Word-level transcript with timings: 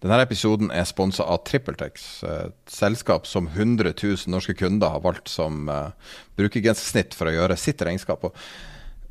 Denne 0.00 0.22
episoden 0.24 0.70
er 0.72 0.86
sponsa 0.88 1.26
av 1.28 1.42
TrippelTex, 1.44 2.04
et 2.24 2.72
selskap 2.72 3.26
som 3.28 3.50
100 3.50 3.92
000 3.92 4.32
norske 4.32 4.54
kunder 4.56 4.94
har 4.94 5.02
valgt 5.04 5.28
som 5.28 5.68
uh, 5.68 5.92
brukergrensesnitt 6.40 7.12
for 7.16 7.28
å 7.28 7.34
gjøre 7.34 7.58
sitt 7.60 7.84
regnskap. 7.84 8.24
Og, 8.24 8.38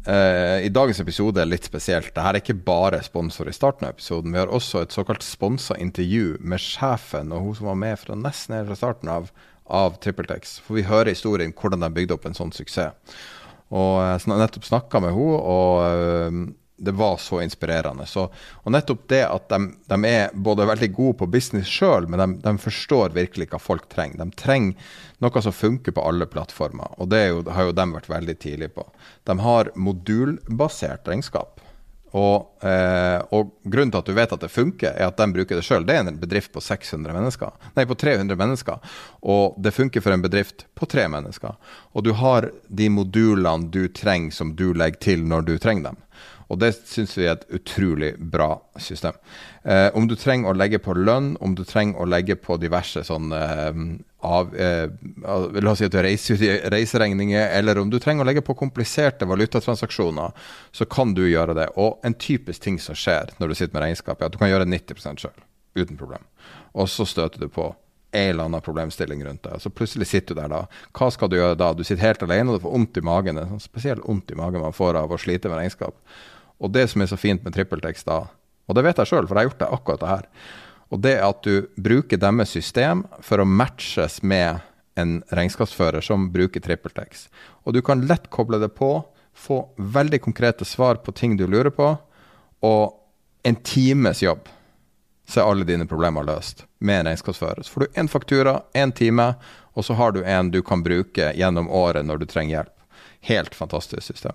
uh, 0.08 0.58
I 0.66 0.72
dagens 0.74 1.02
episode 1.04 1.44
er 1.44 1.52
litt 1.52 1.70
spesielt. 1.70 2.10
Dette 2.10 2.26
er 2.26 2.40
ikke 2.42 2.58
bare 2.58 3.04
sponsor 3.06 3.52
i 3.52 3.54
starten 3.54 3.86
av 3.86 3.94
episoden. 3.94 4.34
Vi 4.34 4.42
har 4.42 4.50
også 4.50 4.82
et 4.82 4.96
såkalt 4.96 5.22
sponsa 5.26 5.78
intervju 5.78 6.40
med 6.42 6.64
sjefen 6.64 7.36
og 7.38 7.46
hun 7.46 7.60
som 7.60 7.70
var 7.70 7.78
med 7.86 8.02
fra 8.02 8.18
nesten 8.18 8.58
helt 8.58 8.72
fra 8.72 8.80
starten 8.82 9.14
av, 9.14 9.30
av 9.70 10.02
TrippelTex. 10.02 10.58
For 10.66 10.80
vi 10.80 10.88
hører 10.90 11.14
historien 11.14 11.54
hvordan 11.54 11.86
de 11.86 11.92
bygde 12.00 12.18
opp 12.18 12.26
en 12.26 12.40
sånn 12.40 12.56
suksess. 12.56 12.98
Og 13.70 14.00
jeg 14.02 14.26
uh, 14.26 14.40
nettopp 14.42 14.66
snakka 14.66 15.06
med 15.06 15.14
henne, 15.14 15.38
og 15.38 16.50
det 16.80 16.92
var 16.98 17.18
så 17.18 17.42
inspirerende. 17.42 18.06
Så, 18.06 18.26
og 18.64 18.74
nettopp 18.74 19.06
det 19.12 19.22
at 19.28 19.50
de, 19.52 19.60
de, 19.92 20.00
er 20.08 20.34
både 20.34 20.68
veldig 20.70 20.92
gode 20.96 21.18
på 21.22 21.30
business 21.32 21.70
sjøl, 21.70 22.08
men 22.08 22.22
de, 22.22 22.28
de, 22.44 22.56
forstår 22.62 23.16
virkelig 23.16 23.50
hva 23.52 23.62
folk 23.62 23.90
trenger. 23.92 24.24
De 24.24 24.40
trenger 24.40 24.92
noe 25.24 25.44
som 25.44 25.56
funker 25.56 25.96
på 25.96 26.06
alle 26.06 26.30
plattformer, 26.30 26.96
og 26.98 27.12
det 27.12 27.26
jo, 27.28 27.42
har 27.52 27.70
jo 27.70 27.76
de 27.76 27.88
vært 27.94 28.12
veldig 28.12 28.38
tidlig 28.40 28.74
på. 28.76 28.86
De 29.30 29.40
har 29.44 29.74
modulbasert 29.76 31.10
regnskap. 31.12 31.60
Og, 32.18 32.66
eh, 32.66 33.20
og, 33.36 33.52
grunnen 33.70 33.92
til 33.94 34.02
at 34.02 34.08
du 34.08 34.16
vet 34.18 34.32
at 34.34 34.42
det 34.42 34.50
funker, 34.50 34.96
er 34.96 35.10
at 35.12 35.20
de 35.20 35.28
bruker 35.34 35.60
det 35.60 35.66
sjøl. 35.66 35.86
Det 35.86 35.96
er 35.96 36.08
en 36.08 36.18
bedrift 36.22 36.52
på 36.56 36.64
600 36.64 37.14
mennesker, 37.14 37.70
nei, 37.76 37.86
på 37.86 37.98
300 38.02 38.40
mennesker. 38.40 38.82
Og 39.30 39.60
det 39.62 39.76
funker 39.76 40.02
for 40.02 40.16
en 40.16 40.26
bedrift 40.26 40.66
på 40.80 40.90
tre 40.90 41.06
mennesker. 41.12 41.58
Og 41.94 42.06
du 42.08 42.14
har 42.18 42.50
de 42.68 42.90
modulene 42.94 43.70
du 43.70 43.84
trenger, 43.94 44.34
som 44.34 44.56
du 44.58 44.72
legger 44.74 45.04
til 45.10 45.26
når 45.28 45.46
du 45.52 45.58
trenger 45.62 45.92
dem. 45.92 46.04
Og 46.50 46.58
det 46.58 46.72
syns 46.90 47.14
vi 47.18 47.28
er 47.28 47.36
et 47.36 47.46
utrolig 47.60 48.16
bra 48.18 48.56
system. 48.82 49.18
Eh, 49.64 49.90
om 49.94 50.08
du 50.10 50.16
trenger 50.18 50.50
å 50.50 50.58
legge 50.58 50.80
på 50.82 50.96
lønn, 50.98 51.36
om 51.46 51.54
du 51.56 51.62
trenger 51.68 52.02
å 52.02 52.08
legge 52.10 52.40
på 52.42 52.58
diverse 52.58 53.04
sånn 53.06 53.34
eh, 53.38 53.82
eh, 54.58 54.86
La 55.24 55.72
oss 55.72 55.82
si 55.82 55.86
at 55.86 55.94
du 55.94 56.00
reiser 56.02 56.42
reiseregninger, 56.74 57.52
eller 57.60 57.82
om 57.82 57.92
du 57.94 58.00
trenger 58.02 58.26
å 58.26 58.30
legge 58.30 58.44
på 58.46 58.58
kompliserte 58.58 59.30
valutatransaksjoner, 59.30 60.34
så 60.72 60.90
kan 60.90 61.14
du 61.14 61.28
gjøre 61.28 61.58
det. 61.60 61.68
Og 61.78 62.02
en 62.08 62.18
typisk 62.18 62.66
ting 62.66 62.82
som 62.82 62.98
skjer 62.98 63.36
når 63.38 63.54
du 63.54 63.60
sitter 63.60 63.76
med 63.78 63.86
regnskap, 63.86 64.18
er 64.18 64.32
at 64.32 64.34
du 64.34 64.42
kan 64.42 64.50
gjøre 64.50 64.70
90% 64.70 65.22
sjøl, 65.22 65.46
uten 65.78 66.02
problem. 66.02 66.26
Og 66.74 66.90
så 66.90 67.06
støter 67.06 67.46
du 67.46 67.54
på 67.54 67.70
en 68.12 68.30
eller 68.32 68.50
annen 68.50 68.66
problemstilling 68.66 69.22
rundt 69.26 69.44
det. 69.46 69.60
Så 69.62 69.70
plutselig 69.70 70.08
sitter 70.10 70.34
du 70.34 70.42
der 70.42 70.50
da. 70.50 70.64
Hva 70.98 71.12
skal 71.14 71.30
du 71.30 71.38
gjøre 71.38 71.58
da? 71.60 71.70
Du 71.78 71.84
sitter 71.86 72.08
helt 72.08 72.24
alene 72.26 72.50
og 72.50 72.58
du 72.58 72.64
får 72.66 72.74
vondt 72.74 72.98
i 72.98 73.06
magen. 73.06 73.38
Det 73.38 73.46
er 73.46 73.52
sånn 73.54 73.62
spesielt 73.62 74.06
vondt 74.06 74.34
i 74.34 74.38
magen 74.40 74.66
man 74.66 74.74
får 74.74 74.98
av 75.04 75.14
å 75.14 75.22
slite 75.22 75.52
med 75.52 75.62
regnskap. 75.62 75.94
Og 76.60 76.72
det 76.76 76.88
som 76.92 77.02
er 77.02 77.12
så 77.12 77.18
fint 77.20 77.44
med 77.46 77.56
TrippelTex 77.56 78.04
da, 78.08 78.26
og 78.70 78.78
det 78.78 78.84
vet 78.86 79.00
jeg 79.02 79.10
sjøl, 79.10 79.28
for 79.28 79.36
jeg 79.38 79.48
har 79.48 79.50
gjort 79.50 79.62
det 79.62 79.70
akkurat 79.76 80.02
det 80.02 80.10
her, 80.10 80.26
og 80.90 81.02
det 81.06 81.14
er 81.16 81.26
at 81.28 81.46
du 81.46 81.70
bruker 81.78 82.20
deres 82.22 82.52
system 82.54 83.04
for 83.26 83.42
å 83.42 83.48
matches 83.48 84.20
med 84.26 84.66
en 85.00 85.20
regnskapsfører 85.32 86.04
som 86.04 86.28
bruker 86.34 86.64
TrippelTex. 86.66 87.28
Og 87.64 87.78
du 87.78 87.82
kan 87.86 88.04
lett 88.10 88.28
koble 88.34 88.60
det 88.62 88.72
på, 88.76 88.92
få 89.34 89.60
veldig 89.78 90.20
konkrete 90.26 90.66
svar 90.66 91.00
på 91.06 91.14
ting 91.16 91.38
du 91.38 91.46
lurer 91.48 91.72
på, 91.74 91.94
og 92.66 92.96
en 93.48 93.56
times 93.64 94.24
jobb 94.24 94.50
så 95.30 95.42
er 95.44 95.52
alle 95.52 95.68
dine 95.68 95.86
problemer 95.88 96.26
løst 96.26 96.66
med 96.82 97.04
en 97.04 97.12
regnskapsfører. 97.12 97.64
Så 97.64 97.72
får 97.72 97.86
du 97.86 98.00
én 98.02 98.10
faktura, 98.10 98.62
én 98.74 98.92
time, 98.92 99.34
og 99.78 99.86
så 99.86 99.94
har 99.94 100.12
du 100.12 100.24
en 100.26 100.50
du 100.52 100.62
kan 100.66 100.84
bruke 100.84 101.32
gjennom 101.38 101.70
året 101.70 102.06
når 102.06 102.24
du 102.24 102.26
trenger 102.26 102.58
hjelp. 102.58 102.76
Helt 103.30 103.56
fantastisk 103.56 104.04
system. 104.04 104.34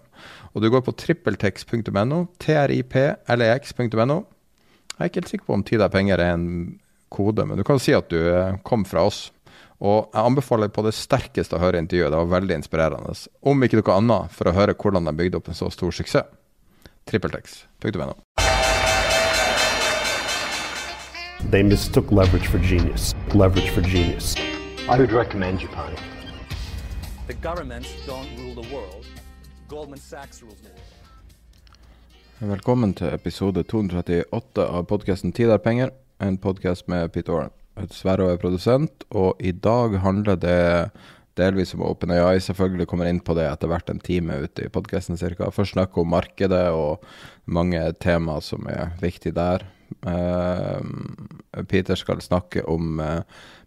Og 0.54 0.62
du 0.62 0.70
går 0.70 0.84
på 0.86 0.94
trippeltex.no, 0.94 2.20
triplex.no. 2.38 4.18
Jeg 4.94 5.02
er 5.02 5.10
ikke 5.10 5.20
helt 5.20 5.32
sikker 5.32 5.48
på 5.48 5.56
om 5.56 5.64
tid 5.66 5.82
er 5.82 5.90
penger 5.90 6.22
er 6.22 6.36
en 6.36 6.46
kode, 7.10 7.42
men 7.46 7.58
du 7.58 7.64
kan 7.66 7.80
si 7.82 7.94
at 7.94 8.06
du 8.10 8.20
eh, 8.30 8.54
kom 8.66 8.84
fra 8.86 9.02
oss. 9.08 9.32
Og 9.82 10.06
jeg 10.14 10.22
anbefaler 10.22 10.70
på 10.70 10.84
det 10.86 10.94
sterkeste 10.94 11.58
å 11.58 11.62
høre 11.62 11.80
intervjuet. 11.82 12.12
Det 12.14 12.20
var 12.20 12.30
veldig 12.36 12.58
inspirerende. 12.60 13.16
Om 13.42 13.66
ikke 13.66 13.80
noe 13.80 13.96
annet, 13.98 14.36
for 14.36 14.48
å 14.48 14.54
høre 14.54 14.76
hvordan 14.78 15.10
de 15.10 15.16
bygde 15.18 15.40
opp 15.40 15.50
en 15.50 15.58
så 15.58 15.70
stor 15.74 15.90
suksess. 15.94 16.30
Trippeltex.no. 17.10 18.14
They 21.50 21.62
mistook 21.62 22.10
leverage 22.10 22.48
for 22.48 22.58
genius. 22.58 23.12
Leverage 23.34 23.74
for 23.74 23.82
genius. 23.82 24.36
I 24.88 24.96
would 24.96 25.12
recommend 25.12 25.60
Japan. 25.60 25.96
The 27.26 27.34
governments 27.34 27.90
don't 28.06 28.28
rule 28.38 28.54
the 28.54 28.74
world. 28.74 29.03
Velkommen 32.44 32.90
til 32.92 33.14
episode 33.14 33.62
238 33.64 34.64
av 34.66 34.84
podkasten 34.90 35.32
'Tid 35.32 35.50
er 35.54 35.58
penger', 35.58 35.92
en 36.20 36.36
podkast 36.36 36.88
med 36.88 37.12
Pete 37.12 37.32
Warren. 37.32 37.54
Sverre 37.88 38.32
er 38.32 38.36
produsent, 38.36 39.04
og 39.10 39.40
i 39.40 39.52
dag 39.52 39.96
handler 40.04 40.36
det 40.36 40.90
delvis 41.38 41.74
om 41.74 41.82
OpenAI. 41.82 42.38
Selvfølgelig 42.44 42.86
kommer 42.90 43.08
inn 43.08 43.20
på 43.24 43.34
det 43.34 43.48
etter 43.48 43.70
hvert 43.72 43.88
en 43.90 44.02
time 44.04 44.36
ute 44.44 44.66
i 44.66 44.68
podkasten 44.68 45.16
ca. 45.16 45.50
Først 45.50 45.72
snakke 45.72 46.00
om 46.00 46.12
markedet 46.12 46.68
og 46.70 47.02
mange 47.46 47.80
tema 48.00 48.40
som 48.40 48.68
er 48.68 48.92
viktige 49.00 49.32
der. 49.32 49.64
Uh, 50.04 50.82
Peter 51.68 51.94
skal 51.94 52.20
snakke 52.20 52.68
om 52.68 53.00
uh, 53.00 53.22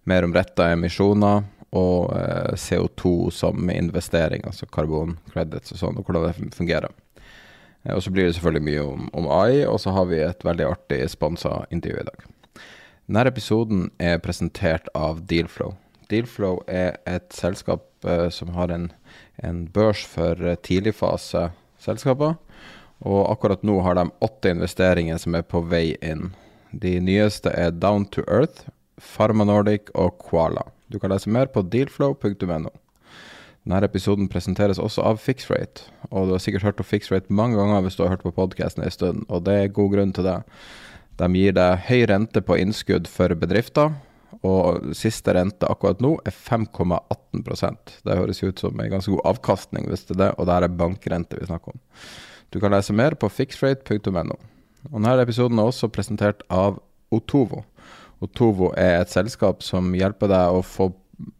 mer 0.05 0.23
om 0.23 0.33
retta 0.33 0.71
emisjoner 0.71 1.43
og 1.75 2.13
eh, 2.15 2.53
CO2 2.55 3.31
som 3.31 3.69
investering, 3.69 4.45
altså 4.47 4.67
carbon 4.71 5.17
credits 5.33 5.73
og 5.75 5.81
sånn, 5.81 5.99
og 5.99 6.07
hvordan 6.07 6.29
det 6.29 6.55
fungerer. 6.55 6.93
Eh, 7.83 7.93
og 7.95 8.03
så 8.03 8.13
blir 8.13 8.27
det 8.27 8.37
selvfølgelig 8.37 8.67
mye 8.69 8.85
om, 8.85 9.09
om 9.13 9.29
AI, 9.39 9.65
og 9.67 9.79
så 9.83 9.93
har 9.95 10.07
vi 10.11 10.21
et 10.23 10.45
veldig 10.47 10.69
artig 10.69 11.01
sponsa 11.11 11.65
intervju 11.71 12.03
i 12.03 12.07
dag. 12.07 12.25
Denne 13.07 13.27
episoden 13.31 13.85
er 14.03 14.19
presentert 14.23 14.89
av 14.95 15.23
Dealflow. 15.27 15.75
Dealflow 16.11 16.61
er 16.71 16.97
et 17.07 17.27
selskap 17.35 17.87
eh, 18.07 18.27
som 18.31 18.55
har 18.55 18.71
en, 18.71 18.89
en 19.43 19.65
børs 19.71 20.05
for 20.07 20.39
tidligfaseselskaper. 20.63 22.37
Og 23.05 23.19
akkurat 23.29 23.61
nå 23.67 23.81
har 23.85 23.99
de 23.99 24.07
åtte 24.25 24.49
investeringer 24.55 25.19
som 25.21 25.35
er 25.37 25.45
på 25.45 25.61
vei 25.69 25.91
inn. 26.01 26.31
De 26.71 26.95
nyeste 27.03 27.51
er 27.53 27.75
Down 27.75 28.07
to 28.11 28.23
Earth, 28.25 28.65
Pharma 28.97 29.45
Nordic 29.45 29.91
og 29.93 30.17
Koala. 30.23 30.65
Du 30.87 30.99
kan 30.99 31.11
lese 31.11 31.29
mer 31.29 31.49
på 31.51 31.63
dealflow.no. 31.67 32.71
Denne 33.67 33.83
episoden 33.83 34.29
presenteres 34.31 34.79
også 34.79 35.03
av 35.03 35.17
Fixrate, 35.19 35.89
og 36.07 36.29
du 36.29 36.35
har 36.37 36.43
sikkert 36.43 36.63
hørt 36.63 36.79
om 36.79 36.87
Fixrate 36.87 37.33
mange 37.33 37.59
ganger 37.59 37.83
hvis 37.83 37.97
du 37.99 38.05
har 38.05 38.13
hørt 38.13 38.23
på 38.23 38.31
podkasten 38.35 38.85
en 38.85 38.93
stund, 38.93 39.25
og 39.27 39.43
det 39.43 39.55
er 39.59 39.73
god 39.75 39.91
grunn 39.95 40.13
til 40.15 40.27
det. 40.27 40.37
De 41.19 41.27
gir 41.35 41.55
deg 41.57 41.83
høy 41.89 42.05
rente 42.07 42.43
på 42.45 42.59
innskudd 42.61 43.09
for 43.11 43.35
bedrifter, 43.35 43.97
og 44.45 44.93
siste 44.95 45.33
rente 45.35 45.67
akkurat 45.67 45.99
nå 46.03 46.13
er 46.27 46.35
5,18% 46.35 47.93
Det 48.05 48.17
høres 48.19 48.41
ut 48.43 48.59
som 48.59 48.79
en 48.79 48.91
ganske 48.91 49.11
god 49.11 49.25
avkastning, 49.33 49.87
hvis 49.89 50.05
det 50.07 50.15
er 50.15 50.21
det, 50.21 50.31
og 50.37 50.47
det 50.47 50.55
er 50.55 50.75
bankrente 50.79 51.39
vi 51.39 51.47
snakker 51.49 51.75
om. 51.75 51.81
Du 52.53 52.59
kan 52.63 52.71
lese 52.71 52.95
mer 52.95 53.17
på 53.19 53.27
fixrate.no. 53.27 54.37
Denne 54.87 55.15
episoden 55.19 55.59
er 55.59 55.67
også 55.67 55.89
presentert 55.91 56.45
av 56.53 56.79
Otovo. 57.11 57.65
Og 58.23 58.31
Tovo 58.37 58.71
er 58.77 59.01
et 59.01 59.13
selskap 59.13 59.61
som 59.65 59.93
hjelper 59.95 60.31
deg 60.31 60.57
å 60.57 60.63
få 60.65 60.91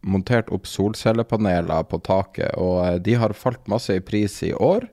montert 0.06 0.50
opp 0.54 0.66
solcellepaneler 0.66 1.86
på 1.90 2.00
taket. 2.06 2.54
Og 2.58 2.82
eh, 2.84 2.98
de 3.02 3.16
har 3.18 3.36
falt 3.36 3.66
masse 3.70 3.94
i 3.94 4.04
pris 4.04 4.40
i 4.46 4.52
år. 4.54 4.86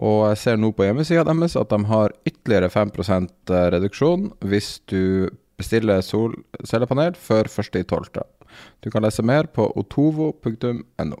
Og 0.00 0.24
jeg 0.30 0.40
ser 0.40 0.60
nå 0.60 0.72
på 0.72 0.86
hjemmesida 0.86 1.26
deres 1.28 1.58
at 1.60 1.72
de 1.72 1.84
har 1.90 2.14
ytterligere 2.24 2.70
5% 2.72 3.54
reduksjon 3.74 4.30
hvis 4.48 4.78
du 4.88 5.28
bestiller 5.60 6.00
solcellepanel 6.04 7.18
før 7.20 7.50
1.12. 7.50 8.22
Du 8.80 8.88
kan 8.90 9.04
lese 9.04 9.22
mer 9.22 9.50
på 9.52 9.68
otovo.no. 9.76 11.18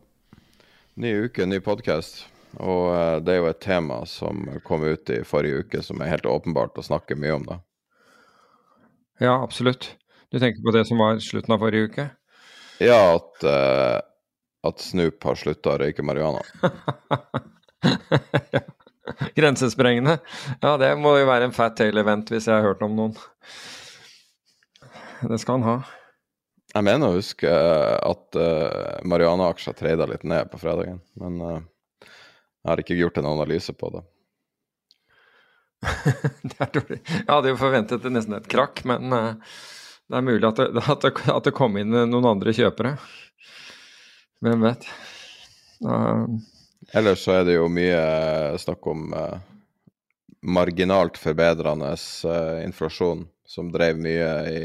Ny 1.00 1.10
uke, 1.26 1.46
ny 1.46 1.60
podkast. 1.64 2.24
Og 2.58 2.90
eh, 2.94 3.16
det 3.22 3.36
er 3.36 3.42
jo 3.42 3.50
et 3.52 3.62
tema 3.62 4.02
som 4.10 4.48
kom 4.66 4.86
ut 4.86 5.12
i 5.12 5.22
forrige 5.26 5.64
uke 5.64 5.84
som 5.86 6.00
er 6.00 6.14
helt 6.14 6.26
åpenbart 6.26 6.80
å 6.80 6.86
snakke 6.86 7.18
mye 7.20 7.36
om, 7.36 7.46
da. 7.46 7.60
Ja, 9.20 9.36
absolutt. 9.36 9.92
Du 10.30 10.38
tenker 10.38 10.62
på 10.62 10.70
det 10.70 10.84
som 10.86 10.98
var 10.98 11.18
slutten 11.18 11.54
av 11.54 11.58
forrige 11.58 11.88
uke? 11.90 12.04
Ja, 12.78 13.16
at, 13.16 13.44
uh, 13.44 13.98
at 14.68 14.82
Snoop 14.82 15.24
har 15.26 15.38
slutta 15.38 15.74
å 15.74 15.80
røyke 15.82 16.04
marihuana. 16.06 16.44
Grensesprengende. 19.36 20.20
Ja, 20.62 20.76
det 20.78 20.92
må 21.02 21.16
jo 21.18 21.26
være 21.26 21.48
en 21.48 21.56
fat 21.56 21.74
tail-event 21.80 22.30
hvis 22.30 22.46
jeg 22.46 22.54
har 22.54 22.68
hørt 22.68 22.84
om 22.86 22.94
noen. 22.94 23.16
Det 25.26 25.40
skal 25.42 25.58
han 25.58 25.66
ha. 25.66 25.74
Jeg 26.70 26.86
mener 26.86 27.10
å 27.10 27.18
huske 27.18 27.50
at 27.50 28.38
uh, 28.38 29.02
marihuana-aksjer 29.10 29.74
treida 29.80 30.06
litt 30.06 30.22
ned 30.22 30.52
på 30.52 30.62
fredagen, 30.62 31.02
men 31.18 31.42
uh, 31.42 31.58
jeg 32.06 32.70
har 32.70 32.84
ikke 32.84 33.00
gjort 33.00 33.18
en 33.18 33.32
analyse 33.32 33.74
på 33.74 33.90
det. 33.96 34.06
det 36.46 36.56
er 36.60 36.72
dårlig. 36.78 37.02
Jeg 37.02 37.28
hadde 37.32 37.50
jo 37.50 37.58
forventet 37.58 38.10
nesten 38.14 38.38
et 38.38 38.50
krakk, 38.52 38.84
men 38.86 39.10
uh, 39.10 39.58
det 40.10 40.18
er 40.18 40.26
mulig 40.26 40.46
at 40.48 40.58
det, 40.58 40.70
at, 40.92 41.04
det, 41.04 41.12
at 41.30 41.46
det, 41.46 41.54
kom 41.56 41.78
inn 41.78 41.94
noen 41.94 42.32
andre 42.32 42.54
kjøpere. 42.56 42.96
Hvem 44.42 44.64
vet. 44.66 44.88
Uh, 45.84 46.26
Ellers 46.96 47.22
så 47.22 47.38
er 47.38 47.46
det 47.46 47.58
jo 47.58 47.68
mye 47.70 48.00
snakk 48.58 48.88
om 48.90 49.12
uh, 49.14 49.36
marginalt 50.42 51.20
forbedrende 51.20 51.92
uh, 51.94 52.58
inflasjon, 52.64 53.26
som 53.46 53.70
drev 53.70 54.00
mye 54.02 54.32
i, 54.50 54.60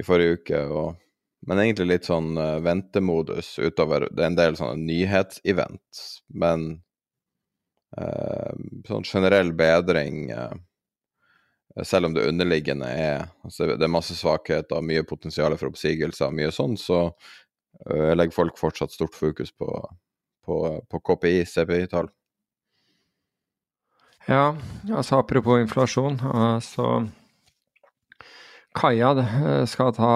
i 0.00 0.06
forrige 0.06 0.40
uke. 0.40 0.64
Og, 0.66 0.98
men 1.46 1.60
egentlig 1.60 1.90
litt 1.92 2.08
sånn 2.08 2.34
ventemodus 2.64 3.58
utover. 3.60 4.08
Det 4.10 4.22
er 4.22 4.30
en 4.32 4.38
del 4.38 4.56
sånne 4.56 4.80
nyhetsevent, 4.80 6.04
men 6.32 6.70
sånn 8.88 9.04
generell 9.06 9.52
bedring 9.54 10.32
selv 11.82 12.06
om 12.06 12.14
det 12.14 12.28
underliggende 12.28 12.86
er 12.86 13.24
altså 13.42 13.66
Det 13.74 13.82
er 13.82 13.90
masse 13.90 14.14
svakheter, 14.14 14.84
mye 14.84 15.02
potensial 15.02 15.56
for 15.58 15.72
oppsigelser, 15.72 16.30
mye 16.30 16.52
sånn, 16.54 16.76
så 16.78 17.08
legger 17.90 18.30
folk 18.30 18.58
fortsatt 18.60 18.92
stort 18.94 19.16
fokus 19.18 19.50
på 19.50 19.66
på, 20.44 20.84
på 20.90 21.00
KPI, 21.00 21.44
CPI-tall. 21.46 22.08
Ja, 24.26 24.56
altså 24.92 25.18
apropos 25.20 25.60
inflasjon. 25.60 26.20
Altså 26.32 27.06
Kaja 28.74 29.10
eh, 29.20 29.64
skal 29.70 29.92
ta, 29.94 30.12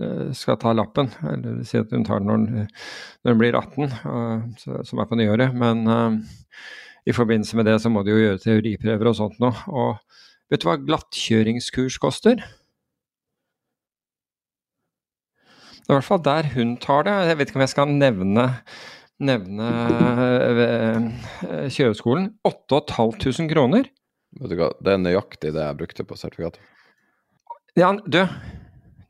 eh, 0.00 0.30
skal 0.34 0.56
ta 0.58 0.72
lappen, 0.72 1.10
eller 1.22 1.60
si 1.68 1.78
at 1.78 1.92
hun 1.94 2.06
tar 2.08 2.24
den 2.24 2.30
når, 2.30 2.70
når 3.22 3.36
hun 3.36 3.42
blir 3.42 3.58
18, 3.58 3.84
eh, 3.84 4.80
som 4.88 5.02
er 5.02 5.10
på 5.10 5.20
nyåret. 5.20 5.54
Men 5.54 5.84
i 7.08 7.14
forbindelse 7.14 7.56
med 7.56 7.68
det 7.68 7.78
så 7.82 7.92
må 7.92 8.02
de 8.04 8.16
jo 8.16 8.24
gjøre 8.24 8.42
teoriprøver 8.42 9.12
og 9.12 9.20
sånt 9.20 9.38
nå. 9.44 9.52
Og 9.68 10.00
vet 10.52 10.62
du 10.62 10.68
hva 10.68 10.78
glattkjøringskurs 10.80 11.98
koster? 12.02 12.42
Det 15.78 15.94
er 15.94 15.96
i 15.96 15.98
hvert 16.00 16.08
fall 16.08 16.24
der 16.24 16.52
hun 16.52 16.76
tar 16.82 17.06
det. 17.08 17.16
Jeg 17.30 17.38
vet 17.40 17.50
ikke 17.50 17.60
om 17.60 17.64
jeg 17.64 17.74
skal 17.74 17.92
nevne 17.96 18.46
nevne 19.24 19.68
eh, 20.62 21.68
kjøreskolen. 21.74 22.30
8500 22.46 23.48
kroner. 23.50 23.88
Vet 24.38 24.52
du 24.52 24.58
hva, 24.60 24.70
det 24.84 24.94
er 24.94 25.02
nøyaktig 25.02 25.54
det 25.54 25.64
jeg 25.64 25.78
brukte 25.78 26.06
på 26.06 26.18
sertifikatet. 26.18 26.60
Ja, 27.78 27.92
du, 27.94 28.20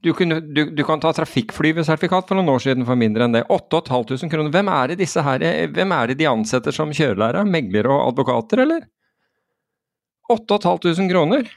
du, 0.05 0.12
du, 0.12 0.62
du 0.76 0.82
kan 0.87 1.00
ta 1.02 1.12
trafikkflyvesertifikat 1.17 2.29
for 2.29 2.38
noen 2.38 2.52
år 2.52 2.62
siden 2.64 2.87
for 2.88 3.00
mindre 3.00 3.26
enn 3.26 3.37
det. 3.37 3.46
8500 3.52 4.31
kroner. 4.32 4.52
Hvem 4.55 4.70
er 4.73 4.93
det 4.93 5.00
disse 5.02 5.25
her, 5.25 5.44
hvem 5.75 5.96
er 5.96 6.12
det 6.12 6.19
de 6.20 6.31
ansetter 6.31 6.75
som 6.75 6.93
kjørelærere? 6.94 7.46
Meglere 7.49 7.93
og 7.93 8.12
advokater, 8.12 8.64
eller? 8.64 8.87
8500 10.29 11.09
kroner? 11.11 11.51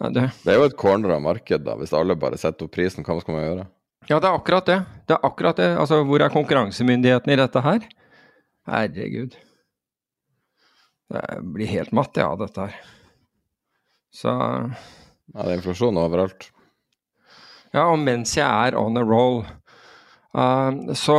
Ja, 0.00 0.10
det. 0.10 0.28
det 0.42 0.52
er 0.52 0.58
jo 0.58 0.68
et 0.68 0.76
corner 0.78 1.14
av 1.14 1.22
marked, 1.24 1.64
da. 1.66 1.76
Hvis 1.78 1.94
alle 1.96 2.16
bare 2.18 2.38
setter 2.40 2.66
opp 2.66 2.74
prisen, 2.74 3.06
hva 3.06 3.18
skal 3.22 3.36
man 3.36 3.44
gjøre? 3.46 3.66
Ja, 4.08 4.18
det 4.18 4.28
er 4.28 4.36
akkurat 4.36 4.66
det. 4.68 4.78
Det 5.08 5.16
er 5.16 5.26
akkurat 5.26 5.60
det. 5.60 5.70
Altså, 5.80 6.02
hvor 6.04 6.20
er 6.20 6.32
konkurransemyndigheten 6.32 7.32
i 7.32 7.38
dette 7.40 7.62
her? 7.64 7.86
Herregud. 8.68 9.36
Det 11.14 11.22
blir 11.54 11.70
helt 11.70 11.94
matt, 11.96 12.16
ja, 12.20 12.32
dette 12.40 12.68
her. 12.68 12.82
Så 14.14 14.34
Ja, 15.32 15.40
det 15.40 15.54
er 15.54 15.56
inflasjon 15.56 15.96
overalt. 15.98 16.50
Ja, 17.74 17.88
og 17.88 17.98
mens 17.98 18.36
jeg 18.36 18.46
er 18.46 18.76
on 18.78 18.98
a 19.00 19.02
roll, 19.02 19.40
uh, 20.36 20.92
så 20.94 21.16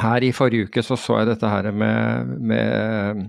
her 0.00 0.24
i 0.24 0.30
forrige 0.36 0.68
uke 0.68 0.84
så 0.84 0.96
så 1.00 1.20
jeg 1.20 1.30
dette 1.32 1.50
her 1.50 1.68
med, 1.72 2.30
med 2.40 3.26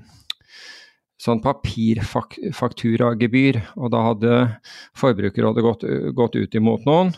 sånn 1.21 1.41
papirfakturagebyr, 1.41 3.61
og 3.77 3.91
da 3.93 4.01
hadde 4.11 4.31
Forbrukerrådet 4.97 5.63
gått, 5.65 5.83
gått 6.17 6.35
ut 6.37 6.55
imot 6.59 6.85
noen 6.85 7.09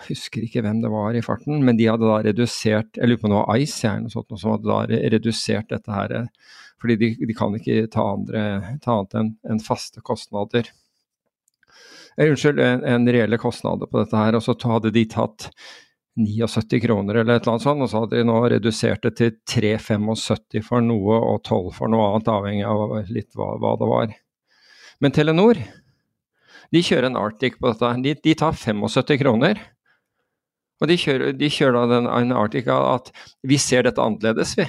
Jeg 0.00 0.06
husker 0.08 0.40
ikke 0.46 0.62
hvem 0.66 0.78
det 0.82 0.90
var 0.90 1.14
i 1.14 1.22
farten, 1.22 1.64
men 1.64 1.76
de 1.78 1.86
hadde 1.90 2.06
da 2.08 2.18
redusert 2.26 2.96
Jeg 2.98 3.06
lurer 3.06 3.20
på 3.20 3.26
om 3.28 3.34
det 3.34 3.42
var 3.42 3.56
Ice 3.62 3.86
jeg, 3.86 4.00
noe 4.02 4.14
sånt, 4.14 4.30
som 4.40 4.50
hadde 4.56 4.70
da 4.70 4.78
redusert 5.14 5.68
dette 5.70 5.90
her. 5.94 6.10
Fordi 6.80 6.94
de, 6.96 7.08
de 7.28 7.34
kan 7.36 7.54
ikke 7.54 7.86
ta, 7.92 8.02
andre, 8.16 8.40
ta 8.82 8.90
annet 8.96 9.14
enn 9.20 9.30
en 9.52 9.60
faste 9.62 10.00
kostnader. 10.02 10.64
Eh, 12.16 12.30
unnskyld, 12.30 12.58
en, 12.64 12.84
en 12.88 13.08
reelle 13.12 13.38
kostnader 13.40 13.86
på 13.90 13.98
dette 14.00 14.16
her. 14.16 14.34
Og 14.38 14.42
så 14.44 14.52
hadde 14.64 14.90
de 14.94 15.04
tatt 15.12 15.50
79 16.18 16.80
kroner 16.82 17.20
eller 17.20 17.36
et 17.36 17.44
eller 17.44 17.54
annet 17.54 17.64
sånt, 17.64 17.84
og 17.84 17.90
så 17.90 18.02
hadde 18.02 18.18
de 18.18 18.26
nå 18.26 18.38
redusert 18.50 19.04
det 19.06 19.12
til 19.20 19.36
3,75 19.52 20.64
for 20.66 20.82
noe 20.84 21.20
og 21.20 21.44
12 21.44 21.70
for 21.76 21.92
noe 21.92 22.08
annet, 22.10 22.32
avhengig 22.32 22.66
av 22.66 22.96
litt 23.12 23.30
hva, 23.38 23.52
hva 23.62 23.76
det 23.80 23.90
var. 23.90 24.16
Men 25.00 25.14
Telenor 25.16 25.60
de 26.70 26.82
kjører 26.86 27.08
en 27.08 27.18
Arctic 27.18 27.58
på 27.58 27.70
dette. 27.70 27.90
De, 28.04 28.14
de 28.22 28.34
tar 28.38 28.54
75 28.54 29.18
kroner. 29.22 29.58
Og 30.80 30.88
de 30.88 30.96
kjører, 30.96 31.34
de 31.36 31.50
kjører 31.52 31.76
da 31.76 31.96
den, 31.96 32.06
en 32.08 32.36
Arctic 32.36 32.70
at 32.72 33.10
vi 33.46 33.58
ser 33.60 33.84
dette 33.84 34.00
annerledes, 34.00 34.54
vi. 34.58 34.68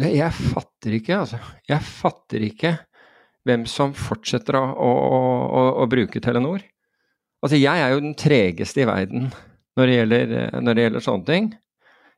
Det, 0.00 0.10
jeg 0.16 0.34
fatter 0.34 0.96
ikke, 0.96 1.20
altså. 1.20 1.38
Jeg 1.70 1.86
fatter 1.86 2.46
ikke 2.48 2.72
hvem 3.46 3.66
som 3.70 3.92
fortsetter 3.94 4.56
å, 4.58 4.64
å, 4.72 4.88
å, 5.44 5.64
å, 5.84 5.86
bruke 5.90 6.22
Telenor. 6.24 6.64
Altså, 7.44 7.58
jeg 7.60 7.80
er 7.80 7.92
jo 7.92 8.00
den 8.00 8.14
tregeste 8.16 8.82
i 8.82 8.88
verden 8.88 9.28
når 9.76 9.90
det 9.90 9.96
gjelder, 9.98 10.30
når 10.62 10.76
det 10.76 10.86
gjelder 10.86 11.04
sånne 11.04 11.28
ting. 11.28 11.50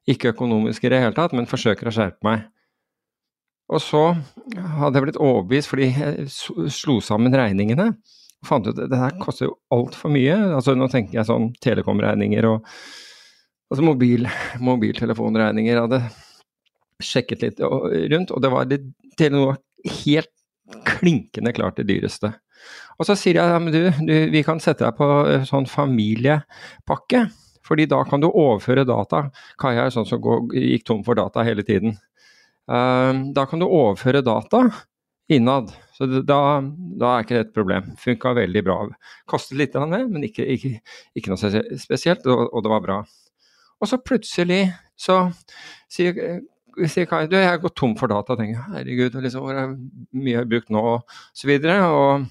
Ikke 0.06 0.30
økonomisk 0.30 0.84
i 0.86 0.92
det 0.92 1.00
hele 1.02 1.16
tatt, 1.16 1.34
men 1.34 1.48
forsøker 1.50 1.88
å 1.90 1.94
skjerpe 1.94 2.22
meg. 2.26 2.44
Og 3.74 3.82
så 3.82 4.02
hadde 4.14 4.94
jeg 4.94 5.06
blitt 5.08 5.18
overbevist 5.18 5.72
fordi 5.72 5.88
jeg 5.90 6.28
slo 6.70 7.00
sammen 7.02 7.34
regningene 7.34 7.90
fant 8.46 8.68
ut 8.68 8.78
at 8.78 8.90
det 8.92 9.00
her 9.00 9.16
koster 9.18 9.48
jo 9.48 9.56
altfor 9.74 10.12
mye. 10.14 10.36
Altså, 10.54 10.76
nå 10.78 10.86
tenker 10.92 11.18
jeg 11.18 11.28
sånn 11.28 11.50
telekomregninger 11.64 12.46
og 12.46 12.60
altså 13.72 13.82
mobil, 13.82 14.28
mobiltelefonregninger. 14.62 15.72
Jeg 15.72 15.86
hadde 15.88 16.02
sjekket 17.02 17.44
litt 17.44 17.62
rundt, 17.62 18.32
og 18.32 18.42
det 18.44 18.52
var 18.52 18.68
det, 18.70 18.80
Telenor 19.18 19.58
helt 20.04 20.32
klinkende 20.86 21.52
klart 21.56 21.80
det 21.80 21.88
dyreste. 21.90 22.34
Og 22.96 23.08
så 23.08 23.16
sier 23.18 23.40
jeg 23.40 23.52
ja, 23.52 23.60
men 23.60 23.74
du, 23.74 23.82
du, 24.08 24.14
vi 24.32 24.42
kan 24.46 24.60
sette 24.62 24.86
deg 24.86 24.96
på 24.96 25.08
eh, 25.28 25.46
sånn 25.48 25.68
familiepakke, 25.68 27.26
fordi 27.66 27.88
da 27.90 28.02
kan 28.08 28.22
du 28.22 28.28
overføre 28.30 28.86
data. 28.88 29.26
Kaja 29.60 29.86
er 29.86 29.94
sånn 29.94 30.08
som 30.08 30.22
går, 30.22 30.48
gikk 30.56 30.86
tom 30.86 31.02
for 31.06 31.18
data 31.18 31.44
hele 31.46 31.64
tiden. 31.66 31.96
Uh, 32.66 33.30
da 33.34 33.44
kan 33.46 33.60
du 33.62 33.66
overføre 33.66 34.24
data 34.26 34.64
innad. 35.28 35.72
Så 35.92 36.06
da, 36.06 36.40
da, 36.62 37.12
er 37.12 37.24
ikke 37.24 37.36
det 37.36 37.44
et 37.46 37.54
problem. 37.56 37.92
Funka 38.00 38.34
veldig 38.36 38.62
bra. 38.66 38.76
Kostet 39.30 39.58
litt, 39.60 39.76
men 39.76 40.26
ikke, 40.26 40.46
ikke, 40.54 40.72
ikke 41.16 41.32
noe 41.32 41.62
spesielt, 41.80 42.26
og, 42.30 42.46
og, 42.50 42.62
det 42.64 42.72
var 42.72 42.84
bra. 42.84 42.98
Og 43.80 43.90
så 43.90 43.98
plutselig 44.00 44.62
så 44.96 45.26
sier, 45.92 46.40
sier 46.88 47.08
Kai 47.08 47.26
du, 47.28 47.36
jeg 47.36 47.50
har 47.50 47.60
gått 47.60 47.76
tom 47.76 47.96
for 47.98 48.12
data. 48.12 48.36
tenker 48.36 48.58
jeg, 48.58 48.72
Herregud, 48.74 49.18
liksom, 49.24 49.46
hvor 49.46 49.60
mye 50.16 50.34
jeg 50.34 50.42
har 50.42 50.50
brukt 50.52 50.72
nå, 50.72 50.84
og 50.96 51.18
så 51.36 51.50
videre. 51.50 51.80
Og, 51.90 52.28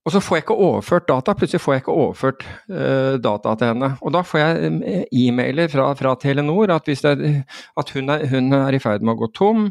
og 0.00 0.14
så 0.14 0.20
får 0.24 0.36
jeg 0.36 0.44
ikke 0.46 0.56
overført 0.64 1.08
data. 1.10 1.34
Plutselig 1.36 1.60
får 1.60 1.74
jeg 1.74 1.82
ikke 1.82 1.94
overført 2.02 2.44
uh, 2.72 3.16
data 3.20 3.54
til 3.60 3.72
henne. 3.74 3.90
Og 4.00 4.14
da 4.14 4.22
får 4.24 4.40
jeg 4.40 4.70
uh, 4.72 5.02
e-mailer 5.12 5.68
fra, 5.68 5.90
fra, 5.98 6.14
Telenor 6.20 6.72
at, 6.72 6.88
det, 6.88 7.32
at 7.76 7.92
hun, 7.96 8.08
er, 8.08 8.24
hun, 8.30 8.52
er, 8.56 8.76
i 8.76 8.80
ferd 8.80 9.04
med 9.04 9.12
å 9.12 9.20
gå 9.20 9.28
tom, 9.36 9.68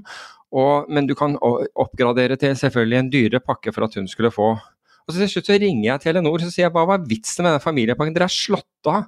og, 0.53 0.89
men 0.89 1.09
du 1.09 1.15
kan 1.17 1.35
oppgradere 1.41 2.37
til 2.41 2.55
selvfølgelig 2.57 2.99
en 2.99 3.09
dyrere 3.13 3.41
pakke 3.41 3.73
for 3.73 3.85
at 3.85 3.97
hun 3.97 4.09
skulle 4.09 4.33
få. 4.33 4.53
Og 5.09 5.13
så 5.13 5.23
Til 5.23 5.31
slutt 5.33 5.49
så 5.49 5.57
ringer 5.57 5.87
jeg 5.87 6.05
Telenor 6.05 6.37
og 6.37 6.45
sier 6.45 6.67
jeg, 6.67 6.73
hva 6.75 6.85
var 6.89 7.05
vitsen 7.09 7.45
med 7.45 7.55
den 7.55 7.65
familiepakken? 7.65 8.13
Dere 8.13 8.29
er 8.29 8.33
slått 8.33 8.89
av 8.89 9.07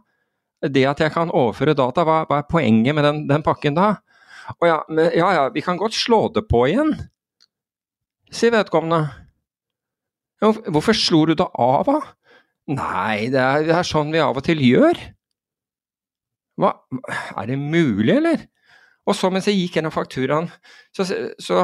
det 0.73 0.85
at 0.89 1.01
jeg 1.01 1.13
kan 1.13 1.29
overføre 1.29 1.77
data. 1.77 2.05
Hva, 2.05 2.23
hva 2.29 2.41
er 2.41 2.49
poenget 2.49 2.97
med 2.97 3.05
den, 3.05 3.23
den, 3.29 3.45
pakken 3.45 3.77
da? 3.77 3.95
Og 4.57 4.65
ja, 4.65 4.79
men, 4.89 5.11
ja 5.13 5.29
ja, 5.37 5.47
vi 5.53 5.61
kan 5.65 5.77
godt 5.77 5.93
slå 5.97 6.27
det 6.33 6.47
på 6.49 6.65
igjen, 6.69 6.95
sier 8.33 8.53
vedkommende. 8.53 9.05
Hvorfor 10.41 10.97
slo 10.97 11.25
du 11.29 11.35
da 11.37 11.47
av, 11.53 11.85
da? 11.85 11.99
Nei, 12.71 13.29
det 13.33 13.41
er, 13.41 13.65
det 13.67 13.75
er 13.77 13.87
sånn 13.87 14.13
vi 14.13 14.21
av 14.21 14.37
og 14.39 14.45
til 14.45 14.61
gjør. 14.63 14.97
Hva, 16.61 16.73
er 17.37 17.49
det 17.49 17.57
mulig, 17.61 18.15
eller? 18.15 18.45
Og 19.09 19.17
så 19.17 19.31
mens 19.33 19.47
jeg 19.49 19.57
gikk 19.57 19.77
gjennom 19.77 19.93
fakturaen, 19.93 20.49
så, 20.95 21.05
så 21.41 21.63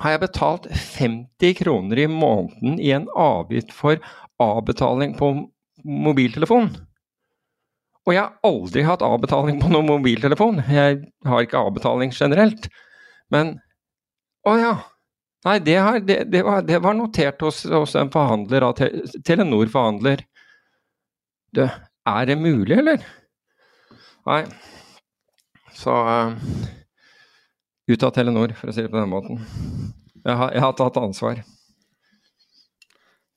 har 0.00 0.14
jeg 0.14 0.22
betalt 0.24 0.68
50 0.72 1.56
kroner 1.60 2.02
i 2.04 2.08
måneden 2.10 2.80
i 2.82 2.92
en 2.96 3.08
avgift 3.12 3.72
for 3.76 4.00
avbetaling 4.42 5.14
på 5.16 5.30
mobiltelefon. 5.84 6.70
Og 8.06 8.14
jeg 8.14 8.22
har 8.22 8.36
aldri 8.46 8.84
hatt 8.86 9.04
avbetaling 9.04 9.58
på 9.60 9.70
noen 9.72 9.88
mobiltelefon. 9.88 10.60
Jeg 10.70 11.00
har 11.26 11.46
ikke 11.46 11.62
avbetaling 11.62 12.12
generelt. 12.14 12.68
Men 13.32 13.56
Å 14.46 14.52
ja. 14.60 14.74
Nei, 15.46 15.58
det, 15.62 15.76
her, 15.78 16.00
det, 16.02 16.16
det, 16.32 16.42
var, 16.42 16.64
det 16.66 16.80
var, 16.82 16.96
notert 16.98 17.42
hos, 17.44 17.62
hos 17.70 17.94
en 17.94 18.10
forhandler 18.10 18.64
av 18.66 18.80
Telenor-forhandler. 19.22 20.24
Du, 21.54 21.62
er 21.62 22.26
det 22.26 22.36
mulig, 22.40 22.74
eller? 22.80 23.04
Nei. 24.26 24.40
Så 25.76 25.94
uh, 25.94 26.34
ut 27.86 28.02
av 28.02 28.10
Telenor, 28.16 28.56
for 28.58 28.72
å 28.72 28.74
si 28.74 28.82
det 28.82 28.90
på 28.90 28.98
den 28.98 29.12
måten. 29.12 29.38
Jeg 30.24 30.34
har, 30.34 30.50
jeg 30.56 30.66
har 30.66 30.74
tatt 30.74 30.98
ansvar. 30.98 31.42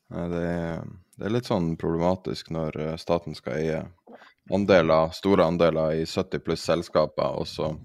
Nei, 0.09 0.27
det, 0.33 0.45
det, 1.13 1.25
er 1.27 1.35
litt 1.37 1.49
sånn 1.49 1.75
problematisk 1.77 2.49
når 2.55 2.79
eh, 2.81 2.95
staten 2.97 3.37
skal 3.37 3.59
eie 3.59 3.83
andeler, 4.49 5.11
store 5.13 5.45
andeler 5.45 5.99
i 6.01 6.07
70 6.09 6.41
pluss 6.41 6.65
selskaper, 6.65 7.37
og 7.37 7.45
så 7.45 7.75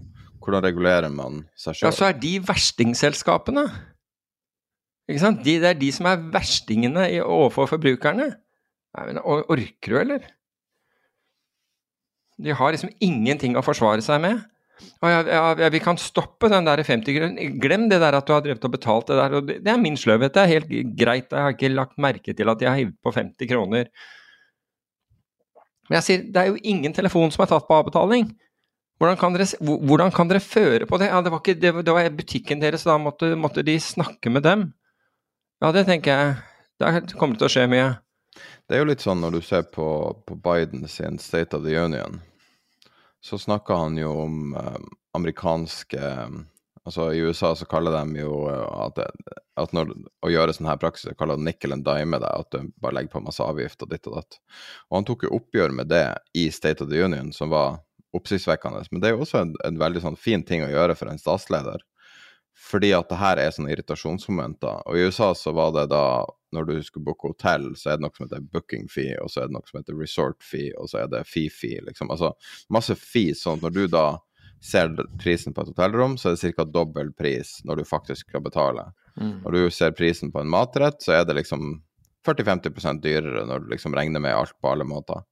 hvordan 0.40 0.64
regulerer 0.64 1.12
man 1.12 1.42
seg 1.52 1.76
sjøl? 1.76 1.90
Ja, 1.90 1.92
så 1.92 2.08
er 2.08 2.16
de 2.22 2.38
verstingselskapene. 2.48 3.68
Ikke 5.10 5.20
sant? 5.20 5.42
De, 5.44 5.58
det 5.60 5.70
er 5.74 5.78
de 5.78 5.90
som 5.92 6.08
er 6.08 6.22
verstingene 6.32 7.06
overfor 7.22 7.68
forbrukerne. 7.74 8.30
Nei, 8.94 9.04
men 9.10 9.20
Orker 9.20 9.92
du, 9.92 10.00
eller? 10.00 10.26
De 12.40 12.54
har 12.56 12.74
liksom 12.74 12.92
ingenting 13.04 13.58
å 13.58 13.64
forsvare 13.64 14.02
seg 14.04 14.22
med. 14.24 14.42
Og 15.04 15.10
ja, 15.10 15.20
ja, 15.60 15.68
vi 15.70 15.80
kan 15.82 15.98
stoppe 16.00 16.48
den 16.50 16.66
der 16.66 16.82
50 16.82 17.16
kroner. 17.16 17.58
Glem 17.62 17.86
det 17.92 18.00
der 18.02 18.16
at 18.18 18.26
du 18.26 18.32
har 18.34 18.42
drevet 18.42 18.64
og 18.66 18.74
betalt 18.74 19.10
det 19.10 19.18
der. 19.20 19.36
og 19.38 19.50
Det, 19.52 19.70
er 19.70 19.80
min 19.80 19.98
sløvhet. 19.98 20.34
Det 20.34 20.42
er 20.42 20.50
helt 20.50 20.72
greit. 20.98 21.28
Jeg 21.30 21.46
har 21.46 21.54
ikke 21.54 21.72
lagt 21.74 22.00
merke 22.00 22.34
til 22.34 22.50
at 22.50 22.62
jeg 22.64 22.70
har 22.70 22.80
hivd 22.80 22.96
på 23.04 23.14
50 23.14 23.50
kroner. 23.52 23.90
Men 25.88 25.98
jeg 26.00 26.06
sier, 26.06 26.24
det 26.32 26.40
er 26.40 26.50
jo 26.50 26.62
ingen 26.64 26.96
telefon 26.96 27.32
som 27.32 27.44
er 27.44 27.52
tatt 27.52 27.68
på 27.68 27.76
avbetaling. 27.76 28.32
Hvordan 28.98 29.18
kan 29.20 29.34
dere, 29.34 29.46
hvordan 29.60 30.12
kan 30.14 30.30
dere 30.30 30.40
føre 30.42 30.86
på 30.88 30.98
det? 31.02 31.10
Ja, 31.10 31.20
det 31.22 31.32
var, 31.34 31.42
ikke, 31.42 31.58
det, 31.60 31.72
var 31.74 32.08
butikken 32.14 32.62
deres, 32.62 32.86
da 32.86 32.96
måtte, 32.98 33.34
måtte, 33.36 33.64
de 33.66 33.74
snakke 33.82 34.30
med 34.32 34.46
dem. 34.46 34.68
Ja, 35.64 35.70
det 35.72 35.86
tenker 35.88 36.12
jeg. 36.12 36.32
Det 36.76 37.16
kommer 37.16 37.38
til 37.40 37.46
å 37.46 37.48
skje 37.48 37.62
mye. 37.72 37.86
Det 38.68 38.76
er 38.76 38.82
jo 38.82 38.88
litt 38.90 39.00
sånn 39.00 39.22
når 39.24 39.38
du 39.38 39.44
ser 39.46 39.62
på, 39.72 39.86
på 40.28 40.34
Biden 40.44 40.82
sin 40.92 41.16
State 41.16 41.56
of 41.56 41.62
the 41.64 41.72
Union, 41.72 42.18
så 43.24 43.38
snakker 43.40 43.78
han 43.80 43.96
jo 43.96 44.10
om 44.26 44.52
eh, 44.60 44.82
amerikanske 45.16 46.10
Altså 46.84 47.06
I 47.16 47.22
USA 47.24 47.54
så 47.56 47.64
kaller 47.64 47.94
de 47.96 48.20
jo 48.20 48.42
eh, 48.52 48.66
at, 48.84 49.00
at 49.56 49.72
når 49.72 49.94
å 50.20 50.34
gjøre 50.34 50.52
sånn 50.52 50.68
her 50.68 50.82
praksis, 50.82 51.16
kaller 51.16 51.40
de 51.40 51.48
nickel 51.48 51.72
and 51.72 51.88
dime 51.88 52.20
det, 52.20 52.28
at 52.28 52.52
du 52.52 52.68
bare 52.84 52.98
legger 52.98 53.14
på 53.14 53.24
masse 53.24 53.40
avgifter 53.40 53.88
ditt 53.88 54.04
og 54.10 54.18
datt. 54.18 54.36
Og 54.90 54.98
han 54.98 55.08
tok 55.08 55.24
jo 55.24 55.32
oppgjør 55.38 55.72
med 55.80 55.88
det 55.88 56.04
i 56.36 56.50
State 56.52 56.84
of 56.84 56.92
the 56.92 57.00
Union, 57.00 57.32
som 57.32 57.56
var 57.56 57.78
oppsiktsvekkende. 58.12 58.84
Men 58.92 59.00
det 59.00 59.08
er 59.08 59.16
jo 59.16 59.24
også 59.24 59.40
en, 59.40 59.56
en 59.64 59.80
veldig 59.80 60.04
sånn 60.04 60.20
fin 60.20 60.44
ting 60.44 60.60
å 60.60 60.68
gjøre 60.74 61.00
for 61.00 61.08
en 61.08 61.24
statsleder. 61.24 61.88
Fordi 62.54 62.92
at 62.94 63.10
det 63.10 63.18
her 63.18 63.40
er 63.42 63.52
sånne 63.54 63.72
irritasjonsmomenter. 63.74 64.84
Og 64.86 64.96
i 64.96 65.06
USA 65.08 65.32
så 65.36 65.52
var 65.56 65.72
det 65.74 65.88
da 65.92 66.04
når 66.54 66.68
du 66.68 66.74
skulle 66.86 67.08
booke 67.08 67.32
hotell, 67.32 67.72
så 67.76 67.90
er 67.90 67.98
det 67.98 68.04
noe 68.06 68.14
som 68.14 68.28
heter 68.28 68.44
booking 68.54 68.86
fee, 68.90 69.16
og 69.18 69.32
så 69.32 69.42
er 69.42 69.48
det 69.50 69.56
noe 69.56 69.66
som 69.66 69.80
heter 69.80 69.96
resort 69.98 70.44
fee, 70.46 70.70
og 70.78 70.86
så 70.90 71.00
er 71.02 71.08
det 71.10 71.24
fee-fee, 71.26 71.82
liksom. 71.82 72.12
Altså 72.14 72.30
masse 72.72 72.94
fee, 73.00 73.34
sånn 73.34 73.58
at 73.58 73.66
når 73.66 73.74
du 73.74 73.82
da 73.90 74.04
ser 74.64 74.94
prisen 75.20 75.52
på 75.52 75.64
et 75.64 75.72
hotellrom, 75.74 76.14
så 76.16 76.30
er 76.30 76.38
det 76.38 76.54
ca. 76.56 76.64
dobbel 76.64 77.10
pris 77.12 77.58
når 77.68 77.82
du 77.82 77.88
faktisk 77.88 78.30
skal 78.30 78.44
betale. 78.44 78.86
Mm. 79.20 79.42
Når 79.42 79.56
du 79.56 79.64
ser 79.74 79.96
prisen 79.98 80.32
på 80.32 80.40
en 80.40 80.50
matrett, 80.50 81.02
så 81.04 81.18
er 81.18 81.26
det 81.28 81.36
liksom 81.40 81.82
40-50% 82.24 83.02
dyrere 83.04 83.44
når 83.48 83.64
du 83.64 83.74
liksom 83.74 83.96
regner 83.96 84.22
med 84.24 84.34
alt 84.34 84.56
på 84.62 84.72
alle 84.72 84.86
måter. 84.88 85.26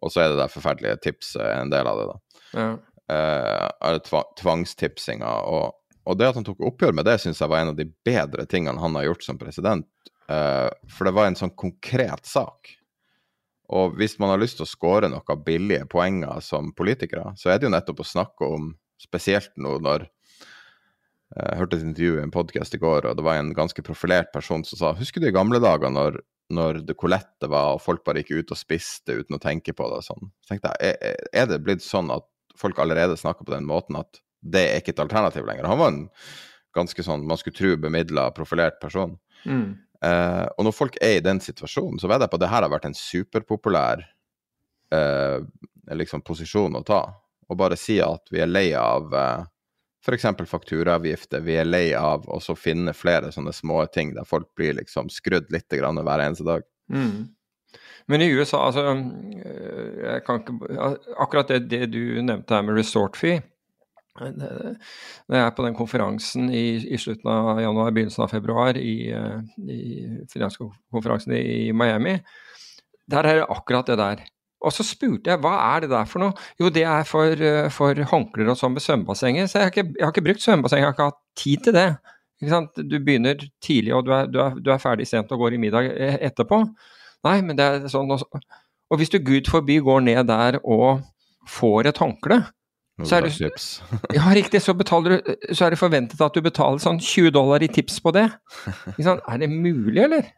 Og 0.00 0.14
så 0.14 0.22
er 0.22 0.32
det 0.32 0.38
der 0.40 0.52
forferdelige 0.52 1.02
tipset 1.04 1.42
en 1.42 1.72
del 1.74 1.90
av 1.90 2.00
det, 2.00 2.06
da. 2.08 2.18
Ja. 2.54 2.70
Eh, 3.08 3.98
tvangstipsinga. 4.40 5.34
Og, 5.50 5.74
og, 6.08 6.16
det 6.18 6.30
at 6.30 6.38
han 6.40 6.46
tok 6.46 6.64
oppgjør 6.70 6.96
med 6.96 7.06
det, 7.08 7.18
syns 7.20 7.42
jeg 7.42 7.52
var 7.52 7.62
en 7.62 7.74
av 7.74 7.78
de 7.78 7.86
bedre 8.06 8.46
tingene 8.48 8.80
han 8.80 8.96
har 8.96 9.10
gjort 9.10 9.26
som 9.26 9.38
president. 9.40 9.88
Uh, 10.28 10.68
for 10.92 11.08
det 11.08 11.14
var 11.16 11.28
en 11.28 11.38
sånn 11.38 11.54
konkret 11.56 12.28
sak. 12.28 12.74
Og 13.68 13.96
hvis 14.00 14.16
man 14.20 14.32
har 14.32 14.40
lyst 14.40 14.58
til 14.58 14.64
å 14.64 14.70
score 14.70 15.10
noen 15.12 15.42
billige 15.44 15.84
poenger 15.92 16.40
som 16.44 16.70
politikere, 16.76 17.34
så 17.36 17.52
er 17.52 17.58
det 17.58 17.68
jo 17.68 17.74
nettopp 17.74 18.00
å 18.00 18.12
snakke 18.12 18.48
om, 18.48 18.70
spesielt 18.98 19.52
nå 19.60 19.76
når 19.84 20.06
eh, 20.08 21.44
jeg 21.44 21.58
hørte 21.60 21.76
et 21.76 21.84
intervju 21.84 22.16
i 22.16 22.22
en 22.24 22.32
podkast 22.34 22.74
i 22.74 22.80
går, 22.82 23.06
og 23.06 23.18
det 23.18 23.26
var 23.26 23.38
en 23.38 23.52
ganske 23.54 23.84
profilert 23.84 24.32
person 24.32 24.64
som 24.66 24.80
sa 24.80 24.94
Husker 24.98 25.22
du 25.22 25.28
i 25.28 25.34
gamle 25.36 25.60
dager 25.62 25.92
når, 25.92 26.16
når 26.50 26.80
det 26.88 26.96
kolette 26.98 27.50
var, 27.52 27.76
og 27.76 27.84
folk 27.84 28.00
bare 28.08 28.24
gikk 28.24 28.40
ut 28.40 28.56
og 28.56 28.58
spiste 28.58 29.20
uten 29.20 29.36
å 29.36 29.42
tenke 29.42 29.76
på 29.76 29.90
det? 29.92 30.00
Sånn. 30.08 30.32
Så 30.40 30.54
tenkte 30.54 30.72
jeg, 30.80 30.96
er, 30.96 31.20
er 31.44 31.52
det 31.52 31.60
blitt 31.68 31.84
sånn 31.84 32.08
at 32.14 32.24
folk 32.58 32.80
allerede 32.80 33.20
snakker 33.20 33.44
på 33.44 33.54
den 33.54 33.68
måten 33.68 34.00
at 34.00 34.22
det 34.40 34.64
er 34.68 34.80
ikke 34.82 34.94
et 34.94 35.02
alternativ 35.02 35.46
lenger? 35.48 35.68
Han 35.70 35.80
var 35.80 35.92
en 35.92 36.04
ganske 36.76 37.04
sånn, 37.04 37.26
man 37.26 37.40
skulle 37.40 37.58
tro, 37.58 37.74
bemidla, 37.80 38.28
profilert 38.36 38.78
person. 38.82 39.16
Mm. 39.44 39.76
Uh, 40.04 40.46
og 40.54 40.68
når 40.68 40.74
folk 40.76 40.98
er 41.02 41.18
i 41.18 41.24
den 41.24 41.40
situasjonen, 41.42 41.98
så 41.98 42.10
vet 42.10 42.22
jeg 42.22 42.30
på 42.30 42.38
at 42.38 42.44
det 42.44 42.52
her 42.52 42.64
har 42.64 42.72
vært 42.72 42.86
en 42.86 42.96
superpopulær 42.96 44.04
uh, 44.94 45.38
liksom 45.98 46.22
posisjon 46.26 46.78
å 46.78 46.84
ta. 46.86 47.02
Og 47.48 47.58
bare 47.58 47.78
si 47.80 47.98
at 48.04 48.30
vi 48.30 48.42
er 48.44 48.50
lei 48.50 48.68
av 48.78 49.08
uh, 49.14 49.48
f.eks. 50.04 50.28
fakturaavgifter, 50.50 51.42
vi 51.42 51.58
er 51.58 51.66
lei 51.66 51.86
av 51.98 52.28
å 52.30 52.38
finne 52.54 52.94
flere 52.94 53.32
sånne 53.34 53.52
små 53.56 53.82
ting 53.92 54.14
der 54.16 54.28
folk 54.28 54.52
blir 54.56 54.78
liksom 54.78 55.10
skrudd 55.12 55.50
litt 55.52 55.68
grann 55.72 55.98
hver 55.98 56.22
eneste 56.24 56.46
dag. 56.46 56.66
Mm. 56.92 57.34
Men 58.08 58.24
i 58.24 58.30
USA, 58.32 58.62
altså 58.70 58.86
jeg 58.88 60.22
kan 60.24 60.38
ikke, 60.40 60.54
Akkurat 61.20 61.50
det, 61.50 61.66
det 61.68 61.90
du 61.92 62.22
nevnte 62.22 62.56
her 62.56 62.64
med 62.64 62.78
resort 62.78 63.18
fee 63.20 63.42
når 64.20 65.36
jeg 65.36 65.44
er 65.44 65.54
på 65.56 65.64
den 65.66 65.76
konferansen 65.78 66.48
i, 66.50 66.64
i, 66.82 66.98
slutten 67.00 67.30
av 67.32 67.60
januar, 67.62 67.92
begynnelsen 67.94 68.24
av 68.26 68.32
februar, 68.32 68.78
i, 68.80 69.10
eh, 69.14 69.38
i 69.70 69.82
finanskonferansen 70.32 71.36
i 71.38 71.70
Miami, 71.76 72.18
der 73.08 73.28
er 73.28 73.40
det 73.40 73.48
akkurat 73.54 73.88
det 73.88 73.98
der. 74.00 74.26
Og 74.58 74.74
så 74.74 74.82
spurte 74.82 75.30
jeg 75.30 75.40
hva 75.42 75.54
er 75.68 75.84
det 75.84 75.92
der 75.92 76.06
for 76.10 76.22
noe? 76.22 76.46
Jo, 76.58 76.70
det 76.74 76.82
er 76.82 77.04
for, 77.06 77.30
eh, 77.30 77.70
for 77.74 77.94
håndklær 78.12 78.52
og 78.52 78.58
sånn 78.58 78.74
med 78.74 78.84
svømmebassenger. 78.84 79.46
Så 79.46 79.60
jeg 79.60 79.68
har, 79.68 79.74
ikke, 79.74 79.92
jeg 79.94 80.04
har 80.06 80.14
ikke 80.14 80.26
brukt 80.26 80.44
svømmebasseng, 80.44 80.82
jeg 80.82 80.88
har 80.88 80.96
ikke 80.96 81.10
hatt 81.12 81.20
tid 81.38 81.66
til 81.66 81.78
det. 81.78 81.88
Du 82.38 82.96
begynner 82.98 83.38
tidlig, 83.64 83.94
og 83.94 84.06
du 84.06 84.12
er, 84.14 84.26
du 84.30 84.40
er, 84.42 84.58
du 84.62 84.70
er 84.70 84.82
ferdig 84.82 85.06
sent 85.10 85.30
og 85.34 85.42
går 85.42 85.56
i 85.56 85.62
middag 85.62 85.90
e, 85.90 86.10
etterpå. 86.28 86.60
Nei, 87.26 87.38
men 87.42 87.58
det 87.58 87.66
er 87.66 87.88
sånn 87.90 88.10
også. 88.14 88.28
Og 88.88 89.00
hvis 89.00 89.10
du 89.12 89.18
gud 89.22 89.50
forby 89.50 89.80
går 89.84 90.04
ned 90.06 90.28
der 90.30 90.60
og 90.62 91.02
får 91.48 91.90
et 91.90 91.98
håndkle, 92.02 92.42
så 93.06 93.20
er, 93.20 93.28
det, 93.28 93.52
ja, 94.16 94.26
riktig, 94.34 94.60
så, 94.64 94.72
du, 94.74 95.12
så 95.54 95.66
er 95.66 95.74
det 95.74 95.78
forventet 95.78 96.22
at 96.24 96.34
du 96.34 96.42
betaler 96.42 96.82
sånn 96.82 96.98
20 96.98 97.30
dollar 97.36 97.62
i 97.62 97.70
tips 97.70 98.00
på 98.02 98.10
det. 98.16 98.26
Er 98.98 99.38
det 99.38 99.48
mulig, 99.52 100.00
eller? 100.02 100.32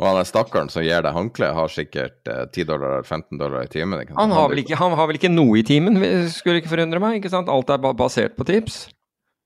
Og 0.00 0.06
han 0.08 0.18
er 0.18 0.26
stakkaren 0.26 0.70
som 0.72 0.82
gir 0.82 1.04
deg 1.04 1.14
håndkle, 1.14 1.52
har 1.54 1.70
sikkert 1.70 2.26
eh, 2.32 2.46
10 2.48 2.66
dollar 2.72 3.04
15 3.04 3.38
dollar 3.38 3.68
i 3.68 3.70
timen. 3.70 4.00
Han 4.16 4.34
har, 4.34 4.48
vel 4.50 4.62
ikke, 4.64 4.78
han 4.80 4.96
har 4.96 5.10
vel 5.10 5.20
ikke 5.20 5.30
noe 5.30 5.60
i 5.60 5.66
timen, 5.66 6.00
skulle 6.32 6.62
ikke 6.62 6.72
forundre 6.72 7.02
meg. 7.04 7.20
ikke 7.20 7.30
sant? 7.30 7.52
Alt 7.52 7.70
er 7.70 7.84
basert 7.84 8.34
på 8.38 8.48
tips. 8.48 8.86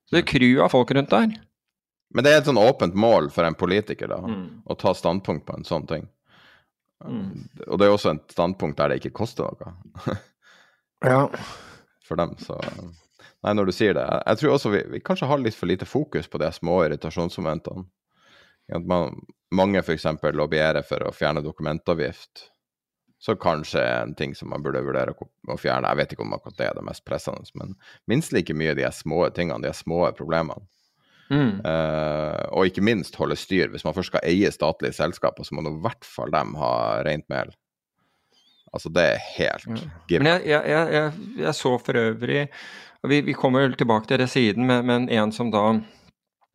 Så 0.07 0.15
det 0.15 0.23
er 0.23 0.29
crew 0.31 0.63
av 0.63 0.71
folk 0.73 0.95
rundt 0.95 1.13
der. 1.13 1.35
Men 2.15 2.25
det 2.25 2.31
er 2.31 2.39
et 2.39 2.49
sånn 2.49 2.61
åpent 2.61 2.95
mål 2.97 3.29
for 3.35 3.45
en 3.45 3.57
politiker 3.59 4.09
da, 4.09 4.21
mm. 4.23 4.45
å 4.71 4.79
ta 4.79 4.95
standpunkt 4.95 5.45
på 5.45 5.59
en 5.59 5.67
sånn 5.67 5.85
ting. 5.91 6.07
Mm. 7.03 7.45
Og 7.67 7.77
det 7.77 7.85
er 7.85 7.93
også 7.93 8.15
et 8.15 8.33
standpunkt 8.33 8.79
der 8.79 8.93
det 8.93 9.01
ikke 9.03 9.17
koster 9.19 9.51
noe. 9.51 10.17
ja 11.13 11.25
for 12.07 12.21
dem. 12.21 12.35
Så 12.41 12.57
Nei, 13.45 13.53
når 13.53 13.69
du 13.69 13.75
sier 13.75 13.93
det. 13.97 14.05
Jeg 14.25 14.41
tror 14.41 14.55
også 14.55 14.71
vi, 14.73 14.81
vi 14.95 15.03
kanskje 15.05 15.29
har 15.29 15.41
litt 15.41 15.57
for 15.57 15.69
lite 15.69 15.85
fokus 15.85 16.27
på 16.29 16.41
de 16.41 16.49
små 16.53 16.79
irritasjonsmomentene. 16.85 17.85
At 18.73 18.85
man, 18.89 19.19
mange 19.53 19.81
f.eks. 19.83 20.07
lobbyerer 20.33 20.85
for 20.85 21.05
å 21.05 21.13
fjerne 21.13 21.43
dokumentavgift. 21.45 22.47
Så 23.21 23.35
kanskje 23.41 23.81
en 23.81 24.15
ting 24.17 24.33
som 24.37 24.49
man 24.51 24.63
burde 24.65 24.83
vurdere 24.85 25.13
å 25.15 25.57
fjerne. 25.57 25.89
Jeg 25.91 26.01
vet 26.01 26.15
ikke 26.15 26.25
om 26.25 26.33
akkurat 26.35 26.57
det 26.57 26.69
er 26.69 26.77
det 26.77 26.85
mest 26.85 27.05
pressende, 27.07 27.45
men 27.57 27.77
minst 28.09 28.33
like 28.35 28.53
mye 28.53 28.75
de 28.77 28.89
små 28.93 29.23
tingene, 29.33 29.63
de 29.63 29.73
små 29.73 30.03
problemene. 30.17 30.65
Mm. 31.33 31.61
Uh, 31.65 32.43
og 32.53 32.69
ikke 32.69 32.83
minst 32.85 33.15
holde 33.17 33.37
styr. 33.39 33.71
Hvis 33.73 33.85
man 33.85 33.95
først 33.97 34.11
skal 34.13 34.25
eie 34.27 34.51
statlige 34.53 34.97
selskaper, 34.97 35.45
så 35.45 35.57
må 35.57 35.65
i 35.65 35.77
hvert 35.81 36.05
fall 36.05 36.33
dem 36.33 36.53
ha 36.59 36.73
rent 37.07 37.25
mel. 37.33 37.53
Altså, 38.75 38.91
det 38.93 39.05
er 39.13 39.21
helt 39.37 39.67
gitt. 40.09 40.19
Men 40.19 40.33
jeg, 40.35 40.47
jeg, 40.51 40.87
jeg, 40.97 41.11
jeg, 41.39 41.53
så 41.55 41.77
for 41.79 42.01
øvrig 42.01 42.47
vi, 43.05 43.21
vi 43.21 43.35
kommer 43.37 43.69
tilbake 43.77 44.09
til 44.09 44.19
det 44.21 44.29
siden, 44.31 44.65
men, 44.67 44.85
men 44.85 45.07
en 45.13 45.31
som 45.35 45.51
da 45.53 45.67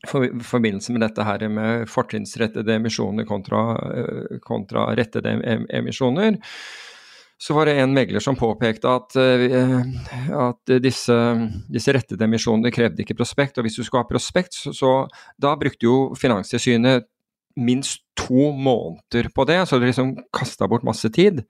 for, 0.09 0.25
i 0.25 0.45
forbindelse 0.45 0.95
med 0.95 1.05
dette 1.05 1.25
her 1.27 1.45
med 1.53 1.89
fortrinnsrettede 1.91 2.79
emisjoner 2.79 3.27
kontra, 3.29 3.65
eh, 3.95 4.39
kontra 4.45 4.89
rettede 4.97 5.35
em- 5.37 5.67
emisjoner, 5.77 6.39
så 7.41 7.55
var 7.57 7.69
det 7.69 7.79
en 7.81 7.95
megler 7.97 8.21
som 8.21 8.37
påpekte 8.37 8.89
at, 8.89 9.17
eh, 9.17 9.79
at 10.37 10.75
disse, 10.83 11.17
disse 11.73 11.95
rettede 11.97 12.27
emisjonene 12.27 12.73
krevde 12.73 13.05
ikke 13.05 13.17
prospekt. 13.17 13.59
Og 13.59 13.65
hvis 13.65 13.79
du 13.79 13.85
skulle 13.85 14.05
ha 14.05 14.09
prospekt, 14.09 14.57
så, 14.57 14.75
så 14.77 14.91
da 15.41 15.55
brukte 15.61 15.89
jo 15.89 16.11
Finanstilsynet 16.21 17.09
minst 17.57 18.05
to 18.21 18.51
måneder 18.53 19.31
på 19.35 19.49
det. 19.49 19.63
Så 19.69 19.81
du 19.81 19.89
liksom 19.89 20.19
kasta 20.37 20.69
bort 20.69 20.85
masse 20.85 21.09
tid. 21.17 21.41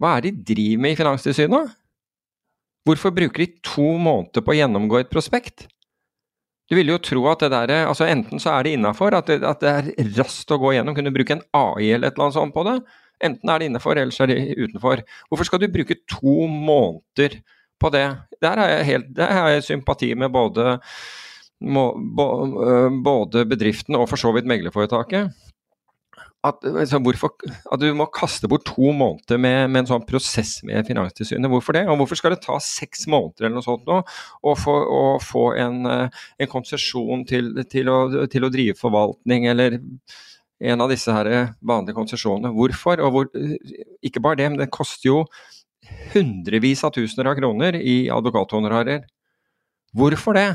Hva 0.00 0.16
er 0.16 0.26
det 0.26 0.34
de 0.36 0.54
driver 0.54 0.82
med 0.84 0.94
i 0.94 0.98
Finanstilsynet? 0.98 1.72
Hvorfor 2.86 3.14
bruker 3.14 3.42
de 3.42 3.48
to 3.66 3.96
måneder 3.98 4.44
på 4.44 4.52
å 4.52 4.58
gjennomgå 4.58 5.00
et 5.00 5.10
prospekt? 5.10 5.66
Du 6.66 6.74
ville 6.74 6.92
jo 6.94 7.02
tro 7.02 7.22
at 7.30 7.42
det 7.44 7.52
der, 7.54 7.72
altså 7.86 8.08
Enten 8.10 8.42
så 8.42 8.56
er 8.56 8.66
det 8.66 8.76
innafor, 8.76 9.14
at, 9.14 9.30
at 9.30 9.62
det 9.62 9.72
er 9.72 10.14
raskt 10.18 10.50
å 10.50 10.58
gå 10.62 10.74
gjennom, 10.74 10.96
kunne 10.98 11.14
bruke 11.14 11.36
en 11.36 11.44
AI 11.54 11.92
eller 11.94 12.10
et 12.10 12.16
eller 12.16 12.26
annet 12.26 12.38
sånt 12.38 12.54
på 12.54 12.64
det. 12.66 12.80
Enten 13.26 13.50
er 13.50 13.62
det 13.62 13.68
innafor, 13.70 13.98
ellers 14.00 14.18
er 14.20 14.32
det 14.32 14.40
utenfor. 14.58 15.02
Hvorfor 15.30 15.48
skal 15.48 15.62
du 15.62 15.70
bruke 15.72 15.98
to 16.10 16.34
måneder 16.50 17.38
på 17.80 17.92
det? 17.94 18.06
Der 18.44 18.60
har 18.60 18.72
jeg, 18.74 18.88
helt, 18.90 19.12
der 19.16 19.32
har 19.32 19.54
jeg 19.54 19.66
sympati 19.70 20.10
med 20.18 20.34
både, 20.34 20.76
øh, 21.62 22.98
både 23.06 23.46
bedriften 23.48 23.96
og 23.96 24.08
for 24.10 24.20
så 24.20 24.34
vidt 24.36 24.50
meglerforetaket. 24.50 25.32
At, 26.46 26.62
altså, 26.68 27.00
hvorfor, 27.02 27.32
at 27.72 27.82
du 27.82 27.88
må 27.96 28.06
kaste 28.14 28.48
bort 28.50 28.66
to 28.68 28.92
måneder 28.94 29.40
med, 29.40 29.70
med 29.72 29.82
en 29.82 29.90
sånn 29.90 30.04
prosess 30.06 30.60
med 30.66 30.86
Finanstilsynet. 30.86 31.48
Hvorfor 31.50 31.74
det? 31.74 31.86
Og 31.90 31.98
hvorfor 32.02 32.20
skal 32.20 32.36
det 32.36 32.42
ta 32.44 32.58
seks 32.62 33.06
måneder 33.10 33.48
eller 33.48 33.56
noe 33.58 33.66
sånt 33.66 33.88
nå 33.88 33.98
å 34.46 34.54
få, 34.58 34.76
få 35.24 35.48
en, 35.58 35.80
eh, 35.90 36.22
en 36.44 36.52
konsesjon 36.52 37.26
til, 37.28 37.50
til, 37.72 37.90
til 38.32 38.46
å 38.46 38.52
drive 38.52 38.78
forvaltning 38.78 39.48
eller 39.50 39.80
en 40.60 40.80
av 40.80 40.92
disse 40.92 41.12
her 41.12 41.28
vanlige 41.60 41.96
konsesjonene. 41.96 42.52
Hvorfor? 42.54 43.02
Og 43.04 43.12
hvor, 43.12 43.28
ikke 44.04 44.22
bare 44.24 44.40
det, 44.40 44.48
men 44.52 44.62
det 44.62 44.72
koster 44.74 45.10
jo 45.10 45.18
hundrevis 46.14 46.84
av 46.86 46.94
tusener 46.96 47.30
av 47.30 47.36
kroner 47.38 47.76
i 47.78 48.06
advokathonorarer. 48.12 49.04
Hvorfor 49.96 50.36
det? 50.36 50.48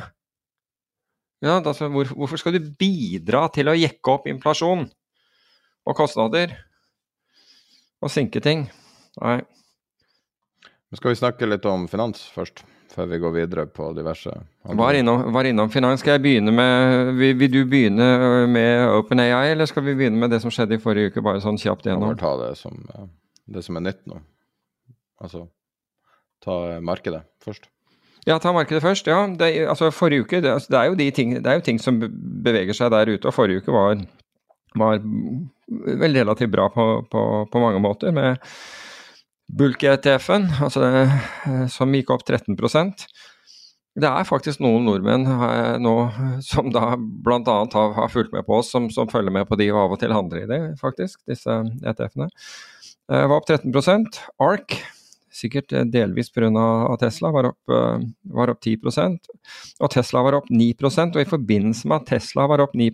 Ja, 1.42 1.58
altså, 1.58 1.90
hvor, 1.90 2.10
hvorfor 2.14 2.38
skal 2.38 2.58
du 2.58 2.74
bidra 2.78 3.48
til 3.54 3.72
å 3.72 3.78
jekke 3.78 4.14
opp 4.14 4.28
inflasjon 4.30 4.86
og 5.88 5.98
kostnader 5.98 6.54
og 8.02 8.12
sinke 8.12 8.42
ting? 8.44 8.68
Nei. 9.22 9.40
Men 10.92 11.00
Skal 11.00 11.14
vi 11.14 11.20
snakke 11.22 11.48
litt 11.48 11.66
om 11.70 11.88
finans 11.92 12.24
først, 12.36 12.64
før 12.92 13.08
vi 13.12 13.22
går 13.24 13.34
videre 13.36 13.66
på 13.72 13.92
diverse 13.96 14.34
Var 14.82 15.00
innom, 15.00 15.24
var 15.34 15.48
innom 15.48 15.72
finans. 15.72 16.02
Skal 16.04 16.18
jeg 16.18 16.26
begynne 16.26 16.52
med 16.56 17.14
vil, 17.20 17.38
vil 17.40 17.54
du 17.54 17.62
begynne 17.70 18.10
med 18.52 18.90
OpenAI, 18.98 19.54
eller 19.54 19.70
skal 19.70 19.86
vi 19.88 19.96
begynne 19.96 20.20
med 20.20 20.34
det 20.34 20.42
som 20.44 20.52
skjedde 20.52 20.76
i 20.76 20.84
forrige 20.84 21.14
uke, 21.14 21.24
bare 21.24 21.44
sånn 21.44 21.60
kjapt 21.62 21.88
gjennom? 21.88 22.12
må 22.12 22.20
ta 22.20 22.36
det 22.44 22.54
som, 22.60 22.78
eh, 22.96 23.08
det 23.56 23.64
som 23.64 23.80
er 23.80 23.88
nytt 23.88 24.04
nå. 24.12 24.20
Altså 25.22 25.48
ta 26.44 26.58
eh, 26.74 26.82
markedet 26.84 27.24
først. 27.46 27.70
Ja, 28.28 28.38
ta 28.38 28.52
markedet 28.54 28.84
først. 28.84 29.08
Ja, 29.10 29.24
det, 29.40 29.50
altså 29.70 29.90
forrige 29.94 30.26
uke, 30.26 30.42
det, 30.42 30.52
altså, 30.52 30.68
det, 30.74 30.80
er 30.80 30.92
jo 30.92 30.98
de 31.00 31.12
ting, 31.12 31.34
det 31.38 31.48
er 31.48 31.58
jo 31.58 31.66
ting 31.66 31.80
som 31.82 31.98
beveger 32.44 32.78
seg 32.78 32.92
der 32.94 33.10
ute, 33.10 33.26
og 33.28 33.34
forrige 33.34 33.64
uke 33.64 33.74
var, 33.74 33.96
var 34.80 35.02
vel 36.02 36.16
relativt 36.16 36.52
bra 36.52 36.70
på, 36.70 36.86
på, 37.12 37.26
på 37.52 37.64
mange 37.64 37.82
måter, 37.84 38.12
med 38.16 38.40
Bulk-ETF-en, 39.52 40.48
altså 40.64 40.86
eh, 40.88 41.16
som 41.72 41.92
gikk 41.96 42.14
opp 42.14 42.24
13% 42.24 43.04
Det 44.00 44.08
er 44.08 44.28
faktisk 44.28 44.62
noen 44.64 44.86
nordmenn 44.88 45.28
eh, 45.28 45.76
nå 45.84 45.96
som 46.46 46.72
da 46.72 46.94
bl.a. 46.96 47.42
Har, 47.74 47.92
har 47.98 48.14
fulgt 48.14 48.32
med 48.36 48.48
på 48.48 48.62
oss, 48.62 48.72
som, 48.72 48.88
som 48.94 49.12
følger 49.12 49.34
med 49.36 49.50
på 49.50 49.60
de 49.60 49.68
og 49.74 49.82
av 49.84 49.98
og 49.98 50.02
til 50.04 50.16
handler 50.16 50.46
i 50.46 50.48
det, 50.50 50.62
faktisk, 50.80 51.20
disse 51.30 51.60
ETF-ene. 51.84 52.30
Eh, 53.12 53.26
Var 53.28 53.36
opp 53.36 53.50
13% 53.50 54.22
ARK, 54.40 54.80
sikkert 55.36 55.76
delvis 55.92 56.32
pga. 56.32 56.48
Tesla, 57.02 57.32
var 57.36 57.52
opp, 57.52 57.76
var 58.36 58.52
opp 58.52 58.60
10% 58.68 59.30
Og 59.80 59.92
Tesla 59.94 60.24
var 60.28 60.36
opp 60.36 60.50
9% 60.52 61.16
og 61.16 61.22
i 61.24 61.30
forbindelse 61.30 61.88
med 61.88 62.02
at 62.02 62.10
Tesla 62.10 62.50
var 62.52 62.64
opp 62.64 62.76
9 62.76 62.90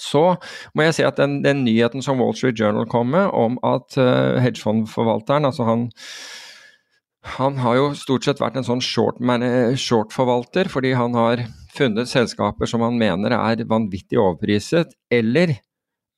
så 0.00 0.36
må 0.74 0.86
jeg 0.86 0.96
si 0.98 1.04
at 1.06 1.18
den, 1.20 1.38
den 1.44 1.62
nyheten 1.66 2.02
som 2.02 2.22
Wall 2.22 2.34
Street 2.36 2.58
Journal 2.58 2.88
kom 2.90 3.12
med 3.14 3.30
om 3.34 3.58
at 3.66 3.98
uh, 4.00 4.40
hedgefondforvalteren, 4.42 5.46
altså 5.46 5.68
han 5.68 5.86
han 7.24 7.56
har 7.56 7.78
jo 7.78 7.84
stort 7.96 8.26
sett 8.26 8.40
vært 8.42 8.58
en 8.60 8.66
sånn 8.66 8.82
short-forvalter, 8.84 9.78
short-forvalter, 9.80 10.68
fordi 10.68 10.90
han 10.92 11.14
har 11.16 11.46
funnet 11.74 12.10
selskaper 12.10 12.68
som 12.68 12.84
han 12.84 12.98
mener 13.00 13.32
er 13.32 13.64
vanvittig 13.68 14.20
overpriset, 14.20 14.92
eller, 15.12 15.54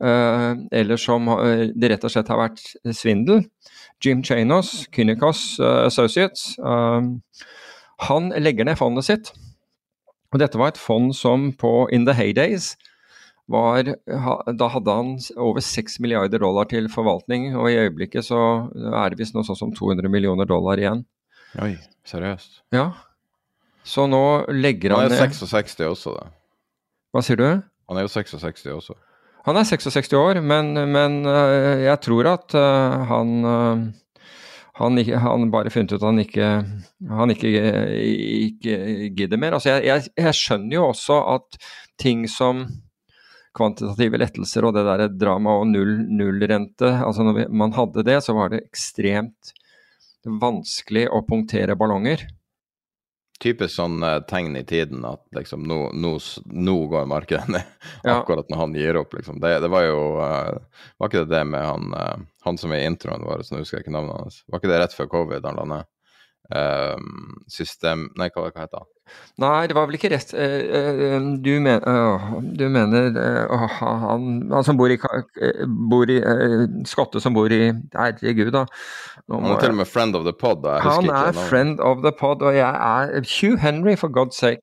uh, 0.02 0.58
eller 0.74 1.00
som 1.00 1.30
uh, 1.30 1.68
det 1.70 1.92
rett 1.92 2.06
og 2.06 2.12
slett 2.12 2.32
har 2.32 2.42
vært 2.42 2.64
svindel. 2.90 3.44
Jim 4.02 4.24
Chanos, 4.26 4.88
Kynikos 4.92 5.60
uh, 5.62 5.86
Associates, 5.86 6.58
eh, 6.58 7.06
han 8.04 8.26
legger 8.36 8.66
ned 8.68 8.76
fondet 8.76 9.06
sitt. 9.06 9.30
Og 10.34 10.42
dette 10.42 10.58
var 10.60 10.74
et 10.74 10.80
fond 10.80 11.14
som 11.16 11.48
på 11.56 11.86
In 11.96 12.04
the 12.04 12.12
Heydays 12.12 12.74
var, 13.46 13.92
da 14.58 14.68
hadde 14.72 14.94
han 14.98 15.12
over 15.38 15.62
6 15.62 16.00
milliarder 16.02 16.42
dollar 16.42 16.66
til 16.70 16.88
forvaltning, 16.90 17.52
og 17.54 17.70
i 17.70 17.78
øyeblikket 17.78 18.26
så 18.26 18.40
er 18.74 19.12
det 19.12 19.20
visst 19.20 19.36
noe 19.36 19.46
sånn 19.46 19.58
som 19.58 19.74
200 19.74 20.10
millioner 20.10 20.48
dollar 20.50 20.80
igjen. 20.82 21.04
Oi, 21.62 21.76
seriøst. 22.08 22.62
Ja. 22.74 22.90
Så 23.86 24.08
nå 24.10 24.22
legger 24.50 24.96
Han 24.96 25.06
han 25.06 25.12
er 25.14 25.28
ned 25.28 25.36
66 25.38 25.78
også, 25.86 26.16
da. 26.18 26.30
Hva 27.14 27.22
sier 27.22 27.38
du? 27.38 27.46
Han 27.86 28.00
er 28.00 28.06
jo 28.08 28.10
66 28.10 28.66
også. 28.74 28.96
Han 29.46 29.60
er 29.60 29.68
66 29.68 30.10
år, 30.18 30.40
men, 30.42 30.74
men 30.90 31.20
øh, 31.30 31.84
jeg 31.86 32.00
tror 32.02 32.32
at 32.32 32.56
øh, 32.58 33.06
han 33.06 33.94
han, 34.76 34.98
han 34.98 35.50
bare 35.50 35.70
funnet 35.72 35.94
ut 35.94 36.02
at 36.02 36.08
han 36.10 36.18
ikke, 36.20 36.48
han 37.08 37.32
ikke, 37.32 37.52
ikke 38.48 38.74
gidder 39.16 39.40
mer. 39.40 39.56
Altså 39.56 39.76
jeg, 39.76 39.86
jeg, 39.86 40.10
jeg 40.20 40.34
skjønner 40.36 40.76
jo 40.76 40.88
også 40.90 41.20
at 41.36 41.56
ting 42.02 42.26
som 42.28 42.66
kvantitative 43.56 44.20
lettelser 44.20 44.66
og 44.68 44.76
det 44.76 44.84
der 44.86 45.06
dramaet 45.16 45.62
og 45.64 45.70
null, 45.72 45.94
nullrente 46.12 46.90
altså 47.00 47.24
Når 47.26 47.38
vi, 47.38 47.46
man 47.62 47.74
hadde 47.76 48.04
det, 48.06 48.20
så 48.24 48.36
var 48.36 48.52
det 48.52 48.64
ekstremt 48.66 49.54
vanskelig 50.26 51.06
å 51.14 51.22
punktere 51.26 51.76
ballonger. 51.78 52.24
Typisk 53.38 53.74
sånn 53.76 54.00
eh, 54.02 54.20
tegn 54.28 54.56
i 54.56 54.64
tiden 54.64 55.04
at 55.04 55.20
liksom 55.36 55.66
nå, 55.68 55.90
nå, 55.92 56.14
nå 56.56 56.76
går 56.90 57.08
markedet 57.10 57.50
ned. 57.52 57.74
Akkurat 58.16 58.48
når 58.48 58.62
han 58.62 58.76
gir 58.78 58.98
opp, 59.02 59.12
liksom. 59.14 59.40
Det, 59.42 59.58
det 59.60 59.70
var 59.72 59.84
jo 59.84 60.00
eh, 60.24 60.80
Var 60.96 61.10
ikke 61.10 61.24
det 61.26 61.34
det 61.34 61.42
med 61.52 61.66
han, 61.66 61.92
eh, 61.98 62.24
han 62.48 62.60
som 62.60 62.72
er 62.72 62.82
i 62.82 62.88
introen 62.88 63.26
vår, 63.26 63.44
så 63.44 63.54
nå 63.54 63.60
husker 63.62 63.78
jeg 63.78 63.86
ikke 63.86 63.96
navnet 63.98 64.24
hans. 64.24 64.40
Var 64.48 64.62
ikke 64.62 64.72
det 64.72 64.80
rett 64.80 64.96
før 64.96 65.12
covid 65.12 65.48
han 65.48 65.60
la 65.60 65.68
ned? 65.74 65.92
Eh, 66.46 66.96
system 67.50 68.04
Nei, 68.14 68.28
hva, 68.30 68.44
hva 68.52 68.62
heter 68.62 68.78
han? 68.78 68.86
Nei, 69.42 69.66
det 69.66 69.74
var 69.74 69.88
vel 69.88 69.96
ikke 69.98 70.10
rett 70.12 70.30
eh, 70.34 70.54
eh, 70.78 71.16
du, 71.42 71.50
men, 71.62 71.82
øh, 71.90 72.28
du 72.58 72.64
mener 72.70 73.18
å, 73.50 73.58
han, 73.80 74.28
han 74.52 74.66
som 74.66 74.78
bor 74.78 74.90
i, 74.94 74.98
eh, 74.98 75.64
bor 75.90 76.10
i 76.10 76.20
eh, 76.22 76.64
Skotte 76.86 77.22
som 77.22 77.34
bor 77.34 77.50
i 77.50 77.60
Herregud, 77.94 78.52
da. 78.54 78.64
Nå 79.26 79.42
Han 79.42 79.56
er 79.56 79.62
til 79.64 79.74
og 79.74 79.80
med 79.82 79.90
friend 79.90 80.18
of 80.18 80.26
the 80.26 80.34
pod. 80.38 80.66
Han 80.86 81.06
er 81.06 81.12
navnet. 81.12 81.42
friend 81.50 81.82
of 81.82 82.02
the 82.06 82.14
pod, 82.14 82.42
og 82.46 82.54
jeg 82.54 82.66
er 82.70 83.30
Hugh 83.40 83.58
Henry, 83.62 83.96
for 83.98 84.10
God's 84.14 84.38
sake. 84.38 84.62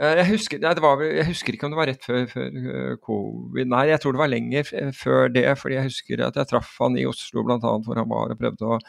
Eh, 0.00 0.16
Jeg 0.18 0.28
husker, 0.32 0.58
nei, 0.62 0.72
det 0.76 0.82
var, 0.82 1.00
jeg 1.04 1.28
husker 1.28 1.54
ikke 1.56 1.68
om 1.68 1.74
det 1.74 1.78
var 1.78 1.88
rett 1.92 2.04
før, 2.04 2.24
før 2.30 2.48
eh, 2.48 2.94
covid 3.04 3.68
Nei, 3.70 3.84
jeg 3.92 4.00
tror 4.02 4.16
det 4.16 4.22
var 4.22 4.32
lenger 4.32 4.70
før 4.96 5.28
det, 5.32 5.44
fordi 5.60 5.76
jeg 5.76 5.88
husker 5.90 6.24
at 6.26 6.38
jeg 6.40 6.48
traff 6.50 6.72
han 6.80 6.96
i 6.98 7.04
Oslo 7.06 7.44
bl.a. 7.46 7.58
hvor 7.60 8.00
han 8.00 8.08
var 8.10 8.32
og 8.32 8.40
prøvde 8.40 8.70
å, 8.72 8.80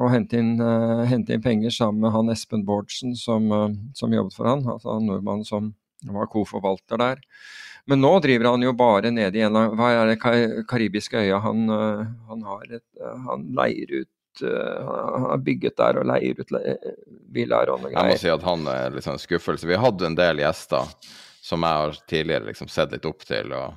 å 0.00 0.08
hente, 0.08 0.38
inn, 0.40 0.54
uh, 0.60 1.02
hente 1.04 1.34
inn 1.36 1.42
penger 1.44 1.70
sammen 1.74 2.00
med 2.06 2.12
han 2.14 2.30
Espen 2.32 2.62
Bårdsen 2.64 3.16
som, 3.18 3.50
uh, 3.52 3.68
som 3.94 4.12
jobbet 4.14 4.34
for 4.38 4.48
han, 4.48 4.62
altså 4.68 4.94
han 4.94 5.04
nordmannen 5.10 5.44
som 5.44 5.74
var 6.08 6.26
co-forvalter 6.32 6.98
der. 6.98 7.20
Men 7.86 8.00
nå 8.00 8.12
driver 8.22 8.52
han 8.52 8.62
jo 8.64 8.72
bare 8.78 9.10
nede 9.10 9.36
i 9.38 9.42
en 9.42 9.56
av 9.58 9.72
Hva 9.76 9.88
er 9.90 10.06
det 10.12 10.16
ka- 10.22 10.62
karibiske 10.70 11.18
øya 11.18 11.40
han, 11.44 11.64
uh, 11.70 12.04
han 12.28 12.42
har 12.46 12.62
et, 12.78 12.84
Han 13.26 13.48
leier 13.58 13.90
ut 14.04 14.42
Han 14.42 15.24
har 15.28 15.40
bygget 15.44 15.76
der 15.76 15.98
og 16.00 16.06
leier 16.08 16.38
ut 16.40 16.50
le- 16.54 16.76
villaer 17.34 17.68
og 17.74 17.82
noe 17.82 17.90
Jeg 17.92 18.12
må 18.14 18.18
si 18.22 18.30
at 18.32 18.46
han 18.46 18.62
er 18.70 18.94
litt 18.94 19.04
sånn 19.04 19.18
skuffelse. 19.20 19.66
Vi 19.68 19.74
har 19.74 19.82
hatt 19.84 20.00
en 20.06 20.14
del 20.16 20.40
gjester 20.40 20.88
som 21.42 21.66
jeg 21.66 21.80
har 21.82 21.98
tidligere 22.08 22.46
liksom 22.52 22.70
sett 22.70 22.94
litt 22.94 23.04
opp 23.10 23.26
til, 23.26 23.50
og, 23.52 23.74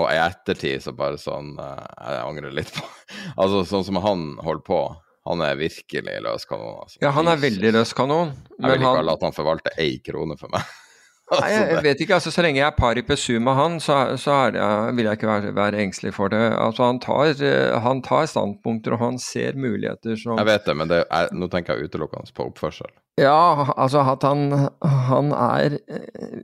og 0.00 0.08
i 0.10 0.16
ettertid 0.24 0.82
så 0.82 0.94
bare 0.96 1.20
sånn 1.20 1.52
Jeg 1.60 2.24
angrer 2.24 2.56
litt 2.56 2.72
på 2.74 2.82
Altså 3.44 3.62
sånn 3.68 3.84
som 3.86 4.00
han 4.02 4.24
holder 4.42 4.64
på. 4.66 4.80
Han 5.24 5.40
er 5.40 5.56
virkelig 5.56 6.20
løs 6.24 6.44
kanon. 6.48 6.80
Altså. 6.84 6.98
Ja, 7.00 7.12
han 7.16 7.28
er 7.32 7.40
veldig 7.40 7.70
løs 7.78 7.94
kanon. 7.96 8.34
Jeg 8.58 8.64
vil 8.66 8.76
ikke 8.76 8.90
han, 8.90 9.06
la 9.08 9.14
han 9.22 9.36
forvalte 9.36 9.72
ei 9.80 9.96
krone 10.04 10.36
for 10.40 10.52
meg. 10.52 10.66
Nei, 11.32 11.50
jeg, 11.54 11.68
jeg 11.70 11.84
vet 11.86 12.02
ikke. 12.04 12.16
altså 12.18 12.32
Så 12.34 12.42
lenge 12.44 12.60
jeg 12.60 12.66
er 12.66 12.74
par 12.76 12.98
i 13.00 13.04
pesu 13.06 13.38
med 13.40 13.56
han, 13.56 13.78
så, 13.80 13.96
så 14.20 14.34
det, 14.52 14.64
vil 14.98 15.08
jeg 15.08 15.18
ikke 15.18 15.30
være, 15.30 15.54
være, 15.56 15.80
engstelig 15.80 16.12
for 16.18 16.32
det. 16.32 16.42
Altså 16.52 16.84
Han 16.84 17.00
tar, 17.00 17.32
eh, 17.40 17.76
han 17.80 18.02
tar 18.04 18.28
standpunkter, 18.28 18.96
og 18.96 19.00
han 19.00 19.16
ser 19.22 19.56
muligheter 19.56 20.18
som 20.20 20.36
Jeg 20.40 20.50
vet 20.50 20.68
det, 20.68 20.76
men 20.76 20.92
det 20.92 21.00
er, 21.08 21.32
nå 21.32 21.48
tenker 21.52 21.78
jeg 21.78 21.88
utelukkende 21.88 22.36
på 22.36 22.50
oppførsel. 22.50 22.92
Ja, 23.20 23.70
altså 23.78 24.02
at 24.10 24.24
han, 24.26 24.48
han 24.82 25.28
er 25.38 25.76
eh, 25.78 26.40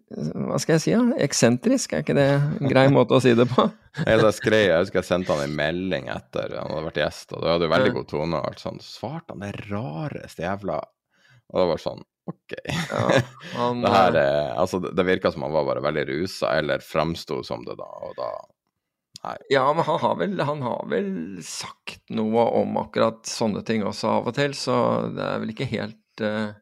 Hva 0.46 0.60
skal 0.62 0.76
jeg 0.76 0.84
si? 0.84 0.94
da? 0.94 1.18
Eksentrisk, 1.26 1.92
er 1.92 2.04
ikke 2.04 2.16
det 2.16 2.28
en 2.38 2.70
grei 2.72 2.86
måte 2.96 3.18
å 3.18 3.22
si 3.22 3.34
det 3.36 3.50
på? 3.50 3.66
jeg, 4.06 4.32
skrev, 4.36 4.62
jeg 4.70 4.86
husker 4.86 5.02
jeg 5.02 5.08
sendte 5.10 5.34
han 5.34 5.44
en 5.44 5.58
melding 5.58 6.08
etter 6.14 6.56
han 6.56 6.70
hadde 6.70 6.86
vært 6.88 7.02
gjest, 7.02 7.34
og 7.34 7.42
det 7.44 7.52
hadde 7.52 7.68
jo 7.68 7.74
veldig 7.74 7.92
god 7.98 8.08
tone. 8.14 8.40
og 8.40 8.48
alt 8.48 8.64
sånn, 8.64 8.80
svarte 8.84 9.34
han 9.34 9.44
det 9.44 9.52
rareste 9.66 10.46
jævla 10.46 10.78
Og 11.50 11.60
det 11.60 11.68
var 11.74 11.84
sånn 11.84 12.06
OK. 12.30 12.54
Ja, 12.66 13.02
han, 13.58 13.82
det 13.84 13.92
her 13.94 14.16
er, 14.22 14.38
altså, 14.60 14.80
det, 14.84 15.06
virka 15.06 15.32
som 15.34 15.44
han 15.46 15.54
var 15.54 15.68
bare 15.68 15.84
veldig 15.84 16.06
rusa, 16.12 16.54
eller 16.58 16.82
framsto 16.84 17.42
som 17.46 17.66
det 17.66 17.78
da, 17.80 17.90
og 18.06 18.16
da 18.18 18.30
Nei. 19.20 19.34
Ja, 19.52 19.66
men 19.76 19.84
han 19.84 19.98
har, 20.00 20.14
vel, 20.16 20.38
han 20.40 20.62
har, 20.64 20.86
vel, 20.88 21.10
sagt 21.44 22.06
noe 22.08 22.46
om 22.56 22.78
akkurat 22.80 23.26
sånne 23.28 23.60
ting 23.68 23.82
også 23.84 24.14
av 24.14 24.30
og 24.30 24.36
til, 24.38 24.54
så 24.56 24.76
det 25.12 25.26
er 25.26 25.42
vel 25.42 25.52
ikke 25.52 25.66
helt 25.68 26.22
uh, 26.24 26.54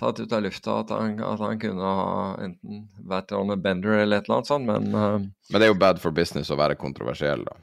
tatt 0.00 0.18
ut 0.18 0.34
av 0.34 0.42
lufta 0.42 0.80
at 0.80 0.90
han, 0.90 1.20
at 1.22 1.44
han, 1.44 1.60
kunne 1.62 1.92
ha 2.00 2.16
enten 2.42 2.88
vært 3.06 3.30
on 3.38 3.54
a 3.54 3.58
bender 3.60 4.00
eller 4.00 4.18
et 4.18 4.26
eller 4.26 4.40
annet 4.40 4.50
sånt, 4.50 4.66
men 4.66 4.90
uh, 4.90 5.20
Men 5.52 5.60
det 5.60 5.68
er 5.68 5.70
jo 5.70 5.78
bad 5.84 6.02
for 6.02 6.16
business 6.16 6.50
å 6.50 6.58
være 6.58 6.80
kontroversiell, 6.80 7.46
da. 7.46 7.54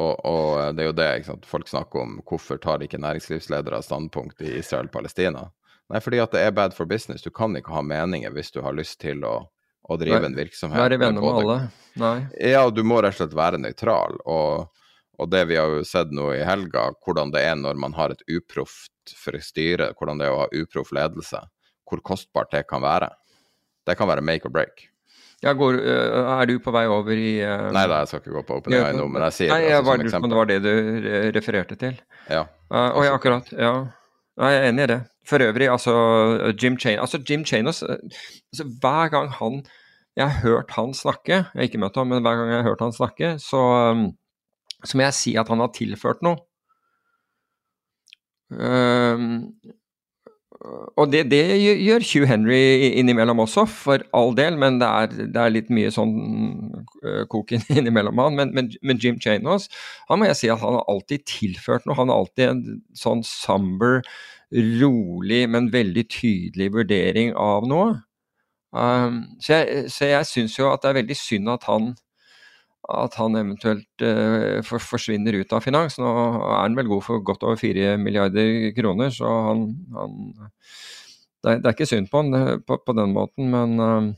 Og, 0.00 0.20
og 0.24 0.76
det 0.76 0.84
er 0.84 0.88
jo 0.88 0.96
det 0.96 1.48
folk 1.48 1.68
snakker 1.68 2.00
om. 2.00 2.14
Hvorfor 2.28 2.60
tar 2.60 2.84
ikke 2.84 3.00
næringslivsledere 3.00 3.82
standpunkt 3.84 4.40
i 4.40 4.54
Israel-Palestina? 4.60 5.46
Nei, 5.92 6.00
fordi 6.00 6.22
at 6.24 6.32
det 6.32 6.40
er 6.40 6.54
bad 6.56 6.72
for 6.72 6.88
business. 6.88 7.22
Du 7.22 7.30
kan 7.30 7.52
ikke 7.58 7.74
ha 7.74 7.82
meninger 7.84 8.32
hvis 8.32 8.52
du 8.54 8.62
har 8.64 8.72
lyst 8.72 9.02
til 9.02 9.24
å, 9.28 9.34
å 9.84 9.96
drive 10.00 10.24
en 10.24 10.36
virksomhet. 10.36 10.80
Være 10.80 10.98
venner 11.02 11.20
med 11.20 11.40
alle? 11.42 11.56
Nei. 12.00 12.16
Ja, 12.52 12.62
du 12.72 12.80
må 12.86 13.02
rett 13.04 13.18
og 13.18 13.20
slett 13.20 13.36
være 13.36 13.60
nøytral. 13.60 14.16
Og, 14.24 14.70
og, 15.18 15.26
det 15.32 15.44
vi 15.50 15.58
har 15.60 15.68
jo 15.68 15.82
sett 15.84 16.14
nå 16.16 16.30
i 16.32 16.40
helga, 16.48 16.88
hvordan 17.04 17.34
det 17.34 17.44
er 17.44 17.58
når 17.60 17.76
man 17.82 17.92
har 17.98 18.14
et 18.14 18.24
uproft 18.32 19.12
styre, 19.12 19.90
hvordan 19.98 20.22
det 20.22 20.30
er 20.30 20.32
å 20.32 20.46
ha 20.46 20.48
uproff 20.62 20.94
ledelse, 20.96 21.44
hvor 21.90 22.00
kostbart 22.08 22.54
det 22.56 22.64
kan 22.72 22.80
være. 22.86 23.12
Det 23.84 23.98
kan 23.98 24.08
være 24.08 24.24
make 24.24 24.48
or 24.48 24.54
break. 24.54 24.88
Ja, 25.42 25.52
går, 25.58 25.76
øh, 25.82 26.32
er 26.38 26.46
du 26.46 26.58
på 26.62 26.72
vei 26.72 26.84
over 26.86 27.18
i 27.18 27.32
uh, 27.42 27.68
Nei 27.74 27.82
da, 27.90 28.04
jeg 28.04 28.12
skal 28.12 28.20
ikke 28.22 28.36
gå 28.36 28.42
på 28.46 28.60
OpenAI 28.60 28.92
nå, 28.94 29.08
men 29.10 29.24
jeg 29.26 29.34
sier 29.40 29.50
nei, 29.50 29.64
det 29.66 29.72
altså, 29.74 29.96
som 29.96 30.04
eksempel. 30.06 30.30
Det 30.30 30.38
var 30.38 30.50
det 30.52 30.58
du 30.62 31.08
refererte 31.34 31.78
til? 31.80 31.96
Ja. 32.30 32.44
Uh, 32.70 32.92
Å 32.94 33.08
ja, 33.08 33.16
akkurat. 33.18 33.50
Ja. 33.50 33.72
Jeg 34.38 34.60
er 34.60 34.68
enig 34.70 34.86
i 34.86 34.90
det. 34.94 35.00
For 35.28 35.42
øvrig, 35.44 35.68
altså 35.70 35.92
Jim 36.58 36.78
Chain, 36.78 36.98
altså 36.98 37.20
Jim 37.22 37.44
Chanos 37.46 37.82
altså, 37.82 38.64
Hver 38.80 39.08
gang 39.12 39.30
han 39.38 39.62
jeg 40.16 40.28
har 40.28 40.40
hørt 40.44 40.72
han 40.76 40.92
snakke, 40.94 41.32
jeg 41.32 41.56
har 41.56 41.68
ikke 41.68 41.80
møtt 41.80 41.96
ham, 41.96 42.10
men 42.12 42.24
hver 42.24 42.36
gang 42.36 42.50
jeg 42.52 42.60
har 42.60 42.68
hørt 42.68 42.82
han 42.84 42.92
snakke, 42.92 43.36
så, 43.40 43.60
um, 43.92 44.10
så 44.84 44.98
må 44.98 45.06
jeg 45.06 45.16
si 45.16 45.36
at 45.40 45.48
han 45.48 45.62
har 45.64 45.72
tilført 45.72 46.20
noe. 46.26 46.42
Um, 48.52 49.54
og 51.00 51.08
det, 51.10 51.24
det, 51.32 51.40
gjør 51.58 52.04
Hugh 52.06 52.28
Henry 52.28 52.90
innimellom 53.00 53.40
også, 53.42 53.64
for 53.66 54.04
all 54.14 54.36
del, 54.36 54.58
men 54.60 54.76
det 54.82 54.88
er, 54.88 55.16
det 55.34 55.40
er 55.40 55.54
litt 55.54 55.72
mye 55.74 55.90
sånn 55.94 56.12
uh, 57.02 57.24
kok 57.32 57.56
innimellom 57.78 58.20
han. 58.22 58.36
Men, 58.38 58.52
men, 58.54 58.68
men, 58.84 59.00
Jim 59.02 59.18
Chanos, 59.22 59.70
han 60.10 60.20
må 60.20 60.28
jeg 60.28 60.38
si 60.38 60.52
at 60.52 60.62
han 60.62 60.76
har 60.78 60.86
alltid 60.92 61.24
tilført 61.26 61.88
noe. 61.88 61.96
Han 61.98 62.12
har 62.12 62.22
alltid 62.22 62.50
en 62.50 62.62
sånn 62.98 63.24
somber 63.26 64.02
rolig, 64.52 65.44
men 65.50 65.70
veldig 65.72 66.04
tydelig 66.12 66.70
vurdering 66.74 67.32
av 67.38 67.66
noe. 67.68 67.92
Um, 68.72 69.22
så 69.42 69.60
jeg, 69.60 69.90
så 69.92 70.08
jeg 70.08 70.28
syns 70.28 70.56
jo 70.56 70.70
at 70.70 70.80
det 70.82 70.90
er 70.90 70.98
veldig 71.02 71.16
synd 71.18 71.50
at 71.52 71.66
han, 71.68 71.90
at 72.88 73.16
han 73.20 73.36
eventuelt 73.36 74.04
uh, 74.04 74.60
for, 74.66 74.82
forsvinner 74.92 75.36
ut 75.40 75.52
av 75.52 75.64
finans. 75.64 75.98
Nå 76.00 76.08
er 76.08 76.58
han 76.62 76.76
vel 76.78 76.90
god 76.92 77.06
for 77.08 77.24
godt 77.24 77.44
over 77.46 77.60
4 77.60 77.96
milliarder 78.00 78.72
kroner, 78.76 79.12
så 79.12 79.30
han, 79.50 79.68
han 79.96 80.18
det, 80.32 81.50
er, 81.50 81.56
det, 81.58 81.66
er, 81.66 81.72
ikke 81.74 81.90
synd 81.90 82.08
på 82.12 82.22
han 82.22 82.36
eh, 82.38 82.58
på, 82.62 82.78
på 82.86 82.94
den 82.96 83.16
måten, 83.16 83.48
men 83.52 83.80
uh, 83.80 84.12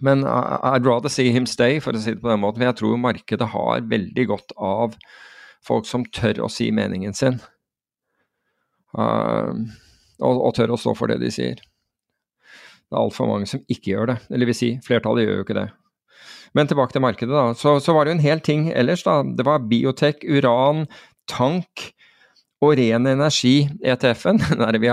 men 0.00 0.22
I'd 0.22 0.86
rather 0.86 1.10
see 1.10 1.32
him 1.34 1.46
stay, 1.50 1.80
for 1.82 1.90
å 1.90 1.98
si 1.98 2.12
det 2.14 2.22
på 2.22 2.30
den 2.30 2.38
måten. 2.38 2.60
For 2.60 2.68
jeg 2.68 2.78
tror 2.78 3.00
markedet 3.02 3.48
har 3.50 3.80
veldig 3.90 4.26
godt 4.30 4.52
av 4.54 4.94
folk 5.66 5.88
som 5.90 6.04
tør 6.14 6.44
å 6.46 6.50
si 6.52 6.68
meningen 6.70 7.16
sin. 7.18 7.40
Uh, 8.96 9.66
og, 10.18 10.32
og, 10.32 10.52
tør 10.56 10.74
å 10.74 10.80
stå 10.80 10.94
for 10.98 11.12
det 11.12 11.20
de 11.22 11.32
sier. 11.34 11.60
Det 12.88 12.96
er 12.96 13.02
altfor 13.02 13.28
mange 13.28 13.48
som 13.50 13.60
ikke 13.68 13.92
gjør 13.92 14.14
det. 14.14 14.18
Eller 14.32 14.48
vil 14.48 14.56
si, 14.56 14.72
flertallet 14.86 15.26
gjør 15.26 15.40
jo 15.40 15.44
ikke 15.46 15.58
det. 15.58 15.68
Men 16.56 16.70
tilbake 16.70 16.94
til 16.94 17.04
markedet, 17.04 17.34
da. 17.34 17.52
Så, 17.58 17.76
så 17.84 17.92
var 17.94 18.06
det 18.06 18.14
jo 18.14 18.18
en 18.18 18.24
hel 18.24 18.42
ting 18.44 18.70
ellers, 18.72 19.04
da. 19.06 19.20
Det 19.22 19.44
var 19.46 19.66
biotek, 19.68 20.24
uran, 20.24 20.86
tank 21.28 21.90
og 22.64 22.74
ren 22.78 23.06
energi, 23.06 23.68
ETF-en, 23.86 24.40
vi, 24.82 24.88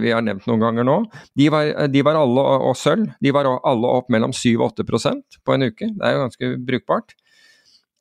vi, 0.00 0.12
har 0.12 0.22
nevnt 0.24 0.46
noen 0.48 0.62
ganger 0.62 0.86
nå, 0.88 0.94
de 1.36 1.48
var, 1.52 1.72
de 1.92 2.04
var 2.06 2.16
alle, 2.16 2.44
og 2.70 2.78
sølv, 2.80 3.10
de 3.20 3.34
var 3.36 3.48
alle 3.50 3.90
opp 3.98 4.08
mellom 4.12 4.32
7 4.32 4.54
og 4.54 4.70
8 4.70 4.86
på 5.44 5.56
en 5.56 5.68
uke. 5.68 5.90
Det 5.90 6.06
er 6.06 6.16
jo 6.16 6.22
ganske 6.22 6.52
brukbart. 6.70 7.12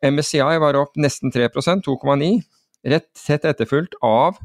MSCI 0.06 0.62
var 0.64 0.80
opp 0.80 0.96
nesten 0.96 1.34
3% 1.36 1.84
2,9 1.84 2.30
rett 2.88 3.10
tett 3.20 3.44
etterfulgt 3.44 3.98
av 4.06 4.40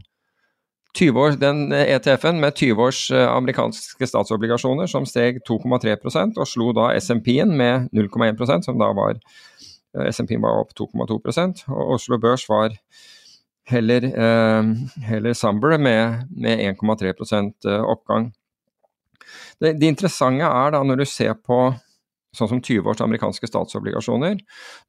20 0.95 1.21
år, 1.21 1.37
den 1.41 1.73
ETF-en 1.75 2.39
med 2.41 2.55
20 2.55 2.83
års 2.83 3.01
eh, 3.11 3.27
amerikanske 3.27 4.07
statsobligasjoner 4.07 4.87
som 4.91 5.07
steg 5.09 5.41
2,3 5.49 5.97
og 6.39 6.47
slo 6.47 6.71
da 6.77 6.93
SMP-en 7.01 7.57
med 7.59 7.89
0,1% 7.97 8.69
som 8.69 8.79
da 8.79 8.93
var 8.95 9.19
eh, 9.19 10.07
SMP-en 10.13 10.45
var 10.45 10.63
opp 10.63 10.71
2,2 10.79 11.19
og 11.75 11.97
Oslo 11.97 12.19
Børs 12.23 12.47
var 12.49 12.77
heller, 13.71 14.05
eh, 14.05 14.63
heller 15.09 15.35
Sumber 15.35 15.79
med, 15.79 16.29
med 16.31 16.59
1,3 16.59 17.11
eh, 17.67 17.83
oppgang. 17.83 18.33
Det, 19.61 19.75
det 19.81 19.91
interessante 19.91 20.47
er 20.47 20.75
da 20.75 20.83
når 20.83 21.03
du 21.03 21.07
ser 21.09 21.35
på 21.35 21.75
sånn 22.37 22.51
som 22.51 22.63
20 22.63 22.91
års 22.91 23.03
amerikanske 23.05 23.49
statsobligasjoner. 23.51 24.41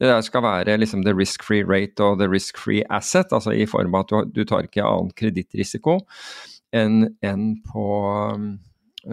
Det 0.02 0.10
der 0.10 0.24
skal 0.26 0.46
være 0.46 0.78
liksom 0.82 1.06
the 1.06 1.14
risk-free 1.16 1.66
rate 1.68 2.04
og 2.04 2.20
the 2.22 2.30
risk-free 2.32 2.86
asset, 2.94 3.34
altså 3.36 3.54
i 3.56 3.68
form 3.70 3.96
av 3.96 4.06
at 4.06 4.14
du, 4.14 4.42
du 4.42 4.48
tar 4.50 4.68
ikke 4.68 4.86
annen 4.86 5.14
kredittrisiko 5.18 6.00
enn 6.76 7.06
en 7.24 7.44
på, 7.64 7.88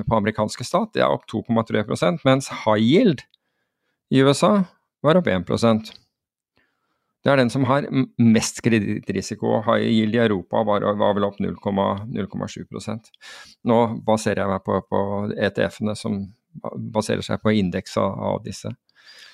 på, 0.03 0.17
amerikanske 0.17 0.67
stat. 0.67 0.95
Det 0.97 1.05
er 1.05 1.13
opp 1.13 1.29
2,3 1.31 2.17
mens 2.27 2.51
high 2.65 2.83
yield 2.83 3.27
i 4.13 4.25
USA 4.25 4.63
var 5.03 5.19
opp 5.19 5.29
1% 5.31 5.93
det 7.23 7.31
er 7.31 7.39
den 7.39 7.53
som 7.55 7.65
har 7.69 7.87
mest 8.19 8.59
kredittrisiko. 8.67 9.61
High 9.63 9.87
yield 9.87 10.17
i 10.17 10.23
Europa 10.25 10.65
var, 10.67 10.83
var 10.99 11.15
vel 11.15 11.29
opp 11.29 11.39
0,7% 11.39 13.11
Nå 13.71 13.79
baserer 14.07 14.43
jeg 14.43 14.51
meg 14.51 14.65
på, 14.67 14.81
på 14.91 15.03
ETF-ene 15.37 15.95
som 15.99 16.19
baserer 16.95 17.25
seg 17.25 17.43
på 17.43 17.55
indekser 17.57 18.19
av 18.31 18.43
disse. 18.45 18.73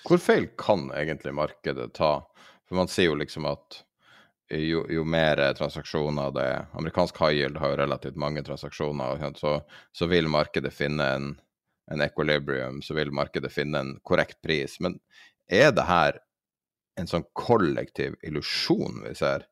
Hvor 0.08 0.20
feil 0.22 0.48
kan 0.58 0.88
egentlig 0.96 1.34
markedet 1.36 1.92
ta? 1.98 2.22
For 2.68 2.78
man 2.78 2.90
sier 2.92 3.10
jo 3.10 3.18
liksom 3.18 3.48
at 3.48 3.82
jo, 4.48 4.84
jo 4.88 5.04
mer 5.04 5.40
transaksjoner 5.58 6.32
det 6.32 6.44
er 6.44 6.78
Amerikansk 6.78 7.18
high 7.20 7.58
har 7.60 7.74
jo 7.74 7.80
relativt 7.82 8.16
mange 8.16 8.42
transaksjoner, 8.44 9.20
så, 9.36 9.58
så 9.92 10.08
vil 10.08 10.28
markedet 10.32 10.72
finne 10.72 11.04
en, 11.16 11.28
en, 11.92 12.00
equilibrium, 12.00 12.80
så 12.82 12.96
vil 12.96 13.12
markedet 13.12 13.52
finne 13.52 13.82
en 13.82 13.92
korrekt 14.02 14.40
pris. 14.42 14.78
Men 14.80 14.98
er 15.48 15.72
det 15.76 15.84
her 15.88 16.20
en 16.98 17.10
sånn 17.10 17.26
kollektiv 17.36 18.16
illusjon 18.26 19.04
vi 19.04 19.14
ser, 19.18 19.44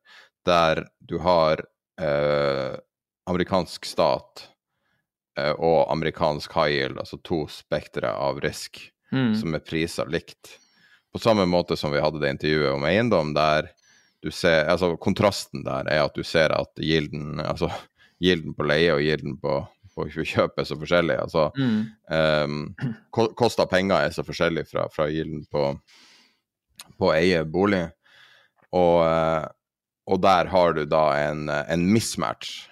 der 0.47 0.87
du 0.99 1.17
har 1.23 1.61
eh, 2.01 2.75
amerikansk 3.29 3.85
stat 3.85 4.47
og 5.37 5.91
amerikansk 5.93 6.53
high 6.57 6.73
yield, 6.73 7.01
altså 7.01 7.19
to 7.25 7.43
spektre 7.51 8.09
av 8.09 8.41
risk 8.43 8.79
mm. 9.11 9.35
som 9.39 9.55
er 9.55 9.65
prisa 9.65 10.05
likt. 10.09 10.57
På 11.13 11.21
samme 11.21 11.45
måte 11.49 11.77
som 11.79 11.93
vi 11.93 12.01
hadde 12.03 12.21
det 12.21 12.33
intervjuet 12.35 12.73
om 12.75 12.87
eiendom, 12.87 13.33
der 13.37 13.71
du 14.25 14.31
ser 14.33 14.65
Altså 14.65 14.95
kontrasten 14.97 15.61
der 15.65 15.87
er 15.93 16.03
at 16.07 16.15
du 16.17 16.23
ser 16.25 16.51
at 16.55 16.71
gilden, 16.81 17.39
altså 17.39 17.69
gilden 18.23 18.55
på 18.57 18.65
leie 18.65 18.95
og 18.95 19.03
gilden 19.05 19.37
på, 19.37 19.59
på 19.93 20.07
kjøp 20.09 20.57
er 20.57 20.67
så 20.67 20.77
forskjellig. 20.79 21.19
Altså 21.21 21.49
mm. 21.57 21.77
um, 22.49 22.57
kost 23.11 23.61
av 23.61 23.69
penger 23.71 24.07
er 24.07 24.15
så 24.15 24.25
forskjellig 24.25 24.65
fra, 24.71 24.87
fra 24.93 25.07
gilden 25.13 25.45
på, 25.51 25.69
på 26.97 27.13
eie 27.13 27.43
bolig. 27.45 27.85
Og, 28.75 28.97
eh, 29.05 29.45
og 30.11 30.19
der 30.19 30.49
har 30.51 30.73
du 30.75 30.83
da 30.89 31.05
en, 31.29 31.47
en 31.47 31.85
mismatch 31.93 32.65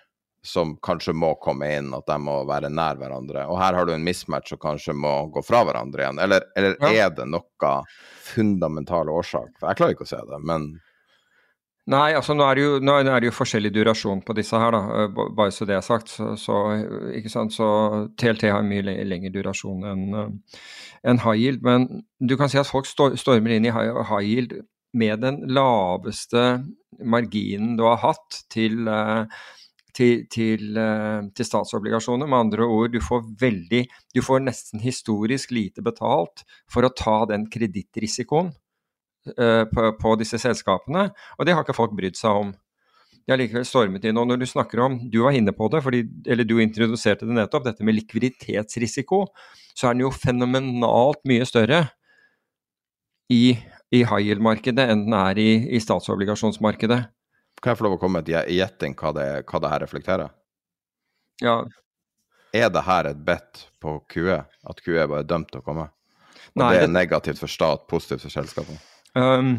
som 0.45 0.75
kanskje 0.83 1.15
må 1.17 1.33
komme 1.41 1.69
inn, 1.77 1.91
at 1.97 2.07
de 2.07 2.17
må 2.21 2.39
være 2.47 2.69
nær 2.73 2.99
hverandre. 3.01 3.47
Og 3.51 3.59
her 3.61 3.77
har 3.77 3.87
du 3.87 3.93
en 3.95 4.05
mismatch 4.05 4.55
og 4.55 4.61
kanskje 4.63 4.95
må 4.97 5.13
gå 5.33 5.43
fra 5.45 5.63
hverandre 5.67 6.05
igjen. 6.05 6.21
Eller, 6.21 6.47
eller 6.57 6.77
ja. 6.81 7.07
er 7.07 7.15
det 7.17 7.27
noe 7.29 7.75
fundamental 8.25 9.09
årsak? 9.13 9.55
For 9.59 9.71
jeg 9.71 9.81
klarer 9.81 9.97
ikke 9.97 10.07
å 10.07 10.13
se 10.15 10.21
det, 10.31 10.41
men 10.45 10.75
Nei, 11.85 12.15
altså 12.17 12.33
nå 12.33 12.41
er, 12.49 12.57
det 12.57 12.63
jo, 12.63 12.77
er 12.81 13.19
det 13.21 13.27
jo 13.27 13.35
forskjellig 13.35 13.69
durasjon 13.75 14.23
på 14.25 14.33
disse 14.33 14.57
her, 14.57 14.73
da. 14.73 15.03
eh, 15.03 15.19
Bare 15.37 15.53
så 15.53 15.67
det 15.69 15.75
er 15.77 15.83
sagt. 15.85 16.09
Så, 16.09 16.31
så, 16.41 16.55
ikke 17.13 17.29
sant? 17.29 17.53
så 17.53 17.67
TLT 18.17 18.49
har 18.49 18.65
mye 18.65 18.81
lengre 19.05 19.29
durasjon 19.35 19.85
enn 19.91 20.07
eh, 20.17 20.63
en 21.05 21.21
high 21.21 21.37
yield. 21.37 21.61
Men 21.61 21.85
du 22.17 22.33
kan 22.39 22.49
si 22.49 22.57
at 22.57 22.71
folk 22.71 22.89
stormer 22.89 23.53
inn 23.53 23.69
i 23.69 23.75
high, 23.75 24.01
high 24.09 24.25
yield 24.25 24.57
med 24.97 25.21
den 25.21 25.43
laveste 25.53 26.63
marginen 27.05 27.75
du 27.77 27.85
har 27.85 28.01
hatt 28.01 28.41
til, 28.49 28.87
eh, 28.89 29.45
til, 29.95 30.25
til, 30.31 30.75
til, 31.31 31.47
statsobligasjoner. 31.47 32.27
Med 32.27 32.41
andre 32.47 32.67
ord, 32.67 32.91
du 32.91 32.99
får 33.03 33.23
veldig 33.39 33.85
Du 34.15 34.21
får 34.25 34.43
nesten 34.43 34.83
historisk 34.83 35.55
lite 35.55 35.83
betalt 35.85 36.43
for 36.71 36.83
å 36.83 36.93
ta 36.93 37.21
den 37.31 37.47
kredittrisikoen 37.51 38.51
Eh, 39.25 39.63
på, 39.65 39.87
på, 39.97 40.11
disse 40.21 40.37
selskapene, 40.37 41.07
og 41.39 41.47
det 41.47 41.55
har 41.57 41.65
ikke 41.65 41.73
folk 41.73 41.95
brydd 41.97 42.17
seg 42.17 42.43
om. 42.43 42.51
De 43.25 43.33
har 43.33 43.39
likevel 43.41 43.63
stormet 43.65 44.03
inn. 44.05 44.19
Og 44.21 44.27
når 44.29 44.43
du 44.43 44.45
snakker 44.45 44.83
om, 44.85 44.99
du 45.09 45.23
var 45.23 45.33
inne 45.33 45.53
på 45.55 45.65
det, 45.73 45.81
fordi, 45.81 46.03
eller 46.29 46.45
du 46.45 46.59
introduserte 46.61 47.25
det 47.25 47.33
nettopp, 47.33 47.65
dette 47.65 47.85
med 47.85 47.97
likviditetsrisiko, 47.97 49.23
så 49.73 49.89
er 49.89 49.95
den 49.95 50.05
jo 50.05 50.11
fenomenalt 50.13 51.23
mye 51.25 51.47
større 51.49 51.87
i, 53.33 53.57
i 53.89 54.03
high 54.05 54.21
yield-markedet 54.27 54.85
enn 54.93 55.07
den 55.07 55.17
er 55.17 55.41
i, 55.41 55.49
i, 55.73 55.81
statsobligasjonsmarkedet. 55.81 57.01
Kan 57.61 57.73
jeg 57.73 57.79
få 57.79 57.87
lov 57.87 57.97
å 57.97 58.01
komme 58.01 58.21
med 58.21 58.29
et 58.29 58.51
gjetting 58.53 58.95
hva, 58.99 59.13
det, 59.15 59.27
hva 59.49 59.61
det 59.63 59.71
her 59.71 59.83
reflekterer? 59.85 60.33
Ja. 61.43 61.59
Er 62.55 62.71
det 62.71 62.83
her 62.87 63.11
et 63.11 63.21
bet 63.27 63.65
på 63.83 63.97
QE? 64.11 64.41
At 64.43 64.83
QE 64.83 65.05
bare 65.05 65.23
er 65.23 65.29
dømt 65.29 65.51
til 65.51 65.63
å 65.63 65.65
komme? 65.65 65.89
Og 66.55 66.61
Nei, 66.61 66.73
det 66.75 66.83
er 66.85 66.91
negativt 66.91 67.41
for 67.41 67.51
stat, 67.51 67.87
positivt 67.91 68.23
for 68.23 68.31
selskapet? 68.31 68.83
Um, 69.15 69.57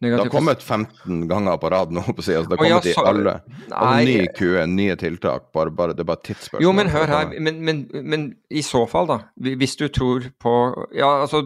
det 0.00 0.10
har 0.14 0.28
kommet 0.30 0.62
15 0.62 1.28
ganger 1.28 1.56
på 1.56 1.70
rad 1.70 1.92
nå, 1.92 2.02
på 2.16 2.22
siden. 2.22 2.38
Altså, 2.38 2.50
det 2.50 2.58
har 2.58 2.64
kommet 2.64 2.86
ja, 2.86 3.02
i 3.02 3.06
alle. 3.10 3.32
Altså, 3.70 4.04
ny 4.06 4.26
QE, 4.38 4.66
nye 4.70 4.96
tiltak. 4.98 5.48
Bare, 5.54 5.70
bare, 5.74 5.94
det 5.94 6.04
er 6.04 6.10
bare 6.10 6.22
tidsspørsmål. 6.22 6.62
Jo, 6.62 6.72
men 6.72 6.90
hør 6.92 7.10
her. 7.10 7.32
Men, 7.40 7.58
men, 7.66 7.82
men, 8.04 8.28
i 8.50 8.62
så 8.62 8.84
fall, 8.90 9.10
da. 9.10 9.18
Hvis 9.58 9.74
du 9.76 9.88
tror 9.88 10.30
på 10.38 10.54
Ja, 10.94 11.20
altså 11.22 11.42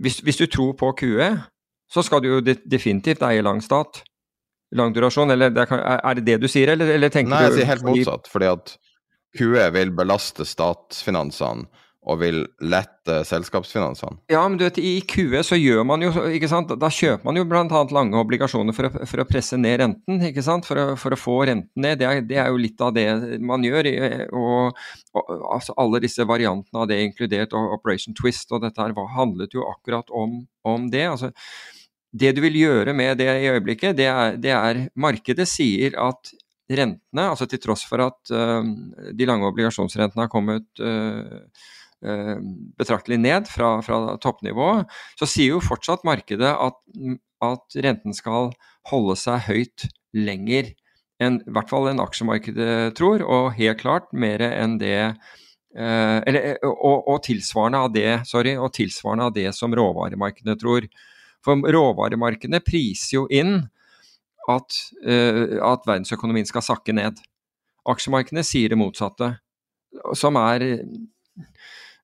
Hvis, 0.00 0.20
hvis 0.24 0.36
du 0.36 0.46
tror 0.46 0.72
på 0.78 0.92
QE, 1.00 1.28
så 1.92 2.04
skal 2.04 2.22
du 2.22 2.28
jo 2.30 2.40
definitivt 2.44 3.24
eie 3.26 3.42
lang 3.44 3.62
stat. 3.64 4.02
Lang 4.76 4.92
durasjon. 4.92 5.32
Eller 5.32 5.52
det 5.54 5.64
er, 5.70 6.14
det 6.18 6.26
det 6.26 6.38
du 6.44 6.48
sier, 6.50 6.74
eller, 6.74 6.94
eller 6.98 7.12
tenker 7.12 7.32
Nei, 7.32 7.42
du 7.46 7.50
jeg 7.50 7.62
sier 7.62 7.72
helt 7.72 7.88
motsatt. 7.88 8.30
Fordi 8.32 8.50
at 8.52 8.74
QE 9.38 9.68
vil 9.74 9.92
belaste 9.96 10.46
statsfinansene 10.48 11.68
og 12.08 12.20
vil 12.22 12.38
lette 12.64 13.18
selskapsfinansene? 13.28 14.22
Ja, 14.32 14.40
men 14.48 14.56
du 14.56 14.64
vet, 14.64 14.78
i 14.80 15.00
QE 15.04 15.42
så 15.44 15.58
gjør 15.58 15.84
man 15.88 16.04
jo 16.04 16.12
ikke 16.32 16.48
sant, 16.48 16.70
Da 16.80 16.88
kjøper 16.92 17.26
man 17.26 17.36
jo 17.36 17.44
bl.a. 17.48 17.82
lange 17.92 18.20
obligasjoner 18.22 18.76
for 18.76 18.88
å, 18.88 18.92
for 19.10 19.22
å, 19.22 19.26
presse 19.28 19.58
ned 19.60 19.80
renten, 19.82 20.22
ikke 20.30 20.44
sant, 20.44 20.68
for 20.68 20.80
å, 20.80 20.86
for 21.00 21.12
å 21.12 21.20
få 21.20 21.36
renten 21.50 21.84
ned. 21.84 22.00
Det 22.00 22.08
er, 22.08 22.22
det 22.24 22.38
er, 22.40 22.48
jo 22.52 22.62
litt 22.62 22.80
av 22.84 22.94
det 22.96 23.06
man 23.44 23.66
gjør. 23.66 23.90
og, 24.32 24.78
og 25.18 25.34
altså, 25.58 25.76
Alle 25.84 26.00
disse 26.04 26.24
variantene 26.28 26.84
av 26.84 26.88
det, 26.88 27.02
inkludert 27.04 27.56
Operation 27.58 28.16
Twist 28.16 28.56
og 28.56 28.64
dette 28.64 28.80
her, 28.80 28.96
handlet 29.18 29.56
jo 29.56 29.66
akkurat 29.68 30.08
om, 30.14 30.40
om 30.64 30.88
det. 30.92 31.04
altså 31.10 31.34
det 32.12 32.34
du 32.36 32.42
vil 32.44 32.56
gjøre 32.56 32.94
med 32.96 33.18
det 33.20 33.28
i 33.28 33.48
øyeblikket, 33.52 33.96
det 33.98 34.06
er, 34.08 34.36
det 34.40 34.52
er 34.54 34.84
markedet 34.96 35.48
sier 35.48 35.96
at 36.00 36.32
rentene, 36.68 37.24
altså 37.24 37.48
til 37.48 37.60
tross 37.62 37.84
for 37.88 38.02
at 38.04 38.32
uh, 38.32 38.64
de 39.16 39.28
lange 39.28 39.48
obligasjonsrentene 39.48 40.26
har 40.26 40.32
kommet 40.32 40.68
uh, 40.80 41.40
betraktelig 42.78 43.18
ned 43.18 43.48
fra, 43.50 43.80
fra 43.82 44.14
toppnivå, 44.22 44.84
så 45.18 45.26
sier 45.26 45.56
jo 45.56 45.64
fortsatt 45.64 46.04
markedet 46.06 46.52
at, 46.52 46.76
at, 47.42 47.64
renten 47.82 48.14
skal 48.14 48.52
holde 48.86 49.16
seg 49.18 49.48
høyt 49.48 49.88
lenger 50.14 50.70
enn 51.18 51.40
i 51.42 51.56
hvert 51.56 51.72
fall 51.72 51.88
enn 51.90 51.98
aksjemarkedet 51.98 52.94
tror, 52.94 53.24
og 53.26 53.56
helt 53.58 53.80
klart 53.82 54.12
mer 54.14 54.44
enn 54.46 54.78
det 54.78 55.10
eller, 55.74 56.54
og, 56.64 57.02
og, 57.02 57.18
tilsvarende 57.26 57.80
av 57.82 57.90
det, 57.92 58.12
sorry, 58.30 58.54
og 58.56 58.70
tilsvarende 58.74 59.26
av 59.26 59.34
det 59.34 59.50
som 59.54 59.74
råvaremarkedene 59.74 60.54
tror. 60.58 60.86
For 61.44 61.70
råvaremarkedene 61.74 62.60
priser 62.64 63.20
jo 63.20 63.26
inn 63.30 63.60
at, 64.48 64.78
uh, 65.04 65.58
at 65.72 65.86
verdensøkonomien 65.88 66.48
skal 66.48 66.64
sakke 66.64 66.94
ned. 66.96 67.20
Aksjemarkedene 67.88 68.44
sier 68.44 68.72
det 68.72 68.80
motsatte, 68.80 69.34
som 70.18 70.36
er 70.40 70.66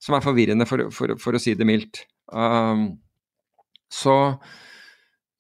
som 0.05 0.17
er 0.17 0.25
forvirrende, 0.25 0.67
for, 0.69 0.89
for, 0.95 1.17
for 1.21 1.37
å 1.37 1.41
si 1.41 1.55
det 1.57 1.67
mildt. 1.69 2.03
Um, 2.29 2.99
så 3.93 4.37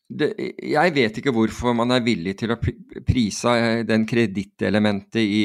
det, 0.04 0.28
jeg 0.60 0.92
vet 0.92 1.18
ikke 1.18 1.32
hvorfor 1.32 1.72
man 1.76 1.94
er 1.94 2.02
villig 2.04 2.34
til 2.36 2.52
å 2.52 2.58
prise 2.60 3.52
eh, 3.56 3.84
den 3.88 4.04
kredittelementet 4.08 5.22
i, 5.22 5.44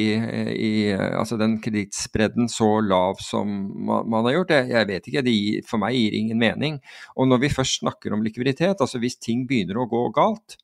i, 0.51 0.71
Altså 0.91 1.37
den 1.39 1.55
kredittspredden 1.63 2.51
så 2.51 2.67
lav 2.83 3.21
som 3.23 3.47
man, 3.87 4.09
man 4.11 4.27
har 4.27 4.35
gjort. 4.35 4.55
Jeg, 4.57 4.69
jeg 4.75 4.89
vet 4.89 5.07
ikke, 5.07 5.23
det 5.25 5.35
gir, 5.35 5.61
for 5.69 5.81
meg 5.81 5.95
gir 5.95 6.17
ingen 6.19 6.41
mening. 6.41 6.79
Og 7.15 7.29
når 7.31 7.45
vi 7.45 7.53
først 7.53 7.79
snakker 7.79 8.15
om 8.15 8.25
likviditet, 8.25 8.83
altså 8.83 8.99
hvis 8.99 9.15
ting 9.23 9.47
begynner 9.47 9.79
å 9.79 9.87
gå 9.89 10.03
galt, 10.15 10.59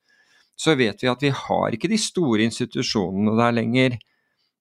så 0.59 0.75
vet 0.75 0.99
vi 1.03 1.11
at 1.11 1.23
vi 1.23 1.31
har 1.35 1.75
ikke 1.75 1.91
de 1.91 1.99
store 1.99 2.43
institusjonene 2.49 3.37
der 3.39 3.57
lenger 3.61 3.97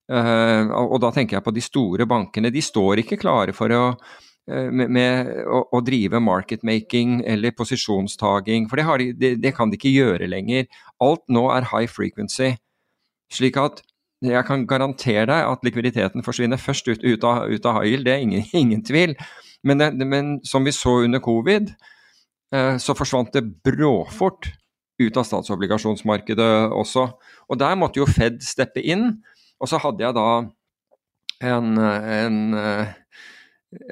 Uh, 0.05 0.69
og 0.85 0.99
da 1.01 1.09
tenker 1.17 1.39
jeg 1.39 1.45
på 1.47 1.53
de 1.57 1.63
store 1.65 2.05
bankene. 2.05 2.51
De 2.53 2.61
står 2.61 3.01
ikke 3.01 3.17
klare 3.23 3.55
for 3.57 3.73
å, 3.73 3.85
med, 4.47 4.91
med 4.93 5.31
å, 5.49 5.63
å, 5.73 5.81
drive 5.81 6.21
marketmaking 6.21 7.23
eller 7.25 7.55
posisjonstaking, 7.57 8.67
for 8.69 8.77
det, 8.77 8.85
de, 9.01 9.07
det, 9.17 9.31
det, 9.41 9.55
kan 9.57 9.71
de 9.73 9.79
ikke 9.79 9.95
gjøre 9.95 10.29
lenger. 10.29 10.69
Alt 11.05 11.25
nå 11.33 11.47
er 11.55 11.71
high 11.71 11.89
frequency. 11.89 12.55
Slik 13.33 13.57
at 13.61 13.81
jeg 14.25 14.45
kan 14.49 14.67
garantere 14.69 15.27
deg 15.29 15.49
at 15.49 15.65
likviditeten 15.67 16.25
forsvinner 16.25 16.61
først 16.61 16.89
ut, 16.89 17.03
ut, 17.05 17.25
av, 17.29 17.49
ut 17.51 17.67
av, 17.69 17.83
yield, 17.85 18.07
det 18.07 18.15
er 18.15 18.25
ingen, 18.25 18.45
ingen 18.63 18.85
tvil. 18.85 19.17
Men, 19.65 19.81
det, 19.81 20.09
men, 20.09 20.37
som 20.45 20.65
vi 20.65 20.73
så 20.77 21.01
under 21.05 21.23
covid, 21.25 21.73
uh, 22.55 22.77
så 22.81 22.97
forsvant 22.97 23.33
det 23.35 23.47
bråfort 23.65 24.51
ut 25.01 25.17
av 25.19 25.27
statsobligasjonsmarkedet 25.27 26.51
også. 26.73 27.09
Og 27.51 27.59
der 27.61 27.79
måtte 27.81 28.01
jo 28.01 28.09
Fed 28.09 28.43
steppe 28.45 28.85
inn. 28.85 29.09
Og 29.61 29.71
så 29.71 29.81
hadde 29.83 30.05
jeg 30.05 30.17
da 30.17 30.29
en, 31.45 31.79
en, 31.79 32.39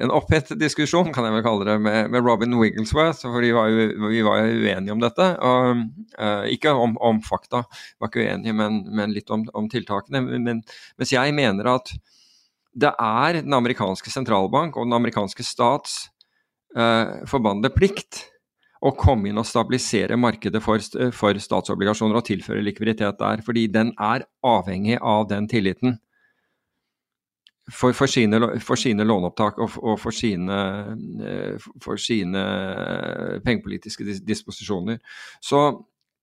en 0.01 0.11
opphetet 0.13 0.59
diskusjon, 0.61 1.11
kan 1.13 1.27
jeg 1.27 1.35
vel 1.35 1.43
kalle 1.45 1.67
det, 1.67 1.75
med, 1.83 2.09
med 2.13 2.25
Robin 2.25 2.55
Wigglesworth. 2.59 3.23
For 3.25 3.45
var 3.55 3.71
vi 4.09 4.23
var 4.25 4.41
jo 4.41 4.57
uenige 4.63 4.95
om 4.95 5.03
dette. 5.03 5.27
Og, 5.43 5.83
uh, 6.19 6.45
ikke 6.51 6.73
om, 6.77 6.97
om, 7.03 7.21
fakta, 7.25 7.63
var 7.99 8.11
ikke 8.11 8.23
uenige, 8.23 8.55
men, 8.57 8.83
men 8.95 9.15
litt 9.15 9.31
om, 9.33 9.45
om 9.57 9.69
tiltakene. 9.71 10.23
Men, 10.23 10.63
mens 10.99 11.13
jeg 11.13 11.35
mener 11.35 11.71
at 11.75 11.93
det 12.73 12.93
er 12.97 13.41
den 13.43 13.53
amerikanske 13.53 14.09
sentralbank 14.09 14.77
og 14.77 14.87
den 14.87 14.97
amerikanske 14.97 15.45
stats 15.45 16.07
uh, 16.77 17.21
forbannede 17.29 17.73
plikt 17.75 18.23
å 18.83 18.91
komme 18.99 19.29
inn 19.29 19.39
og 19.39 19.47
stabilisere 19.47 20.17
markedet 20.19 20.59
for, 20.63 20.81
for, 21.15 21.37
statsobligasjoner 21.39 22.19
og 22.19 22.25
tilføre 22.27 22.63
likviditet 22.65 23.19
der. 23.21 23.43
Fordi 23.45 23.67
den 23.71 23.93
er 24.01 24.25
avhengig 24.43 24.97
av 24.99 25.29
den 25.29 25.47
tilliten. 25.51 25.97
For, 27.71 27.93
for, 27.95 28.11
sine, 28.11 28.35
for 28.59 28.75
sine, 28.75 29.05
låneopptak 29.07 29.59
og, 29.63 29.77
og 29.79 29.99
for, 30.01 30.11
sine, 30.11 30.55
eh, 31.23 31.67
for 31.79 31.95
sine 31.95 32.41
pengepolitiske 33.45 34.03
disposisjoner. 34.27 34.99
Så 35.39 35.61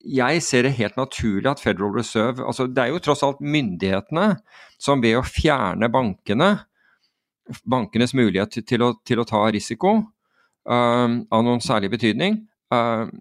jeg 0.05 0.42
ser 0.44 0.64
det 0.64 0.76
helt 0.76 0.96
naturlig 0.96 1.48
at 1.50 1.61
Federal 1.61 1.92
Reserve 1.96 2.44
altså 2.46 2.66
Det 2.66 2.79
er 2.79 2.92
jo 2.92 3.00
tross 3.05 3.22
alt 3.24 3.40
myndighetene 3.40 4.35
som 4.81 5.03
ved 5.03 5.18
å 5.18 5.24
fjerne 5.24 5.90
bankene, 5.92 6.50
bankenes 7.68 8.14
mulighet 8.16 8.62
til 8.64 8.85
å, 8.85 8.94
til 9.05 9.20
å 9.20 9.26
ta 9.29 9.42
risiko 9.53 9.96
um, 10.64 11.18
av 11.29 11.44
noen 11.44 11.61
særlig 11.61 11.90
betydning, 11.92 12.38
uh, 12.72 13.12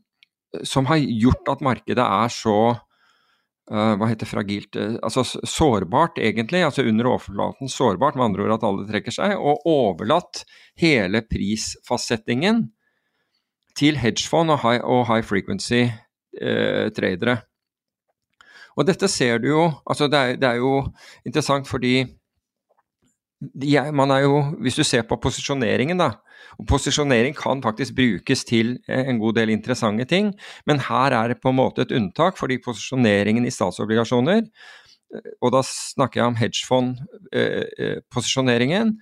som 0.63 0.87
har 0.87 1.01
gjort 1.03 1.51
at 1.51 1.65
markedet 1.65 2.05
er 2.05 2.31
så 2.31 2.59
hva 3.69 4.07
heter 4.09 4.25
fragilt 4.25 4.77
uh, 4.79 4.97
Altså 5.05 5.23
sårbart, 5.25 6.17
egentlig. 6.17 6.63
altså 6.65 6.85
Under 6.89 7.11
overflaten 7.11 7.69
sårbart, 7.69 8.17
med 8.17 8.29
andre 8.29 8.47
ord 8.47 8.55
at 8.57 8.65
alle 8.67 8.87
trekker 8.89 9.13
seg. 9.13 9.35
Og 9.37 9.65
overlatt 9.69 10.43
hele 10.79 11.21
prisfastsettingen 11.27 12.67
til 13.77 13.99
hedgefond 14.01 14.51
og 14.51 14.63
high, 14.65 14.81
og 14.83 15.05
high 15.07 15.23
frequency 15.25 15.87
tradere. 16.95 17.39
Og 18.77 18.85
dette 18.87 19.07
ser 19.11 19.41
du 19.41 19.47
jo 19.49 19.63
altså 19.89 20.07
det 20.11 20.19
er, 20.19 20.35
det 20.39 20.47
er 20.47 20.59
jo 20.61 20.73
interessant 21.27 21.67
fordi 21.67 22.05
man 23.95 24.11
er 24.11 24.25
jo, 24.25 24.41
Hvis 24.59 24.75
du 24.75 24.83
ser 24.83 25.01
på 25.07 25.15
posisjoneringen, 25.15 25.97
da, 25.97 26.11
og 26.59 26.67
Posisjonering 26.69 27.33
kan 27.37 27.61
faktisk 27.63 27.95
brukes 27.97 28.41
til 28.47 28.67
eh, 28.87 29.09
en 29.09 29.19
god 29.21 29.33
del 29.39 29.49
interessante 29.53 30.05
ting, 30.09 30.25
men 30.67 30.79
her 30.89 31.09
er 31.15 31.25
det 31.31 31.41
på 31.41 31.49
en 31.51 31.59
måte 31.61 31.81
et 31.85 31.95
unntak, 31.95 32.33
fordi 32.39 32.63
posisjoneringen 32.63 33.45
i 33.47 33.53
statsobligasjoner, 33.53 34.41
eh, 34.43 35.29
og 35.41 35.49
da 35.55 35.61
snakker 35.65 36.17
jeg 36.21 36.27
om 36.27 36.39
hedgefond-posisjoneringen, 36.41 38.87
eh, 38.95 38.99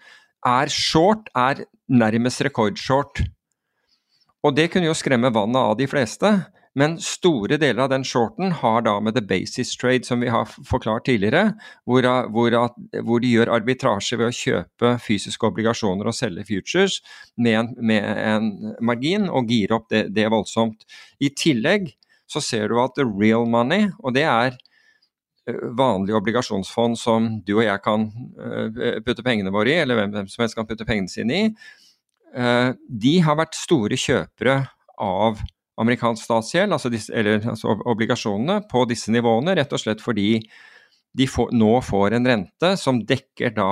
er 0.47 0.67
short, 0.71 1.23
er 1.35 1.55
nærmest 1.89 2.41
rekordshort. 2.45 3.21
Og 4.45 4.55
det 4.55 4.71
kunne 4.71 4.87
jo 4.87 4.93
skremme 4.95 5.33
vannet 5.33 5.59
av 5.59 5.77
de 5.79 5.87
fleste, 5.89 6.45
Men 6.77 6.99
store 7.01 7.57
deler 7.57 7.87
av 7.87 7.89
den 7.89 8.03
shorten 8.05 8.51
har 8.59 8.83
da 8.85 8.99
med 9.01 9.15
the 9.17 9.21
basis 9.25 9.71
trade, 9.81 10.05
som 10.05 10.21
vi 10.21 10.29
har 10.29 10.45
forklart 10.45 11.07
tidligere, 11.07 11.55
hvor, 11.89 12.05
hvor, 12.29 12.57
hvor 13.07 13.23
de 13.23 13.31
gjør 13.31 13.49
arbitrasje 13.55 14.19
ved 14.19 14.29
å 14.29 14.35
kjøpe 14.37 14.91
fysiske 15.01 15.49
obligasjoner 15.49 16.11
og 16.11 16.13
selge 16.13 16.45
futures 16.51 16.99
med 17.33 17.57
en, 17.63 17.71
med 17.81 18.05
en 18.05 18.51
margin, 18.85 19.25
og 19.25 19.49
gire 19.49 19.79
opp 19.79 19.89
det, 19.89 20.03
det, 20.13 20.27
voldsomt. 20.29 20.85
I 21.17 21.31
tillegg 21.33 21.89
så 22.29 22.43
ser 22.45 22.69
du 22.69 22.77
at 22.83 22.93
the 22.99 23.07
real 23.07 23.49
money, 23.49 23.89
og 24.03 24.13
det 24.13 24.27
er 24.29 24.53
eh, 24.53 25.59
vanlige 25.81 26.21
obligasjonsfond 26.21 27.01
som 27.01 27.33
du 27.41 27.55
og 27.57 27.65
jeg 27.65 27.85
kan 27.89 28.05
eh, 28.37 29.01
putte 29.01 29.25
pengene 29.25 29.55
våre 29.55 29.73
i, 29.73 29.81
eller 29.81 30.03
hvem 30.03 30.29
som 30.29 30.45
helst 30.45 30.61
kan 30.61 30.69
putte 30.69 30.85
pengene 30.85 31.09
sine 31.09 31.41
i, 31.41 31.51
eh, 32.37 32.71
de 32.85 33.19
har 33.25 33.41
vært 33.41 33.57
store 33.57 33.97
kjøpere 33.97 34.61
av 35.01 35.41
amerikansk 35.81 36.25
statsgjeld, 36.25 36.73
altså, 36.73 36.91
eller, 37.13 37.43
altså 37.53 37.77
obligasjonene, 37.85 38.61
på 38.71 38.83
disse 38.89 39.13
nivåene, 39.13 39.55
rett 39.57 39.73
og 39.73 39.81
slett 39.81 40.03
fordi 40.03 40.41
de 41.17 41.27
får, 41.29 41.53
nå 41.55 41.77
får 41.85 42.17
en 42.17 42.29
rente 42.29 42.73
som 42.81 42.99
dekker 43.05 43.55
da 43.57 43.71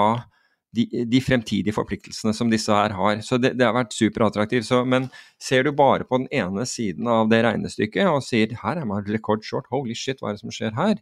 de, 0.76 0.86
de, 1.08 1.22
fremtidige 1.24 1.76
forpliktelsene 1.76 2.34
som 2.36 2.50
disse 2.52 2.74
her 2.74 2.96
har. 2.98 3.22
Så 3.24 3.40
det, 3.40 3.54
det 3.60 3.68
har 3.68 3.76
vært 3.78 3.96
superattraktivt. 3.96 4.68
Men 4.90 5.08
ser 5.42 5.64
du 5.64 5.72
bare 5.76 6.08
på 6.08 6.20
den 6.20 6.28
ene 6.36 6.66
siden 6.68 7.08
av 7.12 7.30
det 7.32 7.44
regnestykket 7.46 8.10
og 8.12 8.26
sier 8.26 8.58
her 8.64 8.82
er 8.82 8.90
man 8.90 9.06
rekordshort, 9.08 9.70
holy 9.72 9.96
shit, 9.96 10.20
hva 10.20 10.32
er 10.32 10.38
det 10.38 10.44
som 10.44 10.54
skjer 10.54 10.76
her? 10.76 11.00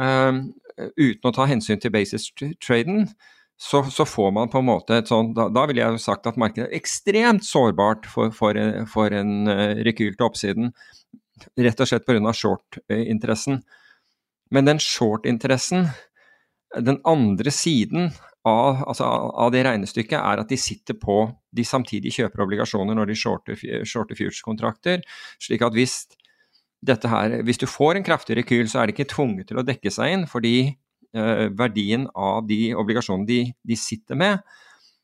Um, 0.00 0.48
uten 0.96 1.28
å 1.28 1.34
ta 1.36 1.46
hensyn 1.46 1.80
til 1.82 1.92
basis 1.94 2.30
traden, 2.64 3.10
så, 3.62 3.84
så, 3.84 4.04
får 4.04 4.30
man 4.30 4.48
på 4.50 4.58
en 4.58 4.66
måte 4.66 4.96
et 4.98 5.10
sånn 5.10 5.28
da, 5.36 5.44
da 5.52 5.62
ville 5.70 5.84
jeg 5.84 5.94
jo 5.94 6.00
sagt 6.02 6.26
at 6.26 6.38
markedet 6.40 6.64
er 6.66 6.80
ekstremt 6.80 7.44
sårbart 7.46 8.08
for, 8.10 8.32
for, 8.34 8.58
for 8.90 9.14
en 9.14 9.46
uh, 9.46 9.78
rekyl 9.86 10.16
til 10.16 10.26
oppsiden. 10.26 10.72
Rett 11.62 11.82
og 11.82 11.86
slett 11.90 12.08
pga. 12.08 12.32
short-interessen. 12.34 13.60
Men 14.50 14.66
den 14.66 14.82
short-interessen, 14.82 15.86
den 16.74 16.98
andre 17.06 17.54
siden 17.54 18.10
av, 18.42 18.82
altså, 18.82 19.06
av, 19.06 19.54
det 19.54 19.62
regnestykket, 19.68 20.18
er 20.18 20.42
at 20.42 20.50
de 20.50 20.58
sitter 20.58 20.98
på 20.98 21.22
De 21.54 21.62
samtidig 21.68 22.16
kjøper 22.16 22.42
obligasjoner 22.42 22.98
når 22.98 23.12
de 23.12 23.20
shorter, 23.20 23.62
shorter 23.86 24.18
future-kontrakter. 24.18 25.06
Slik 25.38 25.62
at 25.62 25.78
hvis 25.78 26.00
dette 26.82 27.06
her, 27.06 27.38
hvis 27.46 27.62
du 27.62 27.68
får 27.70 28.00
en 28.00 28.10
kraftig 28.10 28.40
rekyl, 28.40 28.66
så 28.66 28.80
er 28.80 28.88
det 28.90 28.96
ikke 28.96 29.12
tvunget 29.14 29.52
til 29.52 29.62
å 29.62 29.66
dekke 29.68 29.92
seg 29.92 30.16
inn, 30.16 30.24
fordi 30.26 30.56
Eh, 30.64 30.80
verdien 31.12 32.06
av 32.16 32.46
de 32.48 32.72
obligasjonene 32.78 33.28
de, 33.28 33.40
de 33.68 33.76
sitter 33.76 34.16
med, 34.16 34.40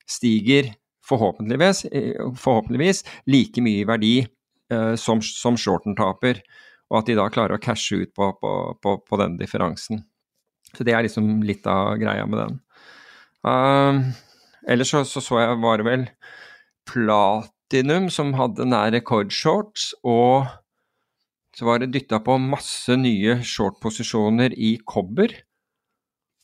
stiger 0.08 0.70
forhåpentligvis, 1.08 1.84
eh, 1.84 2.34
forhåpentligvis, 2.36 3.04
like 3.26 3.62
mye 3.64 3.82
i 3.82 3.88
verdi 3.88 4.14
uh, 4.72 4.94
som, 5.00 5.22
som, 5.24 5.56
shorten 5.56 5.96
taper. 5.98 6.42
Og 6.88 7.02
at 7.02 7.10
de 7.10 7.16
da 7.18 7.28
klarer 7.32 7.58
å 7.58 7.62
cashe 7.62 8.02
ut 8.02 8.14
på, 8.16 8.30
på, 8.40 8.52
på, 8.82 8.94
på 9.04 9.20
den 9.20 9.36
differansen. 9.40 10.02
Så 10.72 10.84
det 10.84 10.94
er 10.96 11.04
liksom 11.04 11.42
litt 11.48 11.66
av 11.68 11.96
greia 12.00 12.24
med 12.28 12.40
den. 12.42 12.60
Uh, 13.44 14.12
ellers 14.68 14.92
så, 14.92 15.04
så, 15.08 15.22
så 15.24 15.42
jeg 15.42 15.60
var 15.64 15.80
det 15.80 15.88
vel 15.88 16.06
Platinum 16.88 18.08
som 18.12 18.32
hadde 18.36 18.64
nær 18.68 18.92
rekordshorts, 18.96 19.90
og 20.08 20.48
så 21.56 21.66
var 21.68 21.82
det 21.82 21.90
dytta 21.92 22.20
på 22.24 22.38
masse 22.40 22.96
nye 22.96 23.40
short-posisjoner 23.44 24.54
i 24.56 24.76
kobber. 24.88 25.34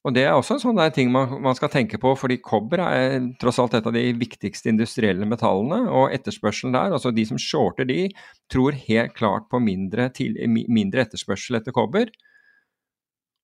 Og 0.04 0.12
Det 0.12 0.26
er 0.26 0.34
også 0.36 0.58
en 0.58 0.60
sånn 0.60 0.80
ting 0.92 1.08
man, 1.12 1.30
man, 1.40 1.56
skal 1.56 1.70
tenke 1.72 1.96
på, 2.00 2.10
fordi 2.20 2.36
kobber 2.44 2.82
er 2.84 3.22
tross 3.40 3.56
alt 3.62 3.76
et 3.78 3.86
av 3.88 3.94
de 3.96 4.02
viktigste 4.20 4.68
industrielle 4.68 5.24
metallene. 5.28 5.86
Og 5.88 6.12
etterspørselen 6.12 6.76
der, 6.76 6.92
altså 6.92 7.12
de 7.14 7.24
som 7.24 7.40
shorter 7.40 7.88
de, 7.88 8.10
tror 8.52 8.76
helt 8.84 9.16
klart 9.16 9.48
på 9.48 9.62
mindre, 9.64 10.10
til, 10.12 10.36
mindre 10.44 11.06
etterspørsel 11.06 11.56
etter 11.56 11.72
kobber. 11.76 12.12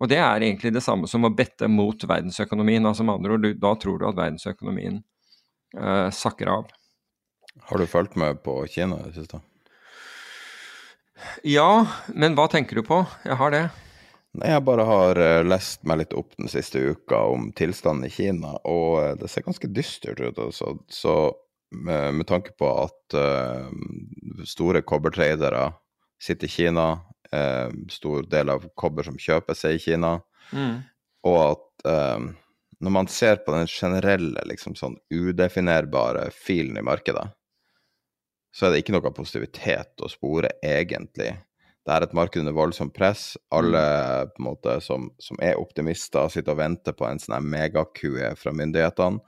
Og 0.00 0.08
det 0.12 0.20
er 0.20 0.44
egentlig 0.44 0.74
det 0.76 0.84
samme 0.84 1.08
som 1.08 1.24
å 1.24 1.32
bette 1.32 1.68
mot 1.68 1.96
verdensøkonomien. 1.96 2.86
altså 2.86 3.04
med 3.04 3.20
andre 3.20 3.36
ord, 3.36 3.60
Da 3.60 3.74
tror 3.80 3.98
du 3.98 4.08
at 4.08 4.20
verdensøkonomien 4.20 5.02
uh, 5.76 6.08
sakker 6.12 6.48
av. 6.48 6.70
Har 7.68 7.78
du 7.78 7.86
fulgt 7.86 8.16
med 8.16 8.42
på 8.44 8.66
Kina 8.68 9.00
i 9.00 9.08
det 9.08 9.16
siste? 9.16 9.40
Ja, 11.44 11.86
men 12.16 12.36
hva 12.36 12.48
tenker 12.48 12.76
du 12.76 12.84
på? 12.84 13.04
Jeg 13.24 13.36
har 13.36 13.52
det. 13.52 13.68
Jeg 14.38 14.62
bare 14.62 14.86
har 14.86 15.18
uh, 15.18 15.42
lest 15.42 15.82
meg 15.88 16.04
litt 16.04 16.14
opp 16.14 16.36
den 16.38 16.50
siste 16.50 16.78
uka 16.92 17.18
om 17.32 17.48
tilstanden 17.56 18.06
i 18.06 18.12
Kina, 18.14 18.54
og 18.62 18.90
uh, 19.02 19.14
det 19.18 19.30
ser 19.30 19.46
ganske 19.46 19.70
dystert 19.74 20.22
ut. 20.22 20.38
Altså. 20.38 20.76
Så 20.86 21.14
med, 21.74 22.14
med, 22.20 22.26
tanke 22.30 22.54
på 22.58 22.68
at 22.84 23.16
uh, 23.18 23.66
store 24.46 24.84
kobbertradere 24.86 25.72
sitter 26.22 26.46
i 26.46 26.52
Kina, 26.52 26.90
stor 27.94 28.24
del 28.26 28.50
av 28.50 28.64
kobber 28.74 29.06
som 29.06 29.14
kjøper 29.22 29.54
seg 29.54 29.76
i 29.76 29.82
Kina, 29.84 30.16
mm. 30.50 30.72
og 31.30 31.36
at 31.44 31.84
når 32.82 32.92
man 32.96 33.06
ser 33.06 33.38
på 33.44 33.54
den 33.54 33.68
generelle, 33.70 34.42
liksom 34.50 34.74
sånn 34.74 34.96
udefinerbare 35.14 36.24
filen 36.34 36.80
i 36.80 36.82
markedet, 36.82 37.22
så 38.50 38.66
er 38.66 38.74
det 38.74 38.82
ikke 38.82 38.96
noe 38.96 39.12
positivitet 39.14 40.02
å 40.02 40.10
spore, 40.10 40.50
egentlig 40.66 41.30
det 41.90 41.96
er 41.96 42.04
et 42.06 42.12
marked 42.14 42.38
under 42.38 42.54
voldsomt 42.54 42.92
press. 42.94 43.32
Alle 43.50 43.80
mm. 43.82 44.34
på 44.36 44.42
en 44.42 44.46
måte, 44.46 44.76
som, 44.84 45.08
som 45.18 45.40
er 45.42 45.58
optimister, 45.58 46.28
sitter 46.30 46.54
og 46.54 46.60
venter 46.60 46.94
på 46.94 47.08
en 47.08 47.18
sånn 47.18 47.48
megakue 47.50 48.30
fra 48.38 48.52
myndighetene 48.54 49.18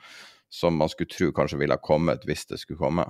som 0.52 0.76
man 0.76 0.90
skulle 0.92 1.08
tro 1.08 1.30
kanskje 1.32 1.58
ville 1.58 1.74
ha 1.74 1.80
kommet 1.80 2.26
hvis 2.28 2.44
det 2.50 2.60
skulle 2.60 2.78
komme. 2.78 3.06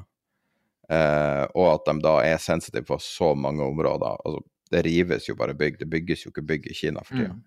Eh, 0.88 1.44
og 1.58 1.66
at 1.72 1.88
de 1.88 1.96
da 2.04 2.14
er 2.22 2.38
sensitive 2.40 2.86
på 2.86 2.98
så 3.02 3.32
mange 3.34 3.66
områder. 3.66 4.14
Altså, 4.24 4.44
det 4.72 4.84
rives 4.86 5.26
jo 5.28 5.36
bare 5.36 5.56
bygg. 5.58 5.80
Det 5.80 5.88
bygges 5.90 6.24
jo 6.24 6.30
ikke 6.30 6.46
bygg 6.48 6.70
i 6.70 6.76
Kina 6.78 7.02
for 7.04 7.18
tida. 7.18 7.34
Mm. 7.34 7.42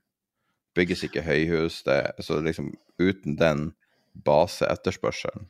Bygges 0.76 1.06
ikke 1.08 1.24
høyhus. 1.24 1.80
Det, 1.88 2.00
så 2.28 2.42
liksom 2.44 2.74
uten 3.00 3.40
den 3.40 3.70
baseetterspørselen, 4.28 5.48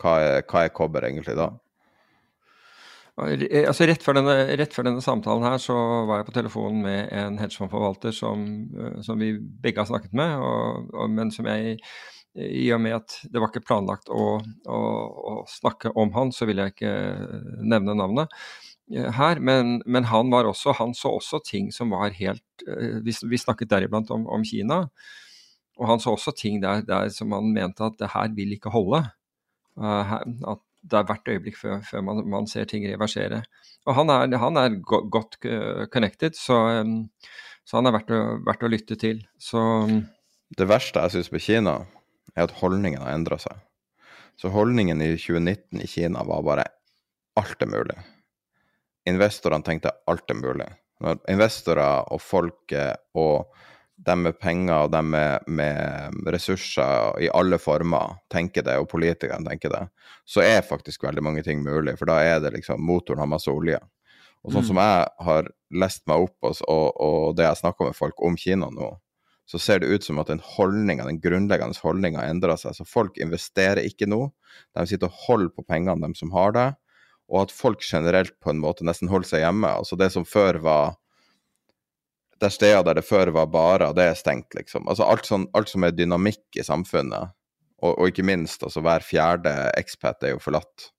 hva 0.00 0.18
er, 0.20 0.42
hva 0.44 0.66
er 0.66 0.76
kobber 0.76 1.08
egentlig 1.08 1.34
da? 1.40 1.50
Eh, 3.16 3.64
altså 3.64 3.86
rett, 3.88 4.02
før 4.04 4.18
denne, 4.18 4.34
rett, 4.60 4.74
før 4.76 4.90
denne, 4.90 5.04
samtalen 5.04 5.46
her 5.46 5.56
så 5.62 5.76
var 6.08 6.20
jeg 6.20 6.28
på 6.28 6.34
telefonen 6.36 6.82
med 6.84 7.14
en 7.16 7.38
hedgefondforvalter 7.40 8.12
som, 8.12 8.44
eh, 8.76 9.00
som, 9.06 9.16
vi 9.20 9.38
begge 9.40 9.80
har 9.80 9.88
snakket 9.88 10.12
med, 10.16 10.36
og, 10.36 10.90
og, 10.92 11.08
men 11.14 11.32
som 11.32 11.48
jeg 11.48 11.78
i 12.36 12.66
og 12.76 12.82
med 12.84 12.98
at 12.98 13.14
det 13.32 13.40
var 13.40 13.48
ikke 13.48 13.64
planlagt 13.64 14.10
å, 14.12 14.24
å, 14.68 14.80
å 15.32 15.36
snakke 15.48 15.94
om 15.96 16.12
han, 16.12 16.34
så 16.36 16.44
vil 16.44 16.60
jeg 16.60 16.74
ikke 16.74 16.92
nevne 17.64 17.96
navnet 17.96 18.34
eh, 18.92 19.08
her. 19.16 19.40
Men, 19.40 19.78
men 19.88 20.10
han, 20.12 20.34
også, 20.36 20.76
han, 20.76 20.92
så 20.92 21.14
også 21.16 21.40
ting 21.46 21.72
som 21.72 21.96
var 21.96 22.12
helt 22.18 22.44
Vi, 22.66 23.14
vi 23.30 23.40
snakket 23.40 23.72
deriblant 23.72 24.12
om, 24.12 24.28
om, 24.28 24.44
Kina. 24.44 24.82
Og 25.80 25.88
han 25.88 26.00
så 26.00 26.12
også 26.12 26.36
ting 26.36 26.60
der, 26.60 26.84
der 26.84 27.08
som 27.12 27.32
han 27.32 27.48
mente 27.56 27.88
at 27.88 27.96
det 28.00 28.12
her 28.12 28.28
vil 28.36 28.52
ikke 28.56 28.72
holde. 28.72 29.00
At 29.80 30.65
det 30.86 30.98
er 30.98 31.06
hvert 31.08 31.28
øyeblikk 31.32 31.58
før, 31.58 31.80
før 31.86 32.04
man, 32.06 32.22
man, 32.30 32.48
ser 32.50 32.68
ting 32.70 32.86
reversere. 32.86 33.42
Og 33.86 33.94
han 33.98 34.10
er, 34.12 34.36
han 34.38 34.60
er 34.60 34.78
godt 34.86 35.38
connected, 35.92 36.38
så, 36.38 36.58
um, 36.80 36.98
så, 37.64 37.78
han 37.78 37.90
er 37.90 37.96
verdt 37.98 38.14
å, 38.14 38.22
verdt 38.46 38.66
å 38.66 38.70
lytte 38.70 38.98
til. 39.00 39.22
Så 39.38 39.60
Det 40.56 40.68
verste 40.70 41.02
jeg 41.02 41.16
syns 41.16 41.32
med 41.34 41.44
Kina, 41.44 41.76
er 42.36 42.46
at 42.46 42.58
holdningen 42.60 43.02
har 43.02 43.16
endra 43.16 43.38
seg. 43.42 43.62
Så 44.36 44.52
holdningen 44.52 45.00
i 45.02 45.14
2019 45.16 45.80
i 45.80 45.88
Kina 45.90 46.24
var 46.28 46.44
bare 46.46 46.66
alt 47.40 47.62
er 47.62 47.70
mulig. 47.72 47.96
Investorene 49.08 49.64
tenkte 49.64 49.94
alt 50.10 50.30
er 50.30 50.38
mulig. 50.38 50.68
Når 51.02 51.18
investorer 51.32 52.06
og 52.12 52.20
folket 52.24 53.02
og 53.18 53.48
de 53.96 54.16
med 54.20 54.36
penger 54.38 54.86
og 54.86 54.92
de 54.92 55.00
med, 55.02 55.46
med, 55.48 56.18
ressurser 56.32 57.16
i 57.22 57.30
alle 57.32 57.58
former 57.60 58.18
tenker 58.32 58.64
det, 58.66 58.76
og 58.80 58.90
politikerne 58.92 59.48
tenker 59.48 59.72
det, 59.72 59.82
så 60.28 60.44
er 60.44 60.66
faktisk 60.66 61.06
veldig 61.06 61.24
mange 61.24 61.44
ting 61.46 61.62
mulig. 61.64 61.96
For 61.98 62.10
da 62.10 62.20
er 62.24 62.42
det 62.44 62.52
liksom 62.58 62.82
Motoren 62.84 63.24
har 63.24 63.30
masse 63.30 63.50
olje. 63.50 63.80
Og 64.44 64.52
sånn 64.52 64.62
mm. 64.62 64.68
som 64.68 64.80
jeg 64.82 65.08
har 65.26 65.50
lest 65.82 66.04
meg 66.06 66.28
opp 66.28 66.46
og, 66.46 66.60
og 67.02 67.34
det 67.38 67.48
jeg 67.48 67.62
snakker 67.62 67.88
med 67.88 67.98
folk 67.98 68.20
om 68.22 68.36
Kina 68.38 68.68
nå, 68.70 68.92
så 69.46 69.60
ser 69.62 69.80
det 69.80 69.90
ut 69.90 70.04
som 70.04 70.18
at 70.18 70.30
den 70.30 70.42
den 70.42 71.20
grunnleggende 71.22 71.78
holdninga 71.78 72.24
endrer 72.26 72.58
seg. 72.58 72.74
Så 72.74 72.84
folk 72.84 73.16
investerer 73.16 73.86
ikke 73.86 74.08
nå. 74.10 74.32
De 74.74 74.86
sitter 74.86 75.06
og 75.06 75.18
holder 75.26 75.52
på 75.54 75.62
pengene, 75.62 76.02
de 76.02 76.18
som 76.18 76.32
har 76.34 76.52
det. 76.52 76.74
Og 77.30 77.46
at 77.46 77.54
folk 77.54 77.82
generelt 77.82 78.34
på 78.42 78.50
en 78.50 78.58
måte 78.58 78.84
nesten 78.84 79.08
holder 79.08 79.28
seg 79.28 79.44
hjemme. 79.44 79.70
Altså 79.70 79.98
det 79.98 80.10
som 80.14 80.26
før 80.26 80.58
var 80.62 80.96
der 82.40 82.52
steder 82.52 82.82
der 82.84 82.98
det 82.98 83.06
før 83.06 83.30
var 83.34 83.48
barer, 83.52 83.94
det 83.96 84.10
er 84.10 84.18
stengt, 84.18 84.54
liksom. 84.56 84.86
Altså 84.90 85.06
alt, 85.08 85.28
sånn, 85.28 85.46
alt 85.56 85.70
som 85.72 85.86
er 85.86 85.94
dynamikk 85.96 86.58
i 86.58 86.64
samfunnet, 86.66 87.32
og, 87.82 87.92
og, 87.92 88.08
ikke 88.10 88.24
minst 88.26 88.64
altså 88.64 88.82
hver 88.84 89.04
fjerde 89.04 89.52
expat 89.76 90.24
er 90.24 90.34
jo 90.34 90.42
forlatt. 90.42 90.90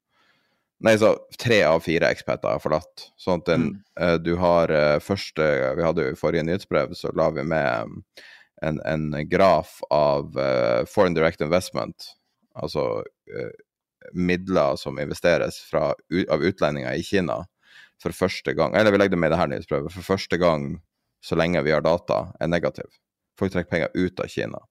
Nei, 0.85 0.93
så 1.01 1.15
tre 1.41 1.63
av 1.65 1.81
fire 1.81 2.09
expater 2.13 2.53
er 2.53 2.61
forlatt. 2.61 3.07
Sånn 3.17 3.41
at 3.41 3.47
den, 3.49 3.63
mm. 3.71 3.77
uh, 3.97 4.15
du 4.21 4.35
har 4.37 4.69
uh, 4.69 4.99
første 5.01 5.45
Vi 5.77 5.85
hadde 5.85 6.05
jo 6.05 6.13
i 6.13 6.19
forrige 6.19 6.45
nyhetsbrev, 6.45 6.93
så 6.97 7.09
la 7.17 7.31
vi 7.33 7.45
med 7.49 7.89
um, 7.89 8.03
en, 8.61 8.77
en, 8.85 9.07
graf 9.29 9.79
av 9.93 10.37
uh, 10.37 10.85
foreign 10.89 11.17
direct 11.17 11.41
investment, 11.41 12.11
altså 12.57 13.05
midler 14.15 14.77
som 14.79 14.97
investeres 15.01 15.57
fra, 15.67 15.89
av 16.31 16.43
utlendinger 16.45 16.95
i 16.95 17.03
Kina 17.03 17.41
for 18.01 18.15
første 18.15 18.53
gang 18.55 18.75
Eller 18.77 18.93
vi 18.93 19.01
legger 19.01 19.17
det 19.17 19.19
med 19.19 19.31
i 19.31 19.33
det 19.33 19.39
her 19.41 19.49
nyhetsprøvet. 19.51 19.93
For 19.93 20.05
første 20.05 20.37
gang 20.39 20.77
så 21.27 21.35
lenge 21.35 21.61
vi 21.65 21.73
har 21.75 21.83
data, 21.83 22.23
er 22.39 22.47
negativ. 22.47 22.87
Folk 23.39 23.51
trekker 23.51 23.73
penger 23.73 23.93
ut 23.93 24.19
av 24.23 24.31
Kina. 24.31 24.61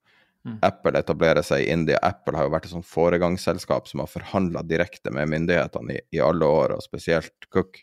Mm. 0.46 0.58
Apple 0.62 0.98
etablerer 0.98 1.44
seg 1.44 1.64
i 1.64 1.70
India. 1.74 1.98
Apple 2.06 2.38
har 2.38 2.46
jo 2.46 2.52
vært 2.54 2.68
et 2.68 2.72
sånt 2.72 2.86
foregangsselskap 2.88 3.90
som 3.90 4.00
har 4.02 4.10
forhandla 4.10 4.62
direkte 4.64 5.10
med 5.14 5.28
myndighetene 5.32 5.98
i, 5.98 6.04
i, 6.16 6.22
alle 6.22 6.46
år, 6.46 6.76
og 6.76 6.84
spesielt 6.84 7.48
Cook. 7.52 7.82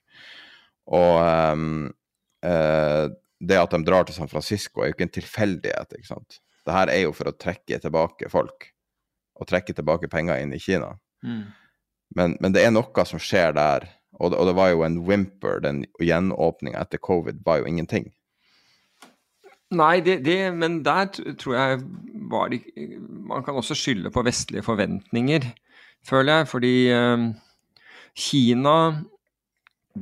Og 0.96 1.20
um, 1.54 1.92
uh, 2.48 3.12
det 3.44 3.60
at 3.60 3.76
de 3.76 3.82
drar 3.84 4.08
til 4.08 4.16
San 4.16 4.32
Francisco, 4.32 4.82
er 4.82 4.90
jo 4.90 4.98
ikke 4.98 5.10
en 5.10 5.18
tilfeldighet. 5.20 5.98
ikke 6.00 6.10
sant? 6.10 6.40
Det 6.64 6.76
her 6.76 6.92
er 6.94 7.04
jo 7.04 7.14
for 7.16 7.30
å 7.30 7.36
trekke 7.36 7.82
tilbake 7.84 8.32
folk, 8.32 8.72
og 9.36 9.50
trekke 9.52 9.76
tilbake 9.76 10.10
penger 10.12 10.40
inn 10.40 10.56
i 10.56 10.62
Kina. 10.64 10.96
Mm. 11.24 11.44
Men, 12.16 12.38
men, 12.40 12.56
det 12.56 12.64
er 12.64 12.72
noe 12.72 13.06
som 13.10 13.22
skjer 13.22 13.56
der, 13.58 13.90
og 14.22 14.32
det, 14.32 14.40
og 14.40 14.48
det 14.48 14.58
var 14.58 14.72
jo 14.72 14.84
en 14.88 15.02
whimper. 15.04 15.60
Den 15.66 15.84
gjenåpninga 16.00 16.80
etter 16.80 17.02
covid 17.04 17.44
var 17.46 17.60
jo 17.60 17.68
ingenting. 17.68 18.14
Nei, 19.74 19.98
det, 20.06 20.20
det, 20.26 20.38
men 20.56 20.82
der 20.86 21.10
tror 21.40 21.56
jeg 21.58 21.80
var 22.30 22.52
det 22.52 22.62
Man 23.28 23.44
kan 23.46 23.58
også 23.58 23.76
skylde 23.78 24.12
på 24.14 24.24
vestlige 24.26 24.66
forventninger, 24.66 25.48
føler 26.06 26.42
jeg. 26.42 26.50
Fordi 26.52 26.76
eh, 26.94 27.26
Kina 28.14 28.78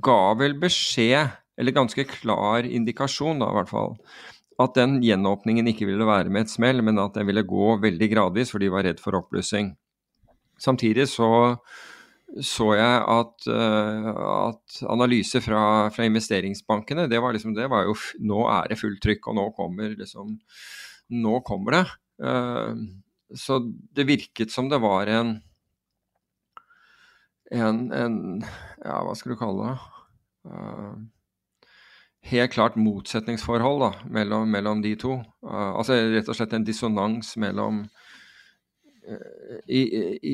ga 0.03 0.19
vel 0.39 0.57
beskjed, 0.59 1.37
eller 1.59 1.75
ganske 1.75 2.05
klar 2.07 2.67
indikasjon 2.67 3.41
da, 3.41 3.51
i 3.51 3.57
hvert 3.59 3.71
fall, 3.71 3.95
at 4.61 4.75
den 4.77 4.99
gjenåpningen 5.03 5.67
ikke 5.71 5.87
ville 5.89 6.07
være 6.07 6.31
med 6.31 6.45
et 6.45 6.53
smell, 6.53 6.83
men 6.85 6.99
at 7.01 7.15
den 7.17 7.27
ville 7.27 7.43
gå 7.47 7.75
veldig 7.81 8.09
gradvis, 8.13 8.53
for 8.53 8.63
de 8.63 8.71
var 8.71 8.85
redd 8.87 9.01
for 9.03 9.17
oppblussing. 9.19 9.73
Samtidig 10.61 11.07
så 11.09 11.57
så 12.39 12.69
jeg 12.77 12.99
at, 13.11 13.47
uh, 13.51 14.09
at 14.47 14.81
analyser 14.87 15.43
fra, 15.43 15.89
fra, 15.91 16.07
investeringsbankene, 16.07 17.09
det 17.11 17.19
var 17.19 17.35
liksom 17.35 17.55
det 17.57 17.67
var 17.71 17.89
jo 17.89 17.95
Nå 18.23 18.45
er 18.47 18.71
det 18.71 18.79
fullt 18.79 19.01
trykk, 19.03 19.27
og 19.27 19.35
nå 19.35 19.47
kommer 19.57 19.95
liksom 19.99 20.37
Nå 21.11 21.41
kommer 21.43 21.75
det. 21.75 21.85
Uh, 22.23 22.79
så 23.35 23.59
det 23.95 24.07
virket 24.07 24.51
som 24.53 24.69
det 24.71 24.79
var 24.83 25.11
en 25.11 25.39
en, 27.51 27.89
en 27.91 28.19
Ja, 28.79 29.01
hva 29.03 29.15
skal 29.17 29.33
du 29.33 29.41
kalle 29.41 29.73
det? 29.73 29.89
Uh, 30.47 30.95
helt 32.31 32.53
klart 32.53 32.79
motsetningsforhold 32.79 33.83
da, 33.83 33.91
mellom, 34.07 34.47
mellom 34.47 34.83
de 34.85 34.93
to. 34.95 35.17
altså 35.41 35.97
rett 36.13 36.29
og 36.29 36.37
slett 36.37 36.53
en 36.53 36.63
dissonans 36.63 37.33
mellom 37.41 37.81
i, 39.65 39.79
i, 39.81 40.33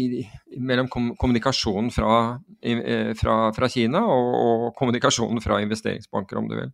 mellom 0.59 0.89
kom, 0.91 1.13
kommunikasjonen 1.19 1.87
fra, 1.91 2.39
i, 2.61 2.73
fra, 3.15 3.37
fra 3.55 3.69
Kina 3.71 4.01
og, 4.05 4.33
og, 4.35 4.65
kommunikasjonen 4.77 5.39
fra 5.43 5.61
investeringsbanker, 5.63 6.39
om 6.41 6.49
du 6.51 6.57
vil. 6.59 6.73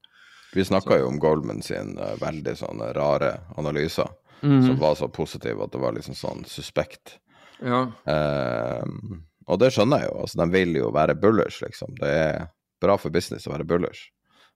Vi 0.54 0.66
snakka 0.66 0.98
jo 1.00 1.10
om 1.10 1.20
Goldman 1.22 1.62
sin 1.66 1.96
uh, 1.98 2.14
veldig 2.22 2.56
sånne 2.58 2.91
rare 2.98 3.32
analyser, 3.58 4.10
mm. 4.41 4.60
som 4.68 4.80
var 4.82 4.98
så 5.00 5.10
positive 5.10 5.66
at 5.66 5.74
det 5.74 5.82
var 5.82 5.96
liksom 5.98 6.18
sånn 6.18 6.44
suspekt. 6.50 7.18
Ja. 7.62 7.86
Uh, 8.10 9.22
og 9.50 9.60
det 9.62 9.74
skjønner 9.76 10.04
jeg 10.04 10.12
jo. 10.12 10.20
altså 10.26 10.44
De 10.44 10.50
vil 10.54 10.78
jo 10.78 10.91
være 10.96 11.18
bullers, 11.20 11.62
liksom. 11.64 11.96
Det 12.00 12.10
er 12.10 12.46
bra 12.84 12.98
for 13.00 13.14
business 13.14 13.48
å 13.48 13.56
være 13.56 13.68
bullers. 13.68 14.06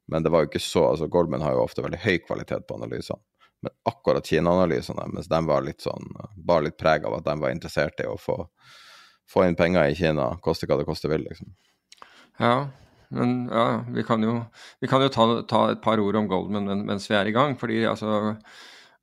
Men 0.08 0.24
det 0.24 0.32
var 0.32 0.44
jo 0.44 0.52
ikke 0.52 0.64
så 0.64 0.86
altså 0.94 1.10
Goldman 1.12 1.44
har 1.44 1.56
jo 1.56 1.66
ofte 1.66 1.84
veldig 1.84 2.00
høy 2.06 2.18
kvalitet 2.24 2.68
på 2.68 2.78
analysene. 2.80 3.20
Men 3.62 3.74
akkurat 3.90 4.26
Kina-analysene 4.26 5.08
mens 5.14 5.30
de 5.32 5.40
var 5.48 5.64
litt 5.66 5.82
sånn, 5.82 6.12
bare 6.36 6.68
litt 6.68 6.78
preg 6.78 7.08
av 7.08 7.18
at 7.18 7.26
de 7.26 7.38
var 7.42 7.54
interessert 7.54 8.04
i 8.04 8.10
å 8.10 8.18
få, 8.22 8.44
få 9.30 9.48
inn 9.48 9.58
penger 9.58 9.90
i 9.90 9.96
Kina, 9.98 10.30
koste 10.44 10.70
hva 10.70 10.78
det 10.80 10.86
koste 10.88 11.10
vil, 11.12 11.26
liksom. 11.26 11.56
Ja, 12.38 12.68
men 13.10 13.48
ja, 13.50 13.86
vi 13.94 14.04
kan 14.06 14.24
jo, 14.24 14.40
vi 14.84 14.90
kan 14.92 15.02
jo 15.02 15.10
ta, 15.14 15.28
ta, 15.50 15.62
et 15.74 15.82
par 15.82 16.02
ord 16.04 16.20
om 16.20 16.28
Goldman 16.30 16.86
mens 16.86 17.08
vi 17.10 17.16
er 17.18 17.30
i 17.30 17.34
gang. 17.34 17.56
fordi 17.58 17.86
altså 17.88 18.36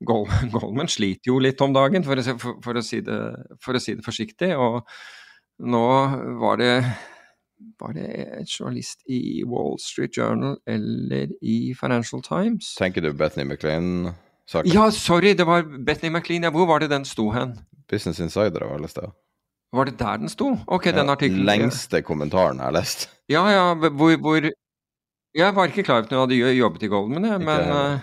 Goldman, 0.05 0.51
Goldman 0.55 0.91
sliter 0.91 1.33
jo 1.33 1.41
litt 1.41 1.61
om 1.61 1.75
dagen, 1.75 2.05
for 2.07 2.19
å, 2.19 2.37
for, 2.39 2.61
for, 2.63 2.79
å 2.79 2.85
si 2.85 3.01
det, 3.03 3.19
for 3.63 3.75
å 3.75 3.81
si 3.81 3.97
det 3.97 4.05
forsiktig. 4.05 4.53
Og 4.55 4.81
nå 5.65 5.85
var 6.39 6.61
det 6.61 6.71
var 7.79 7.93
det 7.95 8.07
et 8.41 8.51
journalist 8.51 8.99
i 9.07 9.43
Wall 9.47 9.77
Street 9.79 10.17
Journal 10.17 10.57
eller 10.67 11.31
i 11.41 11.73
Financial 11.79 12.21
Times? 12.23 12.75
Tenker 12.75 13.01
du 13.01 13.13
Bethany 13.13 13.47
McLean? 13.47 14.11
Saken. 14.49 14.71
Ja, 14.71 14.89
sorry, 14.91 15.33
det 15.37 15.45
var 15.47 15.63
Bethany 15.63 16.11
McLean. 16.13 16.47
Hvor 16.53 16.67
var 16.69 16.79
det 16.83 16.89
den 16.93 17.05
sto 17.05 17.29
hen? 17.31 17.57
Business 17.91 18.19
Insider 18.19 18.65
av 18.65 18.73
alle 18.77 18.87
steder. 18.87 19.11
Var 19.75 19.85
det 19.89 19.97
der 19.99 20.21
den 20.21 20.31
sto? 20.31 20.53
Ok, 20.67 20.85
den 20.95 21.09
artikkelen. 21.11 21.45
Lengste 21.45 22.01
kommentaren 22.05 22.61
jeg 22.61 22.69
har 22.69 22.75
lest. 22.75 23.09
Ja, 23.29 23.43
ja, 23.51 23.65
hvor, 23.75 24.15
hvor 24.21 24.49
Jeg 25.35 25.55
var 25.55 25.67
ikke 25.67 25.83
klar 25.83 25.97
over 25.99 26.05
at 26.05 26.13
hun 26.13 26.21
hadde 26.21 26.53
jobbet 26.55 26.83
i 26.83 26.87
Goldman, 26.87 27.25
jeg, 27.25 27.39
men 27.43 27.59
ikke, 27.59 28.01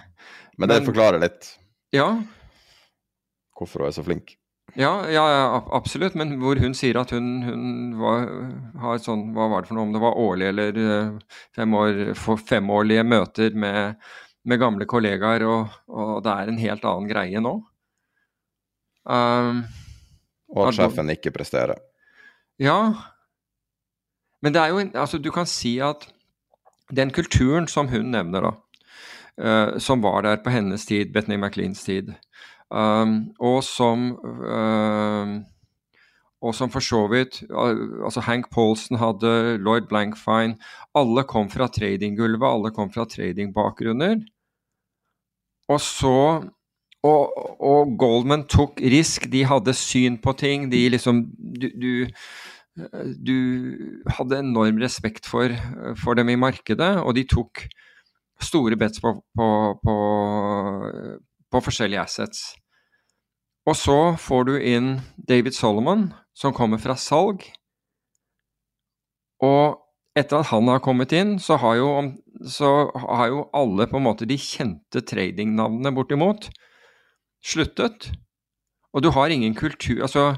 Men 0.59 0.68
det 0.68 0.76
men, 0.76 0.86
forklarer 0.86 1.22
litt. 1.22 1.55
Ja. 1.93 2.09
Hvorfor 3.57 3.80
hun 3.80 3.88
er 3.88 3.95
så 3.97 4.05
flink. 4.05 4.34
Ja, 4.76 4.93
ja, 5.09 5.22
absolutt, 5.72 6.14
men 6.16 6.36
hvor 6.40 6.61
hun 6.61 6.74
sier 6.76 6.97
at 7.01 7.11
hun, 7.12 7.43
hun 7.45 7.64
var, 8.01 8.28
har 8.80 9.01
sånn 9.05 9.30
Hva 9.36 9.49
var 9.53 9.64
det 9.64 9.68
for 9.68 9.76
noe, 9.76 9.88
om 9.88 9.93
det 9.93 10.01
var 10.01 10.16
årlig 10.20 10.47
eller 10.49 10.78
eh, 10.80 11.11
fem 11.57 11.74
år, 11.76 12.01
femårlige 12.49 13.05
møter 13.05 13.57
med 13.57 13.99
med 14.49 14.59
gamle 14.59 14.86
kollegaer, 14.90 15.45
og, 15.47 15.76
og, 15.90 16.16
det 16.24 16.32
er 16.32 16.51
en 16.51 16.61
helt 16.61 16.84
annen 16.88 17.11
greie 17.11 17.43
nå. 17.43 17.55
Um, 19.03 19.62
og 20.53 20.68
at 20.68 20.78
sjefen 20.78 21.11
ikke 21.14 21.32
presterer. 21.34 21.78
Ja. 22.62 22.93
Men 24.43 24.55
det 24.55 24.61
er 24.62 24.70
jo 24.70 24.82
Altså, 24.95 25.18
du 25.18 25.30
kan 25.34 25.47
si 25.47 25.78
at 25.82 26.07
den 26.93 27.11
kulturen 27.11 27.66
som 27.70 27.88
hun 27.88 28.11
nevner, 28.12 28.49
da, 28.49 28.53
uh, 29.43 29.78
som 29.78 30.03
var 30.03 30.22
der 30.26 30.43
på 30.45 30.51
hennes 30.51 30.86
tid, 30.86 31.12
Bethany 31.14 31.38
McLeans 31.38 31.84
tid, 31.84 32.12
um, 32.70 33.32
og 33.40 33.62
som 33.64 34.12
uh, 34.22 35.40
og 36.43 36.55
som 36.59 36.70
for 36.74 36.82
så 36.82 37.05
vidt 37.07 37.45
altså 37.55 38.22
Hank 38.26 38.49
Paulson 38.51 38.99
hadde, 38.99 39.59
Lloyd 39.62 39.86
Blankfine 39.86 40.57
Alle 40.99 41.22
kom 41.22 41.51
fra 41.51 41.68
tradinggulvet, 41.70 42.43
alle 42.49 42.72
kom 42.74 42.90
fra 42.90 43.07
tradingbakgrunner. 43.07 44.18
Og 45.73 45.81
så 45.81 46.16
og, 47.03 47.33
og, 47.59 47.97
Goldman 47.99 48.45
tok 48.47 48.79
risk, 48.79 49.27
de 49.33 49.43
hadde 49.49 49.75
syn 49.75 50.20
på 50.23 50.35
ting. 50.39 50.68
De 50.70 50.85
liksom 50.93 51.25
Du, 51.35 51.68
du, 51.83 52.07
du 53.27 53.39
hadde 54.07 54.39
enorm 54.39 54.79
respekt 54.81 55.27
for, 55.27 55.51
for, 55.99 56.14
dem 56.14 56.31
i 56.31 56.39
markedet, 56.39 56.97
og 57.03 57.16
de 57.18 57.27
tok 57.27 57.66
store 58.43 58.79
bets 58.79 59.03
på, 59.03 59.16
på, 59.39 59.49
på, 59.83 59.97
på 61.51 61.61
forskjellige 61.66 62.01
assets. 62.01 62.53
Og 63.66 63.77
så 63.79 63.99
får 64.18 64.47
du 64.49 64.55
inn 64.59 64.97
David 65.29 65.55
Solomon, 65.55 66.09
som 66.35 66.55
kommer 66.55 66.81
fra 66.83 66.97
salg. 66.99 67.45
Og 69.43 69.79
etter 70.19 70.43
at 70.43 70.51
han 70.51 70.69
har 70.69 70.83
kommet 70.85 71.13
inn, 71.17 71.39
så 71.41 71.57
har 71.63 71.79
jo, 71.79 71.93
så 72.49 72.73
har 72.93 73.31
jo 73.33 73.47
alle 73.57 73.87
på 73.89 74.01
en 74.01 74.07
måte 74.07 74.29
de 74.29 74.37
kjente 74.41 75.05
tradingnavnene 75.09 75.95
bortimot 75.97 76.51
sluttet. 77.43 78.11
Og 78.93 79.03
du 79.03 79.09
har 79.15 79.33
ingen 79.33 79.55
kultur 79.57 80.03
Altså, 80.05 80.35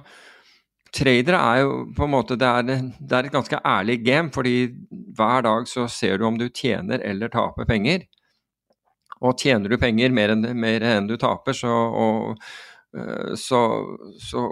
tradere 0.94 1.40
er 1.40 1.62
jo 1.64 1.72
på 1.96 2.06
en 2.06 2.12
måte 2.12 2.36
det 2.38 2.46
er, 2.46 2.62
det 2.62 3.16
er, 3.16 3.26
et 3.26 3.34
ganske 3.34 3.58
ærlig 3.66 3.98
game, 4.06 4.30
fordi 4.32 4.68
hver 5.16 5.42
dag 5.46 5.66
så 5.68 5.88
ser 5.90 6.18
du 6.18 6.28
om 6.28 6.38
du 6.38 6.48
tjener 6.48 7.02
eller 7.02 7.32
taper 7.32 7.66
penger. 7.66 8.06
Og 9.24 9.38
tjener 9.40 9.70
du 9.70 9.78
penger 9.80 10.14
mer 10.14 10.34
enn, 10.34 10.46
mer 10.58 10.84
enn 10.86 11.08
du 11.10 11.16
taper, 11.18 11.56
så, 11.56 11.72
og, 11.72 12.46
eh, 12.94 13.34
så, 13.40 13.60
så 14.22 14.44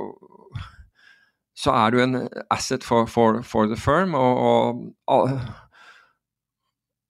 så 1.59 1.73
er 1.77 1.93
du 1.93 2.01
en 2.03 2.17
asset 2.51 2.85
for, 2.85 3.07
for, 3.11 3.43
for 3.45 3.69
the 3.69 3.77
firm. 3.77 4.15
Og, 4.17 4.83
og, 5.07 5.35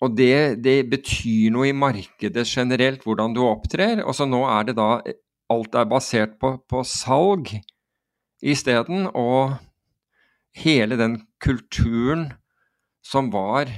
og 0.03 0.17
det, 0.19 0.63
det, 0.65 0.79
betyr 0.91 1.53
noe 1.55 1.71
i 1.71 1.77
markedet 1.77 2.47
generelt, 2.51 3.05
hvordan 3.07 3.37
du 3.37 3.45
opptrer. 3.47 4.03
Og 4.03 4.17
så 4.19 4.27
nå 4.29 4.45
er 4.51 4.71
det 4.71 4.79
da 4.81 4.95
Alt 5.53 5.75
er 5.77 5.85
basert 5.85 6.39
på, 6.41 6.55
på 6.71 6.81
salg 6.89 7.51
isteden. 8.41 9.11
Og 9.13 9.59
hele 10.57 10.97
den 10.97 11.19
kulturen 11.45 12.31
som 13.05 13.29
var, 13.35 13.69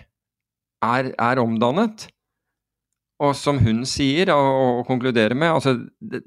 er, 0.85 1.11
er 1.19 1.41
omdannet. 1.43 2.07
Og 3.25 3.35
som 3.39 3.59
hun 3.63 3.83
sier 3.89 4.31
og, 4.35 4.79
og 4.81 4.87
konkluderer 4.89 5.35
med 5.39 5.57
altså 5.57 5.77
det, 5.99 6.23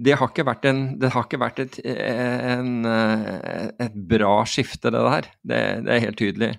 det 0.00 0.16
har 0.16 0.30
ikke 0.30 0.46
vært, 0.48 0.66
en, 0.70 0.82
ikke 1.04 1.40
vært 1.40 1.58
et, 1.62 1.78
en, 1.84 2.84
et, 2.88 3.96
bra 4.08 4.38
skifte, 4.48 4.90
det 4.90 5.02
der. 5.04 5.28
Det, 5.42 5.62
det, 5.84 5.94
er 5.94 6.04
helt 6.06 6.18
tydelig. 6.18 6.52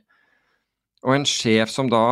Og 1.03 1.15
en 1.17 1.25
sjef 1.27 1.73
som 1.73 1.89
da 1.91 2.03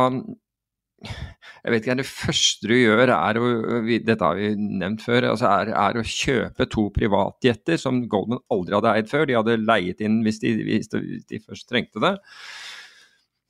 jeg 1.62 1.70
vet 1.70 1.84
ikke, 1.84 1.94
Det 1.98 2.06
første 2.06 2.68
du 2.70 2.74
gjør, 2.74 3.12
er 3.14 3.38
å 3.38 3.46
dette 3.86 4.18
har 4.22 4.38
vi 4.38 4.52
nevnt 4.58 5.02
før, 5.02 5.28
altså 5.30 5.48
er, 5.50 5.70
er, 5.70 5.98
å 5.98 6.06
kjøpe 6.06 6.66
to 6.70 6.88
privatjetter 6.94 7.78
som 7.78 8.04
Goldman 8.10 8.42
aldri 8.50 8.76
hadde 8.78 8.94
eid 8.96 9.10
før. 9.10 9.26
De 9.26 9.38
hadde 9.38 9.58
leiet 9.62 10.02
inn 10.02 10.20
hvis 10.26 10.42
de, 10.42 10.54
hvis 10.66 10.90
de, 10.90 11.42
først 11.42 11.68
trengte 11.70 12.02
det. 12.02 12.16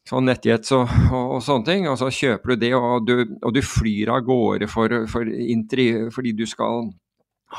sånn 0.08 0.28
nettjets 0.28 0.74
og, 0.76 0.92
og, 1.08 1.36
og, 1.38 1.40
sånne 1.44 1.68
ting, 1.68 1.88
og 1.88 1.96
så 2.00 2.10
kjøper 2.12 2.52
du 2.52 2.64
det, 2.66 2.72
og 2.76 3.06
du, 3.08 3.14
og 3.40 3.54
du 3.54 3.62
flyr 3.64 4.12
av 4.12 4.26
gårde 4.28 4.68
for, 4.68 4.96
for 5.08 5.28
interiør, 5.28 6.10
fordi 6.12 6.34
du 6.36 6.44
skal 6.48 6.90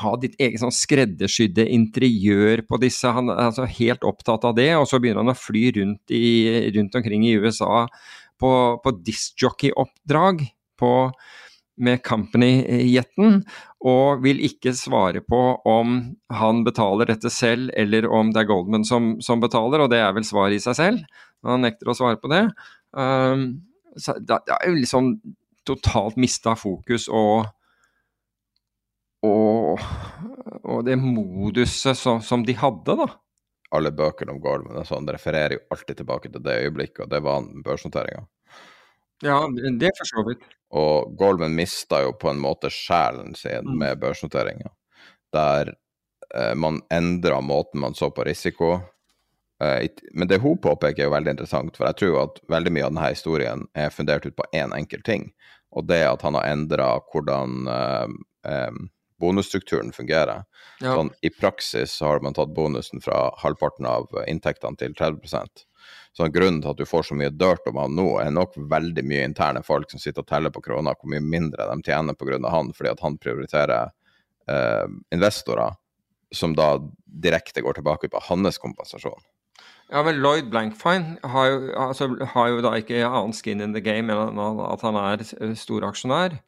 ha 0.00 0.16
ditt 0.20 0.34
eget 0.42 0.62
sånn 0.62 0.74
skreddersydde 0.74 1.66
interiør 1.76 2.64
på 2.68 2.80
disse. 2.82 3.10
Han 3.14 3.30
er 3.32 3.46
altså 3.48 3.68
helt 3.78 4.04
opptatt 4.06 4.46
av 4.48 4.56
det, 4.58 4.72
og 4.78 4.88
så 4.90 5.00
begynner 5.00 5.24
han 5.24 5.34
å 5.34 5.38
fly 5.38 5.68
rundt, 5.78 6.14
i, 6.14 6.70
rundt 6.74 6.98
omkring 6.98 7.26
i 7.28 7.36
USA 7.38 7.86
på, 8.40 8.50
på 8.82 8.94
discjockey-oppdrag 9.06 10.44
med 11.84 12.02
Company-jeten, 12.04 13.38
og 13.84 14.22
vil 14.24 14.42
ikke 14.46 14.74
svare 14.76 15.22
på 15.24 15.40
om 15.68 15.96
han 16.32 16.62
betaler 16.66 17.08
dette 17.10 17.32
selv, 17.32 17.72
eller 17.76 18.06
om 18.06 18.30
det 18.34 18.44
er 18.44 18.50
Goldman 18.50 18.86
som, 18.86 19.14
som 19.24 19.42
betaler, 19.42 19.84
og 19.84 19.90
det 19.92 20.02
er 20.02 20.12
vel 20.16 20.26
svaret 20.26 20.58
i 20.58 20.62
seg 20.62 20.78
selv. 20.78 21.22
Han 21.44 21.64
nekter 21.64 21.90
å 21.90 21.96
svare 21.96 22.20
på 22.20 22.30
det. 22.32 22.44
Um, 22.92 23.64
så 23.96 24.16
det, 24.18 24.38
er 24.54 24.70
jo 24.70 24.78
liksom 24.78 25.10
totalt 25.66 26.18
mista 26.20 26.54
fokus 26.58 27.08
og, 27.08 27.48
og, 29.24 29.84
og 30.62 30.84
det 30.86 30.96
moduset 31.00 31.98
som, 31.98 32.22
som, 32.22 32.44
de 32.46 32.56
hadde, 32.58 32.96
da. 33.00 33.08
Alle 33.74 33.90
bøkene 33.94 34.34
om 34.34 34.40
Goldman 34.42 34.78
og 34.82 34.86
sånn 34.86 35.08
refererer 35.10 35.56
jo 35.56 35.64
alltid 35.74 35.98
tilbake 36.02 36.30
til 36.30 36.44
det 36.44 36.60
øyeblikket, 36.66 37.06
og 37.06 37.12
det 37.12 37.22
var 37.24 37.46
børsnoteringa. 37.66 38.26
Ja, 39.24 39.38
det 39.80 39.94
for 39.98 40.10
så 40.10 40.24
vidt. 40.28 40.44
Og 40.74 41.14
Goldman 41.18 41.54
mista 41.54 42.02
jo 42.04 42.12
på 42.18 42.30
en 42.30 42.42
måte 42.42 42.70
sjelen 42.72 43.34
sin 43.38 43.66
mm. 43.66 43.76
med 43.78 44.00
børsnoteringa, 44.02 44.72
der 45.32 45.74
eh, 46.34 46.54
man 46.58 46.82
endra 46.92 47.40
måten 47.40 47.80
man 47.80 47.94
så 47.94 48.10
på 48.10 48.26
risiko. 48.26 48.76
Eh, 49.62 49.88
men 50.12 50.28
det 50.28 50.42
hun 50.42 50.58
påpeker 50.58 51.04
er 51.04 51.08
jo 51.08 51.14
veldig 51.14 51.36
interessant, 51.36 51.76
for 51.76 51.88
jeg 51.88 52.00
tror 52.02 52.20
at 52.24 52.42
veldig 52.50 52.74
mye 52.74 52.86
av 52.88 52.94
denne 52.94 53.12
historien 53.14 53.66
er 53.74 53.94
fundert 53.94 54.26
ut 54.26 54.36
på 54.36 54.48
én 54.52 54.74
enkel 54.76 55.02
ting, 55.06 55.30
og 55.74 55.86
det 55.90 56.02
at 56.08 56.22
han 56.26 56.38
har 56.38 56.50
endra 56.50 56.90
hvordan 57.12 57.70
eh, 57.70 58.18
eh, 58.50 58.82
bonusstrukturen 59.20 59.92
fungerer. 59.94 60.44
Ja. 60.80 60.96
Sånn, 60.96 61.12
I 61.22 61.30
praksis 61.30 62.00
har 62.02 62.22
man 62.24 62.34
tatt 62.34 62.54
bonusen 62.54 63.02
fra 63.04 63.28
halvparten 63.42 63.86
av 63.86 64.10
inntektene 64.26 64.78
til 64.80 64.96
30% 64.98 65.64
så 66.16 66.28
Grunnen 66.30 66.60
til 66.62 66.70
at 66.70 66.78
du 66.78 66.86
får 66.86 67.08
så 67.08 67.16
mye 67.18 67.32
dirt 67.34 67.66
om 67.66 67.78
han 67.82 67.94
nå, 67.98 68.06
er 68.22 68.30
nok 68.34 68.54
veldig 68.70 69.02
mye 69.06 69.26
interne 69.26 69.64
folk 69.66 69.90
som 69.90 70.02
sitter 70.02 70.22
og 70.22 70.30
teller 70.30 70.52
på 70.54 70.62
kroner 70.62 70.94
hvor 70.94 71.10
mye 71.10 71.22
mindre 71.22 71.66
de 71.70 71.76
tjener 71.82 72.14
pga. 72.14 72.38
han, 72.50 72.70
fordi 72.76 72.92
at 72.92 73.02
han 73.02 73.18
prioriterer 73.18 73.90
eh, 74.46 74.86
investorer 75.14 75.74
som 76.34 76.54
da 76.54 76.76
direkte 77.04 77.62
går 77.62 77.80
tilbake 77.80 78.10
på 78.10 78.22
hans 78.28 78.58
kompensasjon. 78.62 79.26
Ja, 79.90 80.02
men 80.06 80.22
Lloyd 80.22 80.48
Blankfine 80.50 81.18
har 81.34 81.50
jo, 81.50 81.58
altså, 81.78 82.08
har 82.34 82.48
jo 82.48 82.62
da 82.64 82.72
ikke 82.78 83.02
annen 83.04 83.34
skin 83.34 83.60
in 83.60 83.74
the 83.74 83.82
game 83.82 84.10
enn 84.10 84.38
at 84.38 84.86
han 84.86 84.98
er 84.98 85.26
storaksjonær. 85.58 86.38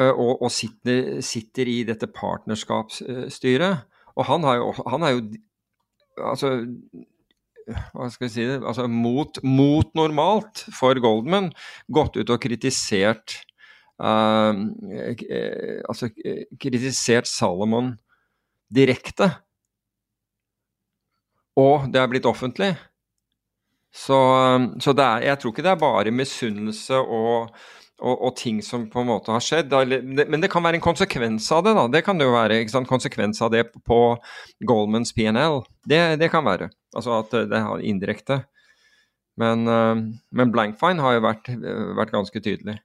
Eh, 0.00 0.10
og, 0.14 0.40
og 0.40 0.50
sitter, 0.54 1.20
sitter, 1.24 1.68
i 1.68 1.78
dette 1.88 2.08
partnerskapsstyret. 2.14 3.86
Og 4.16 4.26
han, 4.28 4.46
jo, 4.60 4.72
han 4.88 5.06
er 5.06 5.16
jo 5.16 5.22
altså 6.20 6.56
hva 7.70 8.08
skal 8.10 8.26
vi 8.26 8.32
si 8.32 8.44
det, 8.48 8.56
altså 8.66 8.88
mot, 8.90 9.38
mot 9.46 9.92
normalt 9.94 10.64
for 10.74 10.98
Goldman 10.98 11.52
gått 11.92 12.16
ut 12.18 12.32
og 12.32 12.40
kritisert 12.42 13.36
uh, 14.02 14.50
altså 15.86 16.10
kritisert 16.58 17.30
Salomon 17.30 17.92
direkte. 18.74 19.28
Og 21.60 21.86
det 21.92 22.00
er 22.00 22.10
blitt 22.10 22.26
offentlig. 22.26 22.72
Så, 23.94 24.18
så 24.82 24.94
er, 24.94 25.28
jeg 25.28 25.38
tror 25.38 25.54
ikke 25.54 25.66
det 25.66 25.72
er 25.74 25.84
bare 25.84 26.14
misunnelse 26.14 26.98
og 26.98 27.54
og, 28.00 28.16
og, 28.16 28.34
ting 28.36 28.60
som 28.64 28.86
på 28.90 29.02
en 29.02 29.10
måte 29.10 29.32
har 29.32 29.44
skjedd. 29.44 29.74
Men 30.28 30.40
det 30.42 30.50
kan 30.52 30.64
være 30.64 30.80
en 30.80 30.84
konsekvens 30.84 31.46
av 31.52 31.64
det. 31.66 31.74
da, 31.76 31.86
Det 31.92 32.02
kan 32.06 32.18
det 32.18 32.28
jo 32.28 32.34
være. 32.34 32.60
ikke 32.62 32.74
sant, 32.74 32.88
Konsekvens 32.90 33.42
av 33.44 33.52
det 33.54 33.66
på 33.86 34.00
Goldmans 34.66 35.12
PNL. 35.16 35.62
Det, 35.86 36.00
det 36.20 36.30
kan 36.32 36.46
være. 36.46 36.70
Altså 36.96 37.20
at 37.20 37.36
det 37.50 37.60
har 37.66 37.84
indirekte. 37.84 38.42
Men, 39.40 39.68
eh, 39.68 39.96
men 40.36 40.52
Blankfine 40.52 41.02
har 41.04 41.16
jo 41.16 41.24
vært, 41.24 41.50
vært, 41.96 42.14
ganske 42.14 42.42
tydelig. 42.42 42.80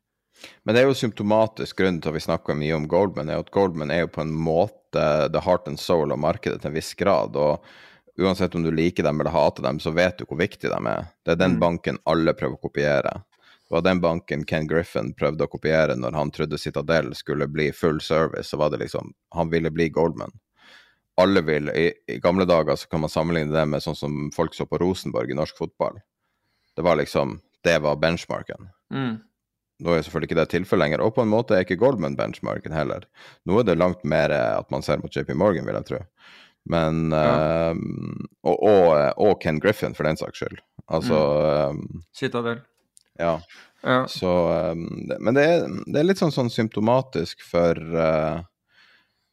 Men 0.64 0.76
det 0.76 0.84
er 0.84 0.90
jo 0.90 1.00
symptomatisk 1.00 1.80
grunnen 1.80 2.02
til 2.04 2.12
at 2.12 2.18
vi 2.18 2.26
snakker 2.28 2.58
mye 2.60 2.76
om 2.76 2.88
Goldman, 2.92 3.32
er 3.32 3.42
at 3.42 3.54
Goldman 3.56 3.92
er 3.92 4.04
jo 4.04 4.14
på 4.18 4.24
en 4.24 4.34
måte 4.36 5.06
the 5.32 5.42
heart 5.44 5.68
and 5.68 5.80
soul 5.82 6.14
av 6.14 6.22
markedet 6.22 6.62
til 6.62 6.72
en 6.72 6.78
viss 6.78 6.94
grad. 7.00 7.36
og 7.36 7.66
Uansett 8.16 8.56
om 8.56 8.64
du 8.64 8.72
liker 8.72 9.04
dem 9.04 9.20
eller 9.20 9.34
hater 9.34 9.66
dem, 9.66 9.80
så 9.84 9.92
vet 9.92 10.20
du 10.20 10.28
hvor 10.28 10.40
viktig 10.40 10.70
de 10.72 10.78
er. 10.92 11.08
Det 11.26 11.36
er 11.36 11.42
den 11.42 11.58
mm. 11.58 11.64
banken 11.64 12.00
alle 12.08 12.36
prøver 12.38 12.56
å 12.56 12.68
kopiere. 12.68 13.18
Var 13.70 13.82
den 13.82 14.02
banken 14.02 14.46
Ken 14.46 14.68
Griffin 14.70 15.14
prøvde 15.18 15.48
å 15.48 15.50
kopiere 15.50 15.96
når 15.98 16.14
han 16.14 16.32
trodde 16.32 16.60
Citadel 16.62 17.14
skulle 17.18 17.48
bli 17.50 17.72
full 17.74 18.02
service. 18.02 18.50
så 18.50 18.58
var 18.58 18.70
det 18.70 18.84
liksom, 18.84 19.14
Han 19.34 19.50
ville 19.50 19.72
bli 19.72 19.90
Goldman. 19.90 20.32
Alle 21.18 21.42
vil, 21.42 21.70
i, 21.70 21.94
i, 22.08 22.20
gamle 22.20 22.46
dager 22.46 22.76
så 22.76 22.88
kan 22.92 23.02
man 23.02 23.10
sammenligne 23.10 23.56
det 23.56 23.66
med 23.66 23.84
sånn 23.84 23.96
som 23.96 24.32
folk 24.36 24.54
så 24.54 24.68
på 24.68 24.78
Rosenborg 24.78 25.32
i 25.32 25.38
norsk 25.38 25.58
fotball. 25.58 26.02
Det 26.76 26.84
var 26.84 27.00
liksom, 27.00 27.40
det 27.64 27.78
var 27.80 27.96
benchmarken. 27.96 28.68
Mm. 28.94 29.16
Nå 29.84 29.92
er 29.92 30.04
selvfølgelig 30.04 30.30
ikke 30.30 30.40
det 30.42 30.50
tilfellet 30.52 30.86
lenger, 30.86 31.04
og 31.04 31.16
på 31.16 31.24
en 31.24 31.32
måte 31.32 31.56
er 31.56 31.64
ikke 31.66 31.80
Goldman 31.80 32.18
benchmarken 32.20 32.76
heller. 32.76 33.08
Nå 33.48 33.60
er 33.60 33.68
det 33.68 33.78
langt 33.80 34.04
mer 34.08 34.32
at 34.36 34.70
man 34.72 34.84
ser 34.84 35.00
mot 35.02 35.12
JP 35.12 35.34
Morgan, 35.40 35.68
vil 35.68 35.80
jeg 35.80 35.90
tro. 35.90 36.02
Men 36.72 37.12
ja. 37.14 37.72
um, 37.72 38.28
og, 38.44 38.56
og, 38.56 38.86
og, 39.22 39.36
Ken 39.44 39.60
Griffin, 39.62 39.96
for 39.96 40.08
den 40.08 40.20
saks 40.20 40.42
skyld. 40.42 40.62
Altså 40.92 41.20
mm. 41.72 41.80
um, 41.80 42.06
Citadel. 42.16 42.64
Ja. 43.20 43.38
ja. 43.84 44.02
Så 44.12 44.32
um, 44.72 44.84
Men 45.20 45.38
det 45.38 45.46
er, 45.46 45.70
det 45.86 46.02
er, 46.02 46.10
litt 46.10 46.22
sånn, 46.22 46.34
sånn 46.36 46.52
symptomatisk 46.54 47.44
for 47.46 47.80
uh, 47.96 48.44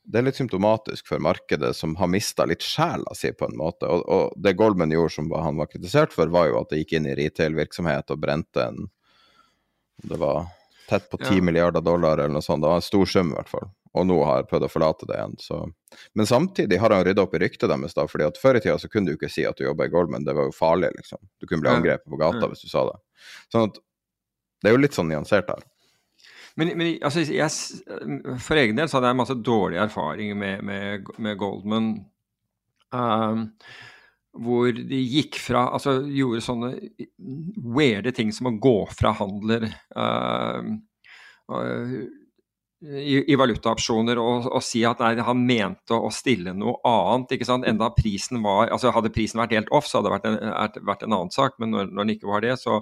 det 0.03 0.18
er 0.18 0.26
litt 0.26 0.39
symptomatisk 0.39 1.07
for 1.07 1.22
markedet 1.22 1.70
som 1.78 1.95
har 1.97 2.11
mista 2.11 2.47
litt 2.49 2.64
sjela 2.66 3.14
si, 3.14 3.30
på 3.33 3.47
en 3.47 3.59
måte. 3.59 3.87
Og, 3.87 4.03
og, 4.03 4.33
det 4.37 4.57
Goldman 4.59 4.91
gjorde 4.91 5.14
som 5.14 5.30
han 5.30 5.61
var 5.61 5.70
kritisert 5.70 6.14
for, 6.14 6.33
var 6.33 6.51
jo 6.51 6.59
at 6.62 6.72
det 6.72 6.83
gikk 6.83 6.97
inn 6.99 7.07
i 7.07 7.14
retail-virksomhet 7.18 8.11
og 8.11 8.24
brente 8.24 8.66
en 8.66 8.91
Det 10.03 10.18
var 10.18 10.49
tett 10.89 11.07
på 11.11 11.20
10 11.20 11.37
ja. 11.37 11.43
milliarder 11.47 11.80
dollar 11.80 12.18
eller 12.18 12.35
noe 12.35 12.43
sånt. 12.43 12.64
Det 12.64 12.70
var 12.72 12.80
en 12.80 12.89
stor 12.89 13.07
sum, 13.07 13.30
i 13.30 13.39
hvert 13.39 13.53
fall. 13.53 13.68
Og 13.93 14.07
nå 14.09 14.16
har 14.24 14.47
prøvd 14.49 14.64
å 14.64 14.72
forlate 14.72 15.07
det 15.09 15.18
igjen. 15.18 15.34
Så. 15.43 15.59
Men 16.16 16.28
samtidig 16.28 16.78
har 16.80 16.95
han 16.95 17.05
rydda 17.05 17.26
opp 17.26 17.34
i 17.36 17.43
ryktet 17.43 17.68
deres, 17.68 17.93
da. 17.97 18.07
fordi 18.09 18.24
at 18.30 18.40
før 18.40 18.57
i 18.57 18.62
tida 18.64 18.78
så 18.80 18.88
kunne 18.88 19.12
du 19.12 19.18
ikke 19.18 19.28
si 19.32 19.45
at 19.49 19.59
du 19.59 19.66
jobba 19.66 19.88
i 19.88 19.93
Goldman, 19.93 20.24
det 20.24 20.34
var 20.38 20.49
jo 20.49 20.55
farlig, 20.57 20.95
liksom. 20.97 21.20
Du 21.40 21.47
kunne 21.47 21.61
bli 21.64 21.72
angrepet 21.74 22.09
på 22.09 22.20
gata 22.20 22.49
hvis 22.49 22.64
du 22.64 22.70
sa 22.72 22.86
det. 22.88 22.97
Sånn 23.53 23.68
at 23.68 23.76
det 24.62 24.70
er 24.70 24.76
jo 24.76 24.80
litt 24.80 24.97
sånn 24.97 25.11
nyansert 25.11 25.51
her. 25.53 25.62
Men, 26.61 26.72
men 26.76 26.97
altså, 27.05 27.24
jeg, 27.24 27.49
for 28.45 28.61
egen 28.61 28.76
del 28.78 28.88
så 28.88 28.99
hadde 28.99 29.12
jeg 29.12 29.20
masse 29.22 29.38
dårlige 29.45 29.86
erfaringer 29.88 30.36
med, 30.38 30.64
med, 30.68 31.12
med 31.20 31.40
Goldman. 31.40 31.95
Um, 32.93 33.47
hvor 34.32 34.72
de 34.72 34.99
gikk 35.01 35.38
fra 35.40 35.62
Altså 35.76 35.95
gjorde 36.09 36.43
sånne 36.45 36.68
weirde 37.72 38.12
ting 38.16 38.30
som 38.32 38.49
å 38.49 38.55
gå 38.61 38.76
fra 38.93 39.12
handler 39.16 39.64
uh, 39.97 40.61
uh, 41.53 41.97
i, 42.83 43.18
i 43.30 43.37
valutaopsjoner 43.39 44.18
og, 44.18 44.49
og, 44.51 44.62
si 44.64 44.83
at 44.87 45.03
nei, 45.03 45.14
han 45.22 45.43
mente 45.47 45.95
å 45.95 46.11
stille 46.14 46.55
noe 46.57 46.80
annet. 46.89 47.37
ikke 47.37 47.47
sant? 47.49 47.66
Enda 47.68 47.93
prisen 47.95 48.43
var, 48.45 48.72
altså 48.74 48.93
Hadde 48.95 49.12
prisen 49.14 49.43
vært 49.43 49.55
helt 49.57 49.70
off, 49.74 49.87
så 49.89 50.01
hadde 50.01 50.11
det 50.11 50.16
vært 50.16 50.30
en, 50.30 50.89
vært 50.89 51.05
en 51.07 51.14
annen 51.14 51.35
sak. 51.35 51.59
Men 51.62 51.74
når, 51.74 51.93
når, 51.93 52.03
den 52.03 52.16
ikke 52.16 52.33
var 52.33 52.43
det, 52.45 52.57
så 52.61 52.80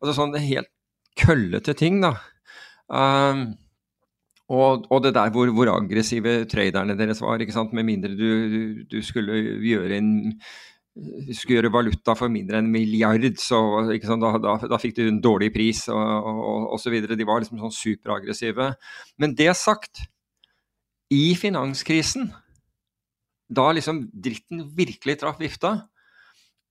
altså 0.00 0.16
sånn 0.16 0.38
helt 0.40 0.72
køllete 1.20 1.76
ting, 1.78 2.00
da. 2.02 2.16
Um, 2.88 3.52
og, 4.52 4.84
og, 4.90 4.98
det 5.04 5.14
der 5.16 5.32
hvor, 5.32 5.48
hvor, 5.56 5.70
aggressive 5.72 6.42
traderne 6.50 6.96
deres 6.98 7.22
var, 7.24 7.40
ikke 7.40 7.54
sant? 7.54 7.72
med 7.76 7.86
mindre 7.88 8.12
du, 8.12 8.84
du, 8.90 8.98
skulle 9.04 9.38
gjøre 9.64 9.96
en 9.96 10.10
skulle 10.94 11.58
gjøre 11.58 11.72
valuta 11.74 12.14
for 12.14 12.30
mindre 12.30 12.60
enn 12.60 12.68
en 12.68 12.74
milliard, 12.74 13.24
så 13.42 13.58
da, 13.90 14.30
da, 14.38 14.54
da, 14.70 14.78
fikk 14.78 14.94
du 14.98 15.02
en 15.08 15.22
dårlig 15.22 15.50
pris 15.54 15.84
og 15.90 16.76
så 16.80 16.92
videre. 16.92 17.18
De 17.18 17.26
var 17.26 17.42
liksom 17.42 17.58
sånn 17.58 17.74
superaggressive. 17.74 18.70
Men 19.18 19.34
det 19.38 19.50
sagt, 19.58 20.04
i 21.10 21.34
finanskrisen, 21.38 22.30
da 23.54 23.66
liksom 23.74 24.06
dritten 24.14 24.68
virkelig 24.76 25.18
traff 25.20 25.42
vifta, 25.42 25.76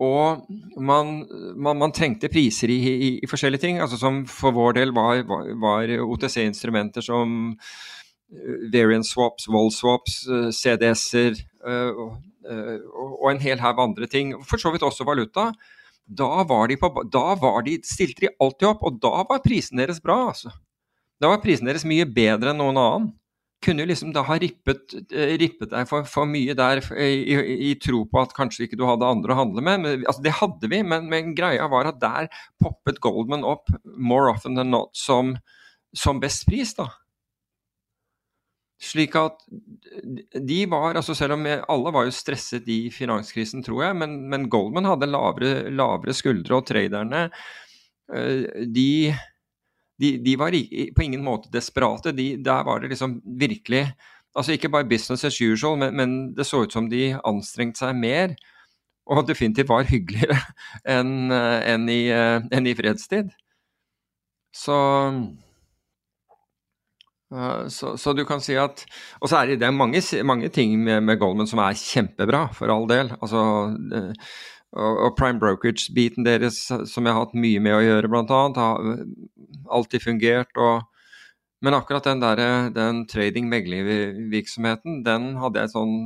og 0.04 0.48
man, 0.82 1.20
man, 1.56 1.78
man, 1.78 1.94
trengte 1.96 2.32
priser 2.32 2.72
i, 2.74 2.80
i, 2.82 3.10
i, 3.22 3.30
forskjellige 3.30 3.62
ting, 3.62 3.80
altså 3.80 4.00
som 4.00 4.24
for 4.28 4.56
vår 4.56 4.80
del 4.80 4.92
var, 4.96 5.22
var, 5.30 5.52
var 5.62 5.94
OTC-instrumenter 6.02 7.06
som 7.06 7.54
eh, 7.54 8.66
variant 8.74 9.08
swaps, 9.08 9.48
wall 9.54 9.70
swaps, 9.72 10.24
eh, 10.28 10.50
CDS-er 10.50 11.38
eh, 11.38 12.02
og 12.44 13.30
en 13.32 13.42
hel 13.44 13.62
haug 13.64 13.80
andre 13.84 14.10
ting. 14.10 14.36
For 14.48 14.62
så 14.62 14.74
vidt 14.74 14.86
også 14.86 15.08
valuta. 15.08 15.52
Da, 16.04 16.44
var 16.44 16.68
de 16.68 16.78
på, 16.80 16.92
da 17.08 17.34
var 17.40 17.64
de, 17.64 17.78
stilte 17.88 18.26
de 18.26 18.34
alltid 18.44 18.68
opp, 18.74 18.84
og 18.84 19.00
da 19.04 19.24
var 19.30 19.44
prisen 19.44 19.80
deres 19.80 20.02
bra. 20.04 20.20
altså. 20.34 20.52
Da 21.22 21.32
var 21.32 21.44
prisen 21.44 21.70
deres 21.70 21.86
mye 21.88 22.06
bedre 22.10 22.52
enn 22.52 22.60
noen 22.60 22.80
annen. 22.80 23.12
kunne 23.64 23.86
liksom 23.88 24.10
da 24.12 24.26
ha 24.28 24.36
rippet, 24.36 24.92
eh, 25.16 25.38
rippet 25.40 25.70
deg 25.72 25.88
for, 25.88 26.04
for, 26.04 26.28
mye 26.28 26.52
der 26.52 26.82
i, 27.00 27.38
i, 27.70 27.70
tro 27.80 28.02
på 28.12 28.20
at 28.20 28.34
kanskje 28.36 28.66
ikke 28.66 28.76
du 28.76 28.84
hadde 28.84 29.08
andre 29.08 29.32
å 29.32 29.38
handle 29.40 29.64
med. 29.64 29.80
Men, 29.80 30.04
altså 30.04 30.26
det 30.26 30.34
hadde 30.42 30.68
vi, 30.68 30.82
men, 30.84 31.08
men, 31.08 31.32
greia 31.38 31.70
var 31.72 31.88
at 31.88 32.02
der 32.02 32.28
poppet 32.60 33.00
Goldman 33.00 33.48
opp 33.48 33.72
more 33.96 34.34
often 34.34 34.60
than 34.60 34.74
not 34.76 34.92
som, 35.00 35.38
som 35.96 36.20
best 36.20 36.44
pris, 36.50 36.76
da. 36.76 36.90
Slik 38.84 39.16
at 39.16 39.44
de 40.36 40.64
var 40.68 40.98
altså 40.98 41.16
Selv 41.16 41.38
om 41.38 41.46
alle 41.48 41.92
var 41.96 42.08
jo 42.08 42.16
stresset 42.16 42.68
i 42.72 42.88
finanskrisen, 42.92 43.64
tror 43.64 43.86
jeg, 43.86 43.98
men, 44.02 44.18
men 44.32 44.50
Goldman 44.52 44.90
hadde 44.90 45.12
lavere, 45.12 45.70
lavere, 45.72 46.16
skuldre, 46.16 46.58
og 46.58 46.68
traderne 46.68 47.28
eh, 48.14 48.66
de, 48.68 49.14
de, 50.02 50.18
de 50.26 50.34
var 50.40 50.56
på 50.96 51.06
ingen 51.06 51.24
måte 51.24 51.52
desperate. 51.54 52.16
De, 52.18 52.34
der 52.44 52.66
var 52.68 52.84
det 52.84 52.92
liksom 52.94 53.22
virkelig 53.26 53.88
Altså 54.34 54.56
ikke 54.56 54.72
bare 54.74 54.88
business 54.90 55.22
as 55.28 55.36
usual, 55.38 55.76
men, 55.78 55.92
men 55.94 56.14
det 56.34 56.48
så 56.50 56.64
ut 56.66 56.74
som 56.74 56.88
de 56.90 57.12
anstrengte 57.22 57.84
seg 57.84 57.94
mer. 57.94 58.32
Og 59.06 59.28
definitivt 59.28 59.70
var 59.70 59.86
hyggeligere 59.86 60.40
enn 60.96 61.30
en 61.30 61.86
i, 61.86 62.08
en 62.10 62.66
i 62.66 62.74
fredstid. 62.74 63.30
Så 64.58 64.74
så, 67.72 67.96
så, 67.98 68.14
du 68.14 68.24
kan 68.30 68.42
si 68.44 68.56
at 68.60 68.84
Og 69.22 69.30
så 69.32 69.40
er 69.40 69.56
det, 69.58 69.70
mange, 69.74 70.02
mange 70.24 70.50
ting 70.54 70.76
med, 70.84 71.04
med, 71.04 71.20
Goldman 71.22 71.50
som 71.50 71.62
er 71.64 71.78
kjempebra, 71.80 72.46
for 72.54 72.70
all 72.74 72.88
del. 72.90 73.14
Altså, 73.22 73.42
og, 74.74 75.00
og 75.08 75.16
prime 75.18 75.42
brokerage-biten 75.42 76.26
deres, 76.26 76.66
som 76.68 77.06
jeg 77.06 77.14
har 77.14 77.26
hatt 77.26 77.38
mye 77.38 77.62
med 77.64 77.78
å 77.78 77.84
gjøre, 77.86 78.10
bl.a., 78.10 78.42
har 78.58 78.90
alltid 79.74 80.06
fungert. 80.06 80.54
Og, 80.58 80.84
men 81.64 81.78
akkurat 81.78 82.10
den, 82.10 82.24
der, 82.24 82.44
den 82.76 83.04
trading-meglervirksomheten, 83.10 85.02
den 85.06 85.34
hadde 85.42 85.64
jeg 85.64 85.74
sånn 85.76 85.98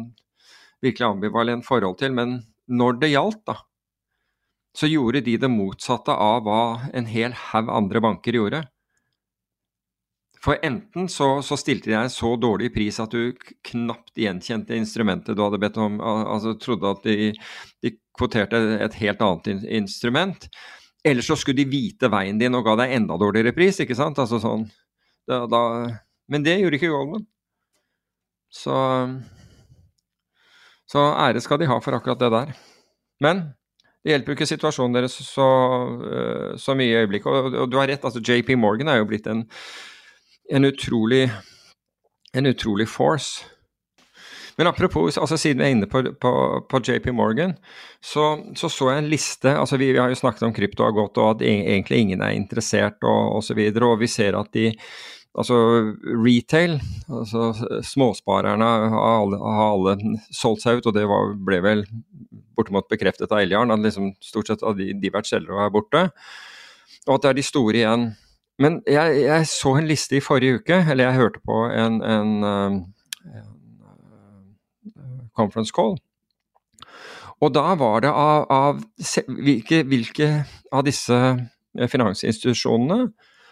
virkelig 0.84 1.08
ambivalent 1.10 1.66
forhold 1.68 1.98
til. 2.02 2.14
Men 2.16 2.42
når 2.68 3.02
det 3.02 3.14
gjaldt, 3.16 3.44
da, 3.48 3.60
så 4.78 4.90
gjorde 4.90 5.24
de 5.26 5.38
det 5.42 5.50
motsatte 5.50 6.14
av 6.14 6.44
hva 6.46 6.90
en 6.94 7.08
hel 7.10 7.34
haug 7.48 7.72
andre 7.74 8.04
banker 8.04 8.36
gjorde. 8.38 8.68
For 10.48 10.56
enten 10.64 11.10
så, 11.12 11.42
så 11.44 11.58
stilte 11.60 11.90
de 11.90 11.98
deg 11.98 12.12
så 12.14 12.30
dårlig 12.40 12.70
pris 12.72 12.96
at 13.04 13.12
du 13.12 13.34
knapt 13.68 14.16
gjenkjente 14.16 14.78
instrumentet 14.80 15.36
du 15.36 15.42
hadde 15.44 15.60
bedt 15.60 15.80
om, 15.84 15.98
altså 16.00 16.54
trodde 16.56 16.94
at 16.94 17.04
de, 17.04 17.34
de 17.84 17.92
kvoterte 18.16 18.62
et 18.80 18.96
helt 19.02 19.24
annet 19.26 19.66
instrument. 19.82 20.48
Eller 21.04 21.26
så 21.26 21.36
skulle 21.36 21.60
de 21.60 21.68
vite 21.68 22.08
veien 22.12 22.40
din 22.40 22.56
og 22.56 22.64
ga 22.64 22.78
deg 22.80 22.96
enda 22.96 23.18
dårligere 23.20 23.52
pris, 23.58 23.82
ikke 23.84 23.98
sant. 24.00 24.22
Altså 24.24 24.40
sånn, 24.40 24.64
da, 25.28 25.42
da, 25.52 25.62
men 26.32 26.48
det 26.48 26.56
gjorde 26.62 26.80
ikke 26.80 26.94
Goldman. 26.94 27.28
Så, 28.48 28.78
så 30.88 31.04
ære 31.28 31.44
skal 31.44 31.60
de 31.60 31.68
ha 31.68 31.78
for 31.84 32.00
akkurat 32.00 32.24
det 32.24 32.32
der. 32.32 32.56
Men 33.24 33.44
det 34.00 34.14
hjelper 34.14 34.32
jo 34.32 34.40
ikke 34.40 34.50
situasjonen 34.54 34.96
deres 34.96 35.20
så, 35.28 35.50
så 36.56 36.76
mye 36.80 36.94
i 36.94 36.98
øyeblikket. 37.04 37.28
Og, 37.28 37.52
og, 37.66 37.70
du 37.72 37.78
har 37.82 37.92
rett, 37.92 38.08
altså 38.08 38.24
JP 38.24 38.56
Morgan 38.64 38.92
er 38.92 39.02
jo 39.02 39.12
blitt 39.12 39.28
en 39.28 39.44
en 40.50 40.66
utrolig, 40.66 41.28
en 42.34 42.46
utrolig 42.46 42.88
force. 42.90 43.46
Men 44.58 44.68
apropos, 44.68 45.18
altså 45.18 45.38
siden 45.38 45.62
vi 45.62 45.68
er 45.68 45.76
inne 45.76 45.90
på, 45.90 46.02
på, 46.22 46.32
på 46.70 46.80
JP 46.82 47.12
Morgan, 47.14 47.54
så, 48.02 48.40
så, 48.58 48.70
så 48.74 48.90
jeg 48.90 49.04
en 49.04 49.12
liste 49.12 49.52
altså 49.54 49.78
vi, 49.78 49.92
vi, 49.92 50.00
har 50.02 50.10
jo 50.10 50.18
snakket 50.18 50.48
om 50.48 50.56
krypto 50.56 50.88
har 50.88 50.96
gått, 50.98 51.20
og 51.22 51.36
at 51.36 51.44
egentlig 51.46 52.00
ingen 52.02 52.24
er 52.26 52.34
interessert 52.34 52.98
og 53.06 53.38
osv. 53.38 53.60
Og, 53.68 53.84
og 53.92 54.02
vi 54.02 54.10
ser 54.10 54.40
at 54.40 54.52
de 54.58 54.72
Altså 55.38 55.54
retail, 56.26 56.80
altså 57.14 57.52
småsparerne 57.86 58.66
har 58.66 59.04
alle, 59.20 59.38
har 59.38 59.74
alle 59.76 60.16
solgt 60.34 60.64
seg 60.64 60.80
ut, 60.80 60.88
og 60.90 60.96
det 60.96 61.04
var, 61.06 61.36
ble 61.46 61.60
vel 61.62 61.84
bortimot 62.58 62.88
bekreftet 62.90 63.30
av 63.30 63.44
Eljarn, 63.44 63.70
at 63.70 63.84
liksom 63.84 64.16
stort 64.24 64.50
sett 64.50 64.66
de, 64.80 64.88
de 64.98 65.12
vært 65.14 65.30
selgere 65.30 65.68
er 65.68 65.76
borte. 65.76 66.02
Og 67.06 67.20
at 67.20 67.28
det 67.28 67.30
er 67.30 67.38
de 67.38 67.46
store 67.46 67.84
igjen 67.84 68.08
men 68.62 68.80
jeg, 68.90 69.22
jeg, 69.22 69.48
så 69.52 69.76
en 69.78 69.88
liste 69.90 70.18
i 70.18 70.24
forrige 70.24 70.62
uke, 70.62 70.80
eller 70.82 71.08
jeg 71.08 71.20
hørte 71.20 71.42
på 71.46 71.62
en, 71.70 72.00
en, 72.02 72.34
um, 72.44 72.78
en, 73.30 73.48
uh, 74.90 75.24
conference 75.38 75.74
call. 75.76 75.98
Og 77.38 77.54
da 77.54 77.76
var 77.78 78.02
det 78.02 78.10
av, 78.10 78.48
av 78.50 78.80
hvilke, 79.38 79.84
hvilke, 79.86 80.30
av 80.74 80.86
disse 80.88 81.18
finansinstitusjonene, 81.78 83.12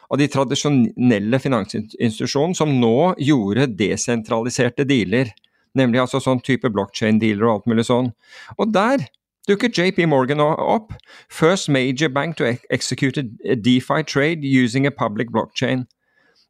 av 0.09 0.21
de 0.21 0.27
tradisjonelle 0.29 1.39
finansinstitusjonene, 1.41 2.57
som 2.57 2.73
nå 2.81 3.13
gjorde 3.21 3.69
desentraliserte 3.77 4.87
dealer. 4.89 5.29
Nemlig 5.77 6.01
altså 6.01 6.21
sånn 6.23 6.41
type 6.45 6.69
blockchain-dealer 6.73 7.45
og 7.45 7.53
alt 7.53 7.69
mulig 7.69 7.85
sånn. 7.89 8.09
Og 8.57 8.73
der 8.73 9.05
dukker 9.47 9.69
JP 9.69 10.07
Morgan 10.09 10.39
opp. 10.39 10.93
First 11.29 11.69
major 11.69 12.09
bank 12.09 12.37
to 12.37 12.55
execute 12.69 13.17
a 13.17 13.55
DeFi 13.55 14.03
trade 14.03 14.43
using 14.43 14.87
a 14.87 14.91
public 14.91 15.31
blockchain. 15.31 15.85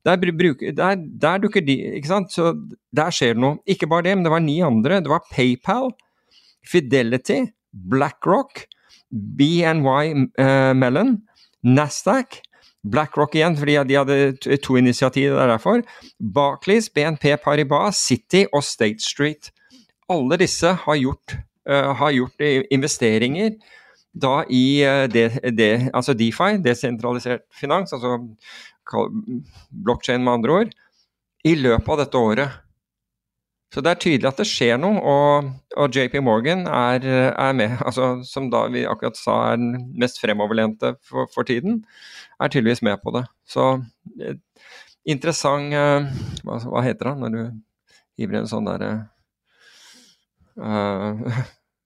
Der, 0.05 0.15
der, 0.15 0.95
der, 1.21 1.37
dukker 1.37 1.61
de 1.65 1.95
ikke 1.97 2.07
sant? 2.07 2.31
Så 2.31 2.53
der 2.95 3.09
skjer 3.09 3.33
det 3.33 3.41
noe. 3.41 3.57
Ikke 3.65 3.89
bare 3.89 4.05
det, 4.05 4.17
men 4.17 4.25
det 4.25 4.31
var 4.31 4.43
ni 4.43 4.59
andre. 4.61 5.01
Det 5.01 5.09
var 5.09 5.25
PayPal, 5.31 5.89
Fidelity, 6.71 7.47
BlackRock, 7.73 8.67
BNY 9.09 10.29
eh, 10.37 10.73
Mellon, 10.77 11.17
Nasdaq, 11.63 12.39
BlackRock 12.85 13.33
igjen, 13.35 13.57
fordi 13.57 13.79
de 13.89 13.97
hadde 13.97 14.57
to 14.61 14.77
initiativ, 14.77 15.31
det 15.33 15.41
er 15.41 15.55
derfor. 15.55 15.81
Barclays, 16.19 16.89
BNP 16.89 17.37
Paribas, 17.43 17.97
City 17.97 18.45
og 18.53 18.63
State 18.63 19.01
Street. 19.01 19.49
Alle 20.09 20.37
disse 20.37 20.75
har 20.85 21.01
gjort 21.01 21.37
har 21.65 22.11
gjort 22.13 22.43
investeringer 22.69 23.55
da 24.15 24.43
i 24.49 24.83
eh, 24.85 25.05
det, 25.11 25.27
det, 25.57 25.71
altså 25.93 26.15
DeFi, 26.17 26.57
desentralisert 26.63 27.45
finans, 27.55 27.93
altså 27.93 28.19
blokkjede 29.85 30.21
med 30.23 30.33
andre 30.37 30.59
ord, 30.59 30.75
i 31.45 31.55
løpet 31.57 31.91
av 31.91 32.01
dette 32.03 32.21
året. 32.21 32.61
Så 33.73 33.81
det 33.83 33.91
er 33.91 33.99
tydelig 33.99 34.29
at 34.29 34.39
det 34.39 34.47
skjer 34.47 34.77
noe, 34.79 35.01
og, 35.01 35.49
og 35.75 35.97
JP 35.97 36.21
Morgan 36.23 36.63
er, 36.69 37.03
er, 37.33 37.55
med. 37.57 37.75
Altså, 37.87 38.13
som 38.23 38.47
da 38.53 38.65
vi 38.71 38.85
akkurat 38.87 39.19
sa 39.19 39.39
er 39.51 39.59
den 39.59 39.89
mest 39.99 40.21
fremoverlente 40.21 40.95
for, 41.03 41.27
for 41.33 41.47
tiden, 41.47 41.81
er 42.39 42.53
tydeligvis 42.53 42.85
med 42.85 43.01
på 43.03 43.11
det. 43.17 43.25
Så 43.49 43.73
eh, 44.21 44.39
interessant 45.05 45.75
hva, 45.75 46.61
hva, 46.63 46.85
heter 46.85 47.11
det 47.11 47.17
når 47.19 47.35
du 47.35 47.41
hiver 48.21 48.39
en 48.39 48.49
sånn 48.49 48.65
derre 48.69 48.93
uh, 50.63 51.41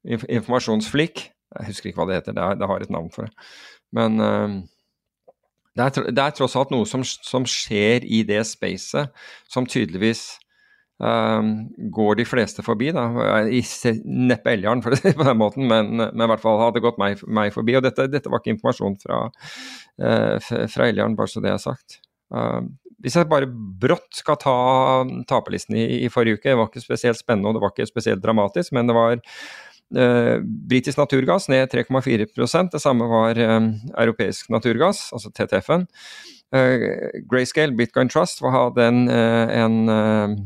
informasjonsflik. 0.08 1.30
Jeg 1.58 1.72
husker 1.72 1.90
ikke 1.90 2.04
hva 2.04 2.10
det 2.10 2.20
heter, 2.20 2.36
det, 2.38 2.44
er, 2.44 2.60
det 2.60 2.70
har 2.70 2.84
et 2.84 2.94
navn 2.94 3.10
for 3.14 3.26
det. 3.26 3.48
Men 3.96 4.20
uh, 4.22 4.60
det, 5.78 5.88
er, 5.88 6.12
det, 6.12 6.20
er, 6.20 6.36
tross 6.38 6.58
alt 6.60 6.74
noe 6.74 6.86
som, 6.90 7.06
som, 7.06 7.48
skjer 7.50 8.06
i 8.06 8.22
det 8.28 8.44
spacet, 8.48 9.10
som 9.50 9.68
tydeligvis 9.70 10.24
uh, 11.04 11.42
går 11.96 12.20
de 12.20 12.28
fleste 12.30 12.66
forbi. 12.66 12.92
da, 12.96 13.08
Neppe 14.06 14.54
Eljarn, 14.54 14.84
for 14.86 14.94
å 14.94 15.00
si 15.00 15.10
det 15.10 15.18
på 15.18 15.26
den 15.28 15.42
måten, 15.42 15.66
men, 15.70 15.96
men, 15.98 16.26
i 16.26 16.30
hvert 16.34 16.44
fall 16.44 16.62
hadde 16.62 16.84
gått 16.86 17.02
meg, 17.02 17.24
meg 17.26 17.56
forbi. 17.56 17.80
Og 17.80 17.86
dette, 17.88 18.10
dette, 18.12 18.30
var 18.30 18.44
ikke 18.44 18.58
informasjon 18.58 19.00
fra, 19.02 19.24
uh, 20.04 20.52
fra 20.70 20.92
Eljarn, 20.92 21.18
bare 21.18 21.34
så 21.34 21.44
det 21.44 21.56
er 21.56 21.64
sagt. 21.66 22.02
Uh, 22.30 22.62
hvis 23.04 23.16
jeg 23.16 23.30
bare 23.32 23.48
brått 23.50 24.20
skal 24.20 24.38
ta 24.42 24.58
taperlisten 25.30 25.78
i, 25.80 25.86
i, 26.04 26.12
forrige 26.12 26.40
uke, 26.40 26.52
det 26.52 26.60
var 26.60 26.70
ikke 26.70 26.84
spesielt 26.84 27.20
spennende 27.20 27.52
og 27.52 27.58
det 27.58 27.64
var 27.64 27.74
ikke 27.74 27.90
spesielt 27.90 28.24
dramatisk, 28.24 28.76
men 28.76 28.90
det 28.90 28.98
var 28.98 29.20
Uh, 29.90 30.38
britisk 30.70 31.00
naturgass 31.00 31.48
ned 31.50 31.72
3,4% 31.72 32.68
Det 32.70 32.78
samme 32.78 33.08
var 33.10 33.40
uh, 33.42 33.64
europeisk 33.98 34.52
naturgass, 34.54 35.08
altså 35.18 35.32
TTF-en. 35.34 35.88
Eh, 36.54 36.84
Grayscale 37.26 37.74
Bitcoin 37.74 38.10
Trust 38.10 38.44
hadde 38.46 38.86
en, 38.86 39.10
en 39.10 39.76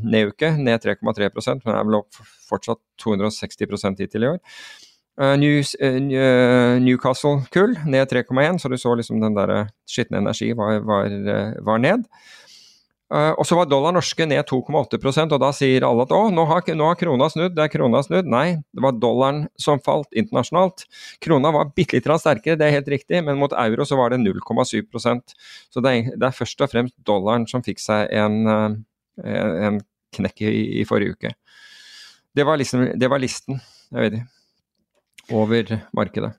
neduke, 0.03 0.49
ned 0.59 0.83
3,3% 0.83 1.63
men 1.63 1.75
er 1.75 1.85
vel 1.87 1.99
opp 2.01 2.23
fortsatt 2.47 2.79
260 3.03 3.99
hittil 3.99 4.23
i 4.23 4.31
år. 4.31 4.41
New, 5.17 5.59
Newcastle 6.81 7.43
kull 7.53 7.75
ned 7.85 8.09
3,1, 8.09 8.57
så 8.57 8.69
du 8.71 8.77
så 8.81 8.95
liksom 8.97 9.19
den 9.21 9.35
der 9.37 9.67
skitne 9.85 10.23
energi 10.23 10.53
var, 10.57 10.79
var, 10.81 11.13
var 11.61 11.83
ned. 11.83 12.07
Og 13.13 13.45
så 13.45 13.53
var 13.53 13.67
dollar 13.69 13.93
norske 13.93 14.25
ned 14.25 14.41
2,8% 14.49 15.35
og 15.35 15.41
da 15.43 15.51
sier 15.53 15.85
alle 15.85 16.07
at 16.07 16.13
å, 16.15 16.21
nå 16.33 16.47
har, 16.49 16.63
nå 16.73 16.87
har, 16.89 16.97
krona 16.97 17.27
snudd, 17.29 17.53
det 17.53 17.67
er 17.67 17.69
krona 17.69 18.01
snudd. 18.01 18.25
Nei, 18.31 18.55
det 18.73 18.81
var 18.81 18.97
dollaren 18.97 19.43
som 19.61 19.81
falt 19.85 20.09
internasjonalt. 20.17 20.87
Krona 21.21 21.51
var 21.53 21.69
bitte 21.77 21.99
litt 21.99 22.09
sterkere, 22.09 22.57
det 22.57 22.65
er 22.65 22.77
helt 22.79 22.89
riktig, 22.89 23.21
men 23.27 23.37
mot 23.37 23.53
euro 23.53 23.85
så 23.85 23.99
var 23.99 24.15
det 24.15 24.23
0,7% 24.23 25.37
Så 25.69 25.83
det 25.83 25.93
er, 25.93 26.09
det 26.15 26.29
er, 26.31 26.37
først 26.41 26.65
og 26.65 26.73
fremst 26.73 26.97
dollaren 27.05 27.45
som 27.49 27.61
fikk 27.65 27.83
seg 27.83 28.09
en, 28.17 28.81
en 29.21 29.81
knekk 30.17 30.45
i, 30.47 30.53
i, 30.81 30.85
forrige 30.89 31.17
uke. 31.17 31.35
Det 32.33 32.45
var, 32.49 32.57
liksom, 32.57 32.95
det 32.97 33.09
var 33.13 33.21
listen, 33.21 33.61
jeg 33.93 34.07
vet 34.07 34.17
ikke, 34.17 34.31
over 35.31 35.77
markedet. 35.95 36.33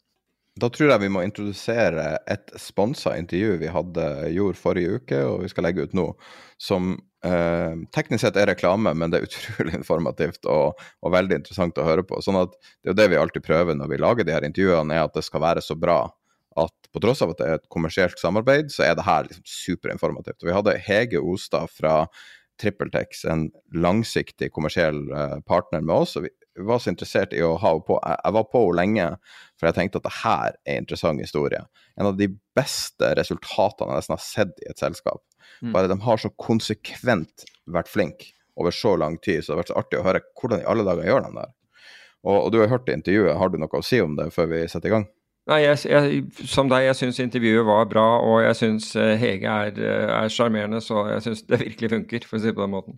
Da 0.54 0.68
tror 0.70 0.92
jeg 0.92 1.02
vi 1.02 1.10
må 1.10 1.24
introdusere 1.26 2.12
et 2.30 2.52
sponsa 2.62 3.16
intervju 3.18 3.56
vi 3.58 3.70
hadde 3.74 4.04
gjorde 4.30 4.60
forrige 4.60 5.00
uke, 5.00 5.18
og 5.26 5.42
vi 5.42 5.50
skal 5.50 5.66
legge 5.66 5.86
ut 5.88 5.96
nå, 5.98 6.04
som 6.62 6.92
eh, 7.26 7.80
teknisk 7.96 8.22
sett 8.22 8.38
er 8.38 8.52
reklame, 8.52 8.92
men 8.94 9.10
det 9.10 9.18
er 9.18 9.26
utrolig 9.26 9.74
informativt 9.80 10.46
og, 10.46 10.78
og, 11.02 11.14
veldig 11.14 11.40
interessant 11.40 11.80
å 11.82 11.88
høre 11.88 12.06
på. 12.06 12.22
Sånn 12.22 12.38
at 12.38 12.54
Det 12.54 12.92
er 12.92 12.94
jo 12.94 13.00
det 13.00 13.08
vi 13.10 13.18
alltid 13.18 13.46
prøver 13.46 13.74
når 13.74 13.90
vi 13.90 13.98
lager 14.04 14.28
de 14.28 14.36
her 14.36 14.46
intervjuene, 14.46 14.94
er 14.94 15.08
at 15.08 15.18
det 15.18 15.26
skal 15.26 15.42
være 15.42 15.64
så 15.64 15.74
bra 15.74 16.04
at 16.62 16.92
på 16.94 17.02
tross 17.02 17.24
av 17.24 17.32
at 17.32 17.40
det 17.40 17.50
er 17.50 17.58
et 17.58 17.72
kommersielt 17.74 18.20
samarbeid, 18.22 18.70
så 18.70 18.86
er 18.86 18.94
det 18.94 19.08
her 19.08 19.26
liksom 19.26 19.42
superinformativt. 19.50 20.38
Og 20.38 20.46
vi 20.46 20.54
hadde 20.54 20.78
Hege 20.86 21.18
Ostad 21.18 21.72
fra 21.74 22.04
TrippelTex, 22.62 23.24
en 23.26 23.48
langsiktig 23.74 24.52
kommersiell 24.54 25.02
eh, 25.10 25.40
partner 25.50 25.82
med 25.82 26.04
oss. 26.04 26.14
og 26.14 26.28
vi 26.28 26.30
var 26.56 26.78
så 26.78 26.92
interessert 26.92 27.32
i 27.34 27.42
å 27.42 27.56
ha 27.58 27.72
henne 27.72 27.86
på. 27.86 27.98
Jeg 28.04 28.36
var 28.36 28.46
på 28.50 28.62
henne 28.62 28.78
lenge, 28.78 29.08
for 29.58 29.68
jeg 29.68 29.78
tenkte 29.78 30.00
at 30.00 30.06
det 30.06 30.14
her 30.20 30.54
er 30.54 30.76
en 30.76 30.84
interessant 30.84 31.22
historie. 31.22 31.64
En 31.98 32.10
av 32.10 32.18
de 32.18 32.28
beste 32.56 33.10
resultatene 33.18 33.90
jeg 33.90 34.02
nesten 34.02 34.16
har 34.16 34.24
sett 34.24 34.62
i 34.62 34.70
et 34.70 34.82
selskap. 34.82 35.22
Mm. 35.60 35.72
Bare 35.74 35.90
de 35.90 35.98
har 36.04 36.20
så 36.20 36.30
konsekvent 36.40 37.46
vært 37.70 37.90
flinke 37.90 38.32
over 38.60 38.74
så 38.74 38.94
lang 39.00 39.18
tid, 39.18 39.42
så 39.42 39.50
det 39.50 39.56
har 39.56 39.62
vært 39.64 39.72
så 39.72 39.80
artig 39.80 40.00
å 40.00 40.06
høre 40.06 40.22
hvordan 40.38 40.62
i 40.62 40.68
alle 40.70 40.86
dager 40.86 41.08
gjør 41.08 41.26
de 41.26 41.34
det. 41.40 41.50
Og, 42.24 42.38
og, 42.38 42.48
du 42.54 42.60
har 42.62 42.70
hørt 42.70 42.88
intervjuet, 42.88 43.36
har 43.36 43.50
du 43.52 43.58
noe 43.60 43.80
å 43.80 43.84
si 43.84 44.00
om 44.00 44.14
det 44.16 44.30
før 44.32 44.48
vi 44.54 44.62
setter 44.70 44.88
i 44.88 44.94
gang? 44.94 45.08
Nei, 45.50 45.58
jeg, 45.60 45.80
jeg, 45.90 46.20
Som 46.48 46.70
deg, 46.72 46.86
jeg 46.86 46.96
syns 46.96 47.18
intervjuet 47.20 47.66
var 47.68 47.88
bra, 47.90 48.06
og 48.24 48.38
jeg 48.46 48.56
syns 48.56 48.94
eh, 48.96 49.12
Hege 49.20 49.56
er 49.74 50.30
sjarmerende, 50.32 50.80
så 50.80 51.04
jeg 51.10 51.26
syns 51.26 51.44
det 51.50 51.60
virkelig 51.60 51.90
funker, 51.92 52.24
for 52.30 52.38
å 52.38 52.40
si 52.40 52.48
det 52.48 52.56
på 52.56 52.64
den 52.64 52.72
måten. 52.72 52.96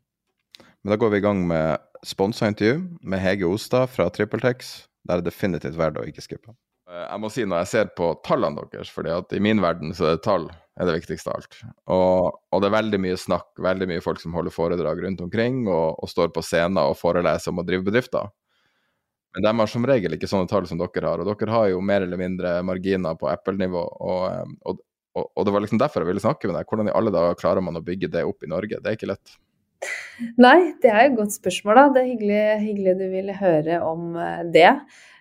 Men 0.84 0.94
da 0.94 1.00
går 1.02 1.16
vi 1.16 1.18
i 1.18 1.24
gang 1.24 1.40
med 1.48 1.82
sponsa 2.06 2.48
intervju 2.48 2.80
med 3.02 3.22
Hege 3.22 3.48
Ostad 3.50 3.90
fra 3.90 4.06
TrippelTex. 4.10 4.76
Det 5.06 5.16
er 5.16 5.26
definitivt 5.26 5.78
verdt 5.78 5.98
å 6.00 6.06
ikke 6.06 6.24
skippe. 6.24 6.54
Eh, 6.90 7.02
jeg 7.02 7.22
må 7.22 7.30
si 7.32 7.46
når 7.46 7.64
jeg 7.64 7.72
ser 7.72 7.90
på 7.98 8.12
tallene 8.26 8.62
deres, 8.70 8.92
fordi 8.92 9.12
at 9.14 9.34
i 9.34 9.42
min 9.42 9.62
verden 9.62 9.94
så 9.96 10.10
er 10.10 10.16
det 10.16 10.24
tall 10.26 10.48
er 10.76 10.88
det 10.88 10.96
viktigste 10.98 11.32
av 11.32 11.38
alt. 11.38 11.60
Og, 11.92 12.40
og, 12.52 12.58
det 12.60 12.68
er 12.68 12.74
veldig 12.76 12.98
mye 13.00 13.18
snakk, 13.20 13.48
veldig 13.64 13.88
mye 13.88 14.02
folk 14.04 14.20
som 14.20 14.34
holder 14.36 14.52
foredrag 14.52 15.00
rundt 15.02 15.22
omkring 15.24 15.62
og, 15.64 15.96
og 16.02 16.10
står 16.10 16.34
på 16.34 16.44
scener 16.44 16.90
og 16.90 16.98
foreleser 17.00 17.52
om 17.52 17.62
å 17.62 17.64
drive 17.66 17.86
bedrifter. 17.86 18.28
Men 19.36 19.46
de 19.46 19.52
har 19.60 19.70
som 19.72 19.86
regel 19.88 20.16
ikke 20.16 20.28
sånne 20.28 20.48
tall 20.48 20.68
som 20.68 20.80
dere 20.80 21.08
har, 21.08 21.20
og 21.20 21.28
dere 21.28 21.52
har 21.52 21.70
jo 21.72 21.80
mer 21.84 22.04
eller 22.04 22.20
mindre 22.20 22.58
marginer 22.64 23.16
på 23.20 23.28
Apple-nivå. 23.28 23.82
Og, 24.08 24.52
og, 24.68 24.84
og, 25.24 25.42
det 25.44 25.52
var 25.56 25.64
liksom 25.64 25.80
derfor 25.80 26.04
jeg 26.04 26.12
ville 26.12 26.24
snakke 26.24 26.48
med 26.48 26.56
deg. 26.56 26.68
Hvordan 26.68 26.92
i 26.92 26.94
alle 26.96 27.12
dager 27.12 27.40
klarer 27.40 27.64
man 27.64 27.76
å 27.76 27.84
bygge 27.84 28.12
det 28.12 28.24
opp 28.28 28.44
i 28.44 28.52
Norge? 28.52 28.80
Det 28.80 28.92
er 28.92 28.96
ikke 28.96 29.10
lett. 29.12 29.36
Nei, 30.40 30.72
det 30.82 30.90
er 30.92 31.02
et 31.04 31.16
godt 31.18 31.34
spørsmål, 31.36 31.78
da. 31.78 31.84
Det 31.94 32.02
er 32.02 32.08
hyggelig, 32.12 32.40
hyggelig 32.62 32.94
du 33.00 33.06
vil 33.12 33.32
høre 33.36 33.80
om 33.84 34.16
eh, 34.20 34.42
det. 34.54 34.70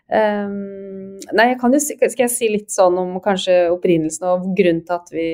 Um, 0.05 1.15
nei, 1.33 1.47
jeg 1.49 1.57
kan 1.63 1.73
jo, 1.73 1.81
skal 1.81 2.27
jeg 2.27 2.31
si 2.31 2.49
litt 2.51 2.69
sånn 2.69 2.97
om 3.01 3.15
kanskje 3.25 3.71
opprinnelsen 3.73 4.27
og 4.29 4.51
grunnen 4.57 4.83
til 4.85 4.99
at 4.99 5.09
vi 5.15 5.25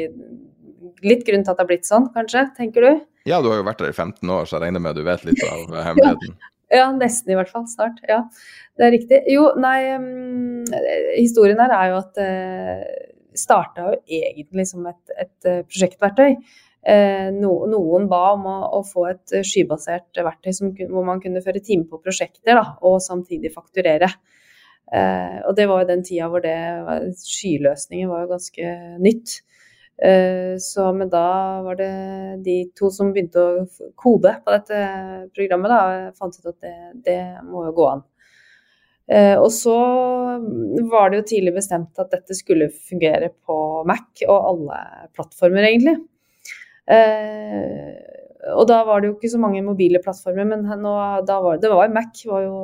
Litt 1.01 1.23
grunn 1.25 1.41
til 1.41 1.49
at 1.49 1.57
det 1.57 1.63
har 1.63 1.69
blitt 1.69 1.87
sånn, 1.87 2.07
kanskje, 2.13 2.43
tenker 2.57 2.83
du? 2.85 2.99
Ja, 3.25 3.39
du 3.41 3.47
har 3.49 3.57
jo 3.57 3.65
vært 3.65 3.79
der 3.81 3.89
i 3.89 3.95
15 3.95 4.31
år, 4.33 4.45
så 4.45 4.57
jeg 4.57 4.67
regner 4.67 4.83
med 4.83 4.91
at 4.91 4.99
du 4.99 5.05
vet 5.07 5.23
litt 5.25 5.41
av 5.47 5.77
hemmeligheten. 5.87 6.35
Ja, 6.71 6.85
nesten 6.95 7.33
i 7.33 7.35
hvert 7.35 7.49
fall. 7.51 7.65
Snart. 7.67 7.97
Ja, 8.07 8.21
det 8.79 8.85
er 8.85 8.93
riktig. 8.93 9.17
Jo, 9.27 9.49
nei, 9.59 9.91
um, 9.99 10.61
historien 11.17 11.59
her 11.59 11.73
er 11.75 11.89
jo 11.91 11.97
at 11.99 12.13
det 12.15 12.27
uh, 12.29 13.09
starta 13.35 13.89
jo 13.89 13.97
egentlig 14.21 14.67
som 14.69 14.85
et, 14.87 15.01
et 15.19 15.49
uh, 15.49 15.65
prosjektverktøy. 15.67 16.37
No, 16.81 17.51
noen 17.69 18.07
ba 18.09 18.19
om 18.33 18.47
å, 18.49 18.79
få 18.81 19.03
et 19.11 19.33
skybasert 19.45 20.17
verktøy 20.17 20.53
som, 20.57 20.71
hvor 20.73 21.05
man 21.05 21.19
kunne 21.21 21.43
føre 21.45 21.61
time 21.61 21.85
på 21.85 21.99
prosjekter 22.01 22.57
da, 22.57 22.63
og 22.81 22.95
samtidig 23.05 23.51
fakturere. 23.53 24.09
Uh, 24.89 25.37
og 25.45 25.53
det 25.55 25.67
var 25.69 25.83
jo 25.83 25.91
den 25.91 26.01
tida 26.03 26.25
hvor 26.27 26.41
det 26.41 26.55
skyløsninger 27.21 28.09
var 28.09 28.25
jo 28.25 28.31
ganske 28.33 28.71
nytt. 29.05 29.35
Eh, 30.03 30.57
så, 30.59 30.93
men 30.93 31.09
da 31.09 31.61
var 31.61 31.75
det 31.77 31.91
de 32.45 32.55
to 32.77 32.89
som 32.89 33.11
begynte 33.13 33.41
å 33.41 33.65
kode 33.99 34.33
på 34.41 34.53
dette 34.55 34.79
programmet, 35.35 35.69
da, 35.69 36.13
fant 36.17 36.39
ut 36.39 36.47
at 36.49 36.57
det, 36.63 36.77
det 37.05 37.19
må 37.45 37.67
jo 37.67 37.75
gå 37.77 37.85
an. 37.91 38.01
Eh, 39.11 39.35
og 39.35 39.51
så 39.53 39.75
var 40.89 41.11
det 41.11 41.21
jo 41.21 41.27
tidlig 41.33 41.53
bestemt 41.59 42.01
at 42.01 42.13
dette 42.15 42.37
skulle 42.37 42.71
fungere 42.73 43.29
på 43.45 43.57
Mac 43.89 44.23
og 44.25 44.49
alle 44.53 44.81
plattformer, 45.13 45.69
egentlig. 45.69 45.99
Eh, 46.89 47.99
og 48.57 48.65
da 48.69 48.79
var 48.87 49.01
det 49.01 49.11
jo 49.11 49.17
ikke 49.17 49.29
så 49.31 49.41
mange 49.41 49.61
mobile 49.65 50.01
plattformer, 50.01 50.47
men 50.49 50.65
nå, 50.81 50.93
var, 51.27 51.59
det 51.61 51.69
var 51.69 51.93
Mac 51.93 52.23
var 52.25 52.45
jo, 52.47 52.55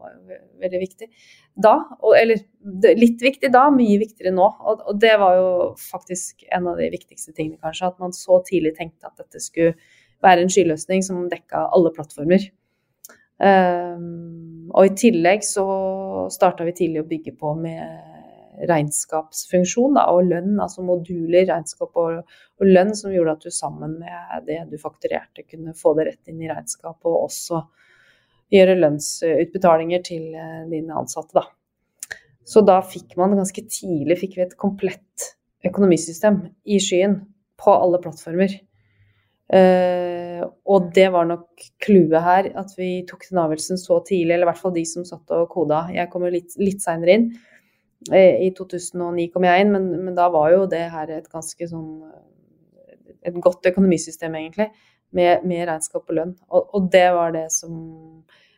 var 0.00 0.14
jo 0.14 0.38
veldig 0.62 0.80
viktig 0.80 1.10
da. 1.56 1.74
Og, 2.00 2.14
eller 2.18 2.96
litt 2.96 3.22
viktig 3.22 3.50
da, 3.52 3.66
mye 3.74 4.00
viktigere 4.00 4.34
nå. 4.36 4.46
Og, 4.46 4.82
og, 4.84 4.98
det 5.02 5.14
var 5.20 5.36
jo 5.38 5.50
faktisk 5.80 6.46
en 6.54 6.70
av 6.72 6.80
de 6.80 6.90
viktigste 6.92 7.32
tingene, 7.32 7.60
kanskje. 7.62 7.92
At 7.92 8.02
man 8.02 8.16
så 8.16 8.40
tidlig 8.46 8.76
tenkte 8.78 9.10
at 9.10 9.16
dette 9.20 9.42
skulle 9.42 9.76
være 10.24 10.44
en 10.44 10.52
skyløsning 10.52 11.04
som 11.04 11.26
dekka 11.32 11.68
alle 11.76 11.92
plattformer. 11.96 12.48
Um, 13.36 14.70
og 14.72 14.88
i 14.88 14.94
tillegg 14.96 15.42
så 15.44 15.66
starta 16.32 16.64
vi 16.64 16.72
tidlig 16.76 17.02
å 17.02 17.08
bygge 17.08 17.34
på 17.36 17.52
med 17.58 18.15
regnskapsfunksjon 18.68 19.96
da, 19.98 20.06
og 20.12 20.30
lønn, 20.30 20.54
altså 20.62 20.84
moduler, 20.86 21.46
regnskap 21.48 21.96
og, 22.00 22.22
og, 22.24 22.66
lønn, 22.66 22.94
som 22.96 23.14
gjorde 23.14 23.36
at 23.36 23.46
du 23.46 23.54
sammen 23.54 23.98
med 24.00 24.46
det 24.48 24.62
du 24.70 24.76
fakturerte, 24.80 25.46
kunne 25.48 25.76
få 25.76 25.94
det 25.98 26.08
rett 26.10 26.32
inn 26.32 26.42
i 26.42 26.50
regnskapet, 26.50 27.06
og 27.10 27.28
også 27.28 27.62
gjøre 28.54 28.78
lønnsutbetalinger 28.78 30.04
til 30.06 30.28
eh, 30.38 30.60
dine 30.70 30.94
ansatte, 30.96 31.34
da. 31.36 31.46
Så 32.46 32.62
da 32.62 32.78
fikk 32.86 33.16
man 33.18 33.34
ganske 33.34 33.64
tidlig 33.66 34.20
fikk 34.20 34.36
vi 34.38 34.44
et 34.44 34.58
komplett 34.60 35.32
økonomisystem 35.66 36.44
i 36.70 36.78
skyen 36.82 37.18
på 37.58 37.74
alle 37.74 37.98
plattformer. 38.04 38.54
Uh, 39.46 40.42
og 40.66 40.88
det 40.94 41.06
var 41.14 41.26
nok 41.28 41.66
clouet 41.82 42.22
her, 42.22 42.48
at 42.58 42.72
vi 42.78 43.04
tok 43.06 43.28
den 43.28 43.38
avgjørelsen 43.42 43.78
så 43.78 44.00
tidlig, 44.06 44.34
eller 44.34 44.46
i 44.46 44.50
hvert 44.50 44.62
fall 44.62 44.74
de 44.74 44.82
som 44.88 45.06
satt 45.06 45.34
og 45.34 45.46
koda. 45.52 45.84
Jeg 45.94 46.10
kom 46.12 46.26
jo 46.26 46.32
litt, 46.34 46.56
litt 46.58 46.82
seinere 46.82 47.14
inn. 47.18 47.28
Uh, 48.12 48.46
I 48.46 48.52
2009 48.56 49.28
kom 49.34 49.46
jeg 49.46 49.64
inn, 49.64 49.72
men, 49.74 49.90
men, 50.04 50.14
da 50.18 50.28
var 50.32 50.52
jo 50.54 50.64
det 50.70 50.84
her 50.92 51.12
et 51.18 51.28
ganske 51.32 51.68
sånn 51.70 51.90
Et 53.26 53.34
godt 53.42 53.66
økonomisystem, 53.66 54.34
egentlig 54.38 54.68
med, 55.16 55.42
med 55.42 55.64
regnskap 55.66 56.04
og 56.06 56.14
lønn. 56.14 56.34
Og, 56.46 56.68
og, 56.76 56.84
det 56.92 57.06
var 57.14 57.32
det 57.34 57.48
som 57.50 57.72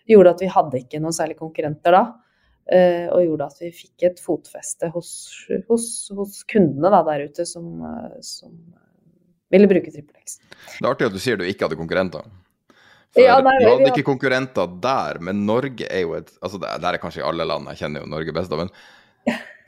gjorde 0.09 0.34
at 0.34 0.42
vi 0.44 0.51
hadde 0.53 0.80
ikke 0.82 1.01
noen 1.01 1.16
særlig 1.16 1.38
konkurrenter 1.38 1.94
da. 1.94 2.03
Uh, 2.68 3.07
og 3.14 3.22
gjorde 3.24 3.46
at 3.49 3.62
vi 3.62 3.70
fikk 3.72 4.05
et 4.11 4.20
fotfeste 4.20 4.90
hos, 4.92 5.11
hos, 5.70 5.86
hos 6.12 6.42
kundene 6.53 6.90
da, 6.92 7.01
der 7.07 7.24
ute 7.30 7.46
som, 7.49 7.80
som 8.20 8.53
ville 9.49 9.70
bruke 9.70 9.92
TrippelX. 9.94 10.36
Det 10.76 10.84
er 10.84 10.90
artig 10.90 11.09
at 11.09 11.16
du 11.16 11.22
sier 11.22 11.40
du 11.40 11.46
ikke 11.49 11.64
hadde 11.64 11.80
konkurrenter. 11.80 12.28
For 13.16 13.24
ja, 13.24 13.38
nei, 13.40 13.55
du 13.62 13.70
hadde 13.70 13.90
ikke 13.94 14.05
konkurrenter 14.11 14.68
der, 14.82 15.20
men 15.24 15.46
Norge 15.49 15.86
er 15.88 16.05
jo 16.05 16.12
et 16.18 16.28
altså 16.44 16.61
Der 16.61 16.90
er 16.90 17.01
kanskje 17.01 17.22
i 17.22 17.26
alle 17.26 17.46
land, 17.49 17.70
jeg 17.72 17.86
kjenner 17.86 18.05
jo 18.05 18.11
Norge 18.12 18.34
best, 18.36 18.53
men 18.53 18.68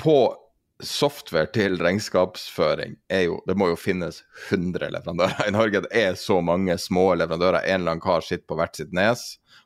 på 0.01 0.18
software 0.82 1.51
til 1.53 1.76
regnskapsføring 1.80 2.94
er 3.12 3.26
jo 3.26 3.40
Det 3.46 3.57
må 3.59 3.70
jo 3.70 3.76
finnes 3.76 4.22
100 4.48 4.88
leverandører 4.94 5.48
i 5.48 5.53
Norge. 5.53 5.82
Det 5.84 5.92
er 5.92 6.14
så 6.16 6.40
mange 6.40 6.76
små 6.78 7.12
leverandører. 7.20 7.66
En 7.66 7.82
eller 7.82 7.96
annen 7.96 8.05
kar 8.05 8.24
sitter 8.24 8.46
på 8.48 8.57
hvert 8.57 8.78
sitt 8.78 8.94
nes, 8.96 9.24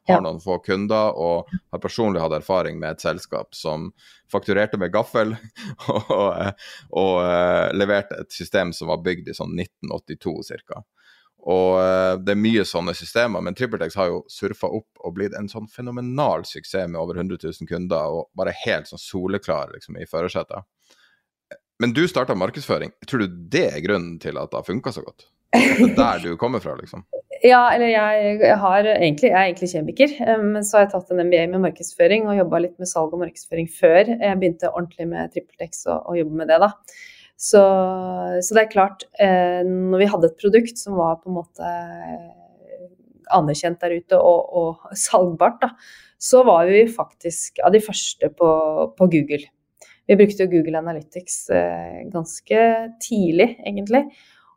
har 0.08 0.18
ja. 0.18 0.24
noen 0.24 0.40
få 0.42 0.58
kunder 0.64 1.14
og 1.16 1.52
har 1.72 1.82
personlig 1.82 2.22
hatt 2.22 2.34
erfaring 2.36 2.80
med 2.80 2.96
et 2.96 3.04
selskap 3.04 3.54
som 3.56 3.92
fakturerte 4.32 4.80
med 4.80 4.92
gaffel 4.92 5.36
og, 5.88 6.10
og, 6.10 6.66
og 6.90 7.14
uh, 7.22 7.70
leverte 7.76 8.18
et 8.24 8.34
system 8.34 8.74
som 8.76 8.90
var 8.92 9.04
bygd 9.04 9.30
i 9.30 9.36
sånn 9.36 9.54
1982 9.54 10.64
ca. 10.66 10.82
Og 11.44 11.76
uh, 11.76 12.14
det 12.24 12.32
er 12.32 12.40
mye 12.40 12.64
sånne 12.64 12.94
systemer, 12.96 13.42
men 13.44 13.56
TrippelTex 13.56 13.96
har 14.00 14.08
jo 14.08 14.22
surfa 14.32 14.70
opp 14.78 15.04
og 15.04 15.16
blitt 15.18 15.36
en 15.36 15.50
sånn 15.50 15.68
fenomenal 15.68 16.46
suksess 16.48 16.88
med 16.88 17.00
over 17.00 17.20
100 17.20 17.42
000 17.42 17.68
kunder 17.68 18.16
og 18.16 18.30
bare 18.38 18.54
helt 18.64 18.88
sånn 18.88 19.02
soleklar 19.02 19.74
liksom, 19.74 19.98
i 20.00 20.08
førersetet. 20.08 20.64
Men 21.82 21.92
du 21.92 22.04
starta 22.08 22.36
markedsføring. 22.38 22.94
Tror 23.08 23.24
du 23.24 23.38
det 23.52 23.66
er 23.74 23.84
grunnen 23.84 24.16
til 24.22 24.38
at 24.40 24.52
det 24.52 24.60
har 24.60 24.66
funka 24.66 24.92
så 24.94 25.02
godt? 25.04 25.26
Det 25.54 25.90
er 25.90 25.96
der 25.98 26.22
du 26.22 26.36
kommer 26.40 26.62
fra, 26.64 26.76
liksom? 26.80 27.04
Ja, 27.44 27.74
eller 27.74 27.90
jeg, 27.90 28.36
jeg, 28.40 28.56
har 28.56 28.86
egentlig, 28.88 29.28
jeg 29.28 29.36
er 29.36 29.48
egentlig 29.50 29.66
kjemiker, 29.68 30.12
eh, 30.24 30.44
men 30.54 30.64
så 30.64 30.78
har 30.78 30.84
jeg 30.86 30.92
tatt 30.94 31.10
en 31.12 31.18
MBA 31.26 31.42
med 31.52 31.60
markedsføring 31.66 32.24
og 32.30 32.38
jobba 32.38 32.60
litt 32.64 32.78
med 32.80 32.88
salg 32.88 33.12
og 33.12 33.20
markedsføring 33.20 33.66
før 33.68 34.14
jeg 34.14 34.38
begynte 34.40 34.70
ordentlig 34.70 35.04
med 35.10 35.34
TrippelTex 35.34 35.82
og, 35.90 36.06
og 36.08 36.16
jobbe 36.22 36.38
med 36.40 36.48
det, 36.48 36.56
da. 36.62 36.70
Så, 37.34 37.60
så, 38.40 38.54
det 38.54 38.62
er 38.62 38.70
klart, 38.72 39.04
eh, 39.20 39.60
når 39.66 40.04
vi 40.04 40.10
hadde 40.12 40.30
et 40.30 40.40
produkt 40.40 40.78
som 40.80 40.96
var 41.00 41.18
på 41.20 41.32
en 41.32 41.38
måte 41.40 41.72
anerkjent 43.34 43.80
der 43.82 43.96
ute 43.98 44.20
og, 44.20 44.54
og 44.54 44.94
salgbart, 45.06 45.60
da, 45.64 45.72
så 46.20 46.44
var 46.46 46.70
vi 46.70 46.86
faktisk 46.88 47.60
av 47.64 47.74
de 47.74 47.82
første 47.84 48.30
på, 48.38 48.50
på 48.96 49.10
Google. 49.12 49.44
Vi 50.06 50.16
brukte 50.20 50.46
Google 50.46 50.78
Analytics 50.78 51.48
eh, 51.50 52.00
ganske 52.12 52.60
tidlig, 53.00 53.54
egentlig. 53.64 54.04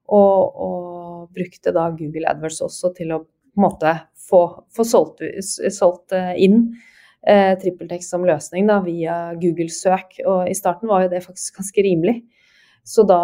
Og, 0.08 0.56
og, 0.56 0.94
brukte 1.36 1.74
da 1.76 1.90
Google 1.92 2.30
AdWords 2.32 2.62
også 2.64 2.94
til 2.96 3.12
å 3.12 3.20
på 3.28 3.60
en 3.60 3.66
måte 3.66 3.92
få, 4.30 4.40
få 4.74 4.86
solgt, 4.88 5.24
solgt, 5.74 6.14
eh, 6.16 6.34
inn 6.46 6.62
eh, 7.28 7.54
TrippelTex 7.60 8.08
som 8.14 8.26
løsning 8.28 8.68
da, 8.70 8.80
via 8.86 9.18
Google-søk. 9.40 10.22
Og 10.24 10.48
i 10.48 10.56
starten 10.58 10.92
var 10.92 11.06
jo 11.06 11.12
det 11.16 11.24
faktisk 11.26 11.60
ganske 11.60 11.84
rimelig. 11.84 12.22
Så 12.88 13.04
da 13.04 13.20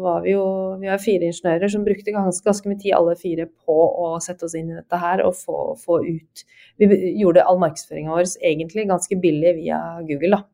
var 0.00 0.24
vi 0.24 0.32
jo 0.34 0.44
Vi 0.80 0.90
var 0.90 0.98
fire 1.02 1.28
ingeniører 1.30 1.70
som 1.70 1.84
brukte 1.86 2.14
ganske, 2.14 2.42
ganske 2.46 2.70
mye 2.70 2.80
tid 2.82 2.96
alle 2.96 3.14
fire 3.18 3.46
på 3.46 3.76
å 3.78 4.16
sette 4.24 4.48
oss 4.48 4.56
inn 4.58 4.72
i 4.72 4.78
dette 4.78 4.98
her 4.98 5.22
og 5.26 5.36
få, 5.38 5.58
få 5.78 6.00
ut 6.02 6.44
Vi 6.80 6.88
gjorde 7.20 7.44
all 7.46 7.60
markedsføringa 7.62 8.16
vår 8.16 8.32
egentlig 8.42 8.88
ganske 8.90 9.18
billig 9.22 9.54
via 9.60 9.78
Google, 10.08 10.38
da. 10.38 10.44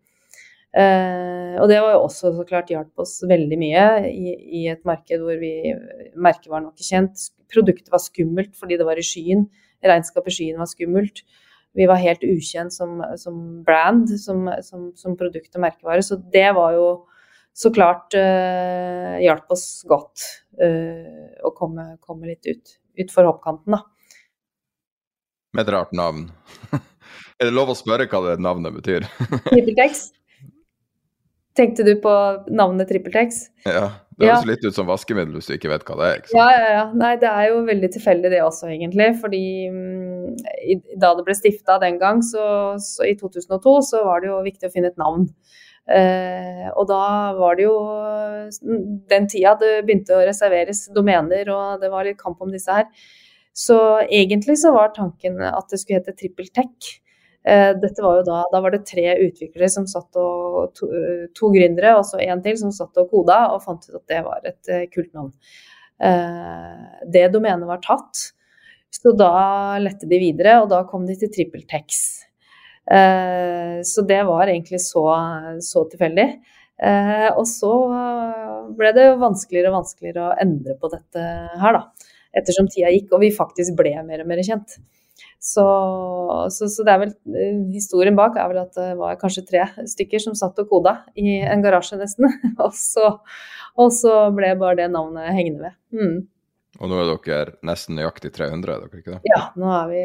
Eh, 0.75 1.55
og 1.63 1.69
det 1.71 1.79
var 1.79 1.93
jo 1.95 2.03
også 2.03 2.33
så 2.35 2.45
klart 2.49 2.73
hjalp 2.73 2.99
oss 3.05 3.21
veldig 3.31 3.59
mye 3.61 3.85
i, 4.11 4.35
i, 4.35 4.63
et 4.73 4.83
marked 4.89 5.23
hvor 5.23 5.39
vi 5.39 5.71
merkevaren 6.19 6.67
var 6.67 6.73
ikke 6.73 6.89
kjent. 6.89 7.29
Produktet 7.53 7.93
var 7.95 8.03
skummelt 8.03 8.57
fordi 8.59 8.81
det 8.81 8.89
var 8.89 8.99
i 8.99 9.07
skyen. 9.07 9.47
Regnskapet 9.85 10.33
i 10.33 10.37
skyen 10.39 10.59
var 10.59 10.71
skummelt. 10.71 11.23
Vi 11.79 11.87
var 11.91 12.03
helt 12.03 12.23
ukjent 12.27 12.75
som, 12.75 13.01
som 13.21 13.39
brand, 13.67 14.11
som, 14.19 14.49
som, 14.67 14.89
som, 14.99 15.17
produkt 15.19 15.55
og 15.55 15.63
merkevare. 15.65 16.03
Så 16.07 16.19
det 16.33 16.49
var 16.59 16.75
jo 16.75 16.89
så 17.55 17.71
klart 17.75 18.15
eh, 18.19 19.21
hjalp 19.23 19.53
oss 19.55 19.85
godt 19.87 20.25
eh, 20.63 21.39
å 21.47 21.53
komme, 21.55 21.95
komme, 22.03 22.27
litt 22.33 22.49
ut, 22.51 22.75
utfor 23.05 23.31
hoppkanten, 23.31 23.77
da. 23.77 23.85
Med 25.55 25.63
et 25.63 25.73
rart 25.77 25.95
navn. 25.95 26.27
er 27.39 27.47
det 27.47 27.55
lov 27.55 27.71
å 27.71 27.79
spørre 27.79 28.09
hva 28.11 28.25
det 28.27 28.41
navnet 28.43 28.75
betyr? 28.75 29.07
Trippeltex. 29.53 30.09
Tenkte 31.55 31.85
du 31.87 31.93
på 32.03 32.13
navnet 32.51 32.91
TrippelTex? 32.91 33.45
Ja. 33.69 33.93
Det 34.19 34.29
høres 34.29 34.45
ja. 34.45 34.51
litt 34.53 34.65
ut 34.67 34.77
som 34.77 34.87
vaskemiddel 34.87 35.35
hvis 35.39 35.49
du 35.51 35.55
ikke 35.57 35.71
vet 35.73 35.85
hva 35.87 35.97
det 35.99 36.09
er. 36.11 36.21
Ja, 36.35 36.47
ja, 36.55 36.67
ja. 36.71 36.83
Nei, 36.99 37.13
det 37.19 37.31
er 37.31 37.49
jo 37.51 37.61
veldig 37.67 37.91
tilfeldig 37.97 38.31
det 38.31 38.41
også, 38.45 38.69
egentlig. 38.71 39.09
Fordi 39.23 39.43
um, 39.75 40.35
i, 40.63 40.77
da 41.03 41.13
det 41.19 41.25
ble 41.27 41.35
stifta 41.39 41.81
den 41.83 41.99
gang, 42.03 42.23
så, 42.27 42.45
så, 42.83 43.07
i 43.07 43.17
2002, 43.19 43.75
så 43.91 44.03
var 44.07 44.23
det 44.23 44.31
jo 44.31 44.39
viktig 44.47 44.71
å 44.71 44.75
finne 44.75 44.91
et 44.93 45.01
navn. 45.03 45.27
Uh, 45.85 46.71
og 46.81 46.87
da 46.89 47.05
var 47.37 47.59
det 47.59 47.67
jo 47.67 47.75
den 49.11 49.27
tida 49.29 49.53
det 49.61 49.83
begynte 49.85 50.17
å 50.17 50.23
reserveres 50.25 50.87
domener, 50.97 51.51
og 51.53 51.83
det 51.83 51.91
var 51.93 52.09
litt 52.09 52.21
kamp 52.21 52.41
om 52.45 52.53
disse 52.55 52.73
her. 52.73 52.89
Så 53.55 53.77
egentlig 54.09 54.57
så 54.59 54.73
var 54.75 54.95
tanken 54.97 55.39
at 55.47 55.69
det 55.71 55.79
skulle 55.81 56.01
hete 56.01 56.17
TrippelTech. 56.19 56.95
Eh, 57.45 57.71
dette 57.77 58.03
var 58.03 58.19
jo 58.19 58.25
da, 58.25 58.39
da 58.49 58.61
var 58.65 58.73
det 58.73 58.87
tre 58.89 59.05
utviklere 59.21 59.69
som 59.69 59.85
satt 59.89 60.17
og 60.17 60.73
to, 60.79 60.89
to 61.37 61.51
gründere 61.53 61.93
og 61.99 62.07
så 62.09 62.23
en 62.25 62.41
til 62.45 62.57
som 62.57 62.73
satt 62.73 62.97
og 63.03 63.11
koda, 63.13 63.39
og 63.53 63.61
fant 63.67 63.85
ut 63.85 63.99
at 63.99 64.07
det 64.09 64.23
var 64.25 64.49
et 64.49 64.73
eh, 64.73 64.87
kult 64.89 65.13
navn. 65.13 65.35
Eh, 66.01 67.03
det 67.13 67.29
domenet 67.35 67.69
var 67.69 67.85
tatt, 67.85 68.31
så 68.95 69.13
da 69.19 69.35
lette 69.83 70.09
de 70.09 70.23
videre, 70.23 70.63
og 70.63 70.71
da 70.73 70.83
kom 70.89 71.05
de 71.07 71.19
til 71.21 71.31
TrippelTex. 71.35 72.01
Så 72.85 74.03
det 74.05 74.19
var 74.29 74.51
egentlig 74.53 74.81
så, 74.85 75.03
så 75.65 75.85
tilfeldig. 75.89 76.27
Og 77.33 77.47
så 77.49 77.71
ble 78.77 78.91
det 78.97 79.07
vanskeligere 79.23 79.71
og 79.71 79.79
vanskeligere 79.79 80.27
å 80.27 80.35
endre 80.45 80.77
på 80.81 80.91
dette 80.93 81.23
her, 81.63 81.79
da. 81.79 82.11
Ettersom 82.35 82.69
tida 82.69 82.91
gikk 82.93 83.15
og 83.15 83.23
vi 83.23 83.31
faktisk 83.35 83.77
ble 83.79 83.95
mer 84.05 84.25
og 84.25 84.29
mer 84.29 84.43
kjent. 84.45 84.77
Så, 85.45 85.65
så, 86.51 86.69
så, 86.73 86.85
det 86.87 86.93
er 86.95 87.01
vel 87.03 87.11
eh, 87.37 87.57
historien 87.75 88.17
bak 88.17 88.39
er 88.41 88.49
vel 88.49 88.63
at 88.63 88.79
det 88.79 88.95
var 88.97 89.19
kanskje 89.21 89.45
tre 89.45 89.67
stykker 89.93 90.23
som 90.23 90.37
satt 90.39 90.59
og 90.63 90.71
koda 90.71 90.95
i 91.21 91.37
en 91.45 91.63
garasje, 91.65 91.99
nesten. 92.01 92.31
og, 92.65 92.73
så, 92.79 93.11
og 93.77 93.93
så 93.93 94.15
ble 94.35 94.55
bare 94.61 94.79
det 94.81 94.89
navnet 94.95 95.35
hengende 95.37 95.69
ved. 95.69 95.77
Mm. 95.95 96.17
Og 96.81 96.91
nå 96.91 96.99
er 96.99 97.13
dere 97.13 97.55
nesten 97.67 97.99
nøyaktig 97.99 98.33
300, 98.35 98.75
er 98.75 98.83
dere 98.83 99.01
ikke 99.01 99.15
det? 99.15 99.21
Ja, 99.31 99.41
nå 99.61 99.71
er 99.71 99.89
vi 99.93 100.03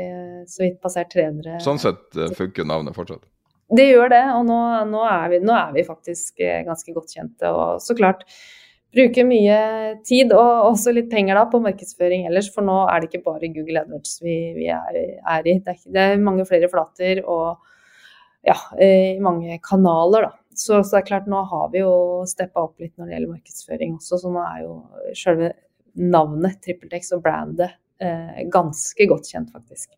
så 0.51 0.63
vidt 0.65 0.79
passert 0.83 1.11
300. 1.15 1.59
Sånn 1.65 1.81
sett 1.81 2.17
eh, 2.17 2.31
funker 2.37 2.67
navnet 2.67 2.97
fortsatt? 2.97 3.25
Det 3.69 3.85
gjør 3.85 4.09
det, 4.09 4.23
og 4.33 4.47
nå, 4.47 4.59
nå, 4.89 5.03
er 5.05 5.27
vi, 5.33 5.39
nå 5.45 5.53
er 5.53 5.75
vi 5.75 5.85
faktisk 5.85 6.41
eh, 6.41 6.61
ganske 6.65 6.93
godt 6.93 7.13
kjente. 7.13 7.49
Og 7.53 7.81
så 7.85 7.95
klart, 7.97 8.25
bruker 8.95 9.27
mye 9.29 9.57
tid 10.05 10.33
og 10.33 10.71
også 10.71 10.93
litt 10.95 11.09
penger 11.11 11.37
da, 11.37 11.45
på 11.49 11.61
markedsføring 11.61 12.25
ellers, 12.29 12.49
for 12.53 12.65
nå 12.65 12.81
er 12.89 13.01
det 13.01 13.09
ikke 13.09 13.25
bare 13.27 13.51
Google 13.53 13.83
AdWords 13.83 14.17
vi, 14.25 14.37
vi 14.57 14.69
er, 14.73 15.01
er, 15.19 15.45
i. 15.45 15.59
Det 15.61 15.75
er, 15.75 15.81
det 15.93 16.05
er, 16.05 16.23
mange 16.25 16.45
flere 16.49 16.69
flater 16.71 17.21
og 17.25 17.59
ja, 18.45 18.55
eh, 18.81 19.19
mange 19.21 19.59
kanaler, 19.65 20.29
da. 20.29 20.35
Så, 20.49 20.81
så, 20.81 20.97
det 20.97 21.03
er 21.03 21.09
klart, 21.11 21.29
nå 21.31 21.39
har 21.47 21.69
vi 21.71 21.83
jo 21.83 21.93
steppa 22.27 22.65
opp 22.65 22.81
litt 22.81 22.95
når 22.97 23.07
det 23.07 23.15
gjelder 23.15 23.35
markedsføring 23.35 23.97
også, 23.99 24.19
så 24.23 24.31
nå 24.33 24.41
er 24.43 24.63
jo 24.65 24.73
selve 25.15 25.53
navnet 25.97 26.59
TrippelTex 26.65 27.13
og 27.17 27.23
brandet 27.25 27.73
eh, 28.03 28.45
ganske 28.51 29.07
godt 29.09 29.29
kjent, 29.31 29.51
faktisk, 29.55 29.91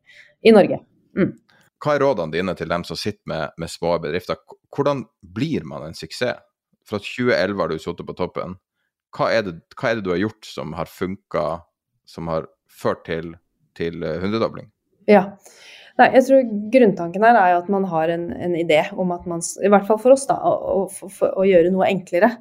i 0.46 0.54
Norge. 0.56 0.82
Mm. 1.18 1.36
Hva 1.82 1.96
er 1.96 2.04
rådene 2.06 2.36
dine 2.36 2.54
til 2.58 2.70
dem 2.70 2.86
som 2.88 3.00
sitter 3.00 3.24
med, 3.30 3.56
med 3.62 3.72
små 3.74 3.96
bedrifter? 4.04 4.39
Hvordan 4.74 5.06
blir 5.22 5.66
man 5.68 5.88
en 5.88 5.98
suksess? 5.98 6.42
Fra 6.88 6.98
2011 6.98 7.62
har 7.62 7.70
du 7.70 7.80
sittet 7.80 8.08
på 8.08 8.18
toppen 8.18 8.56
hva 9.18 9.28
er, 9.34 9.44
det, 9.48 9.58
hva 9.76 9.92
er 9.92 10.00
det 10.00 10.06
du 10.06 10.14
har 10.14 10.22
gjort 10.22 10.48
som 10.48 10.72
har 10.78 10.89
funka, 10.89 11.46
som 12.08 12.30
har 12.32 12.48
ført 12.72 13.04
til, 13.08 13.34
til 13.78 14.04
eh, 14.08 14.20
hundredobling? 14.24 14.70
Ja. 15.10 15.26
Nei, 16.00 16.08
jeg 16.16 16.24
tror 16.28 16.52
Grunntanken 16.72 17.26
her 17.28 17.38
er 17.38 17.58
at 17.58 17.70
man 17.72 17.86
har 17.92 18.12
en, 18.14 18.30
en, 18.32 18.56
idé 18.56 18.80
om 18.96 19.12
at 19.14 19.26
man, 19.30 19.44
i 19.44 19.72
hvert 19.72 19.88
fall 19.89 20.00
for 20.02 20.16
oss, 20.16 20.24
da, 20.30 20.38
å, 20.39 20.86
å, 20.88 21.12
å 21.12 21.48
gjøre 21.48 21.74
noe 21.74 21.89
enklere. 21.92 22.32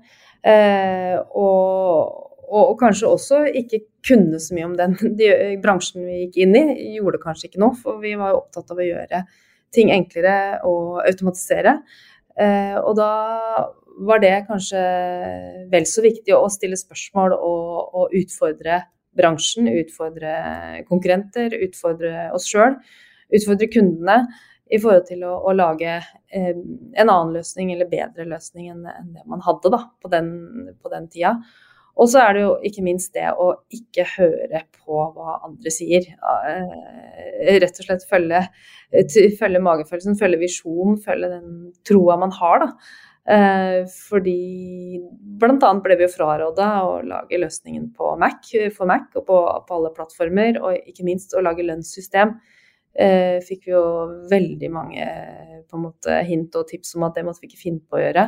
Eh, 0.46 1.18
og, 1.36 2.30
og, 2.51 2.62
og, 2.72 2.76
kanskje 2.80 3.09
også 3.09 3.40
ikke 3.62 3.82
kunne 4.07 4.40
så 4.42 4.57
mye 4.57 4.68
om 4.68 4.76
den 4.78 4.96
de, 5.20 5.30
bransjen 5.62 6.05
vi 6.07 6.24
gikk 6.24 6.40
inn 6.44 6.57
i. 6.59 6.64
Gjorde 6.98 7.22
kanskje 7.22 7.51
ikke 7.51 7.62
noe, 7.62 7.78
for 7.78 8.03
vi 8.03 8.16
var 8.18 8.34
jo 8.34 8.42
opptatt 8.42 8.72
av 8.74 8.80
å 8.80 8.88
gjøre 8.88 9.24
ting 9.74 9.92
enklere 9.94 10.36
og 10.66 11.05
automatisere. 11.05 11.78
Eh, 12.40 12.76
og 12.80 12.96
da 12.98 13.11
var 14.07 14.22
det 14.22 14.32
kanskje 14.48 14.80
vel 15.70 15.86
så 15.86 16.03
viktig 16.03 16.34
å 16.34 16.48
stille 16.53 16.78
spørsmål 16.78 17.36
og, 17.36 17.94
og 17.94 18.16
utfordre 18.16 18.82
bransjen, 19.16 19.68
utfordre 19.80 20.34
konkurrenter, 20.88 21.55
utfordre 21.66 22.28
oss 22.34 22.46
sjøl, 22.51 22.76
utfordre 23.34 23.68
kundene 23.70 24.20
i 24.70 24.78
forhold 24.78 25.09
til 25.09 25.24
å, 25.26 25.32
å 25.51 25.55
lage 25.57 25.96
eh, 25.98 26.53
en 26.55 27.09
annen 27.09 27.34
løsning 27.34 27.72
eller 27.74 27.90
bedre 27.90 28.26
løsning 28.30 28.70
enn, 28.70 28.86
enn 28.86 29.11
det 29.16 29.26
man 29.30 29.42
hadde 29.44 29.72
da, 29.74 29.82
på, 30.03 30.11
den, 30.12 30.30
på 30.78 30.92
den 30.92 31.11
tida. 31.11 31.36
Og 31.99 32.09
så 32.12 32.22
er 32.22 32.36
det 32.36 32.43
jo 32.45 32.55
ikke 32.66 32.84
minst 32.86 33.12
det 33.16 33.26
å 33.34 33.51
ikke 33.74 34.07
høre 34.14 34.62
på 34.78 35.03
hva 35.16 35.41
andre 35.49 35.72
sier. 35.74 36.07
Eh, 36.47 37.55
rett 37.61 37.82
og 37.82 37.86
slett 37.86 38.07
følge, 38.09 38.45
følge 39.41 39.62
magefølelsen, 39.64 40.18
følge 40.20 40.41
visjonen, 40.45 40.99
følge 41.03 41.32
den 41.34 41.55
troa 41.86 42.18
man 42.20 42.34
har. 42.38 42.66
da. 42.66 42.72
Eh, 43.30 43.82
fordi 44.09 44.99
bl.a. 45.38 45.72
ble 45.84 45.97
vi 45.99 46.07
jo 46.07 46.12
fraråda 46.12 46.70
å 46.86 46.95
lage 47.07 47.38
løsningen 47.38 47.91
på 47.97 48.14
Mac, 48.18 48.49
for 48.74 48.88
Mac 48.91 49.12
og 49.14 49.26
på, 49.28 49.36
på, 49.68 49.76
alle 49.76 49.93
plattformer, 49.95 50.59
og 50.62 50.88
ikke 50.88 51.07
minst 51.07 51.36
å 51.36 51.45
lage 51.45 51.66
lønnssystem. 51.66 52.38
Eh, 52.91 53.38
fikk 53.47 53.68
vi 53.68 53.74
jo 53.76 53.84
veldig 54.30 54.70
mange 54.74 55.05
måte, 55.78 56.16
hint 56.26 56.57
og 56.59 56.66
tips 56.72 56.97
om 56.99 57.07
at 57.07 57.14
det 57.18 57.22
måtte 57.26 57.45
vi 57.45 57.53
ikke 57.53 57.62
finne 57.62 57.84
på 57.86 58.01
å 58.01 58.03
gjøre. 58.03 58.26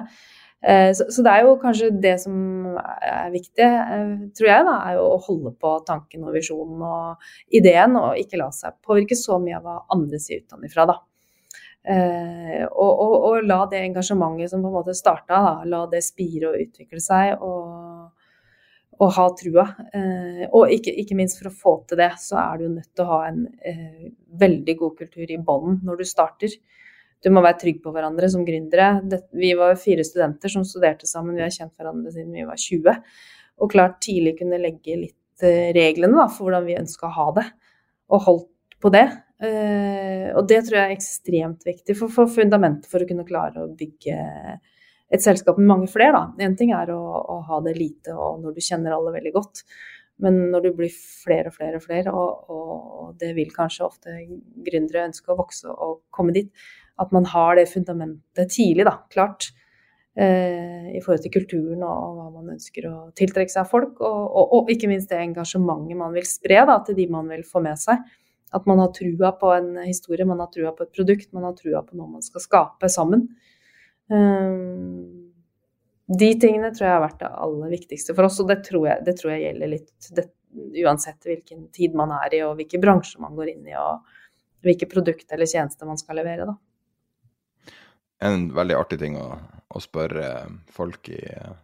Eh, 0.62 0.92
så, 0.94 1.22
det 1.24 1.30
er 1.30 1.42
jo 1.42 1.56
kanskje 1.58 1.90
det 2.02 2.14
som 2.22 2.34
er 2.78 3.30
viktig, 3.34 3.66
eh, 3.66 4.10
tror 4.38 4.48
jeg, 4.48 4.66
da, 4.68 4.74
er 4.86 4.98
jo 4.98 5.06
å 5.10 5.22
holde 5.26 5.50
på 5.58 5.72
tanken 5.88 6.28
og 6.28 6.36
visjonen 6.36 6.84
og 6.86 7.56
ideen, 7.58 7.96
og 7.98 8.20
ikke 8.20 8.38
la 8.38 8.50
seg 8.54 8.78
påvirke 8.86 9.18
så 9.18 9.40
mye 9.42 9.58
av 9.58 9.66
hva 9.66 9.80
andre 9.96 10.22
sier 10.22 10.44
utenfra, 10.44 10.86
da. 10.92 11.00
Eh, 11.82 12.62
og, 12.68 12.90
og, 12.92 13.14
og, 13.18 13.38
la 13.42 13.64
det 13.72 13.82
engasjementet 13.88 14.52
som 14.52 14.62
på 14.62 14.70
en 14.70 14.76
måte 14.76 14.94
starta, 14.94 15.62
la 15.66 15.82
det 15.90 16.04
spire 16.06 16.52
og 16.52 16.62
utvikle 16.62 17.02
seg, 17.02 17.42
og, 17.42 18.12
og 19.02 19.14
ha 19.16 19.24
trua. 19.34 19.64
Og 20.54 20.70
ikke, 20.76 20.94
ikke, 21.02 21.16
minst 21.18 21.40
for 21.40 21.50
å 21.50 21.56
få 21.64 21.72
til 21.90 21.98
det, 21.98 22.12
så 22.22 22.38
er 22.38 22.60
du 22.60 22.68
nødt 22.76 22.92
til 22.94 23.02
å 23.02 23.16
ha 23.16 23.24
en 23.32 23.40
veldig 24.38 24.76
god 24.78 24.94
kultur 25.00 25.26
i 25.26 25.40
bånn 25.42 25.80
når 25.82 26.04
du 26.04 26.06
starter. 26.06 26.54
Du 27.22 27.30
må 27.30 27.42
være 27.44 27.60
trygg 27.60 27.82
på 27.84 27.92
hverandre 27.94 28.28
som 28.32 28.44
gründere. 28.46 28.96
Det, 29.06 29.22
vi 29.38 29.52
var 29.58 29.78
fire 29.80 30.04
studenter 30.06 30.50
som 30.52 30.64
studerte 30.66 31.06
sammen, 31.06 31.36
vi 31.38 31.44
har 31.44 31.54
kjent 31.54 31.74
hverandre 31.78 32.10
siden 32.14 32.34
vi 32.34 32.46
var 32.48 32.58
20. 32.58 32.96
Og 33.62 33.70
klart 33.70 34.00
tidlig 34.02 34.36
kunne 34.40 34.58
legge 34.58 34.98
litt 35.04 35.44
eh, 35.46 35.70
reglene 35.76 36.18
da, 36.18 36.26
for 36.32 36.48
hvordan 36.48 36.66
vi 36.66 36.80
ønska 36.80 37.06
å 37.08 37.16
ha 37.18 37.28
det, 37.38 37.46
og 38.12 38.26
holdt 38.26 38.50
på 38.82 38.90
det. 38.94 39.06
Uh, 39.42 40.28
og 40.38 40.44
det 40.46 40.60
tror 40.62 40.76
jeg 40.78 40.84
er 40.86 40.94
ekstremt 40.94 41.64
viktig 41.66 41.96
for, 41.98 42.12
for, 42.14 42.30
fundamentet 42.30 42.86
for 42.90 43.02
å 43.02 43.08
kunne 43.08 43.26
klare 43.26 43.64
å 43.64 43.72
bygge 43.74 44.18
et 45.12 45.24
selskap 45.24 45.58
med 45.58 45.66
mange 45.66 45.88
flere. 45.90 46.28
Én 46.42 46.54
ting 46.58 46.70
er 46.76 46.92
å, 46.94 47.00
å, 47.00 47.40
ha 47.48 47.58
det 47.66 47.74
lite 47.74 48.14
og 48.14 48.38
når 48.44 48.54
du 48.54 48.62
kjenner 48.62 48.94
alle 48.94 49.14
veldig 49.16 49.32
godt, 49.34 49.64
men 50.22 50.38
når 50.52 50.68
du 50.68 50.70
blir 50.78 50.94
flere 50.94 51.50
og 51.50 51.56
flere 51.56 51.80
og 51.80 51.84
flere, 51.84 52.14
og, 52.14 52.52
og 52.54 53.10
det 53.18 53.32
vil 53.34 53.50
kanskje 53.54 53.88
ofte 53.88 54.14
gründere 54.62 55.08
ønske 55.08 55.34
å 55.34 55.38
vokse 55.40 55.74
og 55.74 56.04
komme 56.14 56.36
dit, 56.36 56.52
at 57.00 57.12
man 57.14 57.26
har 57.28 57.56
det 57.56 57.70
fundamentet 57.70 58.52
tidlig, 58.52 58.84
da, 58.88 58.98
klart. 59.12 59.50
Eh, 60.12 60.90
I 60.92 61.00
forhold 61.00 61.22
til 61.24 61.32
kulturen 61.32 61.84
og 61.88 62.18
hva 62.18 62.26
man 62.34 62.50
ønsker 62.52 62.84
å 62.84 62.96
tiltrekke 63.16 63.48
seg 63.48 63.62
av 63.62 63.70
folk, 63.70 63.94
og, 64.04 64.18
og, 64.28 64.50
og, 64.58 64.72
ikke 64.72 64.90
minst 64.90 65.08
det 65.08 65.22
engasjementet 65.22 65.96
man 65.96 66.12
vil 66.12 66.26
spre 66.28 66.66
da, 66.68 66.76
til 66.84 66.98
de 66.98 67.06
man 67.12 67.30
vil 67.32 67.46
få 67.48 67.62
med 67.64 67.80
seg 67.80 68.02
At 68.52 68.66
man 68.68 68.82
har 68.82 68.90
trua 68.92 69.30
på 69.40 69.54
en 69.54 69.70
historie, 69.86 70.26
man 70.28 70.42
har 70.44 70.50
trua 70.52 70.74
på 70.76 70.84
et 70.84 70.92
produkt, 70.92 71.30
man 71.32 71.46
har 71.48 71.56
trua 71.56 71.80
på 71.86 71.96
noe 71.96 72.18
man 72.18 72.24
skal 72.24 72.44
skape 72.44 72.90
sammen. 72.92 73.24
Eh, 74.12 74.60
de 76.12 76.28
tingene 76.36 76.74
tror 76.74 76.84
jeg 76.84 76.96
har 76.98 77.06
vært 77.06 77.22
det 77.22 77.30
aller 77.46 77.72
viktigste 77.72 78.12
for 78.12 78.28
oss, 78.28 78.36
og 78.42 78.50
det 78.50 78.58
tror 78.66 78.90
jeg, 78.90 79.04
det 79.06 79.16
tror 79.16 79.32
jeg 79.32 79.46
gjelder 79.46 79.70
litt 79.70 80.10
det, 80.18 80.26
uansett 80.82 81.24
hvilken 81.24 81.70
tid 81.72 81.96
man 81.96 82.12
er 82.18 82.36
i, 82.36 82.42
og 82.44 82.58
hvilke 82.58 82.80
bransjer 82.82 83.22
man 83.24 83.32
går 83.38 83.54
inn 83.54 83.70
i, 83.70 83.78
og 83.80 84.04
hvilke 84.66 84.90
produkter 84.90 85.38
eller 85.38 85.48
tjenester 85.48 85.88
man 85.88 85.96
skal 85.96 86.20
levere. 86.20 86.50
da. 86.52 86.58
En 88.22 88.46
veldig 88.54 88.76
artig 88.78 89.00
ting 89.00 89.16
å, 89.18 89.26
å 89.72 89.80
spørre 89.82 90.26
folk 90.70 91.08
i, 91.10 91.20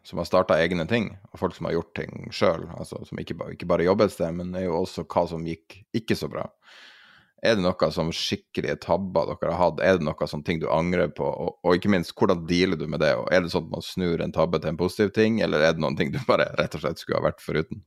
som 0.06 0.18
har 0.18 0.26
starta 0.26 0.58
egne 0.58 0.88
ting, 0.90 1.12
og 1.30 1.42
folk 1.42 1.54
som 1.54 1.68
har 1.68 1.76
gjort 1.76 1.94
ting 2.00 2.32
sjøl, 2.34 2.66
altså 2.74 3.04
som 3.06 3.20
ikke, 3.22 3.36
ikke 3.54 3.68
bare 3.70 3.86
jobber 3.86 4.08
et 4.08 4.16
sted, 4.16 4.34
men 4.34 4.50
er 4.58 4.66
jo 4.66 4.80
også 4.80 5.06
hva 5.06 5.26
som 5.30 5.46
gikk 5.46 5.80
ikke 5.94 6.18
så 6.18 6.30
bra. 6.32 6.48
Er 7.38 7.54
det 7.54 7.62
noe 7.62 7.90
som 7.94 8.08
skikkelige 8.10 8.80
tabber 8.82 9.28
dere 9.30 9.52
har 9.54 9.68
hatt? 9.68 9.82
Er 9.84 9.98
det 9.98 10.06
noe 10.08 10.26
sånn 10.26 10.42
ting 10.46 10.58
du 10.58 10.66
angrer 10.74 11.12
på? 11.14 11.22
Og, 11.28 11.60
og, 11.62 11.76
ikke 11.76 11.92
minst, 11.92 12.16
hvordan 12.18 12.42
dealer 12.50 12.80
du 12.80 12.88
med 12.90 13.04
det? 13.04 13.12
Og 13.20 13.28
er 13.30 13.44
det 13.44 13.52
sånn 13.52 13.68
at 13.68 13.76
man 13.76 13.84
snur 13.86 14.24
en 14.24 14.34
tabbe 14.34 14.58
til 14.58 14.72
en 14.72 14.80
positiv 14.80 15.12
ting, 15.14 15.38
eller 15.44 15.62
er 15.62 15.76
det 15.76 15.84
noen 15.84 15.98
ting 15.98 16.10
du 16.10 16.18
bare 16.26 16.50
rett 16.58 16.74
og 16.74 16.82
slett 16.82 16.98
skulle 16.98 17.20
ha 17.20 17.28
vært 17.28 17.44
foruten? 17.44 17.84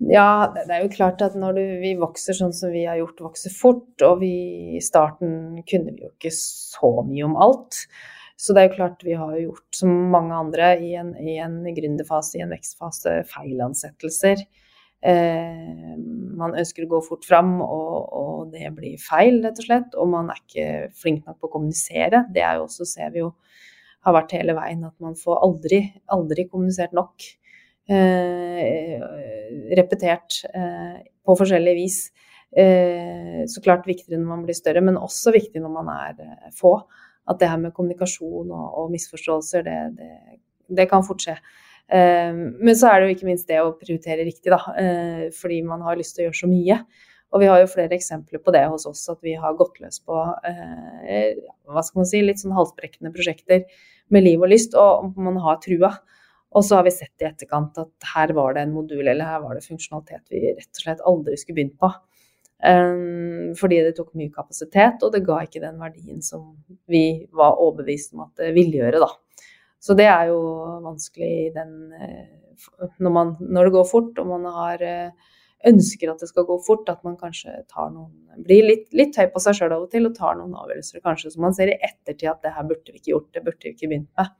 Ja, 0.00 0.52
det 0.54 0.70
er 0.70 0.84
jo 0.84 0.94
klart 0.94 1.22
at 1.24 1.36
når 1.38 1.58
du, 1.58 1.62
vi 1.82 1.92
vokser 2.00 2.36
sånn 2.36 2.54
som 2.56 2.72
vi 2.74 2.86
har 2.88 2.98
gjort, 3.00 3.20
vokser 3.28 3.52
fort, 3.54 3.92
og 4.06 4.22
vi 4.22 4.32
i 4.78 4.82
starten 4.82 5.62
kunne 5.68 5.94
vi 5.94 6.06
jo 6.06 6.10
ikke 6.14 6.32
så 6.36 6.94
mye 7.06 7.28
om 7.28 7.36
alt. 7.40 7.84
Så 8.42 8.54
det 8.54 8.62
er 8.62 8.68
jo 8.70 8.78
klart 8.80 9.04
vi 9.06 9.14
har 9.14 9.36
gjort, 9.38 9.68
som 9.76 9.92
mange 10.10 10.34
andre, 10.34 10.72
i 10.82 10.96
en, 10.98 11.12
i 11.20 11.36
en 11.42 11.60
gründerfase, 11.76 12.38
i 12.38 12.42
en 12.42 12.50
vekstfase, 12.50 13.20
feilansettelser. 13.30 14.42
Eh, 15.02 15.92
man 16.38 16.54
ønsker 16.58 16.86
å 16.86 16.90
gå 16.90 17.00
fort 17.06 17.26
fram, 17.26 17.56
og, 17.62 17.94
og, 18.18 18.40
det 18.54 18.72
blir 18.74 18.98
feil, 19.02 19.40
rett 19.44 19.60
og 19.62 19.68
slett. 19.68 19.94
Og 19.98 20.10
man 20.10 20.32
er 20.32 20.40
ikke 20.42 20.66
flink 20.98 21.28
nok 21.28 21.38
på 21.38 21.50
å 21.50 21.54
kommunisere. 21.54 22.24
Det 22.34 22.42
er 22.42 22.58
jo 22.58 22.66
også, 22.66 22.88
ser 22.88 23.14
vi 23.14 23.22
jo, 23.22 23.32
har 24.02 24.16
vært 24.16 24.34
hele 24.34 24.56
veien 24.58 24.82
at 24.88 24.96
man 25.02 25.14
får 25.18 25.38
aldri, 25.46 25.84
aldri 26.10 26.48
kommunisert 26.50 26.94
nok. 26.98 27.28
Eh, 27.90 29.00
repetert 29.76 30.44
eh, 30.54 31.02
på 31.26 31.36
forskjellig 31.38 31.74
vis. 31.74 31.98
Eh, 32.54 33.42
så 33.48 33.62
klart 33.64 33.88
viktigere 33.88 34.20
når 34.20 34.28
man 34.28 34.44
blir 34.46 34.56
større, 34.56 34.84
men 34.84 35.00
også 35.00 35.34
viktig 35.34 35.62
når 35.62 35.74
man 35.74 35.90
er 35.90 36.22
få. 36.56 36.76
At 37.30 37.40
det 37.40 37.50
her 37.50 37.58
med 37.58 37.74
kommunikasjon 37.74 38.50
og, 38.50 38.66
og 38.82 38.90
misforståelser, 38.94 39.66
det, 39.66 39.78
det, 39.98 40.40
det 40.78 40.88
kan 40.90 41.04
fort 41.06 41.22
skje. 41.22 41.36
Men 41.92 42.76
så 42.78 42.88
er 42.88 43.00
det 43.02 43.08
jo 43.08 43.14
ikke 43.16 43.26
minst 43.28 43.48
det 43.50 43.58
å 43.60 43.74
prioritere 43.76 44.24
riktig, 44.24 44.48
da. 44.48 44.58
Fordi 45.36 45.58
man 45.66 45.82
har 45.84 45.98
lyst 45.98 46.16
til 46.16 46.22
å 46.22 46.26
gjøre 46.28 46.38
så 46.38 46.48
mye. 46.48 46.78
Og 47.34 47.42
vi 47.42 47.48
har 47.50 47.60
jo 47.60 47.68
flere 47.68 47.94
eksempler 47.98 48.40
på 48.42 48.54
det 48.54 48.62
hos 48.70 48.86
oss, 48.88 49.02
at 49.12 49.20
vi 49.22 49.34
har 49.38 49.58
gått 49.58 49.76
løs 49.82 50.00
på 50.00 50.16
hva 50.16 51.84
skal 51.84 52.00
man 52.00 52.08
si, 52.08 52.22
litt 52.24 52.40
sånn 52.40 52.56
halsbrekkende 52.56 53.12
prosjekter 53.12 53.66
med 54.14 54.24
liv 54.24 54.42
og 54.42 54.50
lyst, 54.54 54.74
og 54.78 55.12
man 55.20 55.36
har 55.44 55.60
trua. 55.62 55.92
Og 56.52 56.64
så 56.66 56.78
har 56.78 56.86
vi 56.86 56.94
sett 56.94 57.24
i 57.24 57.28
etterkant 57.28 57.78
at 57.80 58.08
her 58.12 58.32
var 58.36 58.56
det 58.56 58.66
en 58.66 58.74
modul 58.74 59.06
eller 59.06 59.24
her 59.24 59.42
var 59.44 59.56
det 59.56 59.64
funksjonalitet 59.64 60.24
vi 60.32 60.42
rett 60.50 60.68
og 60.68 60.82
slett 60.84 61.04
aldri 61.08 61.36
skulle 61.40 61.60
begynt 61.60 61.78
på. 61.80 61.92
Um, 62.62 63.54
fordi 63.58 63.80
det 63.82 63.96
tok 63.96 64.12
mye 64.14 64.30
kapasitet, 64.30 65.02
og 65.02 65.10
det 65.10 65.24
ga 65.26 65.40
ikke 65.42 65.64
den 65.64 65.80
verdien 65.82 66.20
som 66.22 66.52
vi 66.86 67.24
var 67.34 67.58
overbevist 67.58 68.12
om 68.14 68.22
at 68.28 68.36
det 68.38 68.52
ville 68.54 68.78
gjøre, 68.78 69.00
da. 69.02 69.08
Så 69.82 69.96
det 69.98 70.06
er 70.06 70.28
jo 70.30 70.38
vanskelig 70.84 71.50
den 71.56 71.72
eh, 71.96 72.28
når, 73.02 73.10
man, 73.10 73.32
når, 73.40 73.66
det 73.66 73.74
går 73.74 73.86
fort 73.90 74.20
og 74.22 74.28
man 74.30 74.44
har 74.54 74.84
eh, 74.86 75.32
ønsker 75.66 76.12
at 76.12 76.22
det 76.22 76.28
skal 76.30 76.46
gå 76.46 76.58
fort, 76.66 76.86
at 76.90 77.02
man 77.06 77.18
kanskje 77.18 77.64
tar 77.70 77.90
noen 77.90 78.10
Blir 78.46 78.64
litt, 78.64 78.86
litt 78.96 79.16
høy 79.18 79.26
på 79.28 79.42
seg 79.44 79.58
sjøl 79.58 79.74
av 79.74 79.82
og 79.84 79.90
til 79.92 80.08
og 80.08 80.14
tar 80.16 80.38
noen 80.38 80.54
avgjørelser 80.56 81.02
kanskje 81.04 81.34
som 81.34 81.42
man 81.44 81.52
ser 81.52 81.68
i 81.68 81.74
ettertid 81.76 82.30
at 82.30 82.46
det 82.46 82.54
her 82.54 82.64
burde 82.64 82.94
vi 82.94 82.96
ikke 82.96 83.10
gjort, 83.10 83.26
det 83.34 83.42
burde 83.44 83.66
vi 83.66 83.74
ikke 83.74 83.90
begynt 83.90 84.08
med. 84.16 84.30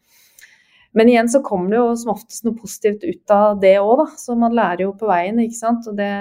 Men 0.92 1.08
igjen 1.08 1.28
så 1.32 1.40
kommer 1.44 1.72
det 1.72 1.80
jo 1.80 1.92
som 1.96 2.12
oftest 2.12 2.44
noe 2.44 2.58
positivt 2.58 3.04
ut 3.06 3.32
av 3.32 3.60
det 3.62 3.78
òg, 3.80 3.94
da. 4.02 4.08
Så 4.20 4.36
man 4.38 4.56
lærer 4.56 4.84
jo 4.86 4.92
på 4.98 5.08
veien, 5.08 5.40
ikke 5.40 5.56
sant. 5.56 5.88
Og 5.88 5.96
det, 5.96 6.12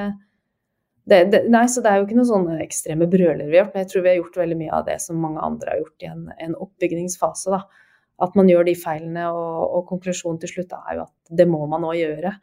det, 1.11 1.25
det, 1.33 1.43
nei, 1.51 1.65
så 1.71 1.83
det 1.83 1.91
er 1.91 1.99
jo 1.99 2.07
ikke 2.07 2.19
noen 2.21 2.31
sånne 2.31 2.57
ekstreme 2.63 3.09
brøler 3.11 3.49
vi 3.49 3.59
har 3.59 3.65
gjort, 3.65 3.75
men 3.75 3.83
jeg 3.83 3.91
tror 3.91 4.05
vi 4.05 4.13
har 4.13 4.19
gjort 4.21 4.41
veldig 4.43 4.59
mye 4.63 4.73
av 4.79 4.87
det 4.87 4.97
som 5.03 5.19
mange 5.19 5.43
andre 5.43 5.73
har 5.73 5.81
gjort 5.83 6.05
i 6.05 6.11
en, 6.13 6.27
en 6.47 6.59
oppbyggingsfase. 6.67 7.51
da 7.57 7.65
at 8.21 8.35
man 8.37 8.49
gjør 8.49 8.67
de 8.67 8.75
feilene, 8.77 9.27
og, 9.33 9.61
og, 9.65 9.85
konklusjonen 9.89 10.41
til 10.41 10.53
slutt 10.55 10.75
er 10.77 10.99
jo 10.99 11.05
at 11.07 11.37
det 11.41 11.47
må 11.49 11.63
man 11.69 11.87
òg 11.87 11.97
gjøre. 11.97 12.35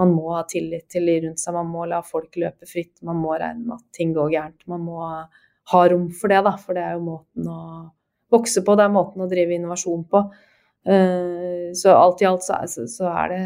Man 0.00 0.12
må 0.14 0.32
ha 0.36 0.42
tillit 0.48 0.88
til 0.92 1.08
de 1.08 1.18
rundt 1.26 1.40
seg, 1.40 1.56
man 1.56 1.68
må 1.72 1.86
la 1.88 2.00
folk 2.04 2.36
løpe 2.40 2.68
fritt, 2.68 2.94
man 3.04 3.20
må 3.20 3.34
regne 3.40 3.66
med 3.66 3.78
at 3.78 3.96
ting 3.96 4.14
går 4.16 4.32
gærent. 4.32 4.66
Man 4.70 4.84
må 4.84 5.00
ha 5.72 5.82
rom 5.92 6.08
for 6.16 6.32
det, 6.32 6.40
da, 6.44 6.54
for 6.60 6.76
det 6.76 6.84
er 6.84 6.96
jo 6.96 7.04
måten 7.06 7.48
å 7.48 7.60
vokse 8.32 8.64
på, 8.64 8.76
det 8.76 8.86
er 8.86 8.94
måten 8.94 9.24
å 9.24 9.28
drive 9.30 9.56
innovasjon 9.56 10.06
på. 10.12 10.24
Uh, 10.82 11.70
så 11.78 11.92
alt 11.94 12.22
i 12.22 12.26
alt 12.26 12.42
så, 12.42 12.56
er, 12.58 12.88
så 12.90 13.06
er 13.06 13.30
det 13.30 13.42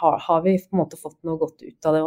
har, 0.00 0.16
har, 0.18 0.40
vi 0.42 0.56
på 0.58 0.74
en 0.74 0.82
måte 0.82 0.98
fått 0.98 1.18
noe 1.26 1.38
godt 1.38 1.62
ut 1.62 1.88
av 1.88 1.94
det, 1.94 2.02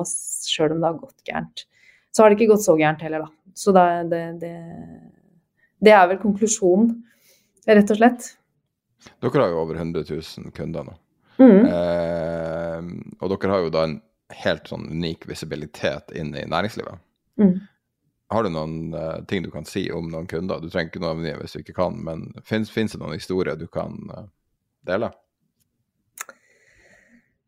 sjøl 0.51 0.75
om 0.75 0.81
det 0.83 0.89
har 0.89 0.99
gått 0.99 1.29
gærent. 1.29 1.65
Så 2.11 2.23
har 2.23 2.31
det 2.31 2.39
ikke 2.39 2.53
gått 2.53 2.65
så 2.65 2.75
gærent 2.79 3.03
heller, 3.03 3.25
da. 3.25 3.53
Så 3.55 3.71
det, 3.75 3.85
det, 4.11 4.23
det, 4.41 4.55
det 5.83 5.93
er 5.95 6.09
vel 6.11 6.19
konklusjonen, 6.19 6.91
rett 7.67 7.93
og 7.95 7.99
slett. 7.99 8.27
Dere 9.23 9.43
har 9.43 9.53
jo 9.53 9.61
over 9.63 9.79
100 9.79 10.05
000 10.09 10.51
kunder 10.55 10.87
nå. 10.87 10.95
Mm. 11.37 11.65
Eh, 11.67 12.91
og 13.19 13.31
dere 13.31 13.51
har 13.51 13.63
jo 13.65 13.71
da 13.73 13.85
en 13.87 13.97
helt 14.43 14.69
sånn 14.71 14.87
unik 14.91 15.27
visibilitet 15.29 16.13
inn 16.17 16.31
i 16.35 16.45
næringslivet. 16.49 17.03
Mm. 17.41 17.57
Har 18.33 18.43
du 18.43 18.49
noen 18.49 18.95
uh, 18.95 19.19
ting 19.29 19.43
du 19.45 19.51
kan 19.53 19.67
si 19.69 19.85
om 19.93 20.07
noen 20.09 20.25
kunder? 20.27 20.63
Du 20.63 20.71
trenger 20.71 20.89
ikke 20.89 21.01
noe 21.03 21.13
navngi 21.13 21.35
hvis 21.43 21.53
du 21.53 21.59
ikke 21.61 21.75
kan, 21.77 21.99
men 22.07 22.23
fins 22.47 22.71
det 22.73 22.97
noen 22.97 23.13
historier 23.13 23.59
du 23.59 23.67
kan 23.69 23.99
uh, 24.89 24.99
da? 25.05 25.11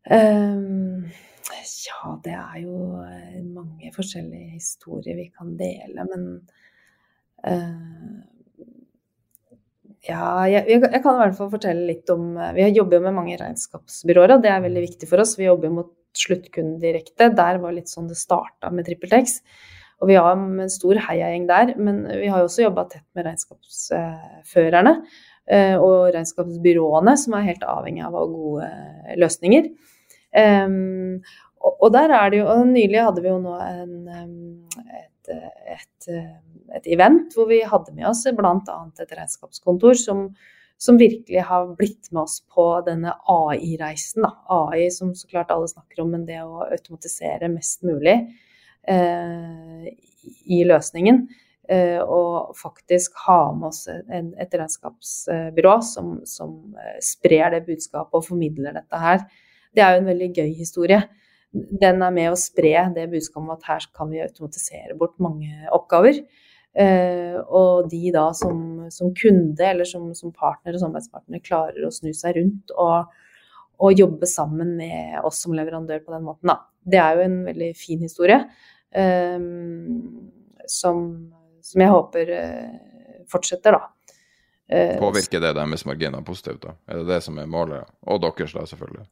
Um, 0.08 1.08
ja, 1.88 2.14
det 2.24 2.34
er 2.34 2.56
jo 2.62 3.02
eh, 3.02 3.42
mange 3.44 3.90
forskjellige 3.94 4.56
historier 4.56 5.18
vi 5.18 5.28
kan 5.34 5.52
dele, 5.58 6.06
men 6.08 6.26
uh, 7.44 8.18
ja, 10.06 10.46
jeg, 10.48 10.64
jeg, 10.70 11.00
kan 11.02 11.16
i 11.16 11.22
hvert 11.24 11.36
fall 11.36 11.50
fortelle 11.52 11.88
litt 11.88 12.10
om 12.14 12.36
eh, 12.38 12.54
Vi 12.56 12.68
jobber 12.70 12.98
jo 12.98 13.04
med 13.08 13.16
mange 13.16 13.38
regnskapsbyråer, 13.40 14.36
og 14.36 14.44
det 14.44 14.52
er 14.52 14.62
veldig 14.64 14.84
viktig 14.84 15.08
for 15.10 15.22
oss. 15.22 15.36
Vi 15.38 15.48
jobber 15.48 15.72
mot 15.74 15.90
sluttkunden 16.16 16.78
direkte. 16.82 17.30
Der 17.36 17.58
var 17.62 17.74
litt 17.74 17.90
sånn 17.90 18.08
det 18.10 18.18
starta 18.18 18.70
med 18.74 18.88
TrippelTex. 18.88 19.40
Og 19.98 20.12
vi 20.12 20.16
har 20.18 20.30
en 20.32 20.70
stor 20.70 21.00
heiagjeng 21.08 21.48
der, 21.48 21.74
men 21.76 22.04
vi 22.06 22.30
har 22.30 22.44
jo 22.44 22.48
også 22.48 22.64
jobba 22.68 22.86
tett 22.92 23.06
med 23.18 23.26
regnskapsførerne 23.26 24.94
eh, 24.94 25.18
og 25.48 26.10
regnskapsbyråene, 26.12 27.14
som 27.16 27.36
er 27.38 27.46
helt 27.46 27.62
avhengig 27.64 28.02
av 28.04 28.16
å 28.16 28.20
ha 28.20 28.26
gode 28.28 28.66
løsninger. 29.16 29.70
Um, 30.36 31.22
og, 31.58 31.72
og, 31.72 31.88
der 31.94 32.12
er 32.14 32.30
det 32.30 32.42
jo 32.42 32.50
og 32.52 32.66
Nylig 32.70 33.00
hadde 33.00 33.24
vi 33.24 33.30
jo 33.30 33.38
nå 33.42 33.54
en, 33.64 33.94
et, 34.94 35.30
et, 35.74 36.10
et, 36.76 36.86
event 36.94 37.34
hvor 37.34 37.48
vi 37.50 37.62
hadde 37.66 37.94
med 37.96 38.06
oss 38.10 38.26
bl.a. 38.36 38.76
et 39.00 39.16
regnskapskontor 39.16 39.98
som, 39.98 40.26
som, 40.78 41.00
virkelig 41.00 41.46
har 41.48 41.72
blitt 41.78 42.12
med 42.12 42.22
oss 42.26 42.38
på 42.54 42.68
denne 42.86 43.16
AI-reisen. 43.32 44.28
AI 44.54 44.88
som 44.94 45.14
så 45.18 45.30
klart 45.30 45.52
alle 45.54 45.70
snakker 45.70 46.04
om, 46.04 46.14
men 46.14 46.28
det 46.28 46.42
å 46.44 46.62
automatisere 46.68 47.50
mest 47.52 47.82
mulig 47.88 48.16
eh, 48.88 49.90
i 50.46 50.62
løsningen. 50.68 51.24
Eh, 51.68 52.00
og 52.00 52.56
faktisk 52.56 53.18
ha 53.26 53.52
med 53.52 53.68
oss 53.68 53.82
en, 53.92 54.30
et 54.40 54.54
regnskapsbyrå 54.56 55.74
som, 55.84 56.14
som 56.24 56.54
eh, 56.80 56.96
sprer 57.04 57.52
det 57.52 57.66
budskapet 57.66 58.16
og 58.16 58.24
formidler 58.24 58.78
dette 58.78 59.00
her. 59.02 59.24
Det 59.76 59.84
er 59.84 59.94
jo 59.94 60.02
en 60.02 60.12
veldig 60.12 60.30
gøy 60.32 60.52
historie 60.56 61.02
den 61.52 62.02
er 62.04 62.12
med 62.12 62.32
å 62.32 62.38
spre 62.38 62.74
det 62.94 63.06
budskapet 63.12 63.40
om 63.40 63.54
at 63.54 63.64
her 63.68 63.86
kan 63.96 64.10
vi 64.12 64.20
automatisere 64.20 64.96
bort 64.98 65.16
mange 65.22 65.48
oppgaver. 65.74 66.20
Uh, 66.78 67.40
og 67.48 67.88
de 67.90 68.12
da 68.14 68.28
som, 68.36 68.84
som 68.92 69.14
kunde 69.16 69.64
eller 69.64 69.88
som, 69.88 70.10
som, 70.14 70.30
partner 70.36 70.76
og 70.76 70.82
samarbeidspartner 70.82 71.40
klarer 71.42 71.86
å 71.86 71.90
snu 71.90 72.12
seg 72.14 72.36
rundt 72.36 72.74
og, 72.76 73.08
og, 73.80 73.96
jobbe 73.96 74.28
sammen 74.30 74.76
med 74.78 75.16
oss 75.26 75.40
som 75.42 75.56
leverandør 75.56 76.04
på 76.04 76.12
den 76.12 76.26
måten, 76.28 76.52
da. 76.52 76.60
Det 76.84 77.00
er 77.00 77.16
jo 77.16 77.24
en 77.24 77.40
veldig 77.48 77.70
fin 77.76 78.04
historie 78.04 78.38
som, 80.68 81.00
som, 81.68 81.84
jeg 81.84 81.94
håper 81.94 82.34
uh, 82.34 83.22
fortsetter, 83.30 83.78
da. 83.78 83.94
Påvirker 85.00 85.40
det 85.40 85.54
deres 85.56 85.86
marginer 85.88 86.24
positivt, 86.24 86.60
da? 86.66 86.74
Er 86.90 87.00
det 87.00 87.08
det 87.08 87.22
som 87.24 87.38
er 87.40 87.48
målet? 87.48 87.88
Og 88.04 88.20
deres, 88.20 88.52
da, 88.52 88.66
selvfølgelig? 88.68 89.06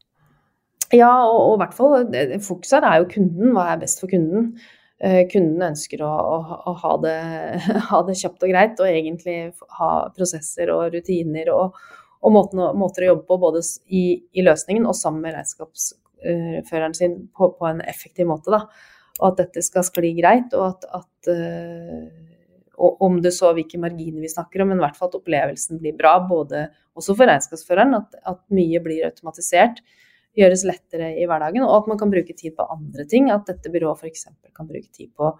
Ja, 0.95 1.11
og, 1.27 1.55
i 1.55 1.61
hvert 1.63 1.75
fall 1.75 2.11
fokuset 2.45 2.77
her 2.77 2.85
er 2.87 3.01
jo 3.01 3.09
kunden. 3.11 3.53
Hva 3.55 3.71
er 3.71 3.79
best 3.81 4.03
for 4.03 4.11
kunden? 4.11 4.51
Kunden 5.31 5.61
ønsker 5.61 6.01
å, 6.01 6.09
å, 6.09 6.37
å 6.71 6.73
ha, 6.81 6.93
det, 7.03 7.15
ha, 7.89 8.01
det, 8.07 8.17
kjapt 8.17 8.45
og 8.45 8.53
greit, 8.53 8.79
og 8.81 8.89
egentlig 8.89 9.37
ha 9.77 9.91
prosesser 10.15 10.71
og 10.73 10.87
rutiner 10.95 11.51
og, 11.53 11.77
og 12.25 12.33
måten, 12.33 12.63
måter 12.79 13.05
å 13.05 13.11
jobbe 13.11 13.27
på 13.27 13.39
både 13.43 13.61
i, 13.93 14.03
i 14.33 14.45
løsningen 14.45 14.87
og 14.89 14.97
sammen 14.97 15.25
med 15.27 15.37
regnskapsføreren 15.37 16.97
sin 16.97 17.19
på, 17.29 17.51
på, 17.59 17.67
en 17.69 17.83
effektiv 17.85 18.29
måte. 18.31 18.53
Da. 18.53 18.63
og 19.19 19.31
at 19.31 19.43
dette 19.43 19.65
skal 19.65 19.85
skli 19.85 20.15
greit, 20.17 20.55
og 20.57 20.71
at, 20.71 20.89
at 21.01 21.31
om 22.77 23.21
det 23.21 23.33
så 23.33 23.51
hvilke 23.57 23.79
marginer 23.81 24.21
vi 24.21 24.29
snakker 24.29 24.61
om, 24.61 24.71
men 24.71 24.81
i 24.81 24.85
hvert 24.85 24.97
fall 24.97 25.09
at 25.09 25.17
opplevelsen 25.17 25.79
blir 25.81 25.95
bra, 25.97 26.17
både 26.29 26.67
også 26.97 27.15
for 27.17 27.29
regnskapsføreren, 27.29 27.95
at, 27.97 28.17
at 28.29 28.41
mye 28.53 28.81
blir 28.85 29.07
automatisert, 29.09 29.81
gjøres 30.37 30.65
lettere 30.67 31.15
i 31.17 31.25
hverdagen, 31.25 31.65
og 31.65 31.79
at 31.79 31.87
man 31.89 31.99
kan 31.99 32.11
bruke 32.13 32.35
tid 32.37 32.53
på 32.57 32.67
andre 32.69 33.07
ting. 33.09 33.31
At 33.33 33.49
dette 33.49 33.71
byrået 33.73 34.03
f.eks. 34.03 34.27
kan 34.53 34.69
bruke 34.69 34.91
tid 34.93 35.09
på 35.17 35.31
å 35.31 35.33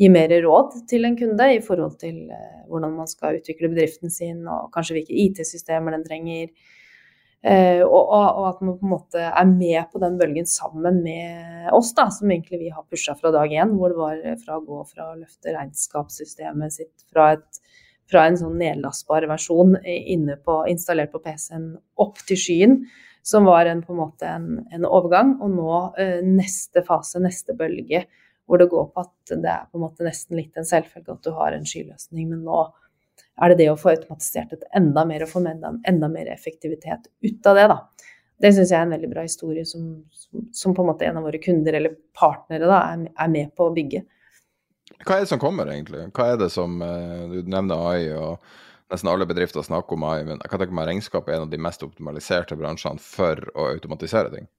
gi 0.00 0.08
mer 0.12 0.32
råd 0.44 0.82
til 0.88 1.08
en 1.08 1.16
kunde 1.16 1.48
i 1.54 1.62
forhold 1.64 1.96
til 2.00 2.28
eh, 2.32 2.60
hvordan 2.68 2.94
man 2.96 3.08
skal 3.08 3.38
utvikle 3.40 3.70
bedriften 3.72 4.12
sin, 4.12 4.44
og 4.48 4.70
kanskje 4.74 4.98
hvilke 4.98 5.16
IT-systemer 5.24 5.96
den 5.96 6.04
trenger. 6.04 6.52
Eh, 7.42 7.80
og, 7.82 8.12
og, 8.14 8.44
at 8.52 8.60
man 8.62 8.76
på 8.78 8.86
en 8.86 8.92
måte 8.92 9.22
er 9.26 9.46
med 9.50 9.88
på 9.90 9.98
den 10.02 10.14
bølgen 10.20 10.46
sammen 10.46 11.00
med 11.02 11.72
oss, 11.74 11.90
da, 11.98 12.06
som 12.14 12.30
egentlig 12.30 12.60
vi 12.60 12.70
har 12.70 12.86
pusha 12.86 13.16
fra 13.18 13.32
dag 13.34 13.50
én. 13.50 13.74
Hvor 13.78 13.90
det 13.90 13.98
var 13.98 14.42
fra 14.44 14.58
å 14.58 14.66
gå 14.66 14.82
fra 14.86 15.10
å 15.10 15.18
løfte 15.18 15.54
regnskapssystemet 15.56 16.76
sitt 16.76 17.06
fra, 17.10 17.32
et, 17.34 17.62
fra 18.10 18.28
en 18.28 18.38
sånn 18.38 18.60
nedlastbar 18.62 19.26
versjon 19.30 19.74
på, 19.82 20.58
installert 20.70 21.14
på 21.14 21.22
PC-en 21.24 21.72
opp 22.02 22.22
til 22.28 22.38
skyen, 22.38 22.78
som 23.26 23.46
var 23.46 23.66
en, 23.70 23.82
på 23.82 23.94
en 23.94 24.02
måte 24.04 24.30
en, 24.30 24.48
en 24.70 24.86
overgang. 24.86 25.34
Og 25.42 25.56
nå 25.56 25.80
eh, 25.98 26.20
neste 26.22 26.84
fase, 26.86 27.18
neste 27.22 27.58
bølge, 27.58 28.06
hvor 28.46 28.62
det 28.62 28.70
går 28.70 28.86
på 28.94 29.02
at 29.02 29.34
det 29.34 29.50
er 29.50 29.66
på 29.66 29.78
en 29.80 29.86
måte 29.88 30.06
nesten 30.06 30.38
litt 30.38 30.54
en 30.58 30.66
selvfølge 30.66 31.14
at 31.14 31.26
du 31.26 31.34
har 31.34 31.54
en 31.56 31.66
skyløsning, 31.66 32.30
men 32.30 32.46
nå 32.46 32.64
er 33.40 33.52
det 33.52 33.62
det 33.62 33.68
å 33.72 33.78
få 33.80 33.92
automatisert 33.94 34.52
et 34.56 34.64
enda 34.76 35.04
mer 35.08 35.24
og 35.24 35.30
få 35.30 35.42
enda, 35.46 35.72
enda 35.88 36.08
mer 36.12 36.28
effektivitet 36.32 37.08
ut 37.24 37.48
av 37.48 37.58
det, 37.58 37.68
da. 37.72 38.08
Det 38.42 38.50
syns 38.56 38.72
jeg 38.72 38.78
er 38.80 38.88
en 38.88 38.94
veldig 38.96 39.10
bra 39.12 39.22
historie 39.22 39.62
som, 39.68 39.84
som, 40.50 40.74
på 40.74 40.82
en 40.82 40.88
måte 40.88 41.06
en 41.06 41.20
av 41.20 41.26
våre 41.28 41.38
kunder 41.42 41.76
eller 41.78 41.94
partnere 42.18 42.66
da, 42.66 42.80
er, 42.90 43.06
er, 43.12 43.30
med 43.30 43.52
på 43.56 43.68
å 43.68 43.74
bygge. 43.74 44.02
Hva 45.06 45.16
er 45.16 45.24
det 45.24 45.30
som 45.30 45.40
kommer, 45.42 45.70
egentlig? 45.70 46.08
Hva 46.16 46.32
er 46.32 46.40
det 46.40 46.50
som 46.52 46.74
eh, 46.84 47.22
Du 47.30 47.50
nevner 47.50 47.84
AI, 47.92 48.08
og 48.18 48.42
nesten 48.92 49.12
alle 49.12 49.28
bedrifter 49.30 49.62
snakker 49.64 49.96
om 49.96 50.08
AI, 50.10 50.24
men 50.26 50.42
jeg 50.42 50.50
kan 50.50 50.62
tenke 50.62 50.74
meg 50.76 50.90
regnskap 50.90 51.30
er 51.30 51.38
en 51.38 51.46
av 51.46 51.54
de 51.54 51.62
mest 51.62 51.86
optimaliserte 51.86 52.58
bransjene 52.58 53.02
for 53.02 53.46
å 53.54 53.70
automatisere 53.70 54.34
ting. 54.34 54.50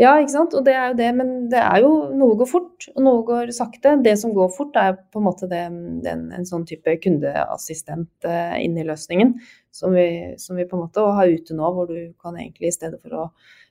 Ja, 0.00 0.14
ikke 0.16 0.32
sant. 0.32 0.54
Og 0.56 0.64
det 0.64 0.72
er 0.72 0.90
jo 0.90 0.96
det, 0.98 1.08
men 1.18 1.32
det 1.52 1.60
er 1.60 1.82
jo 1.84 1.90
Noe 2.16 2.36
går 2.40 2.48
fort, 2.48 2.86
og 2.94 3.02
noe 3.04 3.22
går 3.28 3.52
sakte. 3.54 3.96
Det 4.04 4.16
som 4.20 4.32
går 4.36 4.52
fort, 4.54 4.76
er 4.80 4.96
på 5.12 5.20
en 5.20 5.26
måte 5.26 5.48
det, 5.50 5.62
den, 6.04 6.26
en 6.36 6.48
sånn 6.48 6.64
type 6.68 6.96
kundeassistent 7.04 8.28
uh, 8.28 8.56
inni 8.60 8.86
løsningen. 8.88 9.34
Som 9.74 9.94
vi, 9.98 10.06
som 10.40 10.58
vi, 10.58 10.66
på 10.68 10.78
en 10.78 10.86
måte 10.86 11.04
har 11.18 11.30
ute 11.30 11.56
nå, 11.56 11.72
hvor 11.76 11.90
du 11.90 12.12
kan 12.20 12.38
egentlig 12.40 12.70
i 12.70 12.76
stedet 12.78 13.00
for 13.02 13.26
å 13.26 13.28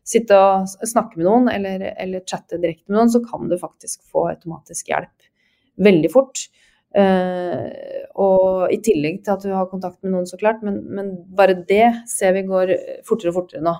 sitte 0.08 0.38
og 0.38 0.70
snakke 0.90 1.20
med 1.20 1.28
noen 1.28 1.50
eller, 1.52 1.84
eller 2.00 2.26
chatte 2.26 2.58
direkte 2.62 2.90
med 2.90 2.98
noen, 2.98 3.12
så 3.14 3.22
kan 3.26 3.50
du 3.50 3.58
faktisk 3.62 4.02
få 4.10 4.30
automatisk 4.32 4.94
hjelp 4.94 5.30
veldig 5.90 6.14
fort. 6.14 6.48
Uh, 6.96 7.66
og 8.18 8.72
i 8.74 8.80
tillegg 8.86 9.24
til 9.26 9.36
at 9.36 9.46
du 9.46 9.54
har 9.54 9.70
kontakt 9.70 10.02
med 10.04 10.14
noen, 10.14 10.30
så 10.30 10.38
klart, 10.42 10.62
men, 10.66 10.84
men 10.86 11.16
bare 11.38 11.58
det 11.70 11.88
ser 12.10 12.38
vi 12.38 12.46
går 12.46 12.78
fortere 13.10 13.34
og 13.34 13.42
fortere 13.42 13.66
nå. 13.66 13.76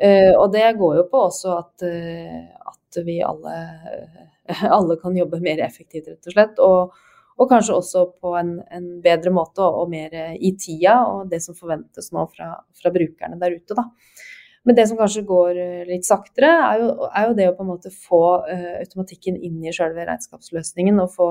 Uh, 0.00 0.32
og 0.40 0.48
det 0.54 0.64
går 0.80 0.94
jo 0.96 1.04
på 1.12 1.20
også 1.26 1.54
at, 1.58 1.84
uh, 1.84 2.70
at 2.72 3.00
vi 3.04 3.18
alle, 3.20 3.56
uh, 3.84 4.62
alle, 4.78 4.96
kan 5.02 5.16
jobbe 5.16 5.42
mer 5.44 5.60
effektivt, 5.66 6.08
rett 6.08 6.30
og 6.30 6.36
slett. 6.36 6.62
Og, 6.64 6.94
og 7.40 7.50
kanskje 7.50 7.76
også 7.76 8.04
på 8.16 8.32
en, 8.40 8.54
en, 8.72 8.86
bedre 9.04 9.32
måte 9.32 9.64
og, 9.64 9.90
mer 9.92 10.14
i 10.36 10.54
tida, 10.60 10.98
og 11.08 11.28
det 11.32 11.42
som 11.44 11.56
forventes 11.56 12.10
nå 12.16 12.24
fra, 12.32 12.54
fra 12.80 12.92
brukerne 12.94 13.36
der 13.40 13.58
ute. 13.58 13.76
Da. 13.76 13.86
Men 14.68 14.76
det 14.76 14.86
som 14.88 14.98
kanskje 15.00 15.24
går 15.28 15.60
litt 15.88 16.08
saktere, 16.08 16.50
er 16.66 16.82
jo, 16.82 16.90
er 17.08 17.28
jo 17.28 17.36
det 17.36 17.48
å 17.48 17.54
på 17.56 17.64
en 17.64 17.70
måte 17.70 17.92
få 17.94 18.24
automatikken 18.44 19.38
inn 19.40 19.62
i 19.64 19.72
selve 19.72 20.04
regnskapsløsningen. 20.04 21.00
Og 21.00 21.14
få, 21.14 21.30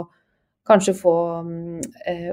kanskje 0.66 0.98
få 0.98 1.16
um, 1.46 1.78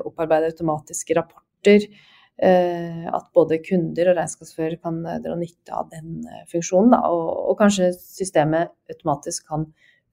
opparbeide 0.09 0.55
automatiske 0.55 1.19
rapporter 1.19 1.85
Eh, 1.85 2.16
at 2.39 3.29
både 3.37 3.59
kunder 3.65 4.11
og 4.11 4.19
regnskapsfører 4.19 4.77
kan 4.83 5.01
eh, 5.09 5.21
dra 5.25 5.37
nytte 5.41 5.73
av 5.73 5.91
den 5.93 6.25
eh, 6.29 6.45
funksjonen. 6.51 6.93
Da, 6.93 7.03
og, 7.09 7.31
og, 7.51 7.55
kanskje 7.61 7.93
systemet 7.97 8.75
automatisk 8.93 9.49
kan 9.49 9.67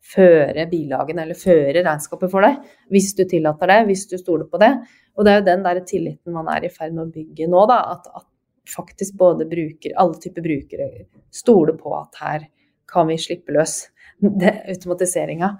føre 0.04 0.66
bilagene 0.72 1.24
eller 1.24 1.40
føre 1.40 1.82
regnskapet 1.82 2.32
for 2.32 2.44
deg, 2.44 2.60
hvis 2.92 3.14
du 3.16 3.24
tillater 3.30 3.72
det, 3.72 3.80
hvis 3.88 4.06
du 4.12 4.18
stoler 4.20 4.48
på 4.52 4.60
det. 4.64 4.72
Og 5.16 5.26
det 5.26 5.34
er 5.34 5.42
jo 5.42 5.48
den 5.48 5.66
der 5.68 5.82
tilliten 5.88 6.36
man 6.36 6.50
er 6.52 6.66
i 6.66 6.72
ferd 6.74 6.96
med 6.96 7.06
å 7.06 7.14
bygge 7.14 7.48
nå, 7.52 7.66
da, 7.72 7.80
at, 7.94 8.08
at 8.12 8.28
faktisk 8.72 9.16
både 9.20 9.48
bruker, 9.50 9.96
alle 10.00 10.20
typer 10.24 10.46
brukere 10.46 10.90
stoler 11.34 11.76
på 11.80 11.92
at 11.98 12.20
her 12.24 12.48
kan 12.90 13.08
vi 13.10 13.20
slippe 13.20 13.56
løs 13.56 13.82
automatiseringa 14.74 15.54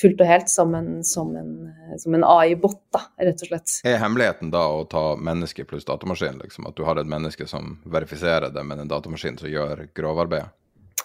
fullt 0.00 0.20
og 0.20 0.28
helt 0.28 0.50
som 0.52 0.74
en, 0.76 0.90
som 1.04 1.32
en, 1.36 1.52
en 1.96 2.26
AI-bot, 2.26 2.78
da, 2.92 3.00
rett 3.22 3.42
og 3.46 3.50
slett. 3.50 3.78
Er 3.88 4.00
hemmeligheten 4.02 4.52
da 4.52 4.66
å 4.68 4.84
ta 4.90 5.04
menneske 5.16 5.64
pluss 5.68 5.88
datamaskin, 5.88 6.40
liksom? 6.42 6.68
At 6.68 6.76
du 6.76 6.84
har 6.88 7.00
et 7.00 7.08
menneske 7.08 7.48
som 7.48 7.78
verifiserer 7.88 8.52
det, 8.52 8.64
men 8.66 8.82
en 8.82 8.92
datamaskin 8.92 9.38
som 9.40 9.50
gjør 9.50 9.86
grovarbeidet? 9.96 10.52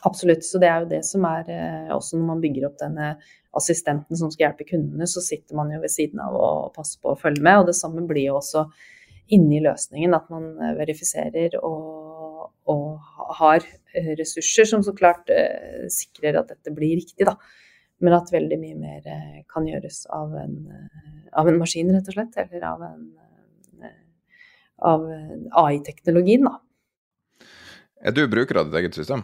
Absolutt. 0.07 0.43
Så 0.45 0.59
det 0.61 0.67
er 0.67 0.83
jo 0.83 0.89
det 0.89 1.03
som 1.05 1.25
er 1.29 1.49
eh, 1.53 1.91
også 1.93 2.17
når 2.17 2.31
man 2.31 2.41
bygger 2.43 2.67
opp 2.67 2.79
denne 2.81 3.13
assistenten 3.57 4.17
som 4.17 4.31
skal 4.31 4.47
hjelpe 4.47 4.65
kundene, 4.69 5.07
så 5.07 5.21
sitter 5.23 5.57
man 5.59 5.71
jo 5.73 5.81
ved 5.83 5.93
siden 5.93 6.21
av 6.23 6.35
og 6.35 6.71
passer 6.75 7.01
på 7.03 7.13
å 7.13 7.19
følge 7.19 7.43
med. 7.45 7.61
Og 7.61 7.69
det 7.69 7.77
samme 7.77 8.03
blir 8.09 8.31
jo 8.31 8.39
også 8.39 8.65
inni 9.31 9.61
løsningen, 9.63 10.17
at 10.17 10.27
man 10.33 10.51
eh, 10.57 10.75
verifiserer 10.81 11.59
og, 11.61 12.49
og 12.71 13.35
har 13.39 13.63
ressurser 14.19 14.67
som 14.67 14.83
så 14.83 14.95
klart 14.97 15.29
eh, 15.31 15.85
sikrer 15.93 16.41
at 16.41 16.51
dette 16.51 16.73
blir 16.75 16.97
riktig, 16.99 17.29
da. 17.29 17.37
Men 18.01 18.17
at 18.17 18.31
veldig 18.33 18.57
mye 18.61 18.77
mer 18.79 19.07
eh, 19.09 19.41
kan 19.51 19.67
gjøres 19.69 20.03
av 20.13 20.33
en, 20.41 20.55
eh, 20.73 21.19
av 21.37 21.49
en 21.49 21.59
maskin, 21.61 21.91
rett 21.93 22.09
og 22.09 22.17
slett. 22.17 22.39
Eller 22.41 22.65
av, 22.67 22.85
eh, 22.87 23.93
av 24.91 25.05
AI-teknologien, 25.63 26.49
da. 26.49 26.57
Er 28.01 28.17
du 28.17 28.25
bruker 28.27 28.57
av 28.57 28.71
ditt 28.71 28.79
eget 28.81 28.97
system? 28.97 29.23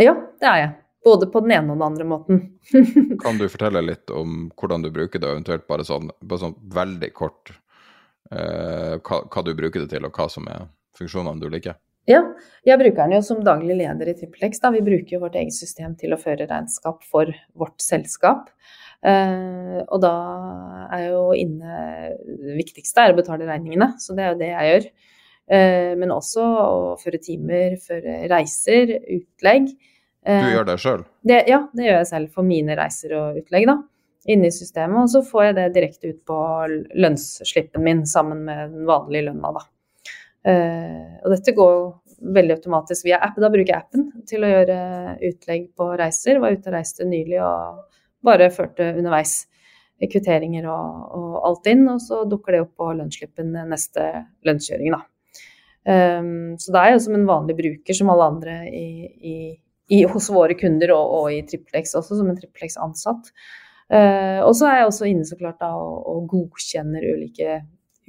Ja, 0.00 0.14
det 0.40 0.48
er 0.48 0.60
jeg. 0.62 0.72
Både 1.04 1.28
på 1.28 1.42
den 1.44 1.52
ene 1.52 1.74
og 1.74 1.76
den 1.76 1.86
andre 1.86 2.06
måten. 2.08 2.40
kan 3.24 3.36
du 3.36 3.44
fortelle 3.52 3.82
litt 3.84 4.10
om 4.10 4.46
hvordan 4.56 4.86
du 4.86 4.88
bruker 4.94 5.20
det, 5.20 5.28
eventuelt 5.28 5.66
bare 5.68 5.84
sånn, 5.84 6.08
bare 6.24 6.46
sånn 6.46 6.56
veldig 6.72 7.10
kort 7.12 7.52
eh, 8.32 8.96
hva, 8.96 9.20
hva, 9.28 9.44
du 9.44 9.52
bruker 9.52 9.84
det 9.84 9.90
til, 9.92 10.06
og 10.08 10.16
hva 10.16 10.30
som 10.32 10.48
er 10.48 10.64
funksjonene 10.96 11.42
du 11.42 11.50
liker? 11.52 11.76
Ja, 12.08 12.20
jeg 12.68 12.80
bruker 12.80 13.06
den 13.06 13.16
jo 13.16 13.22
som 13.24 13.40
daglig 13.44 13.78
leder 13.78 14.10
i 14.10 14.14
TrippelX. 14.18 14.60
Vi 14.74 14.82
bruker 14.84 15.16
jo 15.16 15.22
vårt 15.22 15.38
eget 15.40 15.56
system 15.56 15.94
til 15.96 16.12
å 16.12 16.20
føre 16.20 16.48
regnskap 16.50 17.04
for 17.08 17.32
vårt 17.56 17.80
selskap. 17.80 18.50
Eh, 19.04 19.80
og 19.84 20.00
da 20.00 20.12
er 20.96 21.02
jo 21.10 21.24
inne 21.36 21.74
Det 22.24 22.54
viktigste 22.56 23.02
er 23.02 23.12
å 23.12 23.18
betale 23.18 23.44
regningene, 23.44 23.90
så 24.00 24.16
det 24.16 24.24
er 24.24 24.30
jo 24.32 24.38
det 24.40 24.52
jeg 24.52 24.70
gjør. 24.70 24.86
Eh, 25.56 25.90
men 26.00 26.12
også 26.12 26.44
å 26.44 26.94
føre 27.00 27.20
timer, 27.20 27.76
føre 27.84 28.22
reiser, 28.32 28.94
utlegg. 29.16 29.72
Eh, 30.24 30.44
du 30.44 30.54
gjør 30.54 30.70
det 30.70 30.78
sjøl? 30.80 31.04
Ja, 31.28 31.66
det 31.72 31.88
gjør 31.88 32.00
jeg 32.00 32.12
selv 32.12 32.36
for 32.36 32.48
mine 32.48 32.76
reiser 32.80 33.16
og 33.16 33.42
utlegg, 33.42 33.68
da. 33.68 33.80
Inne 34.28 34.48
i 34.48 34.56
systemet. 34.56 35.02
Og 35.02 35.12
så 35.12 35.24
får 35.24 35.50
jeg 35.50 35.56
det 35.58 35.68
direkte 35.74 36.12
ut 36.12 36.20
på 36.28 36.40
lønnsslippen 36.96 37.84
min 37.84 38.04
sammen 38.08 38.44
med 38.44 38.76
den 38.76 38.88
vanlige 38.88 39.28
lønna, 39.28 39.52
da. 39.56 39.68
Uh, 40.44 41.24
og 41.24 41.32
dette 41.32 41.54
går 41.56 41.76
veldig 42.34 42.58
automatisk 42.58 43.06
via 43.06 43.18
app. 43.24 43.38
Da 43.40 43.50
bruker 43.52 43.70
jeg 43.70 43.80
appen 43.80 44.06
til 44.28 44.44
å 44.44 44.50
gjøre 44.50 44.78
utlegg 45.30 45.66
på 45.76 45.88
reiser. 45.98 46.40
Var 46.42 46.58
ute 46.58 46.70
og 46.70 46.76
reiste 46.76 47.08
nylig 47.08 47.40
og 47.44 47.82
bare 48.24 48.52
førte 48.52 48.92
underveis 48.94 49.42
kvitteringer 50.04 50.66
og, 50.68 51.02
og, 51.16 51.34
alt 51.48 51.68
inn. 51.72 51.84
Og 51.92 52.00
så 52.02 52.22
dukker 52.28 52.56
det 52.56 52.62
opp 52.64 52.74
på 52.80 52.92
lønnsslippen 52.98 53.52
neste 53.70 54.06
lønnskjøring, 54.46 54.94
da. 54.94 55.02
Um, 55.84 56.54
så 56.56 56.72
da 56.72 56.86
er 56.86 56.94
jo 56.94 57.02
som 57.04 57.16
en 57.18 57.26
vanlig 57.28 57.58
bruker, 57.58 57.96
som 57.96 58.08
alle 58.08 58.28
andre 58.32 58.54
i, 58.72 58.86
i, 59.20 59.34
i, 59.92 59.98
hos 60.08 60.30
våre 60.32 60.56
kunder 60.56 60.94
og, 60.94 61.10
og 61.18 61.26
i 61.34 61.42
Triplex 61.44 61.92
også, 61.92 62.16
som 62.20 62.30
en 62.30 62.38
Triplex-ansatt. 62.38 63.28
Uh, 63.92 64.40
og 64.46 64.54
så 64.56 64.70
er 64.70 64.78
jeg 64.80 64.88
også 64.88 65.10
inne 65.10 65.28
så 65.28 65.36
klart 65.36 65.60
da 65.60 65.74
og, 65.76 65.98
og 66.08 66.22
godkjenner 66.30 67.04
ulike 67.04 67.58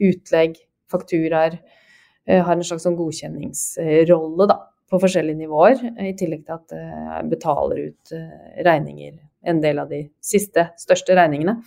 utlegg, 0.07 0.55
fakturaer, 0.91 1.59
Eh, 1.59 1.81
har 2.27 2.55
en 2.55 2.63
slags 2.65 2.85
sånn 2.87 2.97
godkjenningsrolle 2.97 4.47
da, 4.49 4.57
på 4.91 4.99
forskjellige 5.01 5.41
nivåer. 5.43 5.81
I 6.01 6.13
tillegg 6.17 6.45
til 6.45 6.57
at 6.57 6.75
jeg 6.75 6.91
eh, 7.19 7.23
betaler 7.31 7.81
ut 7.89 8.13
eh, 8.15 8.61
regninger, 8.65 9.17
en 9.45 9.61
del 9.63 9.81
av 9.83 9.91
de 9.93 10.05
siste, 10.23 10.69
største 10.81 11.17
regningene, 11.17 11.59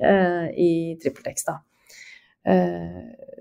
i 0.00 0.96
TrippelTex. 0.96 1.42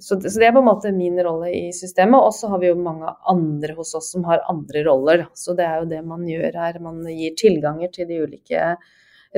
Så 0.04 0.16
det, 0.20 0.32
er 0.44 0.52
på 0.52 0.60
en 0.60 0.68
måte 0.68 0.90
min 0.92 1.16
rolle 1.24 1.48
i 1.56 1.62
systemet. 1.72 2.20
Og 2.20 2.34
så 2.36 2.50
har 2.52 2.60
vi 2.60 2.68
jo 2.68 2.76
mange 2.84 3.14
andre 3.32 3.78
hos 3.78 3.94
oss 3.96 4.10
som 4.12 4.26
har 4.28 4.44
andre 4.52 4.84
roller. 4.84 5.24
Så 5.40 5.56
det 5.56 5.64
er 5.64 5.80
jo 5.80 5.88
det 5.88 6.02
man 6.04 6.26
gjør 6.28 6.58
her. 6.60 6.82
Man 6.84 7.00
gir 7.08 7.38
tilganger 7.40 7.94
til 7.96 8.10
de 8.12 8.20
ulike 8.28 8.74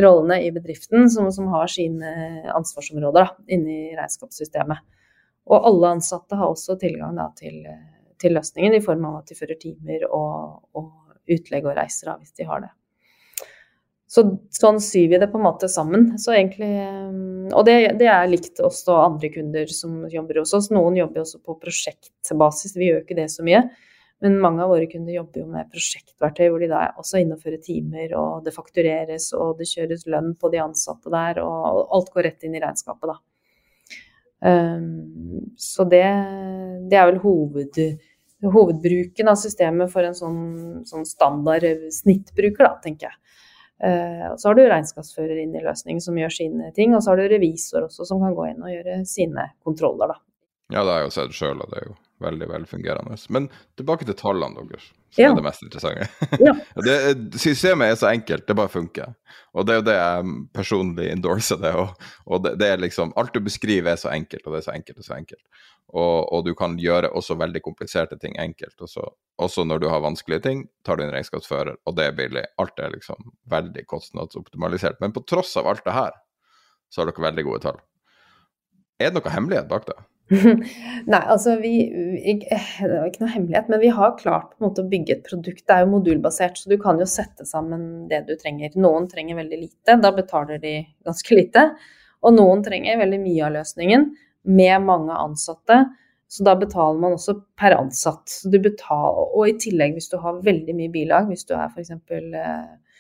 rollene 0.02 0.40
i 0.46 0.50
bedriften 0.56 1.10
som, 1.14 1.30
som 1.32 1.52
har 1.54 1.70
sine 1.72 2.12
ansvarsområder 2.56 3.22
da, 3.22 3.38
inni 3.54 3.94
regnskapssystemet. 3.98 4.82
Og 5.50 5.68
alle 5.68 5.96
ansatte 5.98 6.38
har 6.38 6.52
også 6.52 6.78
tilgang 6.82 7.18
da, 7.18 7.30
til, 7.38 7.64
til, 8.22 8.36
løsningen 8.38 8.78
i 8.78 8.84
form 8.84 9.08
av 9.10 9.22
at 9.22 9.32
de 9.32 9.40
fører 9.40 9.58
timer 9.62 10.06
og, 10.10 10.62
og 10.78 10.92
utlegg 11.32 11.66
og 11.66 11.76
reiser 11.78 12.14
av 12.14 12.22
hvis 12.22 12.36
de 12.38 12.48
har 12.48 12.64
det. 12.66 12.72
så 14.12 14.24
sånn 14.54 14.80
syr 14.84 15.08
vi 15.10 15.20
det 15.22 15.30
på 15.32 15.40
en 15.40 15.48
måte 15.48 15.70
sammen. 15.72 16.12
Så 16.22 16.36
egentlig, 16.36 16.72
eh, 16.84 17.54
og 17.56 17.66
det, 17.68 17.78
det 18.00 18.10
er 18.12 18.28
likt 18.30 18.60
oss 18.64 18.84
og 18.88 19.00
andre 19.06 19.32
kunder 19.34 19.72
som 19.72 20.04
jobber 20.12 20.44
hos 20.44 20.54
oss. 20.58 20.70
Noen 20.74 21.00
jobber 21.00 21.24
også 21.24 21.42
på 21.42 21.58
prosjektbasis, 21.64 22.76
vi 22.78 22.92
gjør 22.92 23.06
ikke 23.06 23.18
det 23.24 23.32
så 23.34 23.48
mye. 23.48 23.66
Men 24.22 24.38
mange 24.38 24.62
av 24.62 24.70
våre 24.70 24.86
kunder 24.86 25.16
jobber 25.16 25.42
jo 25.42 25.48
med 25.50 25.70
prosjektverktøy, 25.74 26.44
hvor 26.54 26.62
de 26.62 26.68
da 26.70 26.84
også 27.02 27.24
innfører 27.24 27.58
timer, 27.66 28.12
og 28.14 28.44
det 28.46 28.54
faktureres, 28.54 29.32
og 29.34 29.56
det 29.58 29.66
kjøres 29.72 30.06
lønn 30.14 30.36
på 30.38 30.52
de 30.54 30.60
ansatte 30.62 31.10
der, 31.10 31.40
og 31.42 31.88
alt 31.98 32.12
går 32.14 32.28
rett 32.28 32.46
inn 32.46 32.54
i 32.54 32.62
regnskapet, 32.62 33.10
da. 33.10 33.18
Um, 34.42 35.54
så 35.58 35.86
det, 35.86 36.06
det, 36.90 36.98
er 36.98 37.10
vel 37.12 37.20
hoved, 37.22 37.78
hovedbruken 38.42 39.30
av 39.30 39.38
systemet 39.38 39.92
for 39.94 40.08
en 40.08 40.18
sånn, 40.18 40.42
sånn 40.90 41.06
standard 41.06 41.68
snittbruker, 41.94 42.66
da, 42.66 42.74
tenker 42.84 43.12
jeg. 43.12 43.18
Uh, 43.82 44.28
og 44.34 44.42
så 44.42 44.50
har 44.50 44.58
du 44.58 44.64
regnskapsfører 44.66 45.42
inn 45.42 45.56
i 45.58 45.64
løsningen 45.64 46.02
som 46.04 46.18
gjør 46.18 46.34
sine 46.34 46.70
ting, 46.76 46.94
og 46.94 47.02
så 47.02 47.14
har 47.14 47.22
du 47.22 47.32
revisor 47.34 47.88
også 47.88 48.06
som 48.10 48.22
kan 48.22 48.38
gå 48.38 48.52
inn 48.52 48.66
og 48.66 48.74
gjøre 48.74 49.02
sine 49.10 49.52
kontroller, 49.66 50.14
da. 50.14 50.22
Ja, 50.72 50.86
det 50.88 50.98
jeg 50.98 51.08
jo 51.08 51.14
sett 51.18 51.36
sjøl, 51.36 51.62
og 51.62 51.74
det 51.74 51.82
er 51.82 51.90
jo 51.90 51.98
veldig 52.24 52.48
velfungerende. 52.50 53.18
Men 53.34 53.48
tilbake 53.80 54.08
til 54.08 54.18
tallene 54.18 54.64
deres, 54.70 54.88
som 55.12 55.24
ja. 55.24 55.32
er 55.32 55.40
det 55.40 55.46
mest 55.46 55.66
interessante. 55.66 56.08
Ja. 56.42 56.54
det, 56.86 56.96
systemet 57.42 57.92
er 57.92 58.00
så 58.00 58.10
enkelt, 58.12 58.46
det 58.48 58.56
bare 58.58 58.72
funker. 58.72 59.14
Og 59.58 59.68
det 59.68 59.74
er 59.74 59.82
jo 59.82 59.86
det 59.90 59.98
jeg 59.98 60.34
personlig 60.56 61.10
endorser 61.12 61.60
det. 61.62 61.74
Og, 61.78 62.08
og 62.26 62.46
det, 62.46 62.56
det, 62.62 62.70
er 62.72 62.84
liksom 62.84 63.12
Alt 63.20 63.36
du 63.36 63.42
beskriver 63.44 63.94
er 63.94 64.00
så 64.00 64.14
enkelt, 64.14 64.46
og 64.46 64.56
det 64.56 64.62
er 64.62 64.68
så 64.70 64.76
enkelt 64.78 65.04
og 65.04 65.08
så 65.08 65.18
enkelt. 65.18 65.44
Og, 65.92 66.18
og 66.32 66.46
du 66.48 66.54
kan 66.56 66.78
gjøre 66.80 67.12
også 67.18 67.36
veldig 67.40 67.64
kompliserte 67.66 68.18
ting 68.22 68.38
enkelt. 68.40 68.78
Også, 68.80 69.04
også 69.42 69.66
når 69.68 69.84
du 69.84 69.90
har 69.92 70.04
vanskelige 70.06 70.46
ting, 70.48 70.66
tar 70.88 70.98
du 70.98 71.06
en 71.06 71.14
regnskapsfører, 71.14 71.82
og 71.84 71.98
det 71.98 72.08
er 72.08 72.18
billig. 72.18 72.46
Alt 72.62 72.80
er 72.80 72.94
liksom 72.96 73.34
veldig 73.52 73.84
kostnadsoptimalisert. 73.92 75.02
Men 75.04 75.16
på 75.16 75.26
tross 75.28 75.58
av 75.60 75.68
alt 75.68 75.84
det 75.88 75.98
her, 75.98 76.16
så 76.92 77.02
har 77.02 77.12
dere 77.12 77.28
veldig 77.28 77.48
gode 77.48 77.64
tall. 77.66 77.84
Er 79.02 79.12
det 79.12 79.18
noe 79.20 79.34
hemmelighet 79.34 79.70
bak 79.72 79.88
det? 79.90 79.98
Nei, 81.12 81.20
altså 81.20 81.58
vi, 81.60 81.74
Det 81.92 82.90
var 82.90 83.08
ikke 83.10 83.24
noe 83.26 83.34
hemmelighet, 83.34 83.70
men 83.72 83.82
vi 83.82 83.92
har 83.92 84.18
klart 84.20 84.54
på 84.54 84.62
en 84.62 84.68
måte 84.70 84.84
å 84.84 84.92
bygge 84.92 85.18
et 85.18 85.24
produkt. 85.28 85.64
Det 85.68 85.76
er 85.76 85.84
jo 85.84 85.92
modulbasert, 85.92 86.60
så 86.60 86.72
du 86.72 86.78
kan 86.82 87.00
jo 87.02 87.08
sette 87.10 87.48
sammen 87.48 88.06
det 88.12 88.24
du 88.30 88.36
trenger. 88.40 88.72
Noen 88.80 89.10
trenger 89.12 89.42
veldig 89.42 89.60
lite, 89.60 89.98
da 90.00 90.14
betaler 90.16 90.62
de 90.64 90.78
ganske 91.08 91.38
lite. 91.38 91.66
Og 92.22 92.36
noen 92.38 92.62
trenger 92.64 93.02
veldig 93.02 93.20
mye 93.24 93.48
av 93.48 93.58
løsningen, 93.58 94.12
med 94.42 94.86
mange 94.88 95.18
ansatte. 95.20 95.82
Så 96.32 96.46
da 96.48 96.56
betaler 96.56 97.02
man 97.02 97.18
også 97.18 97.36
per 97.60 97.76
ansatt. 97.76 98.38
Betaler, 98.54 99.34
og 99.36 99.50
i 99.50 99.58
tillegg 99.60 99.98
hvis 99.98 100.10
du 100.14 100.16
har 100.24 100.40
veldig 100.46 100.78
mye 100.78 100.94
bilag, 100.94 101.28
hvis 101.28 101.44
du 101.50 101.58
er 101.58 101.68
f.eks. 101.68 101.92
Eh, 101.92 102.96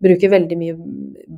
bruker 0.00 0.32
veldig 0.32 0.56
mye 0.56 0.78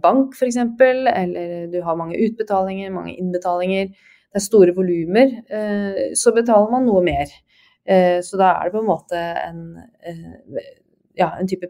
bank 0.04 0.36
f.eks., 0.38 0.60
eller 0.78 1.66
du 1.72 1.80
har 1.82 1.98
mange 1.98 2.20
utbetalinger, 2.28 2.94
mange 2.94 3.16
innbetalinger, 3.18 3.90
det 4.32 4.40
er 4.40 4.46
store 4.46 4.72
volumer, 4.72 5.34
eh, 5.52 6.12
så 6.16 6.32
betaler 6.32 6.70
man 6.72 6.86
noe 6.88 7.02
mer. 7.04 7.28
Eh, 7.84 8.18
så 8.24 8.38
da 8.40 8.54
er 8.54 8.68
det 8.68 8.72
på 8.72 8.80
en 8.80 8.88
måte 8.88 9.18
en, 9.18 9.62
eh, 10.00 10.70
ja, 11.18 11.34
en 11.36 11.48
type, 11.48 11.68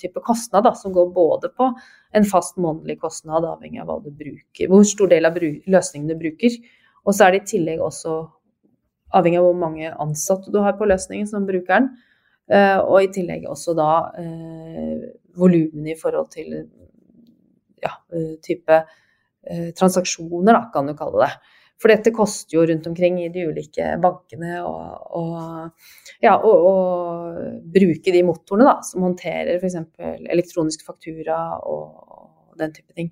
type, 0.00 0.22
kostnad 0.24 0.64
da, 0.64 0.72
som 0.74 0.94
går 0.94 1.12
både 1.12 1.50
på 1.52 1.68
en 2.16 2.24
fast 2.24 2.56
månedlig 2.56 2.98
kostnad, 3.02 3.44
avhengig 3.44 3.82
av 3.82 4.00
bruker, 4.02 4.68
hvor 4.68 4.82
stor 4.88 5.12
del 5.12 5.28
av 5.28 5.36
løsningen 5.36 6.08
du 6.08 6.16
bruker. 6.16 6.56
Og 7.04 7.14
så 7.14 7.26
er 7.26 7.32
det 7.32 7.42
i 7.42 7.50
tillegg 7.58 7.84
også 7.84 8.16
avhengig 9.12 9.38
av 9.38 9.50
hvor 9.50 9.60
mange 9.60 9.92
ansatte 9.92 10.50
du 10.50 10.58
har 10.64 10.78
på 10.78 10.88
løsningen 10.88 11.28
som 11.28 11.46
brukeren. 11.46 11.92
Og 12.50 12.96
i 13.04 13.12
tillegg 13.14 13.44
også 13.46 13.76
da 13.78 14.10
volumene 15.38 15.92
i 15.92 15.98
forhold 15.98 16.32
til 16.34 16.66
ja, 17.82 17.94
type 18.42 18.82
transaksjoner, 19.78 20.52
da, 20.52 20.64
kan 20.74 20.90
du 20.90 20.96
kalle 20.98 21.28
det. 21.28 21.59
For 21.80 21.88
dette 21.88 22.12
koster 22.12 22.58
jo 22.58 22.66
rundt 22.68 22.86
omkring 22.90 23.22
i 23.22 23.30
de 23.32 23.46
ulike 23.48 23.94
bankene 24.02 24.58
å 24.60 25.22
ja, 26.20 26.34
bruke 27.72 28.12
de 28.12 28.24
motorene 28.26 28.66
da, 28.68 28.74
som 28.84 29.06
håndterer 29.06 29.56
f.eks. 29.56 29.78
elektronisk 30.28 30.84
faktura 30.84 31.38
og 31.64 32.58
den 32.60 32.74
type 32.76 32.92
ting. 32.92 33.08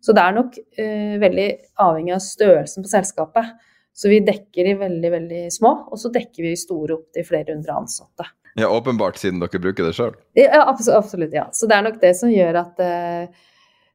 Så 0.00 0.14
det 0.16 0.22
er 0.22 0.36
nok 0.36 0.56
eh, 0.78 1.16
veldig 1.20 1.46
avhengig 1.82 2.14
av 2.16 2.22
størrelsen 2.24 2.84
på 2.86 2.92
selskapet. 2.92 3.52
Så 3.96 4.10
vi 4.12 4.20
dekker 4.24 4.68
de 4.68 4.74
veldig, 4.80 5.10
veldig 5.12 5.42
små, 5.52 5.72
og 5.88 6.00
så 6.00 6.10
dekker 6.12 6.44
vi 6.44 6.56
store 6.60 6.98
opp 6.98 7.16
til 7.16 7.24
flere 7.24 7.54
hundre 7.54 7.76
ansatte. 7.80 8.28
Ja, 8.56 8.68
Åpenbart, 8.72 9.18
siden 9.20 9.40
dere 9.40 9.60
bruker 9.60 9.88
det 9.88 9.96
sjøl? 9.96 10.14
Ja, 10.36 10.62
absolutt. 10.68 11.32
ja. 11.36 11.46
Så 11.52 11.68
det 11.68 11.76
er 11.76 11.84
nok 11.84 12.00
det 12.00 12.12
som 12.16 12.32
gjør 12.32 12.60
at 12.62 12.80
eh, 12.80 13.44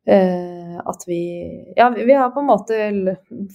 at 0.07 1.03
vi 1.05 1.19
Ja, 1.75 1.89
vi 1.89 2.13
har 2.13 2.31
på 2.33 2.41
en 2.41 2.47
måte, 2.49 2.77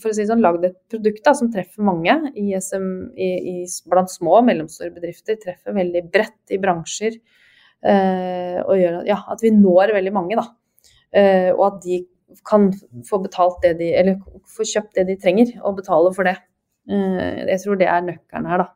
for 0.01 0.13
å 0.13 0.15
si 0.15 0.27
sånn, 0.29 0.45
lagd 0.45 0.65
et 0.69 0.77
produkt 0.91 1.25
da, 1.27 1.35
som 1.35 1.51
treffer 1.53 1.83
mange 1.83 2.15
i 2.39 2.53
SM, 2.55 2.87
i, 3.19 3.31
i, 3.51 3.55
blant 3.91 4.13
små 4.13 4.39
og 4.39 4.47
mellomstore 4.47 4.95
bedrifter. 4.95 5.39
Treffer 5.43 5.75
veldig 5.75 6.05
bredt 6.13 6.55
i 6.55 6.61
bransjer. 6.63 7.19
Uh, 7.87 8.63
og 8.65 8.79
gjør 8.81 9.03
ja, 9.07 9.19
at 9.31 9.43
vi 9.45 9.53
når 9.55 9.93
veldig 9.99 10.13
mange, 10.15 10.39
da. 10.39 10.47
Uh, 11.15 11.51
og 11.57 11.65
at 11.69 11.83
de 11.85 12.01
kan 12.47 12.71
få 13.07 13.21
betalt 13.23 13.61
det 13.63 13.77
de 13.79 13.93
Eller 13.95 14.17
få 14.51 14.65
kjøpt 14.67 14.97
det 14.99 15.07
de 15.11 15.19
trenger, 15.21 15.53
og 15.63 15.79
betale 15.81 16.13
for 16.15 16.29
det. 16.29 16.39
jeg 16.87 17.59
tror 17.63 17.79
det 17.79 17.87
er 17.91 18.05
nøkkelen 18.07 18.47
her, 18.47 18.63
da. 18.63 18.69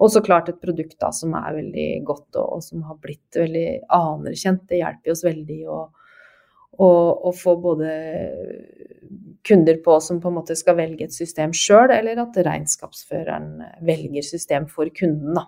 Og 0.00 0.10
så 0.12 0.22
klart 0.24 0.48
et 0.48 0.60
produkt 0.62 0.96
da 1.00 1.10
som 1.12 1.34
er 1.36 1.56
veldig 1.56 1.88
godt 2.06 2.38
og, 2.38 2.56
og 2.56 2.62
som 2.64 2.84
har 2.88 2.96
blitt 3.02 3.36
veldig 3.36 3.66
anerkjent. 3.92 4.64
Det 4.70 4.80
hjelper 4.80 5.12
oss 5.12 5.24
veldig. 5.26 5.60
og 5.68 6.03
og, 6.78 7.26
og, 7.26 7.34
få 7.38 7.56
både 7.62 7.90
kunder 9.46 9.78
på 9.84 9.98
som 10.02 10.20
på 10.22 10.30
en 10.30 10.38
måte 10.38 10.56
skal 10.58 10.78
velge 10.78 11.06
et 11.06 11.14
system 11.14 11.52
sjøl, 11.54 11.92
eller 11.94 12.22
at 12.22 12.38
regnskapsføreren 12.46 13.62
velger 13.86 14.26
system 14.26 14.66
for 14.70 14.90
kunden. 14.96 15.36
Da. 15.36 15.46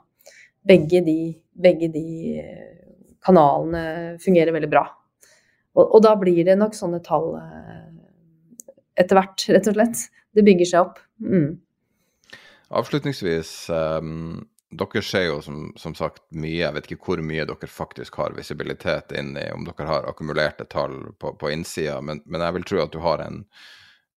Begge, 0.66 1.02
de, 1.06 1.18
begge 1.52 1.90
de 1.94 2.06
kanalene 3.24 4.16
fungerer 4.22 4.54
veldig 4.54 4.70
bra. 4.70 4.86
Og, 5.76 5.84
og, 5.84 6.00
da 6.04 6.14
blir 6.18 6.42
det 6.46 6.56
nok 6.58 6.76
sånne 6.76 7.02
tall 7.04 7.34
eh, 7.40 7.88
etter 8.96 9.18
hvert, 9.18 9.48
rett 9.52 9.70
og 9.70 9.76
slett. 9.76 10.04
Det 10.36 10.44
bygger 10.46 10.70
seg 10.70 10.84
opp. 10.86 11.00
Mm. 11.20 11.56
Avslutningsvis, 12.76 13.56
um 13.72 14.44
dere 14.76 15.02
ser 15.02 15.26
jo 15.28 15.40
som, 15.42 15.70
som, 15.76 15.94
sagt 15.94 16.22
mye, 16.34 16.60
jeg 16.60 16.74
vet 16.76 16.90
ikke 16.90 17.08
hvor 17.08 17.22
mye 17.24 17.46
dere 17.48 17.70
faktisk 17.70 18.18
har 18.20 18.36
visibilitet 18.36 19.14
inn 19.16 19.34
i, 19.38 19.48
om 19.54 19.66
dere 19.66 19.88
har 19.88 20.08
akkumulerte 20.10 20.66
tall 20.70 21.12
på, 21.20 21.34
på 21.40 21.50
innsida, 21.52 22.00
men, 22.04 22.22
men, 22.26 22.44
jeg 22.44 22.56
vil 22.58 22.68
tro 22.70 22.80
at 22.84 22.94
du 22.94 23.00
har 23.04 23.22
en 23.24 23.42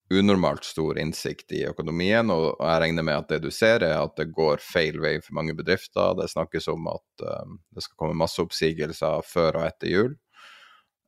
unormalt 0.10 0.66
stor 0.66 0.98
innsikt 0.98 1.54
i 1.54 1.64
økonomien, 1.70 2.32
og, 2.34 2.56
jeg 2.58 2.82
regner 2.84 3.06
med 3.06 3.22
at 3.22 3.34
det 3.34 3.44
du 3.44 3.52
ser 3.54 3.86
er 3.86 4.00
at 4.00 4.16
det 4.18 4.32
går 4.34 4.64
feil 4.64 4.98
vei 5.04 5.20
for 5.22 5.38
mange 5.38 5.54
bedrifter. 5.58 6.16
Det 6.18 6.32
snakkes 6.32 6.70
om 6.74 6.90
at 6.90 7.26
um, 7.44 7.60
det 7.76 7.86
skal 7.86 8.00
komme 8.02 8.18
masse 8.18 8.42
oppsigelser 8.42 9.22
før 9.30 9.62
og 9.62 9.68
etter 9.68 9.94
jul 9.94 10.16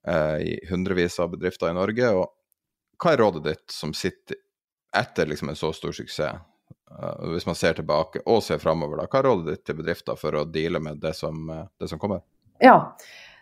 uh, 0.05 0.37
i 0.37 0.53
hundrevis 0.69 1.17
av 1.23 1.33
bedrifter 1.33 1.73
i 1.73 1.79
Norge. 1.79 2.13
og 2.13 3.01
Hva 3.01 3.15
er 3.15 3.23
rådet 3.25 3.43
ditt 3.49 3.73
som 3.73 3.95
sitter 3.97 4.37
etter 4.93 5.29
liksom 5.33 5.49
en 5.49 5.57
så 5.57 5.73
stor 5.73 5.97
suksess? 5.97 6.50
Hvis 7.33 7.47
man 7.47 7.57
ser 7.57 7.75
tilbake 7.77 8.21
og 8.25 8.43
ser 8.45 8.61
framover, 8.61 9.03
hva 9.05 9.19
er 9.19 9.27
rådet 9.29 9.55
ditt 9.55 9.65
til 9.69 9.77
bedrifter 9.79 10.19
for 10.19 10.37
å 10.37 10.45
deale 10.45 10.81
med 10.83 10.99
det 11.01 11.13
som, 11.17 11.43
uh, 11.49 11.65
det 11.79 11.89
som 11.89 12.01
kommer? 12.01 12.23
Ja, 12.61 12.77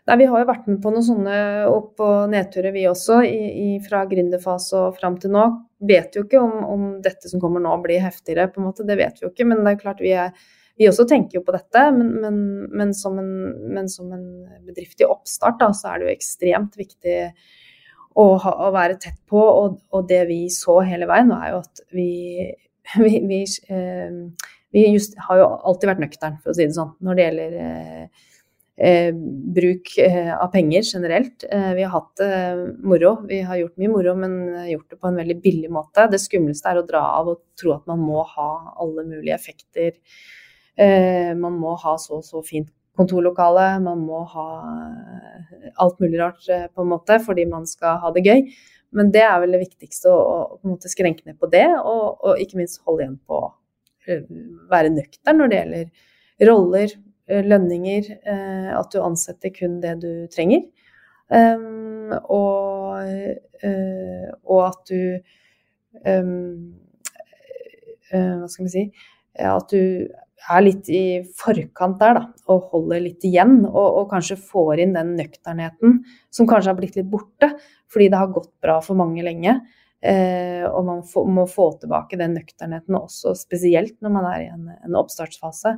Nei, 0.09 0.17
Vi 0.17 0.25
har 0.25 0.41
jo 0.41 0.49
vært 0.49 0.67
med 0.69 0.79
på 0.81 0.89
noen 0.93 1.05
sånne 1.05 1.39
opp- 1.69 2.01
og 2.01 2.31
nedturer, 2.31 2.71
vi 2.73 2.87
også, 2.89 3.19
i, 3.27 3.49
i, 3.61 3.67
fra 3.83 4.05
gründerfase 4.09 4.79
og 4.79 4.95
fram 4.97 5.19
til 5.21 5.35
nå. 5.35 5.43
Vet 5.85 6.17
jo 6.17 6.23
ikke 6.25 6.39
om, 6.41 6.55
om, 6.65 6.87
dette 7.03 7.29
som 7.29 7.41
kommer 7.41 7.61
nå 7.61 7.75
blir 7.83 8.01
heftigere, 8.01 8.47
på 8.49 8.61
en 8.61 8.69
måte, 8.71 8.87
det 8.87 8.97
vet 8.97 9.19
vi 9.19 9.27
jo 9.27 9.29
ikke. 9.33 9.45
Men 9.51 9.61
det 9.61 9.75
er 9.75 9.83
klart 9.83 10.01
vi, 10.01 10.15
er, 10.17 10.33
vi 10.79 10.89
også 10.89 11.05
tenker 11.09 11.37
jo 11.37 11.43
på 11.45 11.53
dette. 11.53 11.83
Men, 11.93 12.09
men, 12.23 12.39
men, 12.73 12.95
som, 12.97 13.19
en, 13.21 13.33
men 13.75 13.91
som, 13.91 14.09
en, 14.15 14.25
bedrift 14.65 15.03
i 15.03 15.09
oppstart, 15.09 15.59
da, 15.61 15.69
så 15.77 15.91
er 15.91 15.99
det 15.99 16.09
jo 16.09 16.15
ekstremt 16.15 16.79
viktig 16.79 17.19
å, 18.17 18.25
ha, 18.41 18.55
å 18.65 18.73
være 18.73 18.97
tett 19.03 19.21
på. 19.29 19.43
Og, 19.43 19.77
og, 19.93 20.09
det 20.09 20.23
vi 20.31 20.41
så 20.53 20.79
hele 20.89 21.09
veien, 21.11 21.35
er 21.37 21.53
jo 21.53 21.61
at 21.67 21.85
vi 21.93 22.09
vi, 23.05 23.19
vi, 23.27 23.43
eh, 23.69 24.49
vi 24.71 24.87
just, 24.93 25.17
har 25.27 25.41
jo 25.41 25.51
alltid 25.69 25.91
vært 25.91 26.03
nøktern, 26.05 26.39
for 26.41 26.51
å 26.51 26.57
si 26.57 26.65
det 26.65 26.77
sånn, 26.77 26.95
når 27.05 27.17
det 27.17 27.27
gjelder 27.27 27.61
eh, 27.65 28.25
eh 28.79 29.09
bruk 29.59 29.91
eh, 29.99 30.31
av 30.33 30.49
penger 30.53 30.87
generelt. 30.87 31.45
Eh, 31.51 31.71
vi 31.75 31.83
har 31.83 31.93
hatt 31.97 32.23
moro. 32.79 33.17
Vi 33.27 33.41
har 33.45 33.59
gjort 33.59 33.77
mye 33.81 33.91
moro, 33.91 34.15
men 34.15 34.39
gjort 34.69 34.89
det 34.89 34.99
på 34.99 35.09
en 35.09 35.19
veldig 35.19 35.39
billig 35.43 35.71
måte. 35.73 36.07
Det 36.11 36.21
skumleste 36.21 36.71
er 36.71 36.81
å 36.81 36.87
dra 36.87 37.03
av 37.19 37.33
og 37.33 37.41
tro 37.59 37.75
at 37.75 37.87
man 37.91 38.01
må 38.01 38.23
ha 38.35 38.49
alle 38.79 39.05
mulige 39.05 39.35
effekter. 39.35 39.97
Eh, 40.79 41.35
man 41.35 41.59
må 41.59 41.75
ha 41.81 41.97
så 41.99 42.21
og 42.21 42.27
så 42.27 42.43
fint 42.45 42.71
kontorlokale, 42.99 43.79
man 43.79 44.01
må 44.03 44.25
ha 44.27 44.47
alt 45.79 46.01
mulig 46.03 46.19
rart 46.19 46.43
på 46.43 46.83
en 46.83 46.89
måte 46.91 47.15
fordi 47.23 47.45
man 47.47 47.67
skal 47.67 47.99
ha 48.03 48.11
det 48.15 48.25
gøy. 48.25 48.41
Men 48.95 49.11
det 49.13 49.21
er 49.21 49.37
vel 49.43 49.53
det 49.53 49.61
viktigste, 49.61 50.11
å, 50.11 50.57
å 50.57 50.77
skrenke 50.89 51.27
ned 51.27 51.37
på 51.41 51.49
det, 51.51 51.67
og, 51.77 52.23
og 52.25 52.41
ikke 52.41 52.57
minst 52.59 52.81
holde 52.87 53.05
igjen 53.05 53.19
på 53.29 53.37
å 53.37 53.51
eh, 54.09 54.23
være 54.71 54.93
nøktern 54.95 55.41
når 55.41 55.51
det 55.51 55.59
gjelder 55.59 56.49
roller, 56.49 56.95
eh, 57.29 57.43
lønninger, 57.45 58.09
eh, 58.17 58.71
at 58.73 58.89
du 58.93 59.01
ansetter 59.03 59.53
kun 59.53 59.77
det 59.83 59.99
du 60.01 60.11
trenger. 60.33 60.65
Um, 61.29 62.09
og, 62.25 63.05
og, 64.49 64.61
at 64.65 64.79
du 64.89 65.19
uh, 66.01 66.23
Hva 68.09 68.47
skal 68.49 68.65
vi 68.65 68.71
si 68.73 68.81
At 69.37 69.69
du 69.69 70.09
er 70.47 70.63
litt 70.63 70.87
i 70.91 71.03
forkant 71.37 71.99
der, 71.99 72.19
da, 72.19 72.23
og 72.51 72.69
holder 72.73 73.03
litt 73.03 73.25
igjen. 73.27 73.59
Og, 73.67 73.85
og, 73.85 74.05
kanskje 74.11 74.39
får 74.39 74.83
inn 74.85 74.95
den 74.97 75.15
nøkternheten 75.19 75.99
som 76.33 76.49
kanskje 76.49 76.71
har 76.71 76.79
blitt 76.79 76.97
litt 76.99 77.09
borte, 77.11 77.51
fordi 77.91 78.09
det 78.11 78.21
har 78.21 78.33
gått 78.33 78.51
bra 78.63 78.79
for 78.85 78.99
mange 78.99 79.25
lenge. 79.25 79.59
Eh, 79.99 80.63
og 80.63 80.85
man 80.87 81.01
få, 81.03 81.25
må 81.27 81.43
få 81.49 81.73
tilbake 81.81 82.19
den 82.19 82.37
nøkternheten 82.37 82.95
også, 82.95 83.33
spesielt 83.35 83.97
når 83.99 84.13
man 84.15 84.29
er 84.29 84.45
i 84.45 84.51
en, 84.53 84.69
en 84.77 84.99
oppstartsfase. 84.99 85.75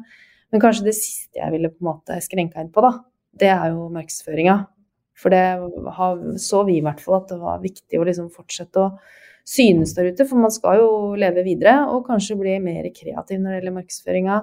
Men 0.51 0.61
kanskje 0.61 0.89
det 0.89 0.97
siste 0.99 1.39
jeg 1.41 1.53
ville 1.55 1.71
på 1.71 1.81
en 1.81 1.89
måte 1.93 2.19
skrenka 2.21 2.61
inn 2.61 2.69
på, 2.73 2.83
da, 2.85 2.93
det 3.41 3.49
er 3.53 3.71
jo 3.73 3.89
markedsføringa. 3.95 4.59
For 5.21 5.33
det 5.33 6.39
så 6.41 6.63
vi 6.65 6.79
i 6.79 6.85
hvert 6.85 7.01
fall 7.03 7.19
at 7.19 7.33
det 7.33 7.41
var 7.41 7.61
viktig 7.61 7.99
å 7.99 8.05
liksom 8.07 8.31
fortsette 8.33 8.81
å 8.81 8.93
synes 9.47 9.95
der 9.97 10.11
ute. 10.11 10.25
For 10.29 10.39
man 10.39 10.53
skal 10.53 10.81
jo 10.81 10.89
leve 11.19 11.45
videre 11.47 11.85
og 11.91 12.07
kanskje 12.07 12.39
bli 12.39 12.57
mer 12.63 12.89
kreativ 12.95 13.41
når 13.41 13.51
det 13.51 13.59
gjelder 13.59 13.77
markedsføringa. 13.77 14.41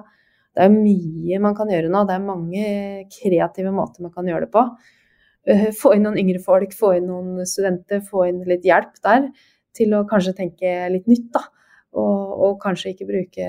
Det 0.57 0.65
er 0.65 0.73
mye 0.73 1.41
man 1.43 1.55
kan 1.57 1.69
gjøre 1.71 1.91
nå. 1.93 2.05
Det 2.07 2.15
er 2.15 2.25
mange 2.25 2.65
kreative 3.13 3.73
måter 3.75 4.05
man 4.05 4.13
kan 4.15 4.27
gjøre 4.27 4.47
det 4.47 4.53
på. 4.55 4.65
Eh, 5.49 5.69
få 5.75 5.93
inn 5.95 6.03
noen 6.05 6.19
yngre 6.19 6.41
folk, 6.43 6.73
få 6.75 6.95
inn 6.97 7.07
noen 7.09 7.47
studenter, 7.47 8.03
få 8.05 8.27
inn 8.29 8.43
litt 8.49 8.65
hjelp 8.67 8.99
der 9.05 9.29
til 9.77 9.95
å 9.95 10.03
kanskje 10.09 10.35
tenke 10.37 10.73
litt 10.91 11.07
nytt, 11.09 11.29
da. 11.35 11.45
Og, 11.97 12.33
og 12.45 12.59
kanskje 12.61 12.91
ikke 12.93 13.07
bruke, 13.09 13.47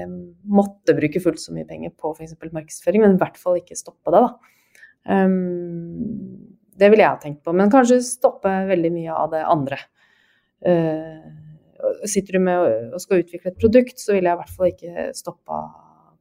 måtte 0.49 0.95
bruke 0.97 1.21
fullt 1.21 1.43
så 1.43 1.53
mye 1.53 1.67
penger 1.69 1.93
på 1.93 2.15
f.eks. 2.15 2.39
markedsføring, 2.41 3.05
men 3.05 3.17
i 3.17 3.21
hvert 3.21 3.37
fall 3.41 3.59
ikke 3.59 3.77
stoppe 3.77 4.15
det, 4.15 4.23
da. 4.25 4.57
Um, 5.11 6.47
det 6.81 6.89
ville 6.89 7.05
jeg 7.05 7.13
ha 7.13 7.21
tenkt 7.21 7.43
på. 7.45 7.53
Men 7.57 7.73
kanskje 7.73 8.01
stoppe 8.05 8.53
veldig 8.71 8.93
mye 8.95 9.17
av 9.17 9.35
det 9.35 9.43
andre. 9.45 9.81
Uh, 10.65 11.27
sitter 12.09 12.37
du 12.37 12.45
med 12.45 12.95
og 12.95 13.01
skal 13.03 13.23
utvikle 13.25 13.53
et 13.53 13.61
produkt, 13.61 13.99
så 14.01 14.15
ville 14.15 14.31
jeg 14.31 14.39
i 14.39 14.41
hvert 14.43 14.57
fall 14.57 14.71
ikke 14.71 15.07
stoppa 15.17 15.61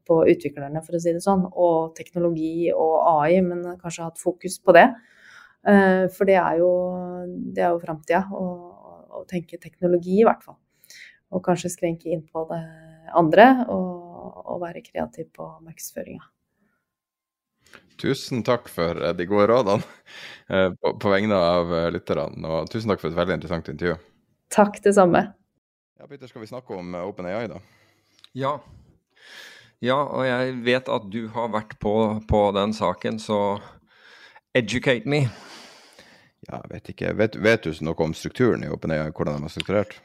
på 0.10 0.24
utviklerne, 0.32 0.82
for 0.82 0.98
å 0.98 1.02
si 1.02 1.14
det 1.14 1.22
sånn, 1.22 1.46
og 1.50 1.94
teknologi 1.98 2.72
og 2.74 2.96
AI, 3.12 3.42
men 3.46 3.62
kanskje 3.82 4.08
hatt 4.08 4.22
fokus 4.22 4.58
på 4.64 4.74
det. 4.78 4.88
Uh, 5.68 6.08
for 6.16 6.26
det 6.30 6.40
er 6.40 6.62
jo, 6.62 6.72
det 7.54 7.66
er 7.66 7.76
jo 7.76 7.84
framtida, 7.84 8.24
å 8.34 9.22
tenke 9.30 9.60
teknologi 9.62 10.22
i 10.22 10.26
hvert 10.26 10.42
fall. 10.46 10.58
Og 11.30 11.44
kanskje 11.46 11.70
skrenke 11.76 12.10
inn 12.10 12.26
på 12.26 12.48
det 12.50 12.64
andre, 13.18 13.52
og, 13.70 14.44
og 14.50 14.62
være 14.64 14.82
kreativ 14.86 15.30
på 15.36 15.46
markedsføringa. 15.62 16.26
Tusen 18.00 18.46
takk 18.48 18.70
for 18.72 18.96
eh, 19.04 19.16
de 19.16 19.28
gode 19.28 19.50
rådene 19.52 19.84
eh, 20.48 20.70
på, 20.72 20.94
på 21.02 21.12
vegne 21.12 21.36
av 21.36 21.74
eh, 21.76 21.90
lytterne. 21.94 22.40
Og 22.48 22.72
tusen 22.72 22.92
takk 22.92 23.04
for 23.04 23.12
et 23.12 23.20
veldig 23.20 23.40
interessant 23.40 23.72
intervju. 23.72 23.98
Takk, 24.56 24.80
det 24.86 24.96
samme. 24.98 25.28
Ja, 26.00 26.08
Peter, 26.08 26.28
skal 26.28 26.42
vi 26.42 26.48
snakke 26.48 26.74
om 26.74 26.96
OpenAI, 26.96 27.48
da? 27.48 27.58
Ja. 28.32 28.54
Ja, 29.84 29.98
og 30.00 30.24
jeg 30.24 30.54
vet 30.64 30.88
at 30.88 31.10
du 31.12 31.26
har 31.34 31.50
vært 31.52 31.74
på, 31.84 31.92
på 32.28 32.44
den 32.56 32.72
saken, 32.72 33.18
så 33.20 33.60
educate 34.56 35.04
me. 35.12 35.26
Ja, 36.48 36.62
jeg 36.62 36.72
vet 36.72 36.88
ikke. 36.94 37.12
Vet, 37.20 37.36
vet 37.44 37.68
du 37.68 37.84
noe 37.84 38.00
om 38.06 38.16
strukturen 38.16 38.64
i 38.64 38.72
OpenAI, 38.72 39.10
hvordan 39.12 39.42
de 39.44 39.50
er 39.50 39.52
strukturert? 39.52 39.98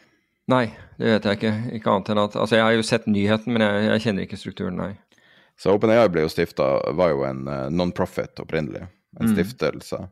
Nei, 0.50 0.64
det 0.98 1.12
vet 1.12 1.30
jeg 1.30 1.38
ikke. 1.38 1.54
Ikke 1.78 1.94
annet 1.94 2.10
enn 2.10 2.24
at 2.24 2.40
Altså, 2.42 2.58
jeg 2.58 2.66
har 2.66 2.74
jo 2.74 2.88
sett 2.90 3.06
nyheten, 3.06 3.54
men 3.54 3.62
jeg, 3.62 3.86
jeg 3.86 4.04
kjenner 4.08 4.26
ikke 4.26 4.42
strukturen, 4.42 4.82
nei. 4.82 4.90
Så 5.54 5.78
OpenAI 5.78 6.08
ble 6.10 6.26
jo 6.26 6.34
stifta, 6.34 6.72
var 6.98 7.14
jo 7.14 7.22
en 7.28 7.46
uh, 7.46 7.68
non-profit 7.70 8.42
opprinnelig, 8.42 8.88
en 9.20 9.30
mm. 9.30 9.36
stiftelse. 9.36 10.02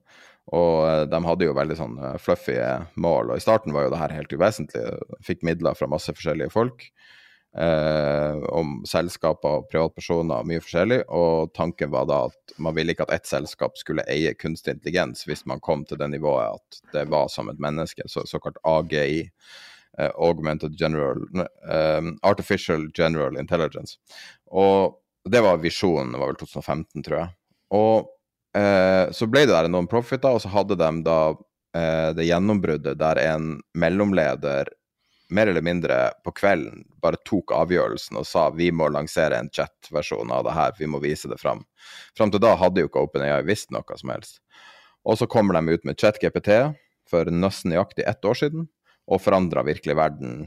Og 0.53 0.77
uh, 0.85 1.03
de 1.09 1.23
hadde 1.27 1.49
jo 1.49 1.57
veldig 1.57 1.79
sånn 1.79 1.97
uh, 2.03 2.19
fluffy 2.21 2.59
mål, 3.01 3.33
og 3.33 3.41
i 3.41 3.45
starten 3.45 3.75
var 3.75 3.87
jo 3.87 3.95
det 3.95 4.03
her 4.03 4.15
helt 4.19 4.37
uvesentlig. 4.37 4.85
Fikk 5.25 5.45
midler 5.49 5.79
fra 5.79 5.91
masse 5.91 6.15
forskjellige 6.15 6.53
folk. 6.55 6.91
om 7.53 8.79
selskaper 8.89 9.59
og 9.59 9.67
privatpersoner 9.69 10.41
og 10.41 10.47
mye 10.49 10.63
forskjellig. 10.65 11.03
Og 11.13 11.51
tanken 11.53 11.91
var 11.93 12.07
da 12.09 12.23
at 12.31 12.55
man 12.57 12.73
ville 12.73 12.95
ikke 12.95 13.05
at 13.05 13.13
ett 13.13 13.29
selskap 13.29 13.77
skulle 13.77 14.07
eie 14.09 14.33
kunstig 14.33 14.73
intelligens 14.73 15.27
hvis 15.29 15.45
man 15.45 15.61
kom 15.61 15.83
til 15.85 16.01
det 16.01 16.09
nivået 16.15 16.57
at 16.57 16.95
det 16.95 17.03
var 17.13 17.29
som 17.29 17.53
et 17.53 17.61
menneske, 17.61 18.09
så, 18.09 18.25
såkalt 18.25 18.57
AGI. 18.65 19.29
Augmented 20.01 20.73
General 20.81 21.21
Artificial 22.23 22.89
General 22.97 23.37
Intelligence. 23.37 23.99
Og 24.49 24.97
det 25.29 25.43
var 25.45 25.61
visjonen, 25.63 26.13
det 26.13 26.21
var 26.21 26.33
vel 26.33 26.41
2015, 26.41 27.05
tror 27.05 27.19
jeg. 27.19 27.35
Og 27.77 28.09
eh, 28.57 29.11
så 29.13 29.29
ble 29.31 29.47
det 29.47 29.55
der 29.55 29.71
noen 29.73 29.89
profiter, 29.91 30.35
og 30.35 30.43
så 30.45 30.51
hadde 30.53 30.79
de 30.81 30.91
da 31.07 31.19
eh, 31.77 32.11
det 32.17 32.29
gjennombruddet 32.29 33.01
der 33.01 33.21
en 33.23 33.57
mellomleder 33.79 34.71
mer 35.33 35.49
eller 35.49 35.65
mindre 35.65 35.99
på 36.27 36.35
kvelden 36.37 36.83
bare 37.01 37.21
tok 37.25 37.55
avgjørelsen 37.57 38.19
og 38.21 38.27
sa 38.29 38.51
vi 38.53 38.69
må 38.69 38.91
lansere 38.93 39.39
en 39.41 39.49
chat-versjon 39.49 40.33
av 40.35 40.45
det 40.45 40.57
her, 40.59 40.75
vi 40.77 40.91
må 40.91 41.01
vise 41.01 41.31
det 41.31 41.41
fram. 41.41 41.65
Fram 42.19 42.33
til 42.35 42.43
da 42.45 42.53
hadde 42.61 42.85
jo 42.85 42.91
ikke 42.91 43.07
OpenAI 43.07 43.41
visst 43.49 43.73
noe 43.73 43.97
som 43.97 44.13
helst. 44.13 44.43
Og 45.09 45.17
så 45.19 45.27
kommer 45.27 45.57
de 45.57 45.73
ut 45.73 45.89
med 45.89 45.97
ChatGPT 45.99 46.53
for 47.09 47.33
nesten 47.33 47.73
nøyaktig 47.73 48.05
ett 48.07 48.29
år 48.29 48.39
siden, 48.39 48.69
og 49.09 49.25
forandra 49.25 49.65
virkelig 49.67 49.97
verden 49.99 50.45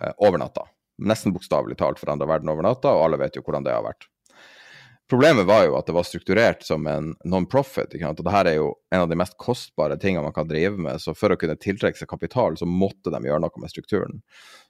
eh, 0.00 0.14
over 0.22 0.40
natta 0.40 0.68
nesten 0.98 1.34
bokstavelig 1.34 1.78
talt 1.78 1.98
forandra 1.98 2.28
verden 2.28 2.50
over 2.52 2.66
natta, 2.66 2.92
og 2.94 3.08
alle 3.08 3.20
vet 3.24 3.36
jo 3.36 3.42
hvordan 3.44 3.66
det 3.66 3.74
har 3.74 3.84
vært. 3.86 4.08
Problemet 5.10 5.44
var 5.44 5.66
jo 5.66 5.74
at 5.76 5.88
det 5.88 5.92
var 5.92 6.06
strukturert 6.08 6.62
som 6.64 6.86
en 6.88 7.10
non-profit. 7.28 7.92
Og 8.08 8.22
det 8.24 8.32
her 8.32 8.48
er 8.48 8.56
jo 8.56 8.70
en 8.94 9.04
av 9.04 9.10
de 9.10 9.18
mest 9.20 9.36
kostbare 9.40 9.98
tingene 10.00 10.24
man 10.24 10.36
kan 10.36 10.48
drive 10.48 10.80
med. 10.80 11.02
Så 11.02 11.12
for 11.18 11.34
å 11.34 11.38
kunne 11.40 11.58
tiltrekke 11.60 12.00
seg 12.00 12.08
kapital, 12.08 12.56
så 12.56 12.68
måtte 12.68 13.12
de 13.12 13.20
gjøre 13.28 13.44
noe 13.44 13.60
med 13.62 13.72
strukturen. 13.72 14.22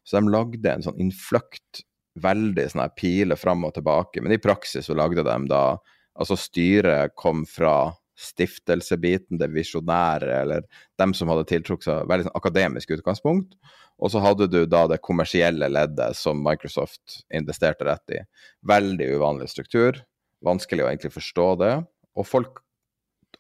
Så 0.03 0.19
de 0.19 0.35
lagde 0.35 0.73
en 0.73 0.83
sånn 0.83 0.99
innfløkt, 1.01 1.85
veldig 2.19 2.67
sånn 2.71 2.83
her 2.83 2.95
pile 2.99 3.39
fram 3.39 3.63
og 3.67 3.77
tilbake. 3.79 4.23
Men 4.23 4.35
i 4.35 4.43
praksis 4.43 4.91
så 4.91 4.97
lagde 4.99 5.27
de 5.27 5.43
da 5.51 5.67
Altså 6.15 6.37
styret 6.39 7.17
kom 7.19 7.41
fra 7.43 7.91
stiftelsebiten, 8.15 9.39
det 9.41 9.49
visjonære, 9.51 10.31
eller 10.45 10.63
dem 11.01 11.11
som 11.19 11.33
hadde 11.33 11.49
tiltrukket 11.51 11.89
seg 11.89 12.07
veldig 12.07 12.29
sånn 12.29 12.37
akademisk 12.39 12.93
utgangspunkt. 12.95 13.57
Og 13.99 14.13
så 14.15 14.23
hadde 14.23 14.47
du 14.51 14.61
da 14.71 14.85
det 14.91 15.01
kommersielle 15.03 15.67
leddet 15.71 16.15
som 16.15 16.39
Microsoft 16.43 17.25
investerte 17.35 17.87
rett 17.89 18.15
i. 18.15 18.21
Veldig 18.63 19.09
uvanlig 19.19 19.51
struktur. 19.51 19.99
Vanskelig 20.45 20.85
å 20.85 20.91
egentlig 20.91 21.15
forstå 21.15 21.49
det. 21.63 21.73
Og 22.15 22.29
folk 22.29 22.61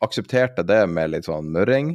aksepterte 0.05 0.65
det 0.67 0.83
med 0.91 1.13
litt 1.13 1.29
sånn 1.29 1.51
murring. 1.55 1.95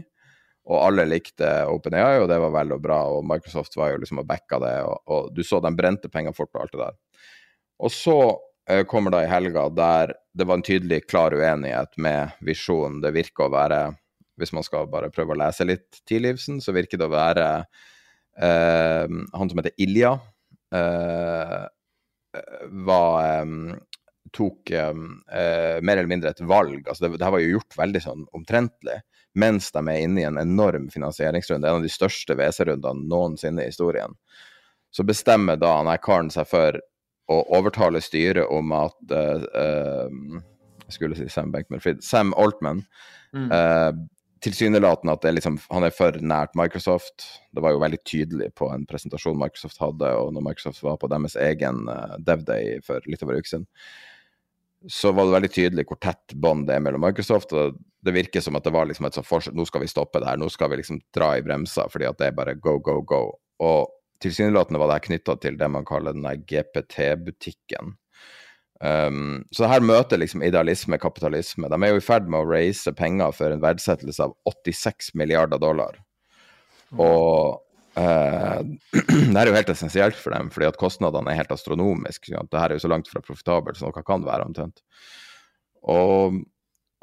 Og 0.69 0.77
alle 0.83 1.07
likte 1.09 1.47
OpenAI, 1.71 2.19
og 2.21 2.27
det 2.29 2.37
var 2.43 2.53
vel 2.53 2.75
og 2.75 2.83
bra. 2.83 2.99
Og 3.15 3.25
Microsoft 3.25 3.77
var 3.79 3.93
jo 3.93 4.03
liksom 4.03 4.21
og 4.21 4.29
backa 4.29 4.59
det, 4.61 4.75
og, 4.85 4.99
og, 5.09 5.31
du 5.33 5.41
så 5.45 5.61
de 5.63 5.73
brente 5.75 6.11
penger 6.13 6.35
fort 6.37 6.53
og 6.53 6.65
alt 6.65 6.75
det 6.75 6.83
der. 6.83 6.99
Og 7.79 7.93
så 7.95 8.17
eh, 8.69 8.83
kommer 8.89 9.15
da 9.15 9.23
i 9.23 9.31
helga 9.31 9.65
der 9.73 10.13
det 10.37 10.45
var 10.45 10.59
en 10.59 10.65
tydelig, 10.67 11.01
klar 11.09 11.33
uenighet 11.33 11.97
med 11.97 12.35
visjonen. 12.45 12.99
Det 13.01 13.15
virker 13.15 13.47
å 13.47 13.53
være, 13.55 13.79
hvis 14.39 14.53
man 14.55 14.67
skal 14.67 14.87
bare 14.91 15.09
prøve 15.11 15.33
å 15.33 15.39
lese 15.41 15.65
litt 15.65 16.03
Tidlivsen, 16.07 16.61
så 16.61 16.75
virker 16.75 17.01
det 17.01 17.09
å 17.09 17.15
være 17.17 17.47
Uh, 18.39 19.03
han 19.33 19.49
som 19.51 19.59
heter 19.59 19.75
Ilja, 19.83 20.13
uh, 20.75 21.65
var 22.85 23.41
um, 23.41 23.73
tok 24.35 24.71
um, 24.89 25.05
uh, 25.31 25.79
mer 25.81 25.97
eller 25.97 26.11
mindre 26.11 26.33
et 26.33 26.43
valg. 26.45 26.83
altså 26.87 27.05
Det, 27.05 27.19
det 27.21 27.31
var 27.31 27.43
jo 27.43 27.55
gjort 27.57 27.79
veldig 27.79 28.03
sånn 28.03 28.27
omtrentlig 28.37 28.99
mens 29.39 29.69
de 29.71 29.83
er 29.85 30.03
inne 30.03 30.23
i 30.23 30.25
en 30.25 30.39
enorm 30.41 30.87
finansieringsrunde. 30.91 31.67
En 31.69 31.79
av 31.79 31.83
de 31.85 31.91
største 31.93 32.33
WC-rundene 32.35 33.05
noensinne 33.07 33.61
i 33.61 33.69
historien. 33.69 34.15
Så 34.91 35.05
bestemmer 35.05 35.59
da 35.61 35.75
han 35.77 35.91
karen 36.01 36.31
seg 36.33 36.49
for 36.49 36.79
å 37.29 37.37
overtale 37.53 38.01
styret 38.01 38.49
om 38.49 38.73
at 38.73 39.13
Jeg 39.13 40.95
skulle 40.95 41.15
si 41.15 41.29
Sam 41.29 41.53
Bankman-Fried. 41.53 42.01
Sam 42.03 42.33
Altman. 42.41 42.81
Mm 43.37 43.53
tilsynelatende 44.43 45.13
at 45.13 45.25
liksom, 45.35 45.57
han 45.69 45.85
er 45.85 45.95
for 45.95 46.15
nært 46.23 46.55
Microsoft. 46.57 47.25
Det 47.55 47.63
var 47.63 47.75
jo 47.75 47.81
veldig 47.83 47.99
tydelig 48.07 48.51
på 48.59 48.69
en 48.71 48.85
presentasjon 48.89 49.39
Microsoft 49.39 49.81
hadde, 49.81 50.11
og 50.15 50.33
når 50.35 50.45
Microsoft 50.49 50.83
var 50.85 50.99
på 51.01 51.09
deres 51.11 51.35
egen 51.39 51.87
uh, 51.91 52.15
DevDay 52.23 52.79
for 52.85 53.03
litt 53.09 53.23
over 53.25 53.35
en 53.35 53.43
uke 53.43 53.51
siden, 53.51 53.67
så 54.87 55.11
var 55.11 55.27
det 55.27 55.35
veldig 55.35 55.51
tydelig 55.51 55.85
hvor 55.89 55.99
tett 56.01 56.33
bånd 56.39 56.67
det 56.69 56.77
er 56.77 56.83
mellom 56.83 57.03
Microsoft. 57.03 57.53
og 57.53 57.77
Det 58.05 58.15
virker 58.15 58.43
som 58.43 58.55
at 58.55 58.63
det 58.63 58.73
var 58.75 58.87
liksom 58.87 59.09
et 59.09 59.17
sånt 59.17 59.27
forsøk 59.27 59.55
Nå 59.57 59.65
skal 59.67 59.83
vi 59.83 59.91
stoppe 59.91 60.21
det 60.21 60.29
her, 60.29 60.39
nå 60.39 60.49
skal 60.53 60.71
vi 60.71 60.79
liksom 60.79 61.01
dra 61.15 61.33
i 61.37 61.43
bremsa, 61.45 61.89
fordi 61.91 62.07
at 62.07 62.19
det 62.21 62.29
er 62.29 62.37
bare 62.37 62.55
go, 62.55 62.77
go, 62.83 63.01
go. 63.03 63.23
Og 63.59 63.89
tilsynelatende 64.23 64.79
var 64.79 64.91
det 64.91 64.99
her 64.99 65.07
knytta 65.09 65.35
til 65.43 65.59
det 65.59 65.71
man 65.71 65.87
kaller 65.87 66.15
den 66.15 66.27
GPT-butikken. 66.47 67.95
Um, 68.79 69.43
så 69.51 69.67
her 69.67 69.83
møter 69.83 70.21
liksom 70.21 70.43
idealisme 70.45 70.99
kapitalisme. 71.01 71.67
De 71.67 71.79
er 71.83 71.91
jo 71.91 71.99
i 71.99 72.03
ferd 72.03 72.29
med 72.31 72.39
å 72.39 72.47
raise 72.47 72.93
penger 72.95 73.33
for 73.35 73.51
en 73.51 73.63
verdsettelse 73.63 74.29
av 74.29 74.37
86 74.47 75.11
milliarder 75.19 75.59
dollar. 75.59 75.99
Og 76.95 77.59
uh, 77.99 78.61
det 79.33 79.41
er 79.41 79.49
jo 79.49 79.55
helt 79.55 79.71
essensielt 79.73 80.17
for 80.17 80.35
dem, 80.35 80.51
fordi 80.53 80.69
at 80.69 80.79
kostnadene 80.79 81.31
er 81.31 81.41
helt 81.41 81.53
astronomiske. 81.53 82.31
Ja. 82.33 82.43
Det 82.47 82.61
her 82.61 82.71
er 82.71 82.79
jo 82.79 82.85
så 82.85 82.91
langt 82.91 83.11
fra 83.11 83.21
profitabelt 83.25 83.79
som 83.79 83.91
noe 83.91 84.05
kan 84.05 84.25
være, 84.25 84.47
omtrent. 84.47 84.81
Og, 85.89 86.39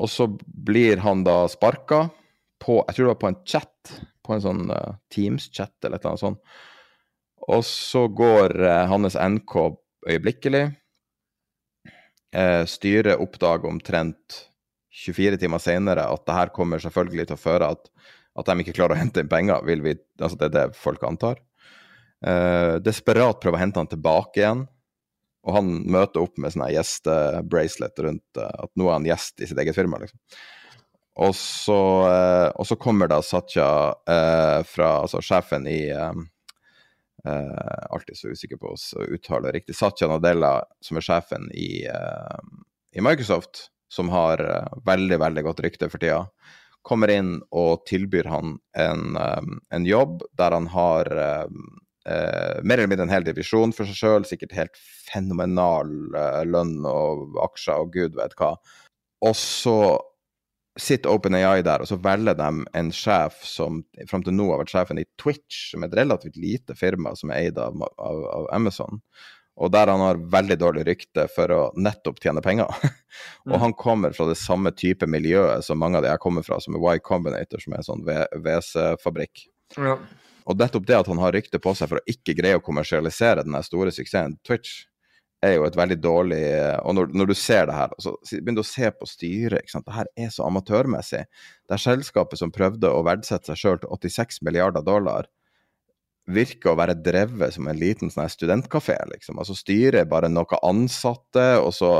og, 0.01 0.09
så 0.13 0.29
blir 0.45 1.01
han 1.05 1.25
da 1.25 1.47
sparka 1.49 2.07
på 2.61 2.81
Jeg 2.83 2.97
tror 2.97 3.05
det 3.05 3.13
var 3.13 3.21
på 3.23 3.31
en 3.31 3.39
chat, 3.49 3.93
på 4.25 4.35
en 4.35 4.43
sånn 4.45 4.67
uh, 4.73 4.97
Teams-chat 5.13 5.75
eller 5.85 5.99
et 5.99 6.03
eller 6.03 6.15
annet 6.15 6.25
sånt. 6.25 6.59
Og 7.47 7.63
så 7.69 8.07
går 8.09 8.57
uh, 8.65 8.85
hans 8.91 9.17
NK 9.21 9.57
øyeblikkelig. 10.09 10.67
Styret 12.69 13.23
oppdager 13.23 13.65
omtrent 13.71 14.35
24 14.97 15.39
timer 15.41 15.63
senere 15.63 16.07
at 16.09 16.25
det 16.29 16.37
her 16.37 16.53
kommer 16.55 16.81
selvfølgelig 16.83 17.29
til 17.31 17.37
å 17.37 17.41
føre 17.41 17.69
at, 17.77 17.89
at 18.37 18.49
de 18.49 18.63
ikke 18.63 18.77
klarer 18.77 18.97
å 18.97 19.01
hente 19.01 19.23
inn 19.23 19.31
penger. 19.33 19.65
Vil 19.69 19.85
vi, 19.85 19.97
altså 20.21 20.39
det 20.41 20.51
er 20.51 20.55
det 20.57 20.79
folk 20.79 21.05
antar. 21.09 21.43
desperat 22.85 23.41
prøver 23.43 23.59
å 23.59 23.61
hente 23.61 23.81
han 23.81 23.91
tilbake 23.91 24.41
igjen. 24.41 24.63
Og 25.47 25.55
han 25.55 25.73
møter 25.87 26.25
opp 26.25 26.39
med 26.43 26.53
sånn 26.53 26.67
gjestebracelet 26.75 28.01
rundt 28.03 28.41
at 28.43 28.73
nå 28.75 28.89
er 28.89 28.97
han 28.97 29.07
gjest 29.07 29.45
i 29.45 29.49
sitt 29.49 29.61
eget 29.63 29.77
firma. 29.77 30.01
liksom. 30.03 30.19
Og 31.23 31.33
så, 31.39 31.79
uh, 32.05 32.49
og 32.61 32.67
så 32.69 32.77
kommer 32.77 33.09
da 33.09 33.23
Satya 33.25 33.69
fra 34.69 34.91
altså 35.03 35.23
sjefen 35.25 35.69
i 35.71 35.83
eh 35.91 36.25
Alltid 37.27 38.15
så 38.15 38.29
usikker 38.31 38.59
på 38.61 38.71
å 38.71 39.05
uttale 39.17 39.51
riktig. 39.51 39.75
Satya 39.75 40.07
Nadella, 40.07 40.61
som 40.85 41.01
er 41.01 41.03
sjefen 41.03 41.49
i, 41.59 41.83
i 41.83 43.03
Microsoft, 43.03 43.65
som 43.91 44.13
har 44.13 44.39
veldig, 44.87 45.19
veldig 45.19 45.43
godt 45.49 45.65
rykte 45.65 45.89
for 45.91 45.99
tida, 45.99 46.21
kommer 46.87 47.11
inn 47.13 47.37
og 47.51 47.85
tilbyr 47.91 48.29
han 48.31 48.57
en, 48.79 49.19
en 49.19 49.87
jobb 49.89 50.23
der 50.39 50.55
han 50.55 50.69
har 50.71 51.11
mer 52.07 52.79
eller 52.79 52.87
mindre 52.87 53.09
en 53.09 53.11
hel 53.11 53.25
divisjon 53.27 53.73
for 53.75 53.89
seg 53.89 53.99
sjøl, 53.99 54.27
sikkert 54.29 54.55
helt 54.55 54.79
fenomenal 54.79 55.91
lønn 56.47 56.77
og 56.87 57.35
aksjer 57.43 57.83
og 57.83 57.91
gud 57.97 58.15
vet 58.15 58.37
hva. 58.39 58.53
Og 59.27 59.35
så 59.35 59.79
sitter 60.77 61.11
OpenAI 61.11 61.65
der, 61.65 61.81
og 61.81 61.89
så 61.89 61.97
velger 62.01 62.37
de 62.37 62.51
en 62.77 62.91
sjef 62.93 63.41
som 63.49 63.81
fram 64.11 64.25
til 64.27 64.37
nå 64.37 64.51
har 64.51 64.61
vært 64.61 64.75
sjefen 64.75 65.01
i 65.01 65.07
Twitch, 65.21 65.71
som 65.73 65.83
er 65.83 65.91
et 65.91 65.99
relativt 66.03 66.37
lite 66.41 66.77
firma 66.77 67.15
som 67.17 67.33
er 67.33 67.49
eid 67.49 67.61
av, 67.61 67.81
av, 67.81 68.23
av 68.37 68.49
Amazon. 68.57 69.01
Og 69.57 69.73
der 69.73 69.89
han 69.89 70.03
har 70.05 70.21
veldig 70.33 70.59
dårlig 70.61 70.85
rykte 70.85 71.27
for 71.33 71.53
å 71.55 71.61
nettopp 71.81 72.21
tjene 72.21 72.43
penger. 72.45 72.69
og 73.49 73.55
mm. 73.55 73.61
han 73.63 73.75
kommer 73.79 74.13
fra 74.17 74.29
det 74.29 74.37
samme 74.41 74.73
type 74.77 75.09
miljøet 75.09 75.65
som 75.65 75.81
mange 75.81 75.97
av 76.01 76.05
de 76.05 76.13
jeg 76.13 76.23
kommer 76.23 76.45
fra, 76.45 76.61
som 76.61 76.77
er 76.77 76.85
Y 76.93 77.01
Combinator, 77.05 77.63
som 77.63 77.73
er 77.73 77.81
en 77.81 77.89
sånn 77.89 78.05
WC-fabrikk. 78.05 79.47
Ja. 79.81 79.97
Og 80.47 80.61
nettopp 80.61 80.85
det 80.87 80.99
at 81.01 81.09
han 81.11 81.23
har 81.23 81.35
rykte 81.35 81.59
på 81.63 81.73
seg 81.75 81.91
for 81.91 81.99
å 81.99 82.11
ikke 82.11 82.37
greie 82.39 82.61
å 82.61 82.65
kommersialisere 82.65 83.47
den 83.47 83.57
store 83.67 83.95
suksessen 83.95 84.37
Twitch, 84.47 84.85
er 85.45 85.59
jo 85.59 85.67
et 85.67 85.77
veldig 85.77 85.99
dårlig 86.01 86.43
Og 86.81 86.95
når, 86.97 87.11
når 87.13 87.29
du 87.29 87.35
ser 87.37 87.67
det 87.69 87.77
her, 87.77 87.93
så 88.01 88.15
begynner 88.31 88.63
du 88.63 88.65
å 88.65 88.69
se 88.69 88.91
på 88.91 89.09
styret. 89.09 89.63
ikke 89.63 89.75
sant? 89.75 89.87
Det 89.87 89.97
her 89.97 90.09
er 90.17 90.31
så 90.33 90.47
amatørmessig. 90.47 91.25
Det 91.67 91.77
er 91.77 91.83
selskapet 91.83 92.41
som 92.41 92.53
prøvde 92.55 92.91
å 92.91 93.05
verdsette 93.07 93.53
seg 93.53 93.61
sjøl 93.61 93.83
til 93.83 93.93
86 93.93 94.41
milliarder 94.47 94.85
dollar, 94.87 95.29
virker 96.27 96.73
å 96.73 96.79
være 96.79 96.97
drevet 96.99 97.55
som 97.55 97.69
en 97.71 97.79
liten 97.79 98.11
sånn 98.11 98.31
studentkafé, 98.31 98.97
liksom. 99.13 99.39
Altså 99.39 99.55
styret 99.55 100.09
bare 100.11 100.31
noen 100.31 100.59
ansatte, 100.67 101.47
og 101.63 101.71
så, 101.77 101.93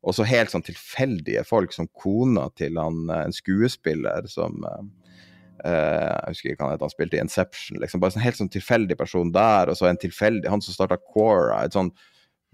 og 0.00 0.16
så, 0.16 0.24
helt 0.28 0.52
sånn 0.52 0.64
tilfeldige 0.64 1.44
folk 1.48 1.74
som 1.76 1.90
kona 1.92 2.48
til 2.56 2.80
han, 2.80 3.04
en 3.12 3.36
skuespiller 3.36 4.28
som 4.32 4.64
eh, 4.64 5.68
jeg 5.68 6.32
husker 6.32 6.54
ikke 6.54 6.62
hva 6.62 6.70
han 6.70 6.78
het, 6.78 6.86
han 6.86 6.94
spilte 6.94 7.20
i 7.20 7.22
Inception, 7.26 7.78
liksom. 7.82 8.00
Bare 8.00 8.16
en 8.16 8.24
helt 8.24 8.40
sånn 8.40 8.52
tilfeldig 8.56 8.96
person 9.00 9.34
der, 9.36 9.68
og 9.68 9.78
så 9.78 9.90
en 9.90 10.00
tilfeldig 10.00 10.50
Han 10.52 10.64
som 10.64 10.76
starta 10.76 11.00
Cora, 11.00 11.60
et 11.64 11.76
sånn 11.76 11.92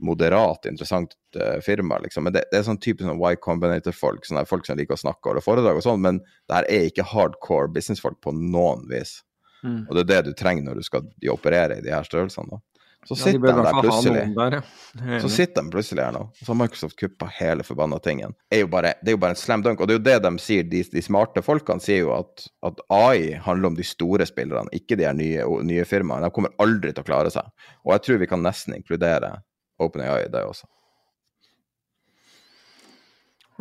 moderat, 0.01 0.65
interessant 0.67 1.15
uh, 1.37 1.59
firma, 1.63 1.99
liksom. 2.03 2.25
Men 2.27 2.35
det, 2.35 2.47
det 2.51 2.59
er 2.59 2.67
sånn 2.67 2.81
typisk 2.81 3.07
sånn 3.07 3.21
Y 3.21 3.37
Combinator-folk, 3.45 4.27
sånne 4.27 4.47
folk 4.49 4.67
som 4.67 4.81
liker 4.81 4.97
å 4.97 5.03
snakke 5.05 5.21
og 5.27 5.35
holde 5.35 5.45
foredrag 5.45 5.79
og 5.79 5.85
sånn, 5.85 6.01
men 6.03 6.23
det 6.49 6.57
her 6.57 6.71
er 6.73 6.87
ikke 6.89 7.07
hardcore 7.13 7.71
businessfolk 7.75 8.19
på 8.25 8.33
noen 8.35 8.87
vis. 8.91 9.21
Mm. 9.63 9.85
Og 9.87 9.95
det 9.97 10.03
er 10.03 10.11
det 10.11 10.31
du 10.31 10.37
trenger 10.39 10.67
når 10.67 10.81
du 10.81 10.87
skal 10.87 11.07
operere 11.33 11.79
i 11.79 11.85
de 11.85 11.93
her 11.95 12.07
størrelsene. 12.07 12.49
da. 12.57 12.61
Så 13.09 13.15
ja, 13.17 13.25
sitter 13.25 13.39
de 13.39 13.63
der 13.65 13.81
plutselig 13.81 14.23
der, 14.37 14.55
ja. 14.59 15.21
Så 15.21 15.29
sitter 15.33 15.63
de 15.63 15.71
plutselig 15.73 16.03
her 16.05 16.13
nå, 16.13 16.21
og 16.29 16.41
så 16.45 16.51
har 16.51 16.59
Microsoft 16.61 16.99
kuppa 17.01 17.31
hele 17.39 17.65
forbanna 17.65 17.97
tingen. 18.05 18.35
Det 18.51 18.59
er, 18.59 18.61
jo 18.67 18.69
bare, 18.75 18.93
det 19.01 19.13
er 19.13 19.17
jo 19.17 19.21
bare 19.23 19.33
en 19.33 19.41
slam 19.41 19.63
dunk. 19.65 19.81
Og 19.81 19.89
det 19.89 19.95
er 19.95 20.01
jo 20.01 20.05
det 20.05 20.17
de 20.27 20.43
sier, 20.45 20.67
de, 20.69 20.83
de 20.93 21.03
smarte 21.05 21.41
folkene 21.45 21.81
sier 21.81 22.03
jo 22.03 22.11
at, 22.19 22.45
at, 22.67 22.83
AI 22.93 23.39
handler 23.41 23.73
om 23.73 23.79
de 23.79 23.87
store 23.89 24.27
spillerne, 24.29 24.69
ikke 24.77 24.99
de 25.01 25.09
her 25.09 25.17
nye, 25.17 25.47
nye 25.65 25.87
firmaene. 25.89 26.29
De 26.29 26.37
kommer 26.37 26.53
aldri 26.61 26.93
til 26.93 27.01
å 27.01 27.09
klare 27.09 27.33
seg. 27.33 27.49
Og 27.87 27.95
jeg 27.97 28.05
tror 28.05 28.21
vi 28.21 28.29
kan 28.35 28.45
nesten 28.45 28.77
inkludere 28.77 29.33
OpenAI 29.81 30.27
i 30.27 30.29
det 30.35 30.45
også. 30.45 30.69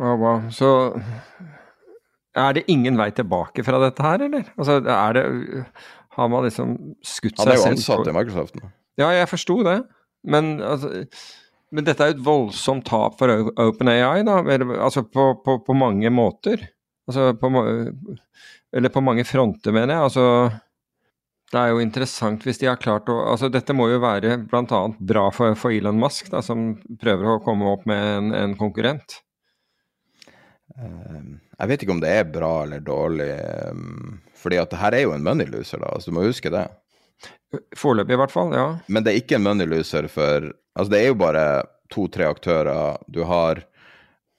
Wow, 0.00 0.20
wow. 0.20 0.44
Så 0.52 0.68
er 2.38 2.56
det 2.56 2.66
ingen 2.70 2.98
vei 3.00 3.10
tilbake 3.14 3.64
fra 3.66 3.80
dette 3.82 4.04
her, 4.04 4.22
eller? 4.26 4.50
Altså, 4.56 4.78
er 4.84 5.16
det 5.16 5.24
Har 6.16 6.28
man 6.30 6.44
liksom 6.46 6.76
skutt 7.02 7.38
seg 7.38 7.46
selv 7.46 7.50
Han 7.50 7.54
er 7.54 7.60
jo 7.60 7.74
ansatt 7.74 8.10
i 8.10 8.14
Microsoft 8.14 8.58
nå. 8.58 8.70
Ja, 9.00 9.10
jeg 9.16 9.30
forsto 9.30 9.60
det. 9.64 9.78
Men, 10.28 10.58
altså, 10.60 11.04
men 11.72 11.86
dette 11.86 12.04
er 12.04 12.10
jo 12.10 12.18
et 12.18 12.24
voldsomt 12.26 12.84
tap 12.88 13.16
for 13.20 13.50
OpenAI, 13.62 14.24
da. 14.26 14.40
Altså 14.82 15.06
på, 15.06 15.30
på, 15.44 15.60
på 15.64 15.76
mange 15.78 16.10
måter. 16.12 16.66
Altså 17.08 17.30
på 17.38 17.50
Eller 18.70 18.92
på 18.92 19.02
mange 19.02 19.24
fronter, 19.24 19.72
mener 19.74 19.96
jeg. 19.96 20.08
Altså 20.10 20.26
det 21.50 21.58
er 21.58 21.72
jo 21.72 21.80
interessant 21.82 22.44
hvis 22.46 22.60
de 22.62 22.68
har 22.70 22.78
klart 22.78 23.08
å 23.10 23.16
altså 23.32 23.48
Dette 23.50 23.74
må 23.74 23.88
jo 23.90 23.98
være 24.02 24.36
bl.a. 24.50 24.82
bra 24.98 25.24
for, 25.34 25.56
for, 25.58 25.74
Elon 25.74 25.98
Musk, 25.98 26.30
da, 26.30 26.42
som 26.46 26.76
prøver 27.00 27.26
å 27.26 27.40
komme 27.42 27.72
opp 27.72 27.88
med 27.90 28.04
en, 28.12 28.30
en 28.36 28.54
konkurrent. 28.58 29.18
Uh, 30.78 31.38
jeg 31.58 31.70
vet 31.72 31.82
ikke 31.84 31.96
om 31.96 32.02
det 32.02 32.12
er 32.14 32.28
bra 32.30 32.52
eller 32.64 32.84
dårlig, 32.84 33.32
um, 33.72 34.20
fordi 34.38 34.60
at 34.60 34.70
det 34.72 34.80
her 34.80 34.96
er 34.96 35.04
jo 35.06 35.16
en 35.16 35.24
money 35.26 35.48
loser, 35.50 35.82
da, 35.82 35.90
Altså, 35.94 36.10
du 36.10 36.18
må 36.18 36.28
huske 36.28 36.52
det. 36.52 36.66
Foreløpig 37.76 38.14
i 38.14 38.20
hvert 38.20 38.32
fall, 38.32 38.54
ja. 38.54 38.68
Men 38.86 39.04
det 39.04 39.12
er 39.12 39.22
ikke 39.22 39.40
en 39.40 39.46
money 39.48 39.66
loser 39.68 40.06
for 40.10 40.52
Altså 40.78 40.92
det 40.92 41.00
er 41.00 41.08
jo 41.10 41.18
bare 41.18 41.44
to-tre 41.90 42.28
aktører. 42.30 43.00
Du 43.10 43.24
har 43.26 43.64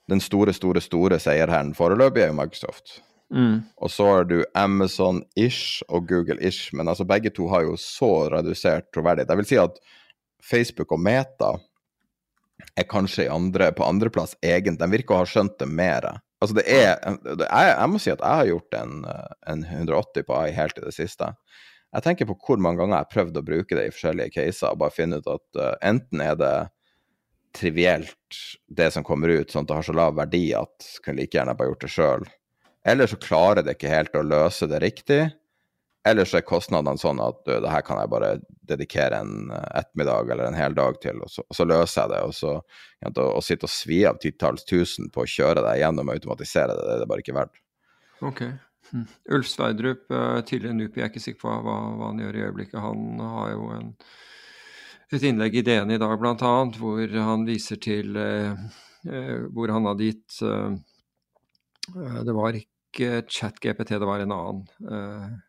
den 0.09 0.21
store, 0.23 0.53
store, 0.55 0.81
store 0.81 1.19
seierherren 1.19 1.73
foreløpig 1.75 2.23
er 2.23 2.31
jo 2.31 2.37
Microsoft. 2.39 3.01
Mm. 3.31 3.61
Og 3.77 3.91
så 3.91 4.07
har 4.07 4.27
du 4.27 4.41
Amazon-ish 4.57 5.83
og 5.87 6.07
Google-ish, 6.07 6.75
men 6.75 6.87
altså 6.91 7.07
begge 7.07 7.31
to 7.35 7.47
har 7.51 7.63
jo 7.67 7.77
så 7.79 8.29
redusert 8.33 8.89
troverdighet. 8.95 9.29
Jeg 9.29 9.39
vil 9.39 9.49
si 9.49 9.59
at 9.61 9.77
Facebook 10.43 10.91
og 10.91 10.99
Meta 10.99 11.53
er 12.75 12.87
kanskje 12.89 13.29
andre, 13.31 13.71
på 13.75 13.85
andreplass 13.85 14.35
egentlig. 14.41 14.79
De 14.81 14.91
virker 14.91 15.15
å 15.15 15.23
ha 15.23 15.29
skjønt 15.29 15.57
det 15.61 15.67
mer. 15.69 16.07
Altså 16.41 16.57
det 16.57 16.65
er, 16.73 16.95
jeg, 16.97 17.45
jeg, 17.45 17.89
må 17.91 18.01
si 18.01 18.13
at 18.13 18.23
jeg 18.23 18.39
har 18.41 18.49
gjort 18.49 18.77
en, 18.79 18.93
en 19.51 19.65
180 19.67 20.25
på 20.27 20.37
AI 20.39 20.53
helt 20.57 20.79
i 20.79 20.85
det 20.87 20.95
siste. 20.95 21.29
Jeg 21.91 22.05
tenker 22.05 22.29
på 22.29 22.37
hvor 22.39 22.61
mange 22.63 22.79
ganger 22.79 22.95
jeg 22.95 23.05
har 23.05 23.15
prøvd 23.15 23.39
å 23.41 23.45
bruke 23.45 23.77
det 23.77 23.87
i 23.87 23.93
forskjellige 23.93 24.33
caser 24.37 24.71
og 24.71 24.79
bare 24.81 24.95
finne 24.95 25.19
ut 25.19 25.27
at 25.29 25.59
uh, 25.59 25.73
enten 25.83 26.23
er 26.23 26.37
det 26.39 26.55
trivielt 27.51 28.37
det 28.71 28.87
som 28.95 29.03
kommer 29.03 29.33
ut, 29.33 29.51
sånn 29.51 29.65
at 29.65 29.71
det 29.71 29.77
har 29.81 29.87
så 29.89 29.95
lav 29.97 30.15
verdi 30.15 30.45
at 30.55 30.87
kunne 31.03 31.19
like 31.19 31.35
gjerne 31.35 31.55
bare 31.59 31.73
gjort 31.73 31.83
det 31.83 31.91
sjøl. 31.91 32.23
Eller 32.87 33.11
så 33.11 33.19
klarer 33.21 33.65
det 33.65 33.75
ikke 33.75 33.91
helt 33.91 34.15
å 34.15 34.23
løse 34.23 34.69
det 34.71 34.79
riktig. 34.81 35.19
Eller 36.07 36.25
så 36.25 36.39
er 36.39 36.45
kostnadene 36.47 36.97
sånn 36.97 37.19
at 37.21 37.43
du, 37.45 37.53
det 37.61 37.69
her 37.69 37.83
kan 37.85 37.99
jeg 38.01 38.09
bare 38.09 38.31
dedikere 38.71 39.19
en 39.21 39.51
eh, 39.53 39.67
ettermiddag 39.83 40.31
eller 40.33 40.47
en 40.49 40.57
hel 40.57 40.73
dag 40.77 40.97
til, 41.03 41.21
og 41.21 41.29
så, 41.29 41.45
og 41.45 41.57
så 41.57 41.67
løser 41.67 42.01
jeg 42.01 42.13
det. 42.13 42.21
Og 42.25 42.33
så 42.33 42.55
ja, 42.57 43.11
å 43.11 43.43
sitte 43.45 43.67
og 43.69 43.73
svi 43.73 44.01
av 44.09 44.17
titalls 44.21 44.65
tusen 44.65 45.11
på 45.13 45.25
å 45.25 45.29
kjøre 45.29 45.61
det 45.67 45.77
gjennom 45.83 46.09
og 46.09 46.17
automatisere 46.17 46.73
det, 46.73 46.87
det 46.87 46.95
er 46.95 47.03
det 47.03 47.09
bare 47.11 47.25
ikke 47.25 47.37
verdt. 47.37 47.61
Ok. 48.25 48.43
Hm. 48.91 49.05
Ulf 49.37 49.51
Sverdrup, 49.51 50.03
eh, 50.09 50.41
tidligere 50.49 50.79
NUPI, 50.79 50.99
jeg 50.99 51.05
er 51.05 51.13
ikke 51.13 51.23
sikker 51.27 51.43
på 51.45 51.53
hva, 51.53 51.77
hva, 51.93 52.09
han 52.09 52.25
gjør 52.25 52.39
i 52.39 52.45
øyeblikket. 52.47 52.79
Han 52.81 53.21
har 53.35 53.53
jo 53.53 53.69
en, 53.77 53.93
et 55.11 55.27
innlegg 55.29 55.59
i 55.61 55.65
DN 55.67 55.93
i 55.93 56.01
dag 56.01 56.17
bl.a. 56.19 56.55
hvor 56.81 57.15
han 57.29 57.45
viser 57.45 57.79
til 57.83 58.17
eh, 58.17 58.65
eh, 59.05 59.45
hvor 59.53 59.73
han 59.75 59.85
hadde 59.91 60.09
gitt 60.09 60.41
eh, 60.47 60.81
det 62.25 62.33
var 62.35 62.57
ikke 62.57 63.23
ChatGPT, 63.29 63.95
det 63.99 64.07
var 64.07 64.21
en 64.21 64.33
annen. 64.35 64.65
Uh, 64.85 65.39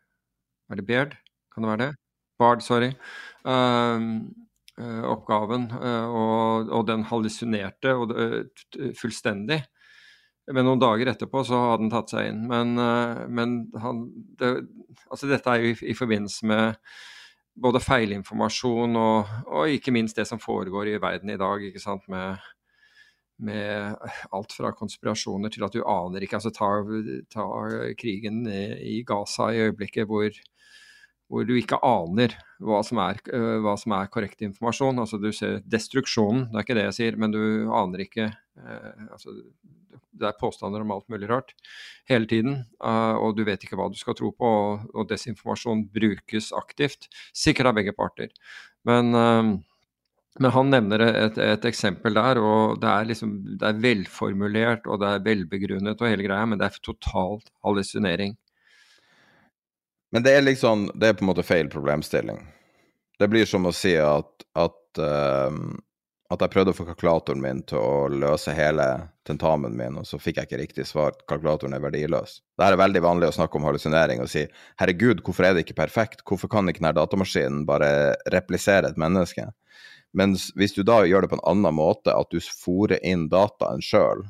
er 0.71 0.79
det 0.79 0.87
Baird? 0.87 1.17
Kan 1.53 1.65
det 1.65 1.73
være 1.73 1.83
det? 1.83 1.91
Bard, 2.39 2.63
sorry. 2.65 2.91
Uh, 3.45 4.25
uh, 4.81 5.03
oppgaven, 5.11 5.69
og, 5.77 6.71
og, 6.71 6.81
den 6.89 7.05
hallusinerte 7.09 7.93
og, 7.95 8.13
fullstendig. 8.99 9.61
Men 10.51 10.67
noen 10.67 10.81
dager 10.81 11.13
etterpå 11.13 11.45
så 11.47 11.59
hadde 11.69 11.85
den 11.85 11.93
tatt 11.93 12.11
seg 12.11 12.27
inn. 12.31 12.41
Men, 12.49 12.73
men 13.31 13.53
han, 13.79 14.01
det, 14.39 14.49
altså 15.07 15.29
dette 15.29 15.53
er 15.53 15.61
jo 15.61 15.69
i, 15.71 15.77
i, 15.93 15.95
forbindelse 15.95 16.49
med 16.49 16.81
både 17.63 17.79
feilinformasjon 17.79 18.97
og, 18.99 19.31
og, 19.45 19.69
ikke 19.71 19.93
minst 19.95 20.19
det 20.19 20.25
som 20.27 20.41
foregår 20.43 20.91
i 20.91 20.97
verden 20.99 21.31
i 21.31 21.39
dag, 21.39 21.63
ikke 21.69 21.83
sant, 21.83 22.09
med 22.11 22.41
med 23.43 23.95
alt 24.31 24.53
fra 24.55 24.71
konspirasjoner 24.77 25.51
til 25.51 25.65
at 25.65 25.73
du 25.75 25.81
aner 25.89 26.23
ikke. 26.23 26.37
Altså 26.37 26.51
ta, 26.53 26.69
ta 27.33 27.45
krigen 27.99 28.45
i 28.47 29.01
Gaza 29.07 29.49
i 29.51 29.63
øyeblikket 29.65 30.07
hvor, 30.07 30.29
hvor 31.31 31.45
du 31.47 31.55
ikke 31.57 31.79
aner 31.85 32.35
hva 32.63 32.79
som, 32.85 32.99
er, 33.03 33.19
øh, 33.33 33.57
hva 33.63 33.75
som 33.79 33.95
er 33.97 34.11
korrekt 34.11 34.43
informasjon. 34.45 35.01
Altså 35.03 35.19
du 35.21 35.31
ser 35.35 35.61
destruksjonen, 35.69 36.47
det 36.51 36.59
er 36.59 36.67
ikke 36.67 36.77
det 36.77 36.87
jeg 36.89 36.97
sier, 36.99 37.19
men 37.19 37.33
du 37.33 37.41
aner 37.73 38.05
ikke 38.05 38.29
uh, 38.29 39.07
altså, 39.09 39.35
Det 40.13 40.29
er 40.29 40.37
påstander 40.39 40.83
om 40.83 40.93
alt 40.93 41.07
mulig 41.09 41.29
rart 41.31 41.55
hele 42.09 42.29
tiden, 42.29 42.61
uh, 42.83 43.17
og 43.17 43.35
du 43.37 43.43
vet 43.47 43.63
ikke 43.65 43.79
hva 43.79 43.89
du 43.89 43.97
skal 43.99 44.17
tro 44.19 44.31
på. 44.31 44.47
Og, 44.47 44.87
og 44.93 45.09
desinformasjon 45.09 45.87
brukes 45.93 46.51
aktivt, 46.55 47.09
sikkert 47.33 47.71
av 47.71 47.79
begge 47.79 47.95
parter. 47.97 48.31
Men, 48.87 49.11
uh, 49.17 49.55
men 50.43 50.53
han 50.53 50.71
nevner 50.73 51.03
et, 51.07 51.37
et, 51.37 51.65
eksempel 51.69 52.15
der, 52.17 52.39
og 52.41 52.79
det 52.81 52.89
er, 52.89 53.09
liksom, 53.09 53.33
det 53.61 53.67
er 53.69 53.81
velformulert 53.83 54.87
og 54.89 55.01
det 55.03 55.11
er 55.11 55.27
velbegrunnet 55.27 55.99
og 55.99 56.09
hele 56.09 56.25
greia, 56.25 56.47
men 56.49 56.61
det 56.61 56.69
er 56.69 56.79
totalt 56.85 57.51
hallusinering. 57.65 58.37
Men 60.13 60.23
det 60.23 60.35
er 60.37 60.45
liksom 60.45 60.91
Det 60.93 61.07
er 61.07 61.15
på 61.17 61.25
en 61.25 61.31
måte 61.31 61.45
feil 61.45 61.69
problemstilling. 61.73 62.37
Det 63.19 63.27
blir 63.27 63.45
som 63.49 63.65
å 63.65 63.71
si 63.73 63.95
at, 63.97 64.45
at, 64.57 64.99
uh, 64.99 65.53
at 66.33 66.43
jeg 66.43 66.53
prøvde 66.53 66.73
å 66.73 66.77
få 66.77 66.85
kalkulatoren 66.85 67.41
min 67.41 67.61
til 67.69 67.79
å 67.79 68.07
løse 68.09 68.53
hele 68.53 68.85
tentamen 69.25 69.75
min, 69.77 69.97
og 70.01 70.07
så 70.09 70.19
fikk 70.19 70.41
jeg 70.41 70.49
ikke 70.49 70.59
riktig 70.61 70.85
svar. 70.89 71.15
Kalkulatoren 71.29 71.77
er 71.77 71.83
verdiløs. 71.83 72.39
Det 72.57 72.65
er 72.67 72.77
veldig 72.81 73.03
vanlig 73.05 73.29
å 73.29 73.35
snakke 73.37 73.57
om 73.57 73.65
hallusinering 73.69 74.21
og 74.21 74.29
si 74.33 74.43
herregud, 74.81 75.21
hvorfor 75.25 75.47
er 75.47 75.55
det 75.55 75.65
ikke 75.65 75.79
perfekt? 75.81 76.25
Hvorfor 76.29 76.51
kan 76.51 76.69
ikke 76.69 76.81
denne 76.81 76.95
datamaskinen 76.97 77.63
bare 77.69 77.91
replisere 78.33 78.89
et 78.89 78.99
menneske? 79.01 79.47
Mens 80.13 80.49
hvis 80.57 80.75
du 80.75 80.83
da 80.85 81.03
gjør 81.09 81.25
det 81.25 81.33
på 81.33 81.39
en 81.39 81.47
annen 81.55 81.77
måte, 81.77 82.13
at 82.13 82.33
du 82.33 82.41
fòrer 82.43 83.01
inn 83.01 83.29
dataen 83.33 83.81
sjøl 83.81 84.27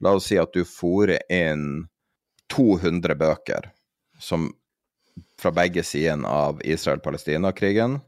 La 0.00 0.12
oss 0.14 0.28
si 0.30 0.38
at 0.38 0.54
du 0.54 0.62
fòrer 0.62 1.24
inn 1.32 1.88
200 2.54 3.18
bøker 3.18 3.72
som 4.22 4.48
fra 5.40 5.52
begge 5.54 5.84
sidene 5.86 6.28
av 6.28 6.62
Israel-Palestina-krigen. 6.64 7.98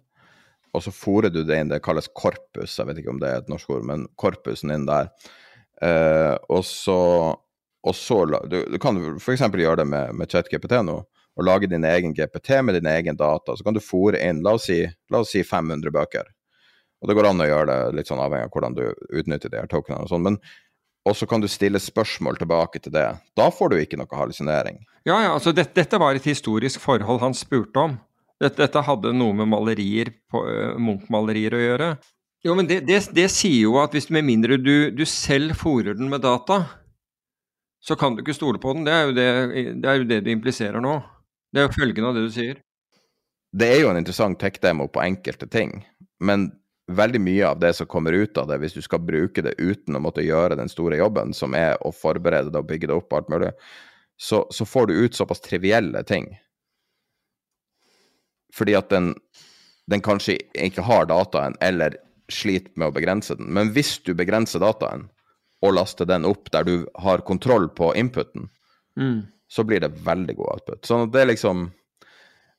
Og 0.70 0.84
så 0.84 0.92
fòrer 0.94 1.32
du 1.34 1.42
det 1.46 1.58
inn, 1.58 1.70
det 1.72 1.82
kalles 1.82 2.10
korpus, 2.14 2.76
jeg 2.78 2.86
vet 2.86 3.00
ikke 3.00 3.14
om 3.14 3.20
det 3.22 3.30
er 3.30 3.42
et 3.42 3.50
norsk 3.50 3.70
ord, 3.74 3.86
men 3.86 4.06
korpusen 4.20 4.70
inn 4.74 4.86
der. 4.86 5.10
Eh, 5.82 6.36
og 6.52 6.62
så, 6.66 6.98
og 7.82 7.96
så 7.96 8.20
du, 8.28 8.60
du, 8.70 8.76
kan 8.82 9.00
f.eks. 9.16 9.42
gjøre 9.48 9.80
det 9.82 9.88
med, 9.90 10.14
med 10.14 10.30
ChatGPT 10.30 10.78
nå, 10.86 11.00
og 11.40 11.46
lage 11.46 11.70
din 11.70 11.86
egen 11.88 12.14
GPT 12.14 12.60
med 12.62 12.78
din 12.78 12.90
egen 12.90 13.18
data. 13.18 13.56
Så 13.56 13.66
kan 13.66 13.74
du 13.74 13.82
fòre 13.82 14.20
inn, 14.22 14.44
la 14.46 14.54
oss, 14.58 14.68
si, 14.70 14.82
la 15.10 15.22
oss 15.24 15.34
si 15.34 15.42
500 15.46 15.94
bøker. 15.94 16.30
Og 17.00 17.08
det 17.08 17.16
går 17.16 17.30
an 17.30 17.40
å 17.40 17.48
gjøre 17.48 17.68
det 17.70 17.96
litt 17.96 18.10
sånn 18.10 18.20
avhengig 18.20 18.50
av 18.50 18.54
hvordan 18.54 18.76
du 18.76 18.84
utnytter 19.16 19.52
de 19.52 19.62
her 19.62 19.70
tokenene 19.70 20.04
og 20.04 20.12
sånn. 20.12 20.26
Men 20.26 20.36
og 21.08 21.16
så 21.16 21.26
kan 21.26 21.40
du 21.40 21.48
stille 21.48 21.80
spørsmål 21.80 22.38
tilbake 22.40 22.80
til 22.82 22.92
det. 22.92 23.06
Da 23.38 23.48
får 23.54 23.72
du 23.72 23.78
ikke 23.80 23.98
noe 24.00 24.18
hallusinering. 24.18 24.82
Ja, 25.08 25.16
ja, 25.24 25.32
altså 25.32 25.54
dette, 25.56 25.72
dette 25.78 26.00
var 26.00 26.16
et 26.16 26.28
historisk 26.28 26.82
forhold 26.82 27.22
han 27.22 27.36
spurte 27.36 27.86
om. 27.86 27.96
Dette, 28.40 28.60
dette 28.60 28.82
hadde 28.84 29.14
noe 29.16 29.36
med 29.36 29.48
malerier, 29.52 30.12
uh, 30.36 30.76
Munch-malerier 30.80 31.56
å 31.56 31.62
gjøre. 31.62 31.88
Jo, 32.44 32.54
men 32.56 32.68
det, 32.68 32.82
det, 32.88 33.02
det, 33.16 33.26
sier 33.32 33.66
jo 33.66 33.76
at 33.82 33.92
hvis 33.96 34.08
med 34.12 34.24
mindre 34.24 34.56
du, 34.60 34.90
du 34.96 35.04
selv 35.08 35.58
fòrer 35.60 35.96
den 35.98 36.08
med 36.12 36.22
data, 36.24 36.62
så 37.84 37.96
kan 38.00 38.16
du 38.16 38.22
ikke 38.22 38.36
stole 38.36 38.60
på 38.60 38.72
den. 38.76 38.86
Det 38.88 38.94
er, 38.96 39.12
det, 39.16 39.26
det 39.80 39.90
er 39.90 40.00
jo 40.00 40.08
det 40.08 40.22
du 40.24 40.30
impliserer 40.32 40.80
nå. 40.84 40.98
Det 41.52 41.60
er 41.60 41.68
jo 41.68 41.76
følgen 41.76 42.08
av 42.08 42.16
det 42.16 42.24
du 42.28 42.32
sier. 42.32 42.60
Det 43.56 43.66
er 43.66 43.82
jo 43.82 43.90
en 43.90 43.98
interessant 43.98 44.38
tech-demo 44.40 44.86
på 44.92 45.02
enkelte 45.02 45.48
ting, 45.50 45.80
men 46.22 46.48
veldig 46.96 47.20
mye 47.22 47.46
av 47.48 47.60
det 47.62 47.72
som 47.76 47.88
kommer 47.90 48.12
ut 48.16 48.38
av 48.40 48.48
det, 48.50 48.60
hvis 48.62 48.76
du 48.76 48.82
skal 48.84 49.02
bruke 49.04 49.42
det 49.44 49.56
uten 49.58 49.96
å 49.96 50.02
måtte 50.02 50.24
gjøre 50.24 50.58
den 50.58 50.70
store 50.70 50.98
jobben, 51.00 51.34
som 51.36 51.54
er 51.58 51.76
å 51.86 51.92
forberede 51.94 52.52
det 52.52 52.60
og 52.60 52.68
bygge 52.68 52.90
det 52.90 52.96
opp 52.96 53.12
og 53.12 53.20
alt 53.20 53.32
mulig, 53.32 53.50
så, 54.20 54.44
så 54.52 54.66
får 54.68 54.90
du 54.90 54.98
ut 55.04 55.16
såpass 55.16 55.42
trivielle 55.44 56.02
ting. 56.08 56.28
Fordi 58.54 58.74
at 58.76 58.90
den, 58.92 59.14
den 59.90 60.02
kanskje 60.04 60.38
ikke 60.58 60.84
har 60.84 61.08
dataen, 61.08 61.56
eller 61.64 61.96
sliter 62.30 62.72
med 62.78 62.90
å 62.90 62.94
begrense 62.94 63.36
den. 63.38 63.50
Men 63.54 63.72
hvis 63.74 63.96
du 64.04 64.12
begrenser 64.18 64.62
dataen, 64.62 65.08
og 65.60 65.74
laster 65.76 66.08
den 66.08 66.24
opp 66.24 66.48
der 66.54 66.64
du 66.64 66.74
har 67.04 67.24
kontroll 67.26 67.68
på 67.76 67.92
inputen, 67.98 68.48
mm. 68.96 69.22
så 69.48 69.64
blir 69.64 69.82
det 69.84 69.92
veldig 70.06 70.36
god 70.38 70.52
output. 70.54 70.84
Sånn 70.88 71.04
at 71.04 71.14
det 71.14 71.20
er 71.22 71.32
liksom 71.34 71.66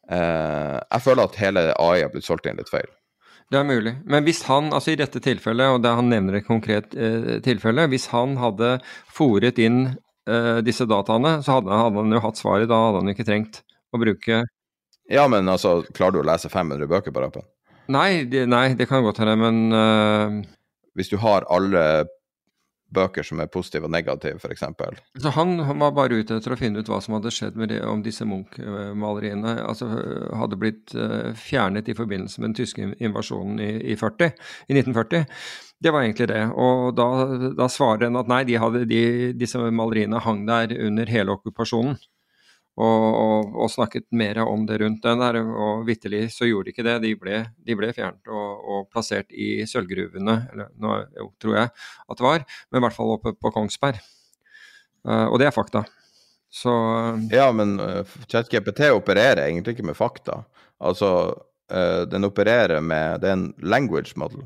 eh, 0.10 0.78
Jeg 0.78 1.06
føler 1.08 1.24
at 1.26 1.40
hele 1.42 1.64
AI 1.82 2.04
har 2.04 2.12
blitt 2.14 2.28
solgt 2.28 2.50
inn 2.50 2.62
litt 2.62 2.70
feil. 2.70 2.90
Det 3.52 3.60
er 3.60 3.68
mulig. 3.68 3.92
Men 4.08 4.24
hvis 4.24 4.46
han, 4.48 4.70
altså 4.72 4.94
i 4.94 5.00
dette 5.00 5.20
tilfellet, 5.24 5.74
og 5.74 5.82
det 5.84 5.92
han 5.98 6.08
nevner 6.12 6.40
et 6.40 6.48
konkret 6.48 6.94
eh, 6.96 7.42
tilfelle, 7.44 7.90
hvis 7.92 8.08
han 8.14 8.38
hadde 8.40 8.78
fòret 9.12 9.60
inn 9.60 9.82
eh, 9.92 10.62
disse 10.64 10.88
dataene, 10.88 11.42
så 11.44 11.58
hadde, 11.58 11.74
hadde, 11.76 12.00
han 12.00 12.16
jo 12.16 12.24
hatt 12.24 12.40
svaret. 12.40 12.70
Da 12.72 12.80
hadde 12.80 13.02
han 13.04 13.12
ikke 13.12 13.28
trengt 13.28 13.62
å 13.92 14.00
bruke 14.00 14.46
Ja, 15.12 15.26
men 15.28 15.52
altså, 15.52 15.82
klarer 15.92 16.16
du 16.16 16.22
å 16.22 16.30
lese 16.30 16.52
500 16.54 16.88
bøker 16.88 17.12
på 17.12 17.26
rappen? 17.26 17.44
Nei, 17.92 18.24
det, 18.32 18.46
nei, 18.48 18.70
det 18.80 18.88
kan 18.88 19.04
godt 19.04 19.20
hende, 19.24 19.36
men 19.42 19.62
uh... 19.76 20.58
Hvis 20.92 21.08
du 21.08 21.16
har 21.24 21.46
alle 21.48 21.82
bøker 22.96 23.26
som 23.26 23.42
er 23.42 23.50
positive 23.52 23.88
og 23.88 23.94
negative, 23.94 24.40
f.eks. 24.42 24.66
Så 25.24 25.34
han, 25.38 25.56
var 25.80 25.96
bare 25.96 26.22
ute 26.22 26.38
etter 26.38 26.56
å 26.56 26.60
finne 26.60 26.82
ut 26.82 26.92
hva 26.92 27.00
som 27.04 27.16
hadde 27.18 27.34
skjedd 27.34 27.58
med 27.60 27.72
det, 27.74 27.82
om 27.88 28.04
disse 28.06 28.28
Munch-maleriene 28.28 29.58
altså, 29.66 29.90
hadde 30.38 30.60
blitt 30.62 30.96
uh, 30.98 31.32
fjernet 31.38 31.90
i 31.92 31.98
forbindelse 31.98 32.42
med 32.42 32.52
den 32.52 32.60
tyske 32.62 32.92
invasjonen 33.00 33.62
i, 33.64 33.72
i, 33.94 33.98
40, 34.00 34.32
i 34.68 34.80
1940. 34.80 35.28
Det 35.82 35.94
var 35.94 36.06
egentlig 36.06 36.30
det. 36.30 36.44
Og 36.62 36.92
da, 36.98 37.10
da 37.58 37.70
svarer 37.72 38.08
en 38.08 38.20
at 38.22 38.30
nei, 38.32 38.44
de 38.50 38.60
hadde, 38.62 38.86
de, 38.90 39.04
disse 39.38 39.60
maleriene 39.60 40.22
hang 40.22 40.46
der 40.50 40.76
under 40.78 41.10
hele 41.10 41.40
okkupasjonen 41.40 41.98
og, 42.80 43.06
og, 43.06 43.56
og, 43.66 43.70
snakket 43.72 44.06
mer 44.16 44.40
om 44.46 44.64
det 44.68 44.80
rundt 44.82 45.04
den 45.04 45.22
der. 45.22 45.40
Og 45.44 45.84
vitterlig 45.88 46.24
så 46.34 46.48
gjorde 46.48 46.70
de 46.70 46.76
ikke 46.76 46.86
det. 46.88 46.98
De 47.04 47.14
ble, 47.20 47.42
de 47.68 47.78
ble 47.78 47.92
fjernet 47.96 48.32
og, 48.32 48.62
og, 48.64 48.86
plassert 48.94 49.32
i 49.36 49.66
sølvgruvene, 49.70 50.38
eller 50.54 50.72
nå 50.80 51.02
jo, 51.20 51.30
tror 51.42 51.58
jeg 51.58 51.72
at 51.72 52.22
det 52.22 52.28
var, 52.28 52.46
men 52.70 52.82
i 52.82 52.86
hvert 52.86 52.98
fall 52.98 53.16
oppe 53.18 53.36
på 53.36 53.54
Kongsberg. 53.56 54.00
Uh, 55.02 55.28
og 55.32 55.40
det 55.42 55.50
er 55.50 55.56
fakta. 55.56 55.84
Så 56.52 56.72
uh, 56.72 57.20
Ja, 57.34 57.50
men 57.56 57.80
uh, 57.82 58.06
ChatGPT 58.30 58.92
opererer 58.94 59.48
egentlig 59.48 59.76
ikke 59.76 59.90
med 59.92 59.98
fakta. 59.98 60.44
Altså, 60.82 61.12
uh, 61.74 62.04
den 62.12 62.28
opererer 62.28 62.84
med 62.86 63.22
Det 63.22 63.32
er 63.32 63.40
en 63.40 63.48
language 63.58 64.14
model. 64.16 64.46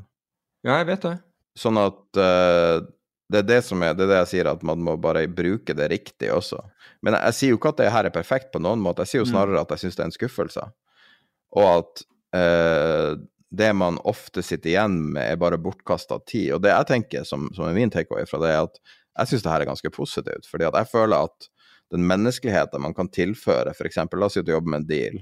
Ja, 0.66 0.80
jeg 0.80 0.90
vet 0.90 1.06
det. 1.06 1.16
Sånn 1.56 1.78
at 1.80 2.18
det 3.32 3.42
er 3.42 3.46
det 3.48 3.60
som 3.66 3.82
er, 3.82 3.94
det 3.98 4.04
er 4.06 4.12
det 4.12 4.18
jeg 4.20 4.30
sier, 4.34 4.50
at 4.50 4.60
man 4.66 4.82
må 4.86 4.94
bare 5.02 5.24
bruke 5.26 5.74
det 5.74 5.88
riktig 5.90 6.28
også. 6.30 6.60
Men 7.02 7.16
jeg, 7.16 7.22
jeg 7.26 7.38
sier 7.38 7.54
jo 7.54 7.60
ikke 7.60 7.72
at 7.74 7.80
det 7.80 7.94
her 7.94 8.08
er 8.08 8.14
perfekt 8.14 8.52
på 8.54 8.62
noen 8.62 8.82
måte, 8.82 9.02
jeg 9.02 9.12
sier 9.12 9.24
jo 9.24 9.28
mm. 9.28 9.32
snarere 9.32 9.62
at 9.64 9.74
jeg 9.74 9.82
syns 9.82 9.98
det 9.98 10.04
er 10.04 10.10
en 10.10 10.14
skuffelse. 10.14 10.66
Og 11.56 11.66
at 11.72 12.04
eh, 12.38 13.16
det 13.56 13.72
man 13.78 13.98
ofte 14.06 14.44
sitter 14.46 14.72
igjen 14.72 15.00
med, 15.16 15.24
er 15.24 15.40
bare 15.42 15.58
bortkasta 15.62 16.20
tid. 16.26 16.52
Og 16.56 16.62
det 16.62 16.74
jeg 16.74 16.90
tenker 16.92 17.26
som, 17.26 17.50
som 17.56 17.66
er 17.66 17.76
min 17.76 17.92
takeaway 17.92 18.28
fra 18.30 18.42
det, 18.42 18.54
er 18.54 18.68
at 18.68 18.80
jeg 19.16 19.32
syns 19.32 19.46
det 19.46 19.52
her 19.52 19.64
er 19.64 19.70
ganske 19.72 19.94
positivt. 19.94 20.50
fordi 20.50 20.68
at 20.68 20.78
jeg 20.78 20.92
føler 20.92 21.30
at 21.30 21.50
den 21.94 22.06
menneskeligheten 22.06 22.82
man 22.82 22.94
kan 22.94 23.08
tilføre, 23.10 23.74
f.eks. 23.74 23.98
la 23.98 24.26
oss 24.26 24.34
si 24.34 24.42
at 24.42 24.46
du 24.46 24.52
jobber 24.52 24.74
med 24.74 24.84
en 24.84 24.88
deal, 24.90 25.20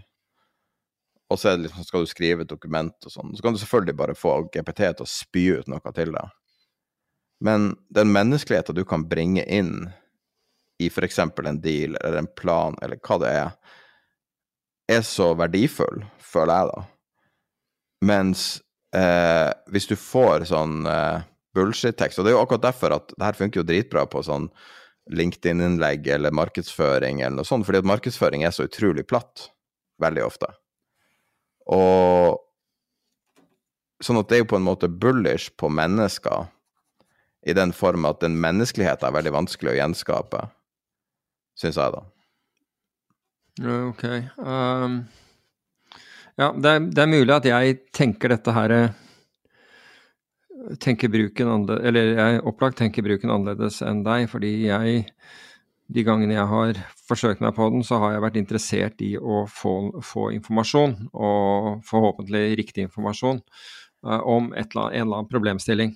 og 1.32 1.40
så 1.40 1.54
liksom, 1.56 1.84
skal 1.84 2.04
du 2.04 2.08
skrive 2.10 2.44
et 2.44 2.50
dokument 2.50 3.06
og 3.06 3.12
sånn, 3.12 3.34
så 3.36 3.44
kan 3.44 3.54
du 3.54 3.60
selvfølgelig 3.60 3.96
bare 3.98 4.16
få 4.16 4.36
GPT 4.52 4.82
til 4.84 5.04
å 5.04 5.08
spy 5.08 5.44
ut 5.60 5.70
noe 5.72 5.92
til 5.96 6.12
deg. 6.14 6.32
Men 7.40 7.74
den 7.94 8.12
menneskeligheten 8.14 8.76
du 8.76 8.84
kan 8.88 9.08
bringe 9.08 9.44
inn 9.44 9.88
i 10.78 10.86
f.eks. 10.90 11.18
en 11.18 11.60
deal 11.60 11.96
eller 11.96 12.18
en 12.18 12.30
plan 12.36 12.76
eller 12.82 13.00
hva 13.02 13.18
det 13.22 13.30
er, 13.30 13.50
er 14.90 15.04
så 15.06 15.32
verdifull, 15.38 16.04
føler 16.20 16.54
jeg, 16.54 16.70
da. 16.72 16.84
Mens 18.04 18.46
eh, 18.96 19.50
hvis 19.72 19.88
du 19.88 19.96
får 19.96 20.48
sånn 20.50 20.84
eh, 20.90 21.24
bullshit-tekst, 21.56 22.18
og 22.18 22.26
det 22.26 22.32
er 22.32 22.36
jo 22.36 22.42
akkurat 22.44 22.66
derfor 22.66 22.96
at 22.98 23.14
det 23.14 23.24
her 23.24 23.38
funker 23.38 23.62
jo 23.62 23.68
dritbra 23.68 24.04
på 24.10 24.24
sånn 24.26 24.50
LinkedIn-innlegg 25.14 26.08
eller 26.16 26.34
markedsføring 26.34 27.20
eller 27.22 27.38
noe 27.38 27.48
sånt, 27.48 27.66
fordi 27.68 27.82
at 27.82 27.88
markedsføring 27.88 28.44
er 28.44 28.54
så 28.56 28.66
utrolig 28.68 29.06
platt 29.08 29.48
veldig 30.02 30.24
ofte. 30.26 30.48
Og 31.72 32.40
sånn 34.04 34.20
at 34.20 34.28
det 34.28 34.36
er 34.36 34.44
jo 34.44 34.50
på 34.52 34.60
en 34.60 34.66
måte 34.66 34.90
bullish 34.90 35.52
på 35.60 35.70
mennesker 35.72 36.48
i 37.44 37.54
den 37.56 37.72
form 37.76 38.06
at 38.08 38.22
den 38.24 38.38
menneskeligheten 38.40 39.08
er 39.08 39.16
veldig 39.18 39.34
vanskelig 39.34 39.74
å 39.74 39.78
gjenskape, 39.78 40.46
syns 41.60 41.78
jeg, 41.80 41.94
da. 41.94 42.04
Ok. 43.84 44.04
Um, 44.40 45.04
ja, 46.40 46.50
det 46.50 46.70
er, 46.70 46.84
det 46.90 47.02
er, 47.04 47.10
mulig 47.10 47.34
at 47.36 47.46
jeg 47.46 47.78
tenker 47.94 48.34
dette 48.34 48.54
her 48.56 48.74
tenker 50.80 51.12
bruken 51.12 51.50
annerledes, 51.50 51.84
Eller 51.86 52.14
jeg 52.16 52.44
opplagt 52.48 52.80
tenker 52.80 53.04
bruken 53.04 53.30
annerledes 53.30 53.82
enn 53.84 54.02
deg, 54.06 54.26
fordi 54.32 54.54
jeg 54.64 55.04
de 55.92 56.04
gangene 56.06 56.32
jeg 56.32 56.48
har 56.48 56.78
forsøkt 57.08 57.42
meg 57.44 57.52
på 57.56 57.66
den, 57.70 57.84
så 57.84 57.98
har 58.00 58.14
jeg 58.14 58.24
vært 58.24 58.38
interessert 58.40 59.02
i 59.04 59.12
å 59.20 59.44
få, 59.50 59.74
få 60.00 60.30
informasjon, 60.38 60.96
og 61.12 61.84
forhåpentlig 61.84 62.54
riktig 62.62 62.86
informasjon, 62.88 63.42
uh, 64.06 64.20
om 64.24 64.48
eller 64.54 64.64
annet, 64.64 64.96
en 64.96 65.04
eller 65.04 65.18
annen 65.18 65.30
problemstilling. 65.30 65.92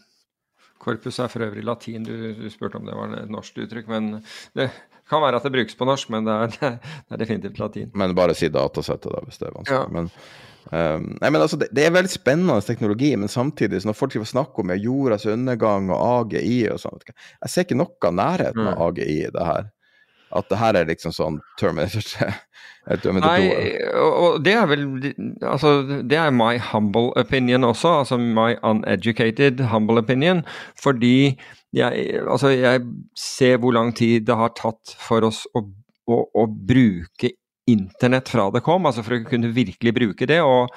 Korpus 0.88 1.20
er 1.20 1.32
for 1.32 1.44
øvrig 1.46 1.64
latin, 1.68 2.06
du, 2.08 2.32
du, 2.38 2.46
spurte 2.52 2.80
om 2.80 2.88
det 2.88 2.96
var 2.96 3.14
et 3.20 3.32
norsk 3.32 3.60
uttrykk. 3.66 3.90
Men 3.92 4.16
det, 4.58 4.70
Kan 5.08 5.22
være 5.24 5.38
at 5.40 5.46
det 5.46 5.54
brukes 5.54 5.76
på 5.76 5.86
norsk, 5.88 6.10
men 6.12 6.26
det 6.26 6.34
er, 6.34 6.50
det 7.08 7.16
er 7.16 7.22
definitivt 7.22 7.58
latin. 7.62 7.88
Men 7.96 8.12
bare 8.16 8.36
si 8.36 8.50
datasettet, 8.52 9.08
da, 9.14 9.22
hvis 9.24 9.40
det 9.40 9.48
er 9.48 9.54
vanskelig. 9.56 9.78
Ja. 9.78 9.86
Men, 9.96 10.10
um, 10.68 11.06
nei, 11.22 11.30
men 11.30 11.40
altså, 11.40 11.56
det, 11.60 11.70
det 11.72 11.86
er 11.86 11.94
veldig 11.96 12.12
spennende 12.12 12.58
teknologi, 12.66 13.14
men 13.16 13.32
samtidig, 13.32 13.80
så 13.80 13.88
når 13.88 13.96
folk 13.96 14.18
snakker 14.28 14.66
om 14.66 14.74
jordas 14.76 15.24
undergang 15.32 15.88
og 15.94 16.04
AGI 16.10 16.58
og 16.74 16.82
sånn, 16.82 17.00
hva, 17.00 17.16
jeg 17.46 17.54
ser 17.54 17.68
ikke 17.68 17.80
noe 17.80 18.12
nærheten 18.20 18.66
av 18.66 18.76
Mm. 18.76 18.84
AGI 18.88 19.08
i 19.14 19.32
det 19.32 19.48
her. 19.48 19.72
At 20.34 20.48
det 20.50 20.58
her 20.60 20.76
er 20.76 20.88
liksom 20.88 21.14
sånn 21.16 21.38
Terminator 21.60 22.04
3. 22.04 22.28
Terminator 23.02 23.28
2. 23.28 23.46
Nei, 23.48 23.72
og, 24.00 24.38
det 24.44 24.54
er 24.56 24.68
vel 24.70 24.84
Altså, 25.44 25.72
det 26.08 26.18
er 26.20 26.34
my 26.34 26.54
humble 26.70 27.12
opinion 27.20 27.66
også, 27.68 27.98
altså 28.02 28.18
my 28.20 28.54
uneducated 28.66 29.62
humble 29.72 30.02
opinion, 30.02 30.44
fordi 30.80 31.38
jeg, 31.76 32.06
altså 32.24 32.52
jeg 32.54 32.84
ser 33.18 33.58
hvor 33.60 33.76
lang 33.76 33.92
tid 33.96 34.24
det 34.28 34.36
har 34.40 34.54
tatt 34.56 34.94
for 35.00 35.26
oss 35.28 35.42
å, 35.56 35.66
å, 36.08 36.22
å 36.32 36.46
bruke 36.48 37.34
internett 37.68 38.30
fra 38.32 38.48
det 38.54 38.64
kom, 38.64 38.88
altså 38.88 39.04
for 39.04 39.18
å 39.18 39.28
kunne 39.28 39.52
virkelig 39.56 39.94
bruke 39.96 40.28
det. 40.28 40.40
og 40.44 40.72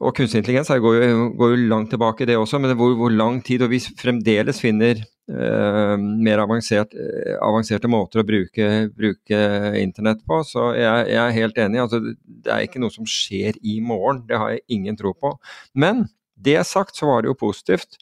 og 0.00 0.14
kunstig 0.16 0.40
intelligens 0.40 0.70
går 0.80 0.94
jo, 0.96 1.24
går 1.36 1.50
jo 1.52 1.64
langt 1.68 1.90
tilbake, 1.92 2.24
det 2.24 2.38
også, 2.40 2.56
men 2.58 2.72
hvor, 2.72 2.94
hvor 2.96 3.12
lang 3.12 3.42
tid 3.44 3.60
Og 3.66 3.68
vi 3.74 3.80
fremdeles 3.80 4.60
finner 4.62 4.96
eh, 4.96 5.04
mer 5.30 6.42
avansert, 6.42 6.94
eh, 6.94 7.36
avanserte 7.38 7.90
måter 7.90 8.22
å 8.22 8.26
bruke, 8.26 8.68
bruke 8.96 9.40
internett 9.78 10.24
på. 10.26 10.40
Så 10.46 10.72
jeg, 10.78 11.10
jeg 11.12 11.20
er 11.22 11.36
helt 11.36 11.60
enig. 11.62 11.82
Altså, 11.84 12.00
det 12.24 12.50
er 12.50 12.66
ikke 12.66 12.82
noe 12.82 12.94
som 12.94 13.08
skjer 13.08 13.58
i 13.62 13.78
morgen. 13.84 14.24
Det 14.28 14.40
har 14.40 14.56
jeg 14.56 14.66
ingen 14.78 14.98
tro 14.98 15.14
på. 15.14 15.36
Men 15.78 16.08
det 16.40 16.64
sagt, 16.66 16.96
så 16.96 17.06
var 17.06 17.22
det 17.22 17.30
jo 17.30 17.38
positivt 17.38 17.98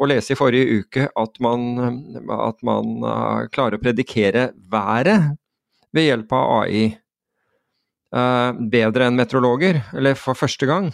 å 0.00 0.08
lese 0.08 0.34
i 0.34 0.38
forrige 0.38 0.80
uke 0.80 1.06
at 1.20 1.40
man, 1.44 1.78
at 2.32 2.60
man 2.66 2.94
eh, 3.04 3.46
klarer 3.54 3.78
å 3.78 3.82
predikere 3.82 4.50
været 4.72 5.34
ved 5.94 6.08
hjelp 6.08 6.34
av 6.34 6.52
AI 6.62 6.84
eh, 8.14 8.50
bedre 8.72 9.08
enn 9.08 9.18
meteorologer, 9.18 9.82
eller 9.94 10.18
for 10.18 10.38
første 10.38 10.68
gang. 10.70 10.90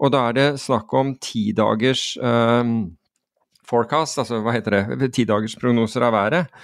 Og 0.00 0.12
da 0.14 0.26
er 0.28 0.36
det 0.36 0.48
snakk 0.62 0.92
om 0.96 1.14
ti 1.22 1.50
dagers 1.56 2.14
eh, 2.16 2.74
forecast, 3.70 4.18
altså 4.20 4.42
hva 4.44 4.54
heter 4.56 4.76
det, 4.76 5.12
tidagersprognoser 5.16 6.04
av 6.06 6.16
været. 6.16 6.62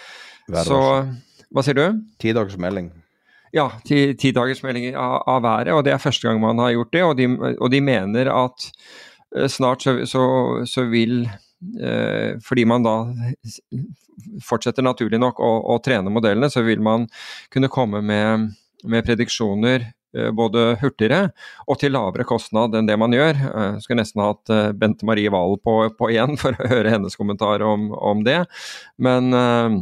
Været 0.50 0.68
Så 0.68 0.80
hva 1.54 1.62
sier 1.64 1.78
du? 1.78 2.00
Tidagersmelding. 2.22 2.90
Ja, 3.54 3.70
tidagersmelding 3.86 4.90
ti 4.90 4.94
av, 4.98 5.22
av 5.30 5.42
været, 5.44 5.72
og 5.72 5.84
det 5.86 5.94
er 5.94 6.02
første 6.02 6.26
gang 6.26 6.40
man 6.42 6.58
har 6.60 6.74
gjort 6.74 6.92
det. 6.92 7.04
Og 7.06 7.14
de, 7.18 7.28
og 7.54 7.70
de 7.72 7.80
mener 7.80 8.30
at 8.32 8.66
eh, 9.36 9.46
snart 9.48 9.86
så, 9.86 9.98
så, 10.08 10.24
så 10.68 10.86
vil 10.90 11.22
eh, 11.80 12.36
Fordi 12.44 12.66
man 12.68 12.84
da 12.84 12.96
fortsetter 14.44 14.84
naturlig 14.84 15.20
nok 15.22 15.40
å, 15.40 15.52
å 15.72 15.78
trene 15.84 16.12
modellene, 16.12 16.50
så 16.50 16.64
vil 16.66 16.82
man 16.82 17.06
kunne 17.52 17.70
komme 17.72 18.02
med, 18.04 18.50
med 18.84 19.06
prediksjoner 19.06 19.86
både 20.36 20.76
hurtigere 20.80 21.30
og 21.66 21.80
til 21.80 21.94
lavere 21.96 22.26
kostnad 22.28 22.76
enn 22.76 22.88
det 22.88 22.96
man 23.00 23.14
gjør. 23.14 23.36
Jeg 23.36 23.82
skulle 23.84 24.00
nesten 24.02 24.24
hatt 24.24 24.52
eh, 24.52 24.72
Bente 24.76 25.08
Marie 25.08 25.32
Valen 25.32 25.60
på, 25.62 25.78
på 25.98 26.12
igjen 26.12 26.36
for 26.42 26.56
å 26.56 26.70
høre 26.72 26.94
hennes 26.96 27.18
kommentar 27.18 27.64
om, 27.66 27.90
om 27.96 28.24
det. 28.26 28.42
Men 29.02 29.32
eh, 29.36 29.78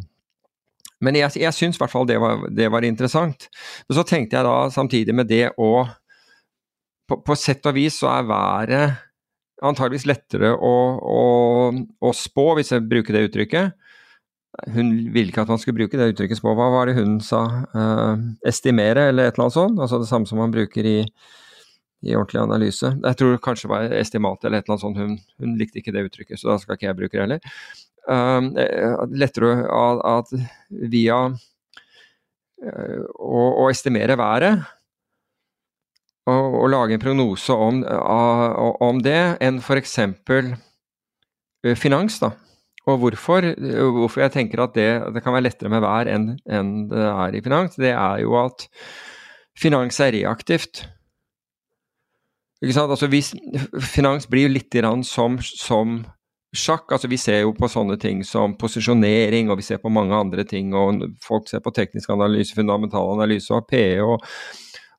men 1.05 1.19
jeg, 1.19 1.35
jeg 1.43 1.52
syns 1.52 1.77
i 1.77 1.82
hvert 1.82 1.93
fall 1.93 2.06
det 2.09 2.16
var, 2.23 2.47
det 2.55 2.70
var 2.73 2.86
interessant. 2.86 3.48
Men 3.85 3.98
så 3.98 4.05
tenkte 4.09 4.39
jeg 4.39 4.47
da 4.47 4.55
samtidig 4.73 5.16
med 5.16 5.28
det 5.28 5.51
å 5.61 5.85
På, 7.05 7.19
på 7.20 7.35
sett 7.36 7.66
og 7.69 7.74
vis 7.77 7.98
så 8.01 8.09
er 8.09 8.23
været 8.24 8.94
antageligvis 9.61 10.06
lettere 10.09 10.55
å, 10.56 10.70
å, 11.05 11.24
å 12.01 12.12
spå, 12.16 12.47
hvis 12.56 12.73
jeg 12.73 12.86
bruker 12.89 13.12
det 13.12 13.27
uttrykket. 13.28 13.74
Hun 14.74 14.90
ville 15.10 15.32
ikke 15.32 15.43
at 15.43 15.51
man 15.51 15.59
skulle 15.59 15.81
bruke 15.81 15.98
det 15.98 16.12
uttrykket 16.12 16.39
spå. 16.39 16.52
Hva 16.55 16.68
var 16.70 16.89
det 16.89 16.98
hun 16.98 17.16
sa? 17.24 17.43
Uh, 17.74 18.20
estimere, 18.47 19.09
eller 19.10 19.26
et 19.26 19.35
eller 19.35 19.48
annet 19.48 19.56
sånt? 19.56 19.81
Altså 19.82 19.98
det 20.02 20.10
samme 20.10 20.31
som 20.31 20.39
man 20.39 20.55
bruker 20.55 20.86
i, 20.86 20.98
i 22.06 22.14
ordentlig 22.14 22.43
analyse. 22.44 22.93
Jeg 22.94 23.18
tror 23.20 23.40
kanskje 23.43 23.66
det 23.66 23.72
var 23.74 23.97
estimat 23.98 24.44
eller 24.44 24.60
et 24.60 24.68
eller 24.68 24.76
annet 24.76 24.85
sånt. 24.85 25.01
Hun, 25.01 25.16
hun 25.43 25.56
likte 25.59 25.82
ikke 25.82 25.94
det 25.94 26.06
uttrykket, 26.06 26.39
så 26.39 26.52
da 26.52 26.60
skal 26.62 26.78
ikke 26.78 26.89
jeg 26.90 27.01
bruke 27.01 27.18
det 27.18 27.24
heller. 27.24 27.59
Uh, 28.05 29.09
lettere 29.16 29.56
at, 29.64 30.05
at 30.12 30.86
via 30.93 31.18
uh, 31.32 33.02
å, 33.18 33.44
å 33.64 33.68
estimere 33.72 34.18
været 34.20 34.62
og, 36.31 36.70
lage 36.72 36.97
en 36.97 37.02
prognose 37.02 37.52
om, 37.52 37.82
om 37.85 39.01
det, 39.05 39.18
enn 39.44 39.59
f.eks. 39.60 39.98
finans. 41.76 42.16
da. 42.22 42.31
Og 42.85 42.98
hvorfor, 43.01 43.47
hvorfor 43.97 44.20
jeg 44.20 44.32
tenker 44.35 44.61
at 44.61 44.74
det, 44.77 44.89
det 45.15 45.23
kan 45.24 45.32
være 45.32 45.47
lettere 45.47 45.73
med 45.73 45.81
vær 45.85 46.11
enn 46.12 46.35
enn 46.44 46.73
det 46.90 47.06
er 47.09 47.36
i 47.36 47.40
finans, 47.44 47.78
det 47.81 47.94
er 47.94 48.19
jo 48.20 48.35
at 48.43 48.66
finans 49.56 50.01
er 50.05 50.12
reaktivt. 50.12 50.85
Ikke 52.61 52.77
sant? 52.77 52.93
Altså 52.93 53.09
hvis, 53.12 53.32
finans 53.94 54.28
blir 54.28 54.52
litt 54.52 54.77
som, 55.09 55.39
som 55.40 56.02
sjakk. 56.55 56.93
Altså 56.93 57.11
vi 57.11 57.19
ser 57.20 57.43
jo 57.43 57.55
på 57.56 57.69
sånne 57.70 57.97
ting 58.01 58.23
som 58.27 58.56
posisjonering, 58.59 59.51
og 59.51 59.59
vi 59.61 59.66
ser 59.66 59.82
på 59.82 59.93
mange 59.93 60.15
andre 60.16 60.44
ting. 60.48 60.74
og 60.74 61.02
Folk 61.24 61.48
ser 61.51 61.65
på 61.65 61.74
teknisk 61.74 62.11
analyse, 62.15 62.55
fundamental 62.56 63.12
analyse 63.16 63.52
og 63.55 63.66
PE 63.70 64.01
og, 64.05 64.24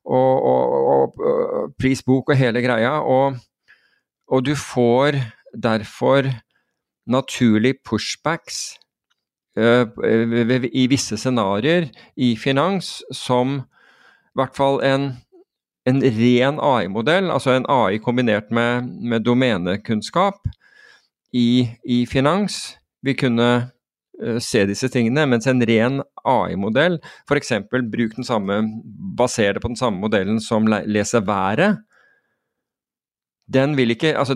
og, 0.04 0.46
og, 0.50 1.22
og, 1.22 1.72
prisbok 1.80 2.30
og 2.30 2.40
hele 2.40 2.62
greia. 2.64 2.98
Og 3.00 4.44
du 4.46 4.54
får 4.58 5.20
derfor 5.54 6.28
naturlig 7.06 7.76
pushbacks 7.86 8.76
eh, 9.58 9.86
i 10.72 10.86
visse 10.90 11.18
scenarioer 11.20 11.88
i 12.16 12.34
finans 12.40 12.98
som 13.14 13.60
i 13.60 14.38
hvert 14.40 14.56
fall 14.58 14.82
en 14.84 15.14
en 15.86 16.02
ren 16.02 16.58
AI-modell, 16.62 17.30
altså 17.30 17.54
en 17.54 17.66
AI 17.70 18.00
kombinert 18.02 18.50
med, 18.54 18.88
med 19.06 19.24
domenekunnskap 19.26 20.48
i, 21.32 21.68
i, 21.84 22.02
finans, 22.10 22.76
vil 23.06 23.16
kunne 23.20 23.50
uh, 24.22 24.38
se 24.42 24.64
disse 24.66 24.90
tingene, 24.90 25.28
mens 25.30 25.46
en 25.50 25.62
ren 25.68 26.00
AI-modell, 26.26 26.98
f.eks. 27.28 27.52
bruk 27.70 28.16
den 28.18 28.26
samme, 28.26 28.58
baser 29.18 29.54
det 29.54 29.62
på 29.62 29.70
den 29.70 29.78
samme 29.78 30.02
modellen 30.02 30.40
som 30.42 30.66
le 30.70 30.82
leser 30.90 31.22
været, 31.26 31.82
den 33.46 33.76
vil 33.78 33.94
ikke 33.94 34.16
Altså, 34.18 34.34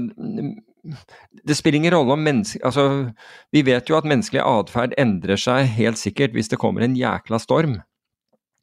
det 1.44 1.56
spiller 1.58 1.80
ingen 1.80 1.92
rolle 1.94 2.14
om 2.16 2.22
mennesker 2.24 2.64
altså, 2.64 3.12
Vi 3.52 3.62
vet 3.66 3.90
jo 3.90 3.98
at 3.98 4.06
menneskelig 4.08 4.42
atferd 4.42 4.94
endrer 5.00 5.40
seg 5.40 5.68
helt 5.76 6.00
sikkert 6.00 6.36
hvis 6.36 6.48
det 6.52 6.60
kommer 6.60 6.84
en 6.84 6.96
jækla 6.96 7.40
storm, 7.42 7.80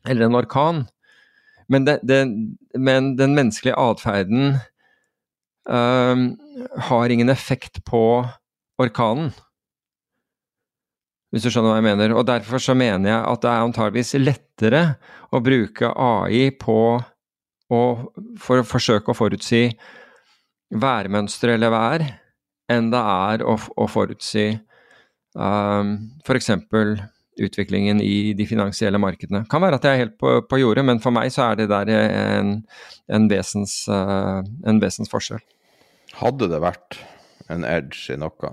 eller 0.07 0.27
en 0.27 0.37
orkan. 0.39 0.85
Men, 1.69 1.85
det, 1.87 1.99
det, 2.07 2.23
men 2.79 3.15
den 3.19 3.35
menneskelige 3.35 3.75
atferden 3.77 4.55
øh, 5.69 6.23
har 6.89 7.13
ingen 7.13 7.29
effekt 7.29 7.83
på 7.85 8.23
orkanen. 8.79 9.33
Hvis 11.31 11.43
du 11.43 11.51
skjønner 11.51 11.73
hva 11.73 11.81
jeg 11.81 11.87
mener. 11.89 12.15
Og 12.15 12.23
derfor 12.29 12.61
så 12.63 12.73
mener 12.77 13.11
jeg 13.11 13.19
at 13.19 13.43
det 13.43 13.51
er 13.51 13.65
antageligvis 13.65 14.15
lettere 14.21 14.83
å 15.35 15.43
bruke 15.43 15.91
AI 15.91 16.47
på 16.55 16.79
å 17.67 17.81
for 18.39 18.63
forsøke 18.63 19.11
å 19.11 19.17
forutsi 19.17 19.65
værmønstre 20.73 21.53
eller 21.55 21.71
vær, 21.71 22.03
enn 22.71 22.89
det 22.91 22.99
er 22.99 23.43
å, 23.47 23.55
å 23.55 23.87
forutsi 23.91 24.49
um, 25.37 25.93
f.eks. 26.25 26.51
For 26.71 26.97
utviklingen 27.37 27.99
i 28.01 28.33
de 28.33 28.45
finansielle 28.49 28.97
markedene. 28.97 29.43
Kan 29.49 29.61
være 29.61 29.77
at 29.77 29.83
jeg 29.85 29.93
er 29.93 30.01
helt 30.01 30.15
på, 30.17 30.31
på 30.49 30.57
jordet, 30.57 30.83
men 30.87 30.97
for 31.03 31.13
meg 31.13 31.29
så 31.33 31.51
er 31.51 31.59
det 31.59 31.67
der 31.69 31.91
en, 31.93 32.55
en, 33.13 33.27
vesens, 33.29 33.83
uh, 33.91 34.41
en 34.65 34.81
vesens 34.81 35.11
forskjell. 35.11 35.43
Hadde 36.17 36.47
det 36.49 36.61
vært 36.63 36.97
en 37.53 37.61
edge 37.67 38.15
i 38.15 38.17
noe, 38.17 38.49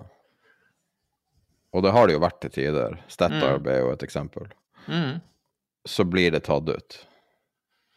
og 1.74 1.82
det 1.82 1.95
har 1.97 2.07
det 2.07 2.15
jo 2.19 2.23
vært 2.23 2.43
til 2.45 2.53
tider, 2.55 2.99
Statoil 3.11 3.65
er 3.73 3.81
jo 3.82 3.95
et 3.97 4.05
eksempel, 4.07 4.53
Mm. 4.85 5.15
så 5.89 6.05
blir 6.05 6.28
det 6.35 6.43
tatt 6.45 6.69
ut. 6.69 6.97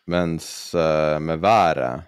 Mens 0.07 0.72
uh, 0.72 1.19
med 1.19 1.41
været 1.44 2.07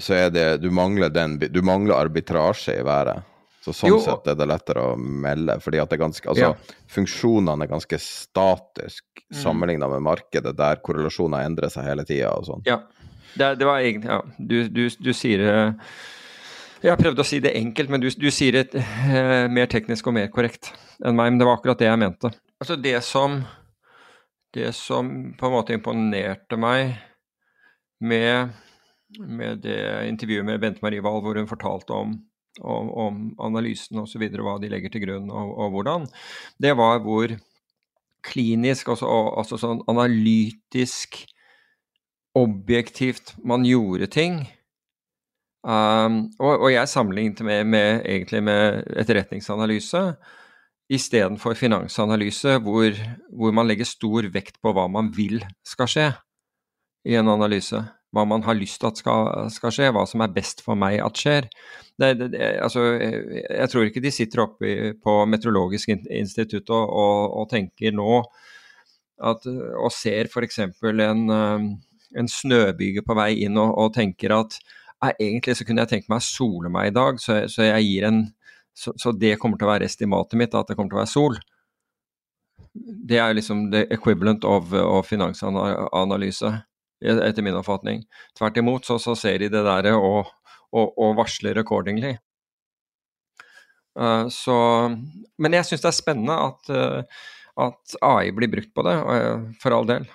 så 0.00 0.14
er 0.14 0.30
det 0.30 0.46
Du 0.62 0.70
mangler 0.70 1.08
den 1.10 1.38
Du 1.38 1.60
mangler 1.62 1.94
arbitrasje 1.98 2.78
i 2.80 2.84
været. 2.86 3.22
Så 3.64 3.72
sånn 3.74 3.90
Jo. 3.90 3.98
sett 4.00 4.26
er 4.30 4.34
det 4.38 4.46
lettere 4.48 4.82
å 4.92 4.96
melde, 4.96 5.58
fordi 5.60 5.80
at 5.82 5.90
det 5.90 5.98
er 5.98 6.04
ganske 6.06 6.28
Altså, 6.30 6.40
Ja. 6.40 6.76
funksjonene 6.88 7.62
er 7.66 7.72
ganske 7.74 7.98
statisk 7.98 9.04
Mm. 9.28 9.36
sammenligna 9.42 9.88
med 9.90 10.00
markedet, 10.00 10.56
der 10.56 10.76
korrelasjoner 10.76 11.44
endrer 11.44 11.68
seg 11.68 11.84
hele 11.84 12.04
tida 12.04 12.30
sånn. 12.46 12.62
Ja. 12.64 12.78
Det, 13.36 13.58
det 13.58 13.66
var 13.66 13.78
egentlig 13.80 14.08
Ja, 14.08 14.22
du, 14.38 14.68
du, 14.68 14.88
du 14.88 15.12
sier 15.12 15.38
det 15.38 15.80
Jeg 16.82 16.90
har 16.94 16.96
prøvd 16.96 17.18
å 17.18 17.24
si 17.26 17.40
det 17.40 17.52
enkelt, 17.58 17.90
men 17.90 18.00
du, 18.00 18.08
du 18.08 18.30
sier 18.30 18.52
det 18.52 18.74
eh, 18.74 19.48
mer 19.48 19.66
teknisk 19.66 20.06
og 20.06 20.14
mer 20.14 20.28
korrekt 20.28 20.72
enn 21.04 21.14
meg. 21.16 21.32
Men 21.32 21.38
det 21.38 21.46
var 21.46 21.58
akkurat 21.58 21.78
det 21.78 21.88
jeg 21.90 21.98
mente. 21.98 22.30
Altså, 22.62 22.80
det 22.80 23.02
som 23.04 23.44
Det 24.54 24.72
som 24.74 25.34
på 25.36 25.46
en 25.46 25.52
måte 25.52 25.74
imponerte 25.76 26.56
meg 26.56 26.96
med, 28.00 28.50
med 29.18 29.62
det 29.64 29.78
intervjuet 30.08 30.46
med 30.46 30.60
Bente 30.60 30.84
Marie 30.84 31.02
Wahl, 31.04 31.22
hvor 31.24 31.38
hun 31.38 31.50
fortalte 31.50 31.96
om 31.96 32.18
om, 32.60 32.90
om 32.90 33.18
analysen 33.38 34.00
osv., 34.02 34.24
hva 34.34 34.56
de 34.58 34.70
legger 34.72 34.92
til 34.92 35.04
grunn 35.04 35.30
og, 35.30 35.52
og, 35.54 35.72
hvordan, 35.76 36.06
det 36.58 36.74
var 36.78 37.00
hvor 37.04 37.34
klinisk, 38.26 38.90
altså, 38.92 39.08
altså 39.38 39.58
sånn 39.60 39.82
analytisk, 39.90 41.22
objektivt 42.38 43.32
man 43.46 43.64
gjorde 43.66 44.06
ting. 44.12 44.42
Um, 45.66 46.28
og, 46.38 46.52
og, 46.52 46.68
jeg 46.70 46.90
sammenlignet 46.90 47.40
med, 47.42 47.64
med, 47.66 48.02
egentlig 48.06 48.42
med 48.46 48.84
etterretningsanalyse 49.00 50.02
istedenfor 50.92 51.56
finansanalyse, 51.58 52.54
hvor, 52.64 52.94
hvor 53.34 53.56
man 53.56 53.66
legger 53.68 53.88
stor 53.88 54.28
vekt 54.32 54.60
på 54.62 54.72
hva 54.76 54.86
man 54.92 55.10
vil 55.16 55.42
skal 55.66 55.90
skje 55.90 56.06
i 57.08 57.16
en 57.18 57.28
analyse. 57.32 57.82
Hva 58.14 58.24
man 58.24 58.44
har 58.46 58.56
lyst 58.56 58.80
til 58.80 58.88
at 58.88 59.00
skal, 59.00 59.50
skal, 59.52 59.72
skje, 59.74 59.90
hva 59.92 60.06
som 60.08 60.22
er 60.24 60.32
best 60.32 60.62
for 60.64 60.78
meg 60.80 60.96
at 61.04 61.18
skjer. 61.20 61.48
Det, 62.00 62.14
det, 62.22 62.40
altså, 62.64 62.86
jeg 62.96 63.68
tror 63.68 63.88
ikke 63.88 64.02
de 64.04 64.12
sitter 64.14 64.44
oppe 64.46 64.94
på 65.02 65.16
Meteorologisk 65.28 65.92
institutt 65.92 66.72
og, 66.72 66.86
og, 66.88 67.36
og, 67.42 67.50
tenker 67.52 67.92
nå 67.92 68.22
at, 69.28 69.44
og 69.50 69.92
ser 69.92 70.30
f.eks. 70.30 70.60
En, 70.62 71.22
en 71.28 72.32
snøbyge 72.32 73.04
på 73.04 73.18
vei 73.18 73.32
inn 73.44 73.60
og, 73.60 73.74
og 73.76 73.92
tenker 73.98 74.38
at 74.38 74.56
egentlig 75.18 75.58
så 75.58 75.66
kunne 75.66 75.84
jeg 75.84 75.92
tenkt 75.92 76.10
meg 76.10 76.22
å 76.22 76.26
sole 76.26 76.72
meg 76.72 76.90
i 76.90 76.96
dag, 76.96 77.20
så, 77.22 77.42
så 77.50 77.66
en 77.68 78.24
så, 78.78 78.92
så, 78.96 79.12
det 79.12 79.36
kommer 79.42 79.58
til 79.58 79.66
å 79.66 79.72
være 79.72 79.86
estimatet 79.90 80.38
mitt, 80.38 80.54
at 80.54 80.68
det 80.70 80.76
kommer 80.78 80.92
til 80.92 81.00
å 81.00 81.02
være 81.02 81.10
sol. 81.10 81.38
Det 82.78 83.18
er 83.18 83.34
liksom 83.34 83.72
the 83.72 83.84
equivalent 83.90 84.44
of, 84.46 84.70
of 84.70 85.08
finansanalyse, 85.08 86.52
etter 87.02 87.44
min 87.46 87.56
oppfatning. 87.58 88.02
Tvert 88.38 88.58
imot 88.60 88.86
så, 88.88 88.98
så 89.02 89.14
ser 89.18 89.38
de 89.42 89.50
det 89.52 89.64
der 89.66 89.92
og, 89.94 90.30
og, 90.74 90.94
og 90.98 91.16
varsler 91.20 91.60
accordingly. 91.60 92.16
Uh, 93.98 94.28
så, 94.30 94.54
men 95.42 95.56
jeg 95.56 95.66
syns 95.66 95.82
det 95.82 95.90
er 95.90 95.96
spennende 95.96 96.36
at, 96.38 96.70
uh, 96.70 97.26
at, 97.66 97.98
AI 98.06 98.30
blir 98.34 98.50
brukt 98.52 98.70
på 98.76 98.84
det, 98.86 98.94
uh, 98.94 99.48
for 99.62 99.74
all 99.74 99.88
del. 99.88 100.06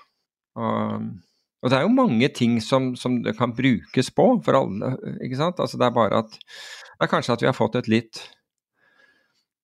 og 0.54 1.72
det 1.72 1.78
er 1.78 1.84
jo 1.84 1.96
mange 1.96 2.28
ting 2.36 2.60
som, 2.62 2.94
som, 3.00 3.18
det 3.26 3.34
kan 3.38 3.56
brukes 3.56 4.12
på 4.14 4.28
for 4.46 4.60
alle, 4.60 4.94
ikke 5.24 5.40
sant. 5.40 5.60
Altså 5.60 5.80
det 5.82 5.88
er 5.88 5.96
bare 5.96 6.22
at 6.24 6.36
det 6.38 7.08
er 7.08 7.12
kanskje 7.12 7.34
at 7.34 7.44
vi 7.44 7.50
har 7.50 7.58
fått 7.58 7.80
et 7.80 7.90
litt 7.92 8.22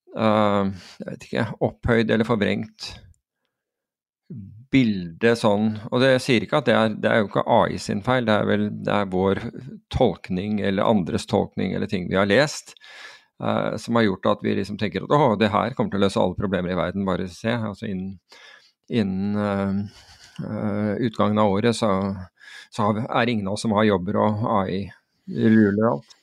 jeg 0.10 1.06
vet 1.06 1.26
ikke, 1.28 1.44
opphøyd 1.64 2.10
eller 2.12 2.26
forvrengt 2.26 2.88
bilde 4.72 5.34
sånn 5.38 5.72
Og 5.90 6.02
det 6.04 6.12
sier 6.24 6.44
ikke 6.46 6.60
at 6.62 6.68
det 6.70 6.76
er, 6.78 6.96
det 7.02 7.12
er 7.12 7.22
jo 7.22 7.30
ikke 7.30 7.46
AI 7.50 7.80
sin 7.82 8.04
feil, 8.06 8.28
det 8.28 8.36
er 8.36 8.50
vel 8.50 8.68
det 8.86 8.96
er 8.96 9.12
vår 9.12 9.42
tolkning 9.94 10.60
eller 10.66 10.90
andres 10.90 11.26
tolkning 11.30 11.74
eller 11.74 11.90
ting 11.90 12.10
vi 12.10 12.20
har 12.20 12.30
lest. 12.30 12.76
Uh, 13.40 13.78
som 13.80 13.96
har 13.96 14.04
gjort 14.04 14.28
at 14.34 14.44
vi 14.44 14.54
liksom 14.58 14.78
tenker 14.78 15.06
at 15.06 15.16
å, 15.16 15.34
det 15.40 15.52
her 15.54 15.74
kommer 15.76 15.94
til 15.94 16.02
å 16.02 16.06
løse 16.06 16.20
alle 16.20 16.38
problemer 16.38 16.74
i 16.74 16.78
verden, 16.78 17.08
bare 17.08 17.30
se. 17.32 17.54
altså 17.54 17.88
Innen, 17.88 18.18
innen 18.92 19.40
uh, 19.40 19.80
uh, 20.44 20.94
utgangen 21.08 21.40
av 21.40 21.54
året 21.56 21.78
så, 21.78 21.92
så 22.76 22.92
er 23.00 23.26
det 23.26 23.38
ingen 23.38 23.48
av 23.48 23.56
oss 23.56 23.64
som 23.64 23.78
har 23.78 23.88
jobber, 23.88 24.20
og 24.20 24.44
AI 24.60 24.82
ruler 25.30 25.94
alt. 25.94 26.18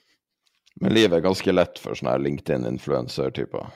Men 0.76 0.92
livet 0.92 1.16
er 1.16 1.24
ganske 1.24 1.54
lett 1.56 1.80
for 1.80 1.96
sånne 1.96 2.18
LinkedIn-influencer-typer. 2.20 3.70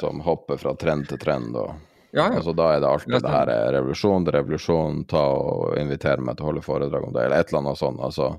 Som 0.00 0.24
hopper 0.26 0.58
fra 0.58 0.74
trend 0.74 1.06
til 1.06 1.20
trend. 1.22 1.54
og 1.54 1.89
ja, 2.12 2.24
ja. 2.24 2.36
Altså, 2.40 2.52
da 2.58 2.72
er 2.74 2.80
det 2.82 2.90
alltid 2.90 3.16
det, 3.16 3.30
her 3.30 3.50
er 3.54 3.72
revolusjon, 3.76 4.26
er 4.26 4.38
revolusjon, 4.40 5.02
ta 5.10 5.22
og 5.30 5.78
invitere 5.78 6.24
meg 6.26 6.36
til 6.36 6.46
å 6.46 6.50
holde 6.50 6.64
foredrag 6.66 7.06
om 7.06 7.14
det, 7.14 7.24
eller 7.24 7.42
et 7.42 7.52
eller 7.52 7.62
annet 7.62 7.78
sånt. 7.78 8.02
Altså, 8.02 8.32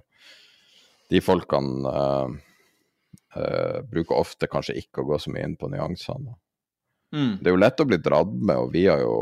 de 1.12 1.22
folkene 1.24 1.92
uh, 1.92 2.34
uh, 3.38 3.78
bruker 3.88 4.20
ofte 4.20 4.50
kanskje 4.52 4.76
ikke 4.84 5.04
å 5.04 5.12
gå 5.12 5.20
så 5.24 5.32
mye 5.32 5.48
inn 5.48 5.58
på 5.60 5.72
nyansene. 5.72 6.36
Mm. 7.12 7.32
Det 7.42 7.50
er 7.50 7.56
jo 7.56 7.60
lett 7.60 7.82
å 7.84 7.88
bli 7.88 8.00
dratt 8.00 8.30
med, 8.32 8.56
og 8.56 8.70
vi 8.72 8.86
har 8.88 9.02
jo 9.04 9.16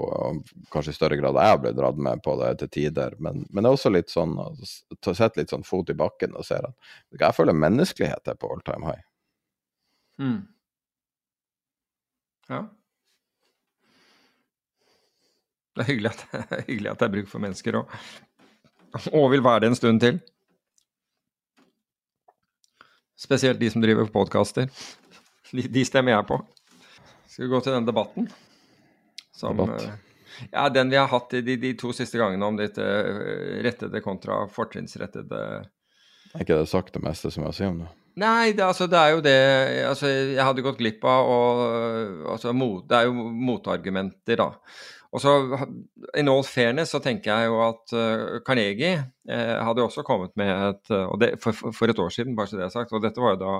kanskje 0.74 0.94
i 0.94 0.98
større 0.98 1.18
grad 1.18 1.38
jeg 1.42 1.54
har 1.54 1.62
blitt 1.62 1.78
dratt 1.78 1.98
med 1.98 2.22
på 2.22 2.36
det 2.38 2.52
til 2.62 2.70
tider, 2.76 3.16
men, 3.18 3.42
men, 3.50 3.64
det 3.64 3.70
er 3.70 3.78
også 3.80 3.90
litt 3.94 4.14
sånn 4.14 4.36
å 4.38 4.50
sette 4.62 5.42
litt 5.42 5.54
sånn 5.54 5.66
fot 5.66 5.90
i 5.90 5.98
bakken 5.98 6.38
og 6.38 6.46
se 6.46 6.60
at 6.62 6.94
jeg 7.18 7.38
føler 7.38 7.58
menneskelighet 7.58 8.30
er 8.30 8.38
på 8.38 8.52
all 8.54 8.62
time 8.66 8.92
high. 8.92 9.02
Mm. 10.22 10.38
Ja. 12.50 12.62
Det 15.80 15.86
er 15.86 15.94
hyggelig 15.94 16.10
at, 16.12 16.24
hyggelig 16.68 16.90
at 16.92 17.00
det 17.00 17.08
er 17.08 17.12
bruk 17.14 17.28
for 17.32 17.40
mennesker 17.40 17.78
òg. 17.80 17.94
Og 19.16 19.30
vil 19.32 19.44
være 19.46 19.64
det 19.64 19.70
en 19.72 19.78
stund 19.80 20.02
til. 20.04 20.18
Spesielt 23.20 23.62
de 23.62 23.70
som 23.72 23.84
driver 23.84 24.10
podkaster. 24.12 24.68
De, 25.54 25.64
de 25.72 25.84
stemmer 25.88 26.18
jeg 26.18 26.28
på. 26.28 26.40
Skal 27.30 27.46
vi 27.46 27.52
gå 27.54 27.62
til 27.64 27.78
den 27.78 27.88
debatten? 27.88 28.28
Som, 29.32 29.56
Debatt. 29.56 29.86
Eh, 29.88 30.48
ja, 30.52 30.66
den 30.70 30.92
vi 30.92 31.00
har 31.00 31.08
hatt 31.08 31.32
de, 31.32 31.56
de 31.56 31.72
to 31.80 31.94
siste 31.96 32.20
gangene 32.20 32.44
om 32.44 32.60
dette 32.60 32.84
eh, 32.84 33.62
rettede 33.64 34.04
kontra 34.04 34.42
fortrinnsrettede 34.52 35.40
Er 36.36 36.44
ikke 36.44 36.60
det 36.60 36.68
sagt 36.72 36.92
det 36.96 37.04
meste 37.06 37.32
som 37.32 37.46
jeg 37.46 37.48
har 37.48 37.56
å 37.56 37.60
si 37.60 37.68
om 37.70 37.80
det? 37.86 37.90
Nei, 38.20 38.52
det, 38.52 38.66
altså, 38.66 38.88
det 38.92 39.00
er 39.00 39.14
jo 39.14 39.22
det 39.24 39.38
altså, 39.88 40.10
Jeg 40.12 40.44
hadde 40.44 40.64
gått 40.66 40.80
glipp 40.82 41.06
av 41.08 41.30
og 41.32 42.32
altså, 42.34 42.52
mot, 42.52 42.84
Det 42.90 42.98
er 42.98 43.08
jo 43.08 43.30
motargumenter, 43.48 44.42
da. 44.42 44.50
Og 45.10 45.23
så, 45.23 45.31
In 46.19 46.30
all 46.30 46.44
fairness 46.45 46.94
så 46.94 47.02
tenker 47.02 47.31
jeg 47.31 47.49
jo 47.49 47.57
at 47.65 47.95
uh, 47.98 48.38
Carnegie 48.45 48.99
eh, 49.30 49.57
hadde 49.65 49.84
også 49.86 50.06
kommet 50.06 50.36
med 50.38 50.52
et 50.53 50.94
og 50.99 51.18
det, 51.22 51.34
for, 51.41 51.57
for, 51.73 51.90
et 51.90 51.99
år 51.99 52.14
siden, 52.14 52.36
bare 52.38 52.52
så 52.52 52.60
det 52.60 52.68
er 52.68 52.76
sagt. 52.76 52.94
og 52.94 53.03
dette 53.03 53.22
var 53.22 53.38
jo 53.38 53.44
da 53.44 53.57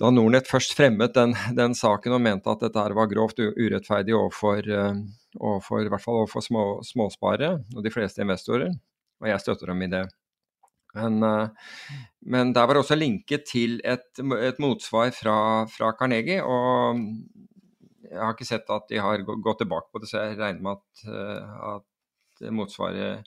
da 0.00 0.08
Nornett 0.08 0.46
først 0.48 0.72
fremmet 0.72 1.12
den, 1.12 1.34
den, 1.52 1.74
saken 1.76 2.14
og 2.16 2.22
mente 2.24 2.48
at 2.48 2.62
dette 2.64 2.84
var 2.96 3.08
grovt 3.10 3.42
urettferdig 3.44 4.14
overfor, 4.16 4.64
uh, 4.64 4.94
overfor, 5.36 5.82
i 5.84 5.90
hvert 5.92 6.00
fall 6.00 6.22
overfor 6.22 6.44
små, 6.46 6.62
småsparere 6.88 7.50
og 7.76 7.84
de 7.84 7.92
fleste 7.92 8.24
investorer, 8.24 8.72
og 9.20 9.28
jeg 9.28 9.42
støtter 9.44 9.68
dem 9.74 9.84
i 9.84 9.90
det. 9.92 10.06
Men, 10.96 11.20
men 12.26 12.54
der 12.56 12.66
var 12.66 12.80
også 12.80 12.96
linket 12.96 13.44
til 13.46 13.76
et, 13.86 14.08
et 14.18 14.56
motsvar 14.58 15.12
fra, 15.14 15.36
fra, 15.70 15.92
Carnegie, 16.00 16.40
og 16.42 16.98
jeg 18.10 18.20
har 18.20 18.34
ikke 18.34 18.48
sett 18.48 18.70
at 18.74 18.88
de 18.90 19.00
har 19.00 19.22
gått 19.22 19.62
tilbake 19.62 19.88
på 19.92 20.02
det, 20.02 20.10
så 20.10 20.24
jeg 20.24 20.38
regner 20.40 20.64
med 20.66 20.78
at, 20.78 21.02
uh, 21.06 21.76
at 21.76 22.52
motsvaret 22.56 23.26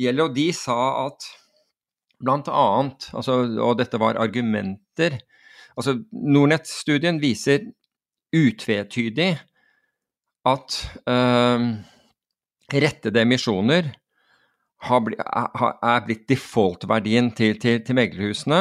gjelder. 0.00 0.28
Og 0.28 0.36
de 0.36 0.48
sa 0.56 0.78
at 1.04 1.28
blant 2.24 2.48
annet, 2.48 3.08
altså, 3.12 3.42
og 3.60 3.78
dette 3.80 4.00
var 4.00 4.20
argumenter 4.22 5.20
Altså, 5.74 5.96
Nordnett-studien 6.14 7.16
viser 7.18 7.64
utvetydig 8.30 9.32
at 10.46 10.76
øh, 11.10 11.64
rettede 12.74 13.22
emisjoner 13.24 13.88
er 14.84 16.04
blitt 16.06 16.26
default-verdien 16.30 17.30
til, 17.36 17.56
til, 17.60 17.80
til 17.84 17.96
meglerhusene 17.98 18.60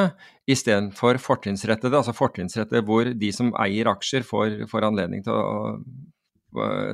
istedenfor 0.49 1.19
fortrinnsrettede. 1.23 1.99
Altså 1.99 2.15
fortrinnsrettede 2.15 2.83
hvor 2.87 3.11
de 3.11 3.31
som 3.35 3.53
eier 3.63 3.89
aksjer, 3.91 4.25
får, 4.27 4.63
får 4.71 4.89
anledning 4.89 5.23
til 5.25 5.35
å 5.35 5.75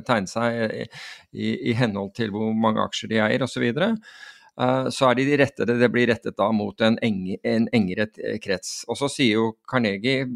tegne 0.06 0.30
seg 0.30 0.56
i, 0.72 1.48
i, 1.70 1.72
henhold 1.76 2.14
til 2.16 2.30
hvor 2.32 2.54
mange 2.56 2.82
aksjer 2.84 3.12
de 3.12 3.20
eier 3.26 3.44
osv. 3.44 3.66
Eh, 4.60 4.88
så 4.92 5.08
er 5.08 5.18
de 5.18 5.26
de 5.28 5.38
rettede, 5.40 5.78
det 5.80 5.90
blir 5.92 6.08
rettet 6.10 6.36
da 6.38 6.50
mot 6.54 6.80
en, 6.84 6.98
eng, 7.04 7.22
en 7.46 7.68
engere 7.76 8.08
krets. 8.42 8.80
Og 8.88 8.98
så 9.00 9.10
sier 9.12 9.38
jo 9.38 9.50
Carnegie, 9.70 10.26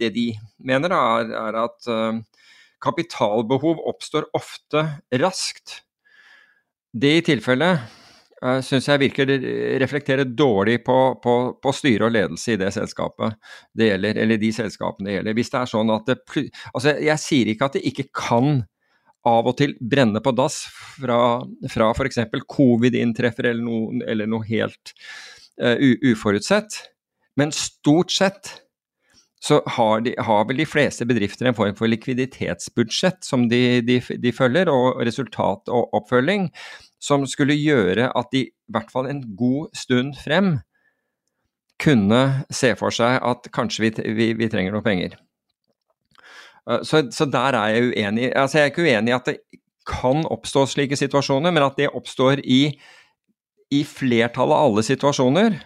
det 0.00 0.12
de 0.16 0.26
mener, 0.58 0.92
da, 0.92 1.02
er, 1.24 1.60
at 1.64 1.90
uh, 1.90 2.20
kapitalbehov 2.82 3.82
oppstår 3.92 4.30
ofte 4.36 4.86
raskt. 5.20 5.80
Det 6.92 7.10
i 7.16 7.22
tilfelle 7.22 7.68
uh, 7.76 8.48
eh, 8.56 8.60
syns 8.66 8.88
jeg 8.90 9.02
virker 9.04 9.30
reflekterer 9.82 10.26
dårlig 10.26 10.80
på, 10.84 10.96
på, 11.22 11.36
på, 11.62 11.72
styre 11.76 12.08
og 12.08 12.14
ledelse 12.16 12.54
i 12.54 12.60
det 12.60 12.72
selskapet 12.74 13.38
det 13.76 13.92
gjelder, 13.92 14.18
eller 14.24 14.40
de 14.42 14.50
selskapene 14.54 15.10
det 15.10 15.18
gjelder. 15.18 15.38
Hvis 15.38 15.52
det 15.52 15.60
er 15.60 15.72
sånn 15.74 15.94
at 15.94 16.10
det 16.10 16.18
Altså, 16.74 16.96
jeg 16.98 17.22
sier 17.22 17.52
ikke 17.52 17.70
at 17.70 17.78
det 17.78 17.86
ikke 17.92 18.08
kan 18.16 18.62
av 19.28 19.50
og 19.50 19.58
til 19.58 19.74
brenne 19.84 20.22
på 20.24 20.32
dass 20.32 20.62
fra, 20.96 21.42
fra 21.68 21.90
f.eks. 21.92 22.22
covid 22.48 22.96
inntreffer 22.96 23.50
eller 23.50 23.66
noe, 23.66 24.00
eller 24.08 24.30
noe 24.30 24.46
helt 24.48 24.94
uh, 25.60 25.76
uforutsett. 26.08 26.80
Men 27.38 27.52
stort 27.54 28.12
sett 28.12 28.54
så 29.40 29.62
har, 29.76 30.02
de, 30.04 30.12
har, 30.20 30.44
vel 30.48 30.60
de 30.60 30.68
fleste 30.68 31.06
bedrifter 31.08 31.48
en 31.48 31.56
form 31.56 31.76
for 31.78 31.88
likviditetsbudsjett 31.88 33.24
som 33.24 33.46
de, 33.48 33.80
de, 33.86 33.96
de 34.20 34.32
følger, 34.36 34.68
og 34.68 35.00
resultat 35.06 35.72
og 35.72 35.94
oppfølging, 35.96 36.50
som 37.00 37.24
skulle 37.28 37.56
gjøre 37.56 38.10
at 38.16 38.28
de 38.34 38.44
i 38.50 38.52
hvert 38.72 38.92
fall 38.92 39.08
en 39.08 39.22
god 39.38 39.72
stund 39.76 40.12
frem 40.20 40.58
kunne 41.80 42.44
se 42.52 42.74
for 42.76 42.92
seg 42.92 43.16
at 43.24 43.48
kanskje 43.56 43.86
vi, 43.86 43.90
vi, 44.12 44.28
vi 44.36 44.48
trenger 44.52 44.76
noe 44.76 44.84
penger. 44.84 45.16
Eh, 46.68 46.84
så, 46.84 47.06
så, 47.08 47.24
der 47.24 47.56
er 47.56 47.74
jeg 47.74 47.90
uenig. 47.94 48.30
Altså, 48.36 48.58
jeg 48.58 48.68
er 48.68 48.72
ikke 48.74 48.84
uenig 48.84 49.14
i 49.14 49.16
at 49.16 49.30
det 49.30 49.38
kan 49.88 50.26
oppstå 50.28 50.66
slike 50.68 50.98
situasjoner, 51.00 51.54
men 51.54 51.64
at 51.64 51.80
det 51.80 51.88
oppstår 51.96 52.44
i, 52.44 52.62
i 53.72 53.80
flertallet 53.88 54.56
av 54.56 54.68
alle 54.68 54.84
situasjoner, 54.86 55.56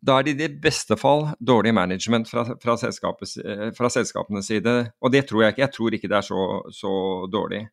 Da 0.00 0.16
er 0.16 0.24
det 0.24 0.32
i 0.32 0.38
det 0.38 0.54
beste 0.62 0.96
fall 0.96 1.26
dårlig 1.44 1.74
management 1.76 2.30
fra, 2.30 2.46
fra, 2.56 2.76
eh, 2.88 3.66
fra 3.76 3.90
selskapenes 3.92 4.48
side. 4.48 4.74
Og 5.00 5.12
det 5.12 5.26
tror 5.28 5.44
jeg 5.44 5.54
ikke. 5.54 5.66
Jeg 5.66 5.74
tror 5.76 5.96
ikke 5.96 6.08
det 6.08 6.16
er 6.16 6.26
så, 6.26 6.46
så 6.72 6.92
dårlig. 7.32 7.66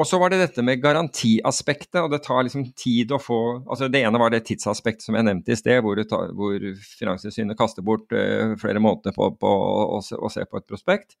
Og 0.00 0.08
så 0.08 0.16
var 0.18 0.32
det 0.32 0.40
dette 0.40 0.62
med 0.64 0.80
garantiaspektet, 0.80 1.98
og 2.00 2.14
det 2.14 2.22
tar 2.24 2.46
liksom 2.46 2.64
tid 2.78 3.12
å 3.12 3.20
få 3.20 3.40
altså 3.60 3.90
Det 3.92 4.00
ene 4.00 4.20
var 4.20 4.32
det 4.32 4.40
tidsaspektet 4.48 5.04
som 5.04 5.18
jeg 5.18 5.26
nevnte 5.28 5.52
i 5.52 5.58
sted, 5.58 5.82
hvor, 5.84 6.00
tar, 6.08 6.32
hvor 6.36 6.64
Finanstilsynet 6.96 7.58
kaster 7.58 7.84
bort 7.84 8.08
uh, 8.16 8.56
flere 8.60 8.80
måneder 8.80 9.12
på, 9.16 9.28
på 9.36 9.52
å, 9.52 10.00
å, 10.00 10.32
se 10.32 10.46
på 10.48 10.58
et 10.58 10.68
prospekt. 10.68 11.18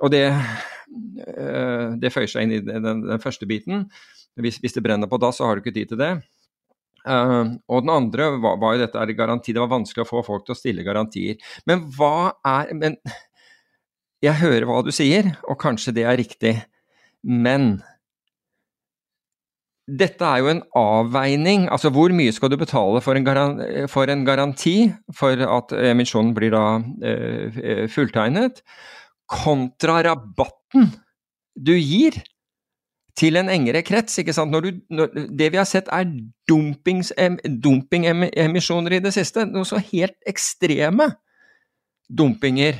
Og 0.00 0.08
det, 0.14 0.24
uh, 0.32 1.92
det 2.00 2.14
føyer 2.14 2.32
seg 2.32 2.48
inn 2.48 2.56
i 2.56 2.64
den, 2.64 3.04
den 3.04 3.22
første 3.22 3.48
biten. 3.50 3.90
Hvis, 4.40 4.56
hvis, 4.64 4.78
det 4.78 4.86
brenner 4.86 5.10
på 5.10 5.20
da, 5.20 5.28
så 5.34 5.44
har 5.44 5.58
du 5.58 5.60
ikke 5.64 5.76
tid 5.76 5.92
til 5.92 6.00
det. 6.00 6.14
Uh, 7.06 7.56
og 7.70 7.84
den 7.84 7.92
andre 7.94 8.30
var, 8.42 8.58
var 8.60 8.76
jo 8.76 8.84
dette 8.84 9.00
er 9.00 9.14
garanti. 9.16 9.54
Det 9.56 9.62
var 9.62 9.72
vanskelig 9.72 10.04
å 10.04 10.10
få 10.10 10.24
folk 10.26 10.46
til 10.46 10.56
å 10.56 10.58
stille 10.58 10.86
garantier. 10.86 11.38
Men 11.68 11.86
hva 11.96 12.32
er 12.46 12.74
Men 12.76 12.98
jeg 14.26 14.36
hører 14.42 14.68
hva 14.68 14.82
du 14.84 14.92
sier, 14.92 15.32
og 15.48 15.60
kanskje 15.62 15.96
det 15.96 16.04
er 16.04 16.20
riktig. 16.20 16.54
Men 17.24 17.78
dette 19.90 20.22
er 20.22 20.42
jo 20.42 20.50
en 20.52 20.62
avveining. 20.76 21.66
Altså 21.72 21.90
hvor 21.94 22.12
mye 22.14 22.32
skal 22.36 22.52
du 22.52 22.58
betale 22.60 23.00
for 23.02 23.18
en, 23.18 23.26
garanti 23.26 23.86
for, 23.90 24.12
en 24.12 24.24
garanti 24.28 24.76
for 25.16 25.40
at 25.58 25.74
emisjonen 25.90 26.34
blir 26.36 26.54
da 26.54 26.64
uh, 26.78 27.86
fulltegnet, 27.90 28.60
kontra 29.30 30.00
rabatten 30.04 30.90
du 31.60 31.74
gir 31.76 32.16
til 33.20 33.36
en 33.36 33.50
engere 33.52 33.82
krets. 33.86 34.18
ikke 34.18 34.32
sant? 34.36 34.52
Når 34.54 34.60
du, 34.64 34.70
når, 34.96 35.06
det 35.36 35.48
vi 35.52 35.60
har 35.60 35.68
sett 35.68 35.88
er 35.92 36.04
dumpingemisjoner 36.48 38.92
i 38.96 39.04
det 39.04 39.12
siste. 39.16 39.40
Noe 39.48 39.66
så 39.68 39.78
helt 39.90 40.18
ekstreme 40.28 41.06
dumpinger. 42.08 42.74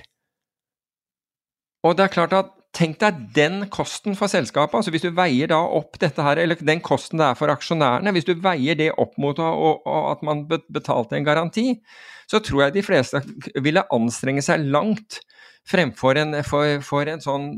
Og 1.84 1.90
det 1.96 2.04
er 2.06 2.16
klart 2.16 2.34
at 2.36 2.48
Tenk 2.70 3.00
deg 3.00 3.16
den 3.34 3.64
kosten 3.66 4.14
for 4.14 4.30
selskapet. 4.30 4.76
altså 4.78 4.92
Hvis 4.94 5.02
du 5.02 5.10
veier 5.10 5.50
da 5.50 5.58
opp 5.58 5.98
dette 5.98 6.22
her, 6.22 6.38
eller 6.38 6.54
den 6.54 6.80
kosten 6.80 7.18
det 7.18 7.26
er 7.26 7.38
for 7.38 7.50
aksjonærene, 7.50 8.12
hvis 8.14 8.28
du 8.28 8.38
veier 8.38 8.78
det 8.78 8.92
opp 8.94 9.18
mot 9.18 9.34
at 9.42 10.22
man 10.22 10.46
betalte 10.46 11.18
en 11.18 11.26
garanti, 11.26 11.82
så 12.30 12.38
tror 12.38 12.68
jeg 12.68 12.76
de 12.76 12.84
fleste 12.86 13.18
ville 13.58 13.82
anstrenge 13.90 14.42
seg 14.46 14.62
langt 14.70 15.18
fremfor 15.66 16.14
en, 16.22 16.44
for, 16.46 16.78
for 16.86 17.10
en 17.10 17.24
sånn 17.24 17.50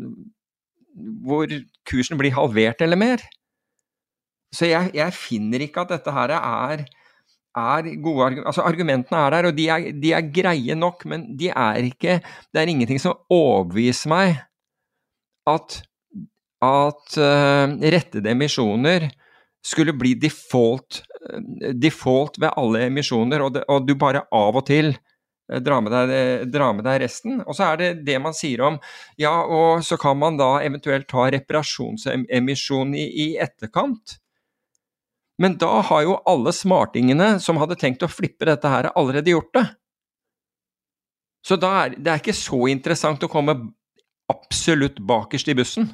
hvor 0.94 1.52
kursen 1.89 2.19
blir 2.20 2.35
halvert 2.36 2.82
eller 2.85 3.01
mer. 3.01 3.23
Så 4.52 4.69
jeg, 4.69 4.93
jeg 4.97 5.16
finner 5.16 5.64
ikke 5.64 5.85
at 5.85 5.94
dette 5.94 6.12
her 6.12 6.35
er, 6.36 6.85
er 7.56 7.89
gode 8.05 8.27
argumenter. 8.27 8.48
Altså, 8.51 8.66
argumentene 8.69 9.23
er 9.23 9.36
der, 9.36 9.48
og 9.48 9.56
de 9.56 9.69
er, 9.73 9.86
de 10.02 10.12
er, 10.12 10.28
greie 10.35 10.77
nok, 10.77 11.06
men 11.09 11.31
de 11.39 11.48
er 11.48 11.89
ikke 11.89 12.20
Det 12.52 12.60
er 12.60 12.69
ingenting 12.69 13.01
som 13.01 13.16
overbeviser 13.32 14.12
meg 14.12 14.36
at, 15.48 15.81
at 16.62 17.16
uh, 17.19 17.73
rettede 17.81 18.31
emisjoner 18.31 19.09
skulle 19.64 19.94
bli 19.97 20.12
default, 20.20 21.01
uh, 21.32 21.73
default 21.73 22.39
ved 22.39 22.52
alle 22.56 22.85
emisjoner, 22.86 23.43
og, 23.43 23.56
det, 23.56 23.64
og 23.69 23.89
du 23.89 23.97
bare 23.98 24.27
av 24.31 24.60
og 24.60 24.69
til 24.69 24.93
Eh, 24.93 25.11
dra 25.61 25.81
med, 25.85 25.93
deg, 25.93 26.15
eh, 26.16 26.47
dra 26.49 26.70
med, 26.73 26.87
deg, 26.87 27.03
resten. 27.05 27.43
Og 27.45 27.57
så 27.59 27.69
er 27.69 27.81
det 27.81 27.91
det 28.07 28.19
man 28.23 28.37
sier 28.37 28.65
om 28.65 28.79
Ja, 29.20 29.35
og 29.45 29.85
så 29.85 29.99
kan 30.01 30.19
man 30.19 30.41
da 30.41 30.55
eventuelt 30.65 31.09
ta 31.11 31.29
reparasjonsemisjon 31.35 32.97
i, 32.97 33.07
i 33.27 33.29
etterkant. 33.43 34.16
Men 35.43 35.57
da 35.59 35.81
har 35.89 36.03
jo 36.07 36.19
alle 36.29 36.53
smartingene 36.55 37.39
som 37.43 37.59
hadde 37.59 37.79
tenkt 37.81 38.05
å 38.05 38.11
flippe 38.11 38.47
dette 38.47 38.69
her, 38.69 38.93
allerede 38.95 39.33
gjort 39.33 39.53
det. 39.57 39.66
Så 41.43 41.59
da 41.59 41.73
er 41.83 41.97
det 41.97 42.12
er 42.12 42.20
ikke 42.23 42.37
så 42.37 42.61
interessant 42.70 43.24
å 43.24 43.31
komme 43.31 43.57
absolutt 44.31 45.01
bakerst 45.03 45.51
i 45.51 45.57
bussen. 45.59 45.89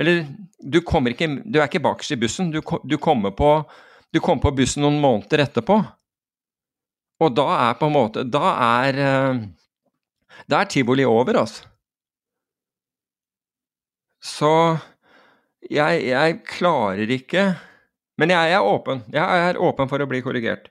Eller 0.00 0.24
du 0.58 0.80
ikke 0.80 1.28
Du 1.44 1.60
er 1.60 1.68
ikke 1.68 1.82
bakerst 1.84 2.12
i 2.12 2.16
bussen, 2.16 2.50
du, 2.50 2.62
du, 2.84 2.96
kommer, 2.98 3.30
på, 3.30 3.62
du 4.12 4.20
kommer 4.20 4.42
på 4.42 4.56
bussen 4.56 4.82
noen 4.82 5.00
måneder 5.00 5.44
etterpå. 5.44 5.82
Og 7.22 7.34
da 7.36 7.48
er 7.68 7.76
på 7.78 7.88
en 7.88 7.94
måte 7.94 8.24
Da 8.26 8.54
er, 8.82 8.98
eh, 8.98 9.42
da 10.50 10.62
er 10.62 10.70
tivoli 10.70 11.06
over, 11.06 11.38
altså. 11.42 11.68
Så 14.22 14.78
jeg, 15.66 16.02
jeg, 16.06 16.38
klarer 16.46 17.10
ikke 17.10 17.42
Men 18.18 18.30
jeg 18.30 18.54
er 18.54 18.62
åpen. 18.62 19.02
Jeg 19.10 19.46
er 19.48 19.58
åpen 19.58 19.88
for 19.90 20.02
å 20.02 20.06
bli 20.06 20.20
korrigert. 20.22 20.68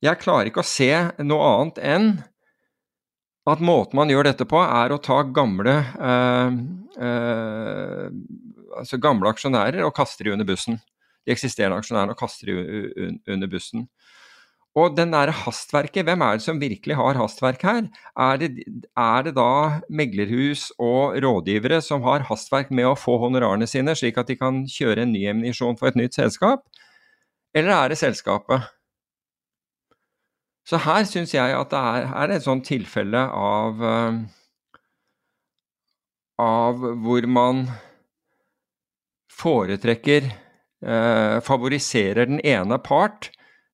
Jeg 0.00 0.20
klarer 0.22 0.48
ikke 0.48 0.62
å 0.62 0.68
se 0.68 0.88
noe 1.20 1.48
annet 1.58 1.80
enn 1.84 2.06
at 3.50 3.60
måten 3.64 3.98
man 3.98 4.08
gjør 4.12 4.30
dette 4.30 4.46
på, 4.48 4.60
er 4.62 4.92
å 4.94 5.00
ta 5.02 5.18
gamle 5.34 5.74
eh, 5.80 6.56
eh, 7.04 8.06
altså 8.78 9.00
gamle 9.02 9.32
aksjonærer 9.32 9.82
og 9.84 9.94
kaste 9.96 10.24
dem 10.24 10.36
under 10.36 10.48
bussen. 10.48 10.78
De 11.26 11.34
eksisterende 11.34 11.80
aksjonærene 11.82 12.14
og 12.14 12.20
kaste 12.20 12.48
dem 12.48 13.18
under 13.28 13.50
bussen. 13.50 13.88
Og 14.78 14.94
den 14.94 15.10
der 15.10 15.32
hastverket, 15.34 16.04
hvem 16.06 16.22
er 16.22 16.38
det 16.38 16.44
som 16.44 16.60
virkelig 16.62 16.94
har 16.94 17.18
hastverk 17.18 17.62
her? 17.66 17.88
Er 18.14 18.36
det, 18.38 18.50
er 18.94 19.24
det, 19.26 19.32
da 19.34 19.80
meglerhus 19.90 20.68
og 20.78 21.16
rådgivere 21.24 21.80
som 21.82 22.04
har 22.06 22.28
hastverk 22.28 22.70
med 22.70 22.86
å 22.86 22.98
få 22.98 23.16
honorarene 23.18 23.66
sine, 23.66 23.96
slik 23.98 24.20
at 24.20 24.30
de 24.30 24.38
kan 24.38 24.62
kjøre 24.70 25.02
en 25.02 25.14
ny 25.14 25.24
emisjon 25.32 25.78
for 25.80 25.90
et 25.90 25.98
nytt 25.98 26.14
selskap? 26.14 26.62
Eller 27.50 27.74
er 27.74 27.90
det 27.90 27.98
selskapet? 27.98 28.68
Så 30.70 30.78
her 30.84 31.02
syns 31.08 31.34
jeg 31.34 31.56
at 31.56 31.72
det 31.72 31.80
er, 31.80 32.06
er 32.22 32.36
et 32.36 32.46
sånt 32.46 32.68
tilfelle 32.68 33.24
av, 33.26 33.82
uh, 33.82 34.20
av 36.38 36.84
hvor 37.02 37.26
man 37.26 37.64
foretrekker, 39.40 40.30
eh, 40.84 41.36
favoriserer 41.44 42.28
den 42.28 42.42
ene 42.44 42.76
part 42.84 43.30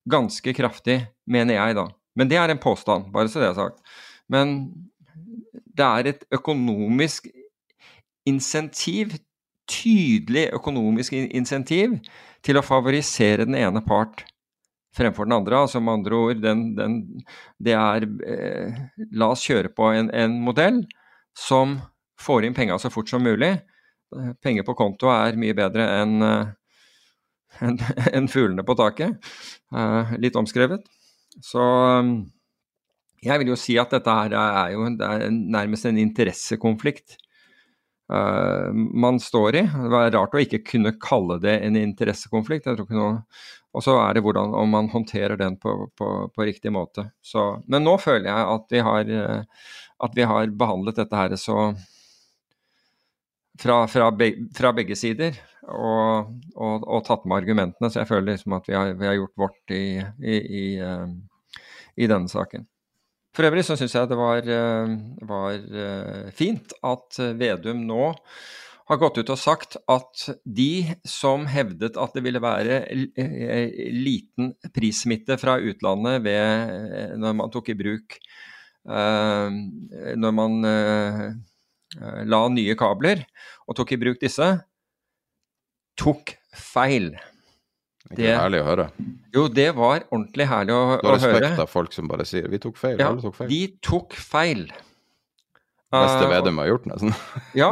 ganske 0.09 0.53
kraftig, 0.55 1.01
mener 1.27 1.57
jeg 1.59 1.77
da. 1.77 1.87
Men 2.17 2.29
det 2.31 2.39
er 2.39 2.51
en 2.51 2.61
påstand, 2.61 3.11
bare 3.13 3.29
så 3.29 3.41
det 3.43 3.51
er 3.51 3.57
sagt. 3.57 3.81
Men 4.31 4.55
det 5.77 5.85
er 5.85 6.11
et 6.11 6.23
økonomisk 6.33 7.27
insentiv, 8.27 9.13
tydelig 9.67 10.47
økonomisk 10.55 11.13
insentiv, 11.13 11.99
til 12.45 12.59
å 12.59 12.65
favorisere 12.65 13.45
den 13.47 13.57
ene 13.59 13.83
part 13.85 14.23
fremfor 14.97 15.27
den 15.27 15.37
andre. 15.37 15.61
Altså 15.65 15.81
med 15.83 15.99
andre 15.99 16.15
ord, 16.15 16.41
den, 16.41 16.63
den, 16.77 16.99
det 17.63 17.75
er 17.77 18.07
eh, 18.27 18.83
La 19.13 19.31
oss 19.33 19.45
kjøre 19.45 19.71
på 19.75 19.91
en, 19.93 20.11
en 20.13 20.39
modell 20.43 20.83
som 21.37 21.77
får 22.21 22.47
inn 22.47 22.57
penga 22.57 22.77
så 22.81 22.91
fort 22.93 23.09
som 23.11 23.23
mulig. 23.23 23.57
Penger 24.43 24.65
på 24.65 24.77
konto 24.79 25.11
er 25.11 25.37
mye 25.39 25.55
bedre 25.57 25.85
enn 25.99 26.23
eh, 26.25 26.55
enn 27.63 27.77
en 28.17 28.29
fuglene 28.31 28.65
på 28.65 28.75
taket. 28.79 29.29
Uh, 29.73 30.15
litt 30.21 30.37
omskrevet. 30.39 30.85
Så 31.43 31.61
um, 31.61 32.17
jeg 33.23 33.41
vil 33.41 33.53
jo 33.53 33.59
si 33.59 33.77
at 33.81 33.93
dette 33.93 34.13
her 34.13 34.35
er 34.37 34.73
jo 34.75 34.85
er 34.89 35.27
nærmest 35.33 35.87
en 35.89 35.99
interessekonflikt 36.01 37.17
uh, 38.13 38.69
man 38.73 39.19
står 39.21 39.61
i. 39.61 39.63
Det 39.67 39.93
var 39.93 40.11
rart 40.15 40.37
å 40.37 40.43
ikke 40.43 40.63
kunne 40.73 40.95
kalle 41.01 41.39
det 41.43 41.59
en 41.65 41.79
interessekonflikt. 41.79 42.69
og 42.69 43.83
så 43.83 43.97
er 44.01 44.15
det 44.15 44.23
hvordan 44.25 44.55
om 44.57 44.71
man 44.73 44.89
håndterer 44.93 45.37
den 45.37 45.57
på, 45.61 45.91
på, 45.97 46.13
på 46.33 46.47
riktig 46.47 46.71
måte. 46.73 47.09
Så, 47.21 47.63
men 47.67 47.85
nå 47.85 47.97
føler 48.01 48.29
jeg 48.31 48.55
at 48.55 48.73
vi 48.73 48.85
har, 48.89 49.13
uh, 49.13 49.69
at 50.05 50.17
vi 50.17 50.27
har 50.29 50.57
behandlet 50.57 51.03
dette 51.03 51.23
her 51.25 51.37
så 51.41 51.71
fra, 53.59 53.87
fra, 53.87 54.09
begge, 54.15 54.47
fra 54.57 54.71
begge 54.75 54.95
sider 54.97 55.37
og, 55.67 56.33
og, 56.55 56.85
og, 56.85 57.01
tatt 57.07 57.25
med 57.27 57.41
argumentene. 57.41 57.89
Så 57.91 58.01
jeg 58.01 58.09
føler 58.09 58.33
liksom 58.33 58.57
at 58.57 58.69
vi 58.69 58.77
har, 58.77 58.93
vi 58.99 59.09
har 59.09 59.17
gjort 59.17 59.43
vårt 59.43 59.75
i, 59.75 59.85
i, 60.21 60.37
i, 60.61 60.65
uh, 60.81 61.07
i, 61.95 62.07
denne 62.07 62.31
saken. 62.31 62.67
For 63.35 63.45
øvrig 63.45 63.65
så 63.67 63.77
syns 63.77 63.95
jeg 63.97 64.09
det 64.09 64.19
var, 64.19 64.47
uh, 64.47 64.95
var 65.29 65.57
uh, 65.57 66.29
fint 66.35 66.73
at 66.85 67.19
Vedum 67.39 67.83
nå 67.89 68.13
har 68.87 68.99
gått 69.01 69.17
ut 69.19 69.33
og 69.33 69.39
sagt 69.41 69.75
at 69.91 70.21
de 70.47 70.87
som 71.03 71.43
hevdet 71.51 71.97
at 71.99 72.13
det 72.15 72.21
ville 72.23 72.39
være 72.39 72.77
liten 73.91 74.53
prissmitte 74.71 75.35
fra 75.41 75.57
utlandet 75.59 76.23
ved, 76.23 77.17
når 77.19 77.35
man 77.35 77.51
tok 77.51 77.73
i 77.73 77.75
bruk 77.75 78.15
Når 78.87 80.31
man 80.37 80.55
la 82.27 82.41
nye 82.51 82.75
kabler 82.79 83.23
og 83.67 83.77
tok 83.79 83.93
i 83.95 83.99
bruk 84.01 84.19
disse, 84.21 84.47
tok 85.97 86.35
feil. 86.57 87.13
Det 88.07 88.29
er 88.31 88.37
herlig 88.39 88.61
å 88.63 88.67
høre. 88.67 88.85
Jo, 89.35 89.47
det 89.51 89.67
var 89.75 90.05
ordentlig 90.07 90.47
herlig 90.47 90.75
å, 90.75 90.83
å 90.83 90.91
høre. 90.93 91.01
Du 91.01 91.07
har 91.09 91.17
respekt 91.19 91.63
av 91.63 91.71
folk 91.71 91.95
som 91.95 92.07
bare 92.07 92.25
sier 92.27 92.47
'vi 92.47 92.59
tok 92.63 92.77
feil'. 92.79 93.01
Ja, 93.01 93.09
tok 93.19 93.35
feil. 93.35 93.49
de 93.51 93.61
tok 93.83 94.13
feil. 94.15 94.63
Beste 95.91 96.23
uh, 96.23 96.31
Vedum 96.31 96.61
har 96.61 96.69
gjort, 96.71 96.87
nesten. 96.87 97.13
ja, 97.55 97.71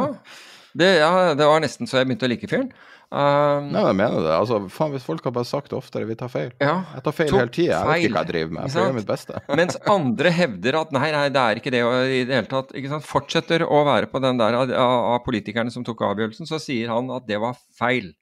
Det, 0.76 0.90
ja, 1.00 1.32
det 1.36 1.46
var 1.48 1.60
nesten 1.64 1.88
så 1.88 2.02
jeg 2.02 2.08
begynte 2.10 2.28
å 2.28 2.32
like 2.32 2.48
fyren. 2.50 2.68
Um, 3.16 3.70
Nei, 3.72 3.80
jeg 3.86 3.96
mener 3.96 4.18
det. 4.20 4.32
Altså, 4.34 4.58
faen, 4.72 4.90
Hvis 4.92 5.06
folk 5.06 5.24
har 5.24 5.32
bare 5.32 5.48
sagt 5.48 5.70
det 5.72 5.78
oftere, 5.78 6.04
vi 6.08 6.16
tar 6.18 6.28
feil. 6.28 6.50
Ja, 6.60 6.82
Jeg 6.92 7.04
tar 7.06 7.14
feil 7.16 7.30
hele 7.32 7.52
tida. 7.54 7.78
Jeg 7.78 7.88
vet 7.88 8.02
ikke 8.04 8.12
hva 8.12 8.24
jeg 8.24 8.30
driver 8.32 8.52
med. 8.52 8.66
Jeg 8.66 8.74
får 8.74 8.96
mitt 8.98 9.08
beste. 9.08 9.40
Mens 9.60 9.78
andre 9.94 10.32
hevder 10.36 10.78
at 10.82 10.92
nei, 10.92 11.06
nei, 11.14 11.24
det 11.32 11.44
er 11.44 11.60
ikke 11.62 11.72
det 11.72 11.80
i 11.86 12.20
det 12.28 12.36
hele 12.36 12.50
tatt. 12.50 12.74
ikke 12.76 12.92
sant? 12.92 13.08
Fortsetter 13.08 13.64
å 13.64 13.80
være 13.88 14.10
på 14.12 14.20
den 14.24 14.42
der 14.42 14.58
av, 14.58 14.74
av 14.76 15.18
politikerne 15.24 15.72
som 15.72 15.86
tok 15.86 16.04
avgjørelsen, 16.10 16.50
så 16.50 16.60
sier 16.60 16.92
han 16.92 17.08
at 17.16 17.24
det 17.30 17.40
var 17.40 17.56
feil. 17.78 18.12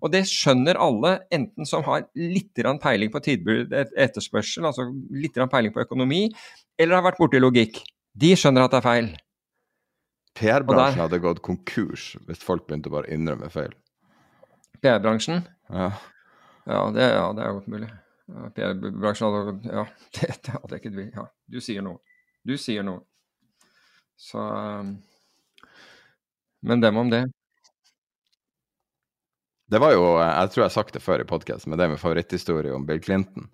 Og 0.00 0.12
det 0.12 0.24
skjønner 0.28 0.80
alle, 0.80 1.12
enten 1.32 1.68
som 1.68 1.84
har 1.86 2.08
litt 2.16 2.56
peiling 2.82 3.12
på 3.12 3.22
tilbud 3.24 3.72
etterspørsel, 3.76 4.68
altså 4.68 4.88
litt 5.12 5.36
peiling 5.52 5.72
på 5.76 5.84
økonomi, 5.84 6.26
eller 6.80 6.98
har 6.98 7.06
vært 7.10 7.20
borti 7.20 7.40
logikk. 7.40 7.80
De 8.16 8.32
skjønner 8.36 8.64
at 8.64 8.72
det 8.72 8.80
er 8.80 8.88
feil. 8.88 9.14
PR-bransjen 10.36 11.00
hadde 11.00 11.20
gått 11.24 11.40
konkurs 11.44 12.14
hvis 12.28 12.44
folk 12.44 12.66
begynte 12.68 12.90
å 12.92 12.96
bare 12.98 13.12
innrømme 13.12 13.48
feil. 13.52 13.72
PR-bransjen, 14.82 15.42
Ja. 15.68 15.92
ja 16.66 16.82
det, 16.94 17.08
ja, 17.14 17.26
det 17.36 17.44
er 17.44 17.56
godt 17.56 17.70
mulig. 17.72 17.90
PR-bransjen 18.56 19.30
hadde 19.30 19.72
Ja, 19.72 19.86
det, 20.18 20.30
det 20.42 20.54
hadde 20.54 20.74
jeg 20.74 20.82
ikke 20.82 20.94
tvilt 20.96 21.18
Ja, 21.18 21.26
du 21.46 21.60
sier 21.62 21.86
noe. 21.86 22.00
Du 22.46 22.56
sier 22.58 22.86
noe. 22.86 23.02
Så 24.16 24.40
um, 24.40 24.96
Men 26.62 26.80
dem 26.80 26.96
om 26.96 27.10
det. 27.12 27.26
Det 29.66 29.80
var 29.82 29.92
jo 29.92 30.04
Jeg 30.22 30.50
tror 30.50 30.62
jeg 30.62 30.68
har 30.70 30.76
sagt 30.76 30.94
det 30.94 31.02
før 31.02 31.22
i 31.22 31.28
podkast, 31.28 31.66
men 31.66 31.78
det 31.78 31.86
er 31.86 31.92
min 31.94 32.00
favoritthistorie 32.00 32.74
om 32.74 32.86
Bill 32.86 33.02
Clinton. 33.02 33.48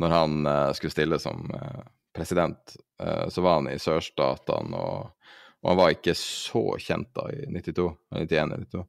Når 0.00 0.10
han 0.10 0.46
eh, 0.46 0.70
skulle 0.74 0.90
stille 0.90 1.18
som 1.22 1.50
eh, 1.54 1.82
president, 2.16 2.76
eh, 3.02 3.28
så 3.28 3.44
var 3.44 3.60
han 3.60 3.68
i 3.70 3.78
sørstatene, 3.78 4.80
og, 4.80 5.28
og 5.62 5.70
han 5.70 5.78
var 5.78 5.92
ikke 5.94 6.16
så 6.18 6.64
kjent 6.82 7.12
da 7.14 7.28
i 7.30 7.44
92, 7.52 7.86
91-92. 8.16 8.82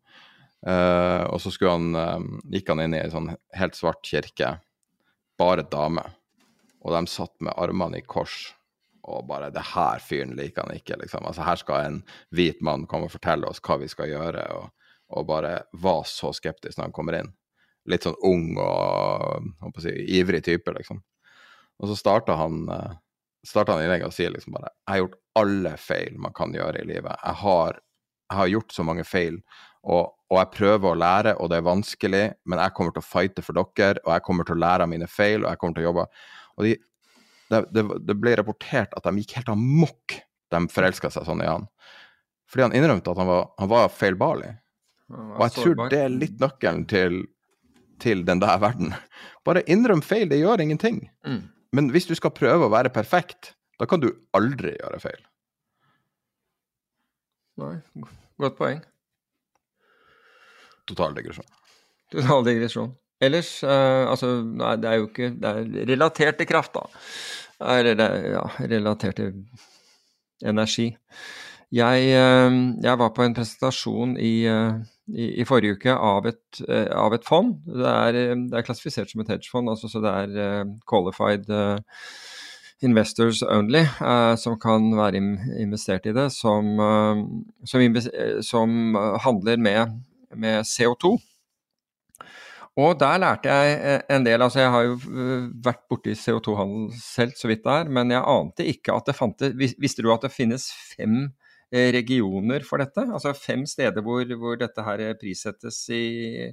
Eh, 0.65 1.23
og 1.29 1.41
så 1.41 1.51
han, 1.69 1.91
uh, 1.93 2.21
gikk 2.49 2.71
han 2.71 2.81
inn 2.81 2.95
i 2.97 3.01
ei 3.03 3.11
sånn 3.13 3.29
helt 3.53 3.77
svart 3.77 4.01
kirke, 4.05 4.55
bare 5.37 5.65
damer. 5.69 6.15
Og 6.85 6.93
de 6.95 7.05
satt 7.09 7.35
med 7.41 7.53
armene 7.57 8.01
i 8.01 8.05
kors. 8.05 8.53
Og 9.05 9.27
bare 9.27 9.51
'Det 9.51 9.61
her 9.75 9.99
fyren 9.99 10.35
liker 10.35 10.65
han 10.65 10.75
ikke', 10.75 10.97
liksom. 11.01 11.25
Altså 11.25 11.43
Her 11.45 11.55
skal 11.55 11.85
en 11.85 12.03
hvit 12.31 12.61
mann 12.61 12.87
komme 12.87 13.05
og 13.05 13.11
fortelle 13.11 13.45
oss 13.45 13.61
hva 13.61 13.77
vi 13.77 13.87
skal 13.87 14.09
gjøre. 14.09 14.49
og 14.55 14.71
og 15.13 15.25
bare 15.25 15.63
var 15.71 16.03
så 16.09 16.31
skeptisk 16.33 16.77
når 16.77 16.89
han 16.89 16.95
kommer 16.95 17.19
inn. 17.19 17.31
Litt 17.89 18.07
sånn 18.07 18.17
ung 18.25 18.55
og 18.57 19.81
si, 19.81 19.93
ivrig 20.17 20.41
type, 20.45 20.73
liksom. 20.73 21.01
Og 21.81 21.91
så 21.91 21.97
starta 21.99 22.37
han, 22.39 22.63
uh, 22.71 22.95
starta 23.45 23.75
han 23.75 23.85
innlegget 23.85 24.09
og 24.09 24.15
sier 24.15 24.31
liksom 24.33 24.55
bare 24.55 24.71
Jeg 24.71 24.91
har 24.93 25.01
gjort 25.03 25.19
alle 25.41 25.73
feil 25.77 26.21
man 26.23 26.33
kan 26.33 26.55
gjøre 26.55 26.81
i 26.81 26.87
livet. 26.87 27.19
Jeg 27.19 27.39
har, 27.43 27.81
jeg 28.31 28.39
har 28.39 28.53
gjort 28.53 28.77
så 28.77 28.85
mange 28.87 29.05
feil, 29.05 29.41
og, 29.85 30.15
og 30.31 30.39
jeg 30.41 30.51
prøver 30.55 30.89
å 30.89 30.97
lære, 30.97 31.35
og 31.39 31.51
det 31.51 31.59
er 31.59 31.67
vanskelig, 31.67 32.23
men 32.49 32.61
jeg 32.61 32.75
kommer 32.77 32.95
til 32.95 33.03
å 33.03 33.07
fighte 33.07 33.45
for 33.45 33.57
dere, 33.57 34.01
og 34.03 34.11
jeg 34.15 34.25
kommer 34.25 34.47
til 34.47 34.57
å 34.57 34.63
lære 34.63 34.87
av 34.87 34.91
mine 34.91 35.09
feil, 35.09 35.43
og 35.43 35.51
jeg 35.51 35.61
kommer 35.61 35.77
til 35.77 35.85
å 35.85 35.89
jobbe. 35.91 36.05
Og 36.55 36.67
de, 36.67 36.73
det, 37.53 37.61
det, 37.75 37.85
det 38.09 38.17
ble 38.17 38.35
rapportert 38.39 38.95
at 38.97 39.05
de 39.05 39.21
gikk 39.21 39.37
helt 39.39 39.53
amok, 39.53 40.17
de 40.53 40.61
forelska 40.73 41.11
seg 41.13 41.27
sånn 41.27 41.43
i 41.45 41.49
han. 41.49 41.67
Fordi 42.49 42.67
han 42.67 42.75
innrømte 42.77 43.13
at 43.13 43.21
han 43.21 43.29
var, 43.29 43.47
han 43.61 43.71
var 43.71 43.93
feilbarlig. 43.93 44.51
Og 45.13 45.43
jeg 45.43 45.55
tror 45.59 45.89
det 45.93 46.01
er 46.01 46.13
litt 46.13 46.39
nøkkelen 46.41 46.85
til, 46.89 47.19
til 48.01 48.23
den 48.25 48.41
der 48.41 48.57
verden. 48.61 48.95
Bare 49.45 49.65
innrøm 49.69 50.01
feil, 50.05 50.27
det 50.31 50.41
gjør 50.41 50.63
ingenting. 50.63 51.03
Mm. 51.27 51.43
Men 51.75 51.91
hvis 51.93 52.09
du 52.09 52.15
skal 52.17 52.33
prøve 52.33 52.65
å 52.67 52.73
være 52.73 52.93
perfekt, 52.93 53.53
da 53.77 53.87
kan 53.89 54.01
du 54.01 54.09
aldri 54.37 54.73
gjøre 54.77 55.01
feil. 55.03 55.21
Nei, 57.61 57.75
godt 58.41 58.57
poeng. 58.57 58.81
Total 60.89 61.15
digresjon. 61.17 61.47
Total 62.13 62.45
digresjon. 62.45 62.93
Ellers, 63.23 63.63
eh, 63.63 64.03
altså 64.11 64.41
Nei, 64.43 64.75
det 64.81 64.89
er 64.89 64.99
jo 64.99 65.07
ikke 65.07 65.29
Det 65.39 65.51
er 65.51 65.87
relatert 65.93 66.37
til 66.39 66.49
kraft, 66.49 66.75
da. 66.75 66.83
Eller 67.77 67.95
det 67.95 68.05
er 68.05 68.25
ja, 68.33 68.43
relatert 68.67 69.15
til 69.21 69.31
energi. 70.43 70.89
Jeg, 71.73 72.09
eh, 72.11 72.57
jeg 72.83 72.99
var 72.99 73.13
på 73.15 73.23
en 73.23 73.33
presentasjon 73.35 74.17
i, 74.21 74.45
eh, 74.51 74.75
i, 75.07 75.29
i 75.41 75.45
forrige 75.47 75.79
uke 75.79 75.95
av 75.95 76.27
et, 76.29 76.61
eh, 76.67 76.91
av 76.91 77.15
et 77.15 77.25
fond. 77.25 77.55
Det 77.65 77.89
er, 77.89 78.19
eh, 78.19 78.35
det 78.51 78.59
er 78.59 78.67
klassifisert 78.67 79.11
som 79.11 79.23
et 79.23 79.31
hedgefond, 79.31 79.71
altså, 79.71 79.89
så 79.91 80.03
det 80.03 80.11
er 80.11 80.37
eh, 80.43 80.73
qualified 80.91 81.49
eh, 81.49 81.79
investors 82.85 83.41
only 83.43 83.85
eh, 83.85 84.35
som 84.35 84.59
kan 84.59 84.91
være 84.97 85.23
investert 85.63 86.05
i 86.05 86.13
det, 86.15 86.29
som, 86.35 86.75
eh, 86.79 87.23
som, 87.65 87.81
eh, 87.81 88.41
som 88.45 88.95
eh, 88.95 89.17
handler 89.25 89.57
med, 89.57 89.95
med 90.37 90.67
CO2. 90.67 91.15
Og 92.75 92.97
der 92.99 93.21
lærte 93.23 93.51
jeg 93.51 93.75
eh, 93.79 94.01
en 94.15 94.25
del. 94.25 94.41
altså 94.41 94.59
Jeg 94.59 94.71
har 94.73 94.83
jo 94.83 94.97
eh, 94.97 95.47
vært 95.63 95.85
borti 95.89 96.11
CO2-handel 96.19 96.89
selv, 96.99 97.31
så 97.39 97.47
vidt 97.47 97.63
det 97.63 97.71
er, 97.71 97.91
men 97.97 98.11
jeg 98.11 98.27
ante 98.27 98.67
ikke 98.67 98.97
at 98.97 99.07
det 99.07 99.15
fantes 99.15 99.55
Visste 99.79 100.03
du 100.03 100.11
at 100.11 100.25
det 100.27 100.33
finnes 100.35 100.67
fem 100.91 101.29
eh, 101.71 101.93
regioner 101.95 102.67
for 102.67 102.83
dette? 102.83 103.07
Altså 103.07 103.31
fem 103.37 103.63
steder 103.65 104.03
hvor, 104.03 104.27
hvor 104.41 104.59
dette 104.59 104.83
her 104.83 105.05
prissettes 105.21 105.85
i, 105.89 106.51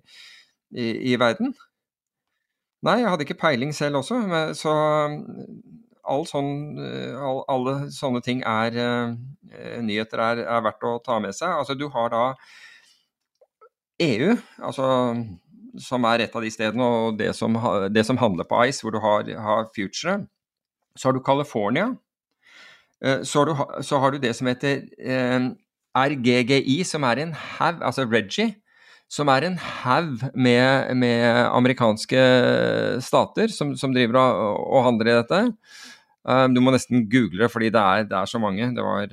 i, 0.70 0.88
i 1.10 1.18
verden? 1.18 1.56
Nei, 2.86 3.00
jeg 3.02 3.10
hadde 3.10 3.26
ikke 3.26 3.40
peiling 3.42 3.74
selv 3.74 4.00
også, 4.00 4.22
men, 4.26 4.56
så 4.58 4.70
all 6.02 6.24
sånn, 6.26 6.80
all, 7.14 7.44
alle 7.50 7.74
sånne 7.94 8.18
ting 8.26 8.40
er 8.42 8.74
Nyheter 9.86 10.18
er, 10.18 10.40
er 10.50 10.64
verdt 10.66 10.86
å 10.88 10.96
ta 11.04 11.20
med 11.22 11.34
seg. 11.36 11.52
Altså 11.60 11.76
du 11.78 11.86
har 11.94 12.10
da 12.10 12.24
EU, 14.02 14.36
altså 14.62 14.86
som 15.80 16.04
er 16.04 16.20
et 16.26 16.34
av 16.36 16.44
de 16.44 16.50
stedene, 16.52 16.84
og 16.84 17.18
det 17.18 17.30
som, 17.36 17.54
det 17.88 18.02
som 18.04 18.18
handler 18.20 18.44
på 18.44 18.58
Ice, 18.68 18.82
hvor 18.84 18.92
du 18.92 18.98
har, 19.00 19.28
har 19.40 19.68
Future. 19.72 20.18
Så 20.96 21.08
har 21.08 21.16
du 21.16 21.22
California. 21.24 21.94
Eh, 23.04 23.22
Så 23.24 23.38
har 23.40 23.46
du, 23.48 23.82
så 23.82 23.98
har 23.98 24.12
du 24.12 24.18
det 24.20 24.34
som 24.36 24.46
heter 24.50 24.82
eh, 25.00 25.46
RGGI, 25.96 26.82
som 26.84 27.02
er 27.08 27.22
en 27.24 27.32
haug, 27.32 27.80
altså 27.82 28.04
Reggie, 28.04 28.54
som 29.08 29.28
er 29.28 29.44
en 29.48 29.56
haug 29.58 30.20
med, 30.34 30.94
med 30.96 31.24
amerikanske 31.52 32.20
stater 33.04 33.48
som, 33.52 33.74
som 33.76 33.92
driver 33.92 34.20
og, 34.20 34.60
og 34.76 34.84
handler 34.90 35.08
i 35.10 35.16
dette. 35.22 35.40
Eh, 36.28 36.46
Du 36.52 36.60
må 36.60 36.72
nesten 36.76 37.08
google 37.08 37.46
det, 37.46 37.50
fordi 37.52 37.72
det 37.72 37.80
er, 37.80 38.04
det 38.12 38.18
er 38.20 38.28
så 38.28 38.38
mange. 38.40 38.70
Det 38.76 38.84
var, 38.84 39.08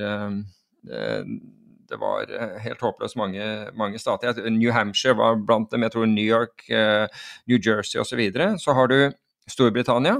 det 1.89 1.99
var 2.01 2.29
eh, 2.29 2.57
helt 2.63 2.81
håpløst 2.81 3.17
mange, 3.19 3.45
mange 3.77 3.99
stater. 3.99 4.37
New 4.49 4.71
Hampshire 4.71 5.17
var 5.17 5.39
blant 5.45 5.71
dem, 5.71 5.83
jeg 5.85 5.95
tror 5.95 6.05
New 6.05 6.25
York, 6.25 6.65
eh, 6.69 7.07
New 7.49 7.57
Jersey 7.57 7.99
osv. 7.99 8.13
Så, 8.13 8.19
videre. 8.19 8.51
så 8.59 8.73
har 8.73 8.87
du 8.87 9.11
Storbritannia. 9.49 10.19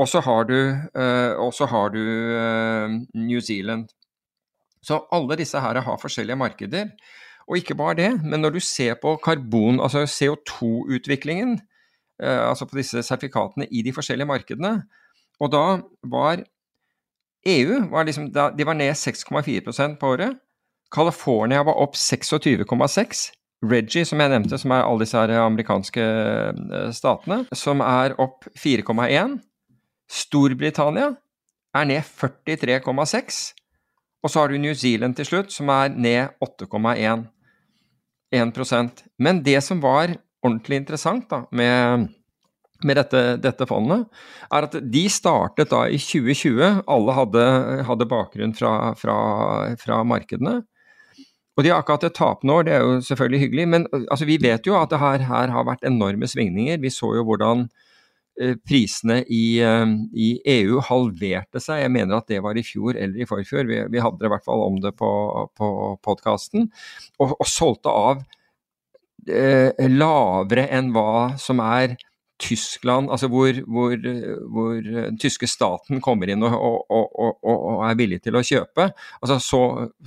Og 0.00 0.08
så 0.08 0.22
har 0.24 0.44
du, 0.48 0.56
eh, 0.72 1.66
har 1.68 1.88
du 1.92 2.04
New 3.14 3.40
Zealand. 3.40 3.88
Så 4.82 5.04
alle 5.12 5.36
disse 5.38 5.60
her 5.60 5.80
har 5.80 6.00
forskjellige 6.00 6.36
markeder. 6.36 6.90
Og 7.48 7.58
ikke 7.58 7.76
bare 7.78 7.98
det, 7.98 8.10
men 8.24 8.40
når 8.40 8.56
du 8.56 8.60
ser 8.60 8.94
på 9.02 9.16
karbon, 9.22 9.80
altså 9.80 10.04
CO2-utviklingen, 10.06 11.60
eh, 12.22 12.48
altså 12.48 12.66
på 12.66 12.78
disse 12.78 13.02
sertifikatene 13.02 13.66
i 13.70 13.82
de 13.82 13.92
forskjellige 13.92 14.26
markedene, 14.26 14.82
og 15.40 15.52
da 15.52 15.64
var 16.06 16.44
EU 17.46 17.80
var 17.90 18.04
liksom, 18.04 18.30
de 18.32 18.64
var 18.64 18.74
ned 18.78 18.92
6,4% 18.94 19.96
på 19.98 20.10
året. 20.14 20.36
California 20.94 21.62
var 21.62 21.80
opp 21.80 21.96
26,6. 21.96 23.30
Reggie, 23.62 24.04
som 24.04 24.20
jeg 24.20 24.30
nevnte, 24.32 24.58
som 24.58 24.74
er 24.74 24.82
alle 24.82 25.04
disse 25.04 25.18
amerikanske 25.38 26.02
eh, 26.02 26.88
statene, 26.94 27.44
som 27.54 27.82
er 27.86 28.16
opp 28.20 28.48
4,1. 28.58 29.36
Storbritannia 30.10 31.12
er 31.74 31.86
ned 31.88 32.02
43,6. 32.02 33.42
Og 34.22 34.30
så 34.30 34.40
har 34.40 34.50
du 34.50 34.58
New 34.58 34.74
Zealand 34.74 35.16
til 35.18 35.26
slutt, 35.26 35.54
som 35.54 35.70
er 35.70 35.94
ned 35.94 36.34
8,1 36.42 37.28
1%. 38.32 39.04
Men 39.18 39.42
det 39.44 39.60
som 39.64 39.80
var 39.82 40.14
ordentlig 40.42 40.82
interessant 40.82 41.28
da, 41.30 41.44
med, 41.52 42.08
med 42.88 42.98
dette, 42.98 43.22
dette 43.42 43.66
fondet, 43.68 44.04
er 44.52 44.66
at 44.66 44.76
de 44.94 45.04
startet 45.12 45.70
da 45.72 45.84
i 45.88 46.00
2020. 46.00 46.82
Alle 46.90 47.16
hadde, 47.16 47.46
hadde 47.88 48.08
bakgrunn 48.10 48.54
fra, 48.58 48.74
fra, 48.98 49.16
fra 49.80 50.02
markedene. 50.06 50.60
Og 51.52 51.64
de 51.64 51.72
har 51.72 51.82
ikke 51.82 51.98
hatt 51.98 52.08
et 52.08 52.16
tapende 52.16 52.54
år, 52.56 52.64
det 52.64 52.74
er 52.74 52.84
jo 52.84 53.00
selvfølgelig 53.04 53.40
hyggelig, 53.42 53.64
men 53.68 53.86
altså, 54.08 54.24
vi 54.28 54.38
vet 54.40 54.66
jo 54.66 54.76
at 54.78 54.92
det 54.92 55.00
her, 55.02 55.24
her 55.28 55.52
har 55.52 55.66
vært 55.68 55.84
enorme 55.84 56.28
svingninger. 56.28 56.80
Vi 56.80 56.92
så 56.92 57.10
jo 57.18 57.26
hvordan 57.28 57.66
eh, 58.40 58.54
prisene 58.64 59.18
i, 59.28 59.60
eh, 59.60 59.92
i 60.16 60.30
EU 60.54 60.80
halverte 60.88 61.60
seg. 61.60 61.82
Jeg 61.84 61.92
mener 61.92 62.22
at 62.22 62.30
det 62.32 62.40
var 62.44 62.56
i 62.56 62.64
fjor 62.64 62.96
eller 62.96 63.20
i 63.20 63.28
forfjor. 63.28 63.68
Vi, 63.68 63.82
vi 63.92 64.00
hadde 64.00 64.22
det 64.22 64.30
i 64.30 64.32
hvert 64.32 64.48
fall 64.48 64.64
om 64.64 64.80
det 64.80 64.94
på, 64.96 65.10
på 65.58 65.68
podkasten. 66.04 66.70
Og, 67.20 67.36
og 67.36 67.50
solgte 67.50 67.92
av 67.92 68.24
eh, 69.28 69.76
lavere 69.92 70.66
enn 70.72 70.88
hva 70.96 71.34
som 71.40 71.60
er 71.64 71.98
Tyskland, 72.42 73.10
altså 73.12 73.28
hvor, 73.30 73.56
hvor, 73.70 73.92
hvor 74.54 74.78
den 74.82 75.18
tyske 75.22 75.46
staten 75.50 76.00
kommer 76.02 76.30
inn 76.32 76.42
og, 76.42 76.54
og, 76.58 77.12
og, 77.22 77.36
og, 77.42 77.82
er 77.86 77.98
villig 78.00 78.18
til 78.24 78.38
å 78.38 78.42
kjøpe. 78.46 78.88
Altså 79.20 79.38
Så, 79.42 79.60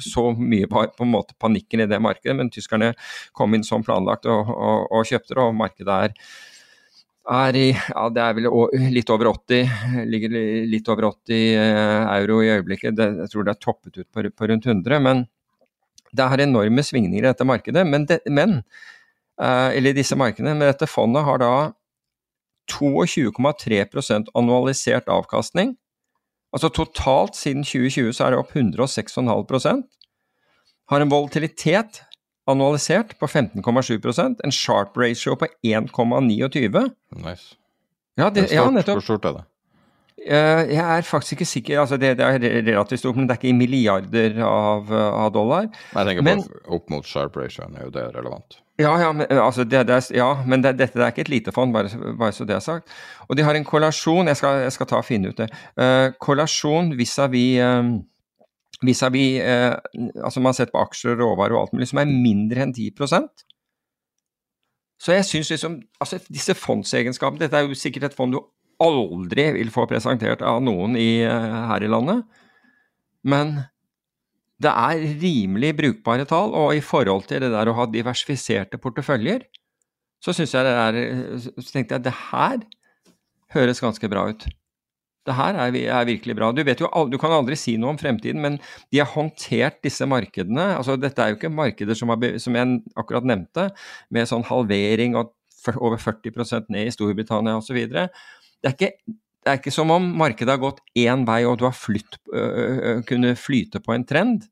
så 0.03 0.25
mye 0.35 0.67
var 0.71 0.91
på 0.95 1.05
en 1.05 1.13
måte 1.13 1.37
panikken 1.39 1.85
i 1.85 1.87
det 1.91 2.01
markedet, 2.03 2.35
men 2.35 2.51
tyskerne 2.51 2.91
kom 3.35 3.55
inn 3.55 3.63
som 3.67 3.85
planlagt 3.85 4.27
og, 4.27 4.99
kjøpte 5.05 5.33
det, 5.33 5.41
og 5.45 5.55
markedet 5.55 6.01
er 6.09 6.19
er 7.25 7.57
i 7.57 7.69
ja, 7.73 8.03
det 8.13 8.21
er 8.21 8.35
vel 8.37 8.49
litt 8.93 9.09
over 9.09 9.31
80, 9.31 9.71
ligger 10.11 10.35
litt 10.69 10.89
over 10.93 11.07
80 11.09 11.39
eh, 11.57 12.03
euro 12.19 12.41
i 12.43 12.51
øyeblikket. 12.53 12.93
Det, 12.97 13.07
jeg 13.23 13.31
tror 13.31 13.47
det 13.47 13.55
er 13.55 13.63
toppet 13.63 13.97
ut 13.97 14.09
på, 14.13 14.25
på 14.29 14.49
rundt 14.51 14.67
100. 14.69 14.99
Men 15.01 15.23
det 16.15 16.25
er 16.25 16.45
enorme 16.45 16.85
svingninger 16.85 17.23
i 17.23 17.27
dette 17.27 17.47
markedet. 17.47 17.85
Men, 17.87 18.05
det, 18.09 18.19
men 18.29 18.59
uh, 19.41 19.71
eller 19.73 19.97
disse 19.97 20.17
markedene, 20.19 20.53
men 20.53 20.69
dette 20.69 20.89
fondet 20.89 21.25
har 21.27 21.41
da 21.41 21.51
22,3% 22.71 24.31
annualisert 24.35 25.09
avkastning. 25.11 25.75
Altså 26.55 26.69
totalt 26.69 27.35
siden 27.35 27.63
2020 27.63 28.13
så 28.15 28.25
er 28.25 28.31
det 28.31 28.39
opp 28.39 28.53
106,5% 28.55 29.83
Har 30.89 31.01
en 31.01 31.11
volatilitet 31.11 32.03
annualisert 32.47 33.17
på 33.19 33.27
15,7% 33.27 34.39
en 34.43 34.51
sharp 34.51 34.97
ratio 34.97 35.35
på 35.35 35.47
1,29. 35.65 36.89
Nice. 37.25 37.55
Ja, 38.17 38.29
det, 38.29 38.51
ja, 38.51 38.69
nettopp. 38.71 39.01
Hvor 39.01 39.07
stort 39.09 39.25
er 39.25 39.39
det? 39.39 39.43
Uh, 40.25 40.65
jeg 40.71 40.81
er 40.81 41.05
faktisk 41.05 41.37
ikke 41.37 41.45
sikker. 41.45 41.79
altså 41.79 41.97
det, 42.01 42.15
det, 42.17 42.25
er 42.25 42.39
relativt 42.65 43.03
stort, 43.03 43.15
men 43.15 43.27
det 43.29 43.35
er 43.35 43.41
ikke 43.41 43.51
i 43.53 43.57
milliarder 43.57 44.39
av, 44.41 44.89
av 44.91 45.33
dollar. 45.33 45.69
Jeg 45.93 46.09
tenker 46.09 46.25
men, 46.25 46.41
på 46.41 46.79
opp 46.79 46.93
mot 46.93 47.05
sharp 47.05 47.37
ratio, 47.37 47.67
er 47.69 47.85
jo 47.85 47.93
det 47.93 48.07
relevant. 48.15 48.57
Ja, 48.81 48.91
ja, 48.99 49.11
men, 49.15 49.27
altså 49.29 49.63
det, 49.63 49.85
det 49.87 49.95
er, 49.95 50.07
ja, 50.17 50.31
men 50.43 50.63
det, 50.63 50.73
dette 50.81 50.99
er 50.99 51.13
ikke 51.13 51.23
et 51.23 51.31
lite 51.31 51.53
fond, 51.55 51.71
bare, 51.73 51.87
bare, 52.19 52.33
så 52.35 52.43
det 52.47 52.57
er 52.57 52.63
sagt. 52.63 52.91
Og 53.29 53.37
de 53.37 53.45
har 53.47 53.55
en 53.55 53.67
kollasjon, 53.67 54.27
jeg 54.27 54.41
skal, 54.41 54.65
jeg 54.65 54.73
skal 54.75 54.89
ta 54.89 54.99
og 54.99 55.07
finne 55.07 55.31
ut 55.31 55.39
det. 55.39 55.47
Uh, 55.79 56.09
kollasjon 56.19 56.91
vis-à-vis 56.97 57.61
um, 57.63 57.93
vis 58.83 59.03
uh, 59.03 59.77
altså 60.23 60.39
Man 60.41 60.51
har 60.51 60.57
sett 60.57 60.73
på 60.73 60.81
aksjer, 60.81 61.15
råvarer 61.21 61.55
og 61.55 61.61
alt 61.61 61.77
mulig 61.77 61.87
som 61.87 62.01
er 62.01 62.11
mindre 62.11 62.65
enn 62.65 62.73
10% 62.75 63.45
Så 64.99 65.15
jeg 65.15 65.25
syns 65.29 65.51
liksom 65.53 65.77
altså 66.01 66.19
Disse 66.27 66.57
fondsegenskapene 66.59 67.45
Dette 67.45 67.61
er 67.61 67.69
jo 67.69 67.77
sikkert 67.79 68.09
et 68.09 68.17
fond 68.17 68.35
du 68.35 68.41
aldri 68.83 69.47
vil 69.57 69.71
få 69.73 69.85
presentert 69.89 70.43
av 70.45 70.61
noen 70.63 70.97
i, 70.99 71.23
uh, 71.27 71.65
her 71.71 71.85
i 71.85 71.91
landet. 71.91 72.25
Men 73.25 73.57
det 74.61 74.71
er 74.71 75.05
rimelig 75.21 75.73
brukbare 75.79 76.27
tall, 76.29 76.53
og 76.55 76.75
i 76.75 76.83
forhold 76.83 77.27
til 77.29 77.43
det 77.43 77.51
der 77.53 77.69
å 77.71 77.75
ha 77.79 77.87
diversifiserte 77.91 78.79
porteføljer, 78.81 79.47
så 80.23 80.33
syns 80.33 80.55
jeg 80.55 80.65
det 80.65 80.75
er 80.79 80.95
Så 81.61 81.71
tenkte 81.73 81.97
jeg 81.97 82.05
det 82.05 82.13
her 82.31 82.61
høres 83.53 83.81
ganske 83.83 84.09
bra 84.09 84.29
ut. 84.31 84.45
Det 85.25 85.33
her 85.33 85.57
er, 85.57 85.75
er, 85.89 86.05
virkelig 86.05 86.35
bra. 86.37 86.51
Du, 86.53 86.61
jo, 86.61 86.89
du 87.09 87.17
kan 87.21 87.33
aldri 87.33 87.57
si 87.57 87.75
noe 87.81 87.95
om 87.95 87.99
fremtiden, 87.99 88.41
men 88.41 88.59
de 88.93 89.01
har 89.01 89.09
håndtert 89.09 89.79
disse 89.85 90.05
markedene. 90.05 90.75
altså 90.77 90.97
Dette 91.01 91.21
er 91.21 91.33
jo 91.33 91.39
ikke 91.39 91.49
markeder 91.49 91.97
som, 91.97 92.13
har, 92.13 92.37
som 92.41 92.57
jeg 92.57 92.79
akkurat 92.93 93.25
nevnte, 93.25 93.71
med 94.13 94.29
sånn 94.29 94.45
halvering 94.45 95.17
og 95.17 95.33
over 95.81 95.97
40% 95.97 96.69
ned 96.69 96.91
i 96.91 96.93
Storbritannia 96.93 97.57
osv. 97.57 97.79
Det 98.65 98.71
er 98.71 98.75
ikke 98.79 99.15
det 99.45 99.51
er 99.51 99.59
ikke 99.59 99.69
som 99.75 99.91
om 99.93 100.05
markedet 100.17 100.49
har 100.49 100.57
gått 100.57 100.79
én 100.97 101.21
vei 101.27 101.43
og 101.45 101.59
du 101.61 101.67
har 101.67 101.75
flytt, 101.77 102.15
øh, 102.33 103.03
kunne 103.05 103.35
flyte 103.37 103.77
på 103.77 103.93
en 103.93 104.05
trend. 104.09 104.47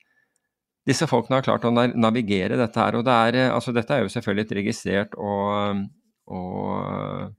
Disse 0.85 1.07
folkene 1.09 1.39
har 1.39 1.45
klart 1.47 1.65
å 1.65 1.71
navigere 1.73 2.59
dette 2.59 2.77
her. 2.77 2.99
og 2.99 3.05
det 3.07 3.13
er, 3.13 3.37
altså 3.55 3.73
Dette 3.73 3.95
er 3.95 4.03
jo 4.03 4.11
selvfølgelig 4.13 4.45
et 4.45 4.55
registrert 4.59 5.15
og, 5.17 5.81
og 6.27 7.33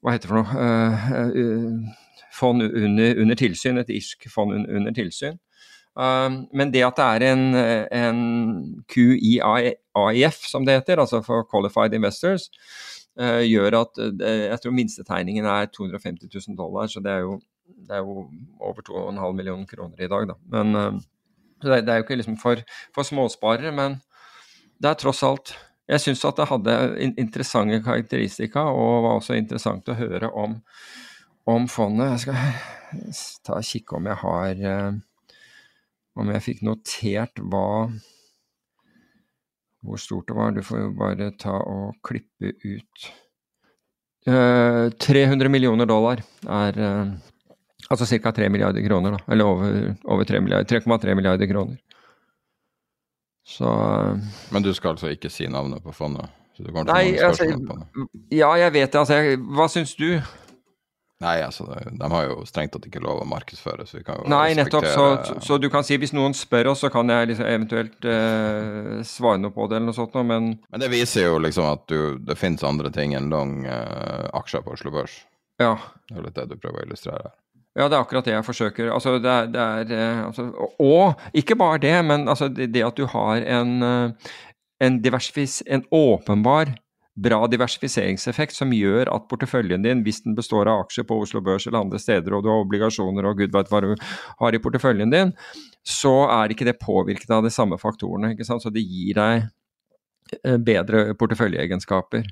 Hva 0.00 0.14
heter 0.14 0.28
det 0.28 0.30
for 0.30 0.38
noe? 0.38 1.96
fond 2.30 2.62
under, 2.62 3.20
under, 3.20 3.34
tilsyn. 3.34 3.80
Et 3.82 3.94
irsk 3.98 4.28
fond 4.32 4.54
under 4.54 4.94
tilsyn. 4.96 5.38
men 6.54 6.70
det 6.72 6.84
at 6.86 6.96
det 6.96 7.08
er 7.08 7.24
en, 7.32 7.42
en 7.92 8.84
QIAIF, 8.88 10.38
som 10.46 10.64
det 10.64 10.78
heter, 10.78 11.00
altså 11.02 11.20
for 11.26 11.44
Qualified 11.50 11.94
Investors, 11.94 12.48
gjør 13.20 13.76
at 13.82 14.00
uh, 14.00 14.26
jeg 14.26 14.60
tror 14.62 14.76
minstetegningen 14.76 15.48
er 15.48 15.70
250 15.72 16.28
000 16.30 16.58
dollar, 16.58 16.90
så 16.90 17.02
det 17.04 17.12
er 17.12 17.24
jo, 17.26 17.38
det 17.66 17.96
er 17.96 18.04
jo 18.04 18.26
over 18.60 18.84
2,5 18.86 19.34
millioner 19.36 19.66
kroner 19.68 20.04
i 20.04 20.10
dag, 20.10 20.28
da. 20.30 20.36
Men 20.54 21.00
det, 21.60 21.82
det, 21.84 21.92
er 21.92 22.00
jo 22.00 22.06
ikke 22.06 22.20
liksom 22.20 22.38
for, 22.40 22.62
for, 22.94 23.06
småsparere, 23.06 23.72
men 23.76 23.98
det 24.80 24.90
er 24.90 25.00
tross 25.00 25.22
alt 25.26 25.52
Jeg 25.90 26.00
syns 26.00 26.24
at 26.24 26.38
det 26.38 26.46
hadde 26.46 26.74
interessante 27.18 27.80
karakteristika, 27.82 28.62
og 28.70 29.02
var 29.04 29.18
også 29.18 29.34
interessant 29.34 29.88
å 29.90 29.98
høre 29.98 30.30
om, 30.38 30.54
om 31.50 31.66
fondet. 31.68 32.12
Jeg 32.14 32.20
skal 32.22 33.40
ta 33.44 33.56
og 33.58 33.66
kikke 33.66 33.98
om 33.98 34.06
jeg 34.06 34.20
har 34.22 34.62
Om 36.14 36.30
jeg 36.30 36.44
fikk 36.46 36.62
notert 36.62 37.42
hva 37.42 37.90
hvor 39.86 40.00
stort 40.00 40.28
det 40.28 40.36
var. 40.36 40.52
Du 40.52 40.62
får 40.64 40.82
jo 40.82 40.92
bare 40.98 41.30
ta 41.40 41.56
og 41.56 41.96
klippe 42.06 42.52
ut 42.64 43.10
eh, 44.28 44.86
300 44.90 45.52
millioner 45.52 45.88
dollar 45.88 46.22
er 46.46 46.80
uh, 46.80 47.18
Altså 47.90 48.06
ca. 48.06 48.30
3 48.30 48.46
milliarder 48.54 48.84
kroner, 48.86 49.16
da. 49.16 49.32
Eller 49.32 49.48
over, 49.50 49.94
over 50.04 50.24
3,3 50.24 50.40
milliarder. 50.44 50.80
3,3 50.80 51.14
milliarder 51.18 51.48
kroner. 51.50 51.80
Så 53.42 53.66
uh, 53.66 54.28
Men 54.52 54.62
du 54.62 54.70
skal 54.74 54.94
altså 54.94 55.10
ikke 55.10 55.32
si 55.32 55.48
navnet 55.50 55.82
på 55.82 55.92
fondet? 55.96 56.28
Nei, 56.60 57.16
altså, 57.24 57.46
ja, 58.30 58.50
jeg 58.60 58.72
vet 58.74 58.92
det. 58.92 58.98
Altså, 59.00 59.16
jeg, 59.16 59.38
hva 59.56 59.66
syns 59.72 59.94
du? 59.96 60.20
Nei, 61.20 61.42
altså, 61.44 61.66
de 61.68 62.08
har 62.08 62.22
jo 62.30 62.46
strengt 62.48 62.72
tatt 62.72 62.86
ikke 62.88 63.02
lov 63.04 63.18
å 63.20 63.26
markedsføre, 63.28 63.84
så 63.84 63.98
vi 63.98 64.04
kan 64.06 64.22
jo 64.22 64.30
Nei, 64.32 64.54
nettopp. 64.56 64.86
Så, 64.88 65.34
så, 65.44 65.58
du 65.60 65.66
kan 65.72 65.84
si 65.84 65.98
hvis 66.00 66.14
noen 66.16 66.32
spør 66.36 66.70
oss, 66.72 66.80
så 66.80 66.88
kan 66.92 67.12
jeg 67.12 67.28
liksom 67.28 67.44
eventuelt 67.44 68.08
eh, 68.08 69.02
svare 69.04 69.42
noe 69.42 69.52
på 69.52 69.66
det, 69.68 69.76
eller 69.76 69.90
noe 69.90 69.98
sånt 69.98 70.16
men 70.24 70.54
Men 70.64 70.80
det 70.80 70.88
viser 70.88 71.28
jo 71.28 71.36
liksom 71.44 71.68
at 71.68 71.84
du, 71.92 72.16
det 72.24 72.38
finnes 72.40 72.64
andre 72.64 72.88
ting 72.94 73.12
enn 73.18 73.28
lang 73.32 73.66
eh, 73.68 74.30
aksjer 74.40 74.64
på 74.64 74.72
Oslo 74.78 74.94
Børs. 74.96 75.18
Ja. 75.60 75.74
Det 76.08 76.16
er 76.16 76.24
litt 76.30 76.40
det 76.40 76.48
du 76.54 76.56
prøver 76.56 76.80
å 76.80 76.88
illustrere 76.88 77.28
her. 77.28 77.36
Ja, 77.76 77.86
det 77.86 77.98
er 77.98 78.02
akkurat 78.02 78.26
det 78.26 78.32
jeg 78.32 78.46
forsøker. 78.48 78.88
Altså, 78.90 79.18
det 79.20 79.30
er, 79.30 79.50
det 79.52 79.60
er 79.60 79.92
eh, 79.94 80.22
altså, 80.24 80.48
Og 80.80 81.20
ikke 81.36 81.58
bare 81.60 81.82
det, 81.84 81.98
men 82.08 82.28
altså, 82.32 82.48
det, 82.48 82.72
det 82.72 82.86
at 82.86 82.96
du 82.96 83.04
har 83.12 83.44
en, 83.44 83.76
eh, 83.84 84.32
en, 84.88 85.02
en 85.04 85.84
åpenbar 85.92 86.72
bra 87.20 87.40
diversifiseringseffekt 87.50 88.56
som 88.56 88.72
gjør 88.74 89.10
at 89.12 89.26
porteføljen 89.30 89.84
din, 89.84 90.02
hvis 90.06 90.22
den 90.24 90.36
består 90.38 90.70
av 90.70 90.86
aksjer 90.86 91.06
på 91.08 91.18
Oslo 91.24 91.42
Børs 91.44 91.66
eller 91.66 91.82
andre 91.82 92.00
steder, 92.00 92.34
og 92.34 92.44
du 92.44 92.50
har 92.52 92.64
obligasjoner 92.64 93.28
og 93.28 93.40
gud 93.40 93.54
vet 93.54 93.70
hva 93.72 93.82
du 93.84 93.90
har 94.40 94.56
i 94.56 94.60
porteføljen 94.62 95.12
din, 95.12 95.32
så 95.86 96.14
er 96.30 96.52
ikke 96.52 96.68
det 96.68 96.78
påvirket 96.82 97.32
av 97.34 97.44
de 97.44 97.52
samme 97.52 97.78
faktorene. 97.80 98.34
ikke 98.34 98.46
sant? 98.48 98.64
Så 98.64 98.72
det 98.72 98.84
gir 98.84 99.16
deg 99.18 99.48
eh, 100.44 100.56
bedre 100.56 101.10
porteføljeegenskaper. 101.20 102.28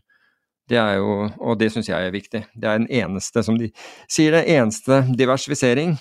Det 0.69 0.77
er 0.77 0.99
jo, 1.01 1.29
og 1.41 1.59
det 1.61 1.71
syns 1.73 1.89
jeg 1.89 2.09
er 2.09 2.13
viktig. 2.13 2.45
Det 2.53 2.69
er 2.69 2.81
den 2.81 2.91
eneste, 2.93 3.43
som 3.45 3.57
de 3.61 3.71
sier, 4.11 4.37
det 4.37 4.45
eneste 4.53 5.01
diversifisering 5.17 5.97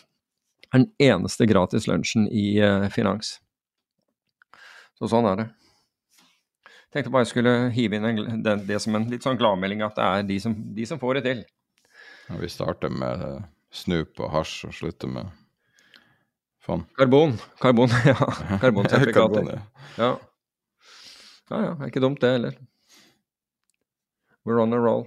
er 0.73 0.81
den 0.83 0.89
eneste 0.99 1.47
gratis 1.47 1.87
lunsjen 1.87 2.27
i 2.27 2.49
uh, 2.59 2.89
finans. 2.91 3.37
Så 4.99 5.07
sånn 5.07 5.27
er 5.29 5.39
det 5.39 5.47
tenkte 6.93 7.11
bare 7.13 7.25
jeg 7.25 7.33
skulle 7.33 7.55
hive 7.75 7.97
inn 7.97 8.07
en, 8.09 8.43
det, 8.43 8.55
det, 8.69 8.79
som 8.83 8.95
en 8.97 9.09
litt 9.11 9.25
sånn 9.25 9.39
gladmelding 9.39 9.83
at 9.85 9.97
det 9.97 10.05
er 10.05 10.29
de 10.29 10.39
som, 10.43 10.55
de 10.77 10.87
som 10.89 11.01
får 11.01 11.19
det 11.19 11.25
til. 11.27 11.43
Ja, 12.27 12.39
vi 12.41 12.51
starter 12.51 12.91
med 12.93 13.25
eh, 13.27 13.43
snup 13.73 14.19
og 14.23 14.31
hasj 14.33 14.69
og 14.69 14.75
slutter 14.75 15.11
med 15.11 15.35
fond. 16.63 16.87
Karbon. 16.99 17.37
Karbon, 17.61 17.93
ja. 18.11 18.17
Karbonsertifikater. 18.63 19.53
ja. 19.53 19.61
ja. 19.99 20.15
Ja 21.47 21.61
ja, 21.63 21.75
er 21.79 21.87
ikke 21.87 22.03
dumt 22.03 22.19
det 22.19 22.33
heller. 22.33 22.55
We're 24.43 24.59
on 24.59 24.75
a 24.75 24.79
roll. 24.79 25.05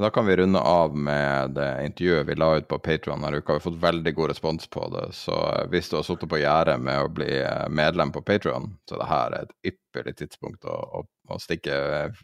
Da 0.00 0.10
kan 0.10 0.26
vi 0.26 0.36
runde 0.36 0.60
av 0.60 0.96
med 0.96 1.50
det 1.50 1.84
intervjuet 1.84 2.26
vi 2.26 2.34
la 2.34 2.56
ut 2.56 2.68
på 2.68 2.78
Patron 2.78 3.20
denne 3.20 3.36
uka. 3.36 3.52
Vi 3.52 3.58
har 3.58 3.60
fått 3.60 3.82
veldig 3.82 4.14
god 4.14 4.28
respons 4.28 4.66
på 4.66 4.88
det. 4.88 5.12
Så 5.12 5.34
eh, 5.34 5.66
hvis 5.68 5.90
du 5.90 5.98
har 5.98 6.06
sittet 6.08 6.30
på 6.30 6.38
gjerdet 6.40 6.80
med 6.80 7.02
å 7.04 7.10
bli 7.12 7.28
eh, 7.42 7.66
medlem 7.68 8.12
på 8.12 8.22
Patron, 8.24 8.70
så 8.88 8.96
er 8.96 9.34
dette 9.34 9.42
et 9.42 9.74
ypperlig 9.74 10.14
tidspunkt 10.16 10.64
å, 10.64 10.72
å, 10.72 11.02
å 11.28 11.38
stikke 11.42 11.76
eh, 11.98 12.22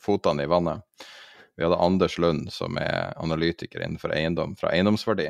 fotene 0.00 0.46
i 0.46 0.48
vannet. 0.48 0.80
Vi 1.60 1.66
hadde 1.66 1.82
Anders 1.84 2.16
Lund, 2.18 2.48
som 2.56 2.80
er 2.80 3.12
analytiker 3.20 3.84
innenfor 3.84 4.16
eiendom, 4.16 4.56
fra 4.56 4.72
Eiendomsverdi. 4.72 5.28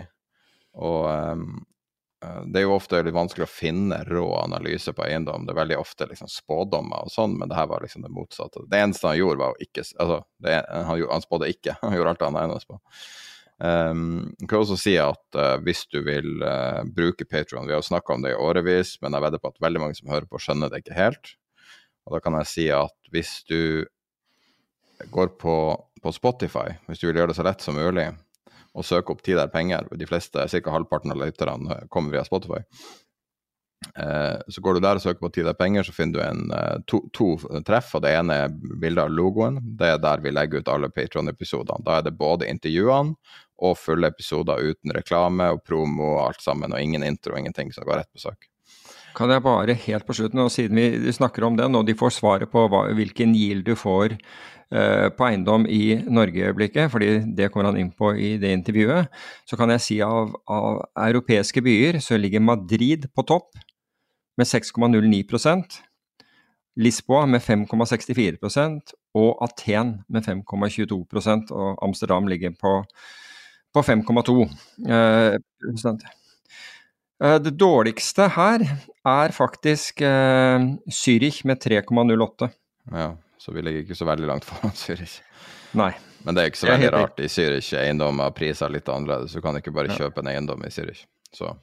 Og 0.79 1.11
um, 1.11 1.65
det 2.21 2.61
er 2.61 2.67
jo 2.67 2.75
ofte 2.77 2.99
litt 3.01 3.17
vanskelig 3.17 3.47
å 3.47 3.51
finne 3.51 4.03
rå 4.05 4.27
analyse 4.43 4.93
på 4.93 5.05
eiendom. 5.07 5.47
Det 5.47 5.55
er 5.55 5.61
veldig 5.63 5.79
ofte 5.81 6.05
liksom 6.11 6.29
spådommer 6.29 7.07
og 7.07 7.13
sånn, 7.15 7.39
men 7.41 7.49
det 7.49 7.57
her 7.57 7.71
var 7.71 7.81
liksom 7.81 8.05
det 8.05 8.13
motsatte. 8.13 8.67
Det 8.69 8.77
eneste 8.77 9.09
han 9.09 9.17
gjorde, 9.17 9.41
var 9.41 9.55
å 9.57 9.65
ikke 9.65 9.87
Altså, 9.87 10.21
det, 10.45 10.59
han, 10.69 11.01
han 11.09 11.25
spådde 11.25 11.49
ikke. 11.55 11.79
Han 11.81 11.97
gjorde 11.97 12.13
alt 12.13 12.25
han 12.27 12.39
egnet 12.43 12.69
på. 12.69 12.77
Um, 13.61 14.05
jeg 14.41 14.49
kan 14.49 14.63
også 14.63 14.77
si 14.81 14.95
at 15.01 15.37
uh, 15.37 15.59
hvis 15.65 15.83
du 15.93 15.99
vil 16.07 16.41
uh, 16.41 16.81
bruke 16.97 17.27
Patron, 17.29 17.67
vi 17.69 17.75
har 17.77 17.85
snakka 17.85 18.15
om 18.15 18.25
det 18.25 18.33
i 18.33 18.41
årevis, 18.41 18.95
men 19.03 19.13
jeg 19.13 19.25
vedder 19.27 19.43
på 19.43 19.53
at 19.53 19.61
veldig 19.65 19.83
mange 19.83 19.99
som 19.99 20.13
hører 20.13 20.29
på, 20.29 20.41
skjønner 20.41 20.73
det 20.73 20.81
ikke 20.81 20.97
helt. 20.97 21.35
Og 22.09 22.17
da 22.17 22.23
kan 22.25 22.39
jeg 22.41 22.49
si 22.49 22.67
at 22.73 23.13
hvis 23.13 23.35
du 23.51 23.85
går 25.13 25.35
på, 25.41 25.55
på 26.01 26.13
Spotify, 26.17 26.73
hvis 26.89 27.03
du 27.03 27.09
vil 27.09 27.21
gjøre 27.21 27.35
det 27.35 27.41
så 27.41 27.45
lett 27.45 27.65
som 27.65 27.77
mulig, 27.77 28.09
og 28.75 28.87
søke 28.87 29.15
opp 29.15 29.23
Tid 29.27 29.41
er 29.43 29.51
penger, 29.53 29.89
de 29.99 30.07
fleste, 30.07 30.47
ca. 30.49 30.71
halvparten 30.71 31.15
av 31.15 31.23
lytterne 31.23 31.83
kommer 31.91 32.15
via 32.15 32.27
Spotify, 32.27 32.63
Eh, 33.97 34.41
så 34.49 34.61
går 34.61 34.77
du 34.77 34.83
der 34.85 34.99
og 34.99 35.03
søker 35.03 35.23
på 35.25 35.31
Tid 35.33 35.49
er 35.49 35.57
penger, 35.57 35.87
så 35.87 35.95
finner 35.97 36.19
du 36.19 36.21
en, 36.25 36.43
eh, 36.53 36.83
to, 36.87 37.01
to, 37.17 37.31
treff. 37.67 37.95
og 37.97 38.03
Det 38.05 38.13
ene 38.13 38.37
er 38.45 38.53
bilde 38.81 39.07
av 39.07 39.11
logoen. 39.11 39.59
Det 39.79 39.95
er 39.95 39.99
der 40.03 40.21
vi 40.21 40.33
legger 40.35 40.61
ut 40.61 40.69
alle 40.69 40.91
Patron-episodene. 40.93 41.85
Da 41.87 41.99
er 41.99 42.07
det 42.07 42.19
både 42.19 42.49
intervjuene 42.51 43.17
og 43.61 43.77
fulle 43.79 44.09
episoder 44.09 44.61
uten 44.61 44.95
reklame 44.97 45.51
og 45.55 45.65
promo 45.65 46.15
og 46.17 46.29
alt 46.29 46.45
sammen, 46.45 46.73
og 46.73 46.81
ingen 46.81 47.05
intro 47.05 47.35
og 47.35 47.41
ingenting 47.41 47.73
som 47.73 47.85
går 47.85 48.03
rett 48.03 48.13
på 48.13 48.21
sak. 48.21 48.49
Kan 49.17 49.33
jeg 49.33 49.43
bare 49.43 49.75
helt 49.75 50.07
på 50.07 50.15
slutten, 50.15 50.39
og 50.39 50.53
siden 50.55 50.77
vi 50.77 51.13
snakker 51.13 51.45
om 51.45 51.57
det, 51.57 51.67
når 51.69 51.89
de 51.89 51.99
får 51.99 52.15
svaret 52.21 52.51
på 52.53 52.69
hva, 52.71 52.87
hvilken 52.95 53.35
yield 53.35 53.67
du 53.67 53.75
får 53.75 54.17
på 54.71 55.25
eiendom 55.27 55.65
i 55.67 55.97
Norge-øyeblikket, 56.07 56.93
fordi 56.93 57.09
det 57.35 57.49
kommer 57.51 57.73
han 57.73 57.79
inn 57.81 57.89
på 57.91 58.13
i 58.15 58.37
det 58.39 58.53
intervjuet, 58.55 59.09
så 59.43 59.59
kan 59.59 59.73
jeg 59.75 59.83
si 59.83 59.97
av, 60.07 60.31
av 60.47 60.79
europeiske 61.09 61.59
byer 61.67 61.99
så 61.99 62.15
ligger 62.21 62.45
Madrid 62.45 63.09
på 63.11 63.25
topp 63.27 63.59
med 64.39 64.47
6,09% 64.47 65.81
Lisboa 66.81 67.27
med 67.27 67.43
5,64% 67.43 68.95
og 69.19 69.43
Aten 69.45 69.97
med 70.09 70.27
5,22% 70.27 71.51
og 71.51 71.81
Amsterdam 71.85 72.29
ligger 72.31 72.55
på, 72.61 72.77
på 73.75 73.83
5,2 73.83 74.37
eh, 74.87 75.35
eh, 77.21 77.39
Det 77.43 77.55
dårligste 77.59 78.29
her 78.37 78.65
er 79.05 79.35
faktisk 79.35 80.01
eh, 80.01 80.71
Zürich 80.89 81.43
med 81.45 81.59
3,08. 81.67 82.49
Ja, 82.93 83.11
så 83.41 83.55
vi 83.57 83.65
ligger 83.65 83.87
ikke 83.87 83.99
så 83.99 84.09
veldig 84.09 84.29
langt 84.29 84.47
foran 84.49 84.77
Zürich. 84.83 85.19
Nei. 85.79 85.93
Men 86.27 86.37
det 86.37 86.43
er 86.43 86.53
ikke 86.53 86.61
så 86.61 86.71
veldig 86.75 86.93
rart. 86.93 87.21
I 87.25 87.31
Zürich 87.33 87.73
eiendommer 87.79 88.35
priser 88.37 88.73
litt 88.73 88.89
annerledes. 88.93 89.33
Du 89.33 89.41
kan 89.45 89.57
ikke 89.57 89.73
bare 89.73 89.97
kjøpe 89.97 90.21
en 90.21 90.33
eiendom 90.35 90.63
i 90.67 90.73
Zürich. 90.75 91.07
Så 91.33 91.55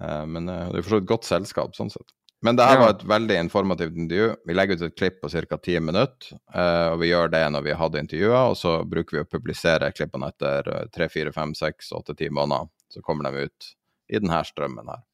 Eh, 0.00 0.26
men 0.26 0.48
eh, 0.48 0.68
det 0.72 0.80
er 0.80 0.84
for 0.84 0.96
så 0.96 1.00
vidt 1.00 1.10
godt 1.10 1.28
selskap, 1.28 1.76
sånn 1.76 1.92
sett. 1.92 2.14
Men 2.42 2.56
det 2.58 2.64
her 2.66 2.80
var 2.80 2.96
et 2.96 3.04
veldig 3.06 3.36
informativt 3.38 3.98
intervju. 4.02 4.32
Vi 4.48 4.54
legger 4.56 4.78
ut 4.78 4.86
et 4.88 4.96
klipp 4.98 5.20
på 5.22 5.30
ca. 5.30 5.58
ti 5.62 5.76
minutter. 5.78 6.32
Eh, 6.54 6.88
og 6.90 6.98
vi 7.04 7.12
gjør 7.12 7.30
det 7.30 7.44
når 7.54 7.66
vi 7.68 7.74
har 7.74 7.80
hatt 7.84 7.98
intervjuer, 8.00 8.48
og 8.50 8.56
så 8.58 8.72
bruker 8.88 9.18
vi 9.18 9.22
å 9.22 9.30
publisere 9.30 9.92
klippene 9.94 10.32
etter 10.32 10.72
tre, 10.94 11.06
fire, 11.12 11.34
fem, 11.34 11.54
seks, 11.54 11.92
åtte, 11.94 12.16
ti 12.18 12.32
måneder. 12.34 12.66
Så 12.90 13.04
kommer 13.06 13.30
de 13.30 13.46
ut 13.46 13.70
i 14.10 14.18
denne 14.18 14.42
strømmen 14.48 14.90
her. 14.90 15.06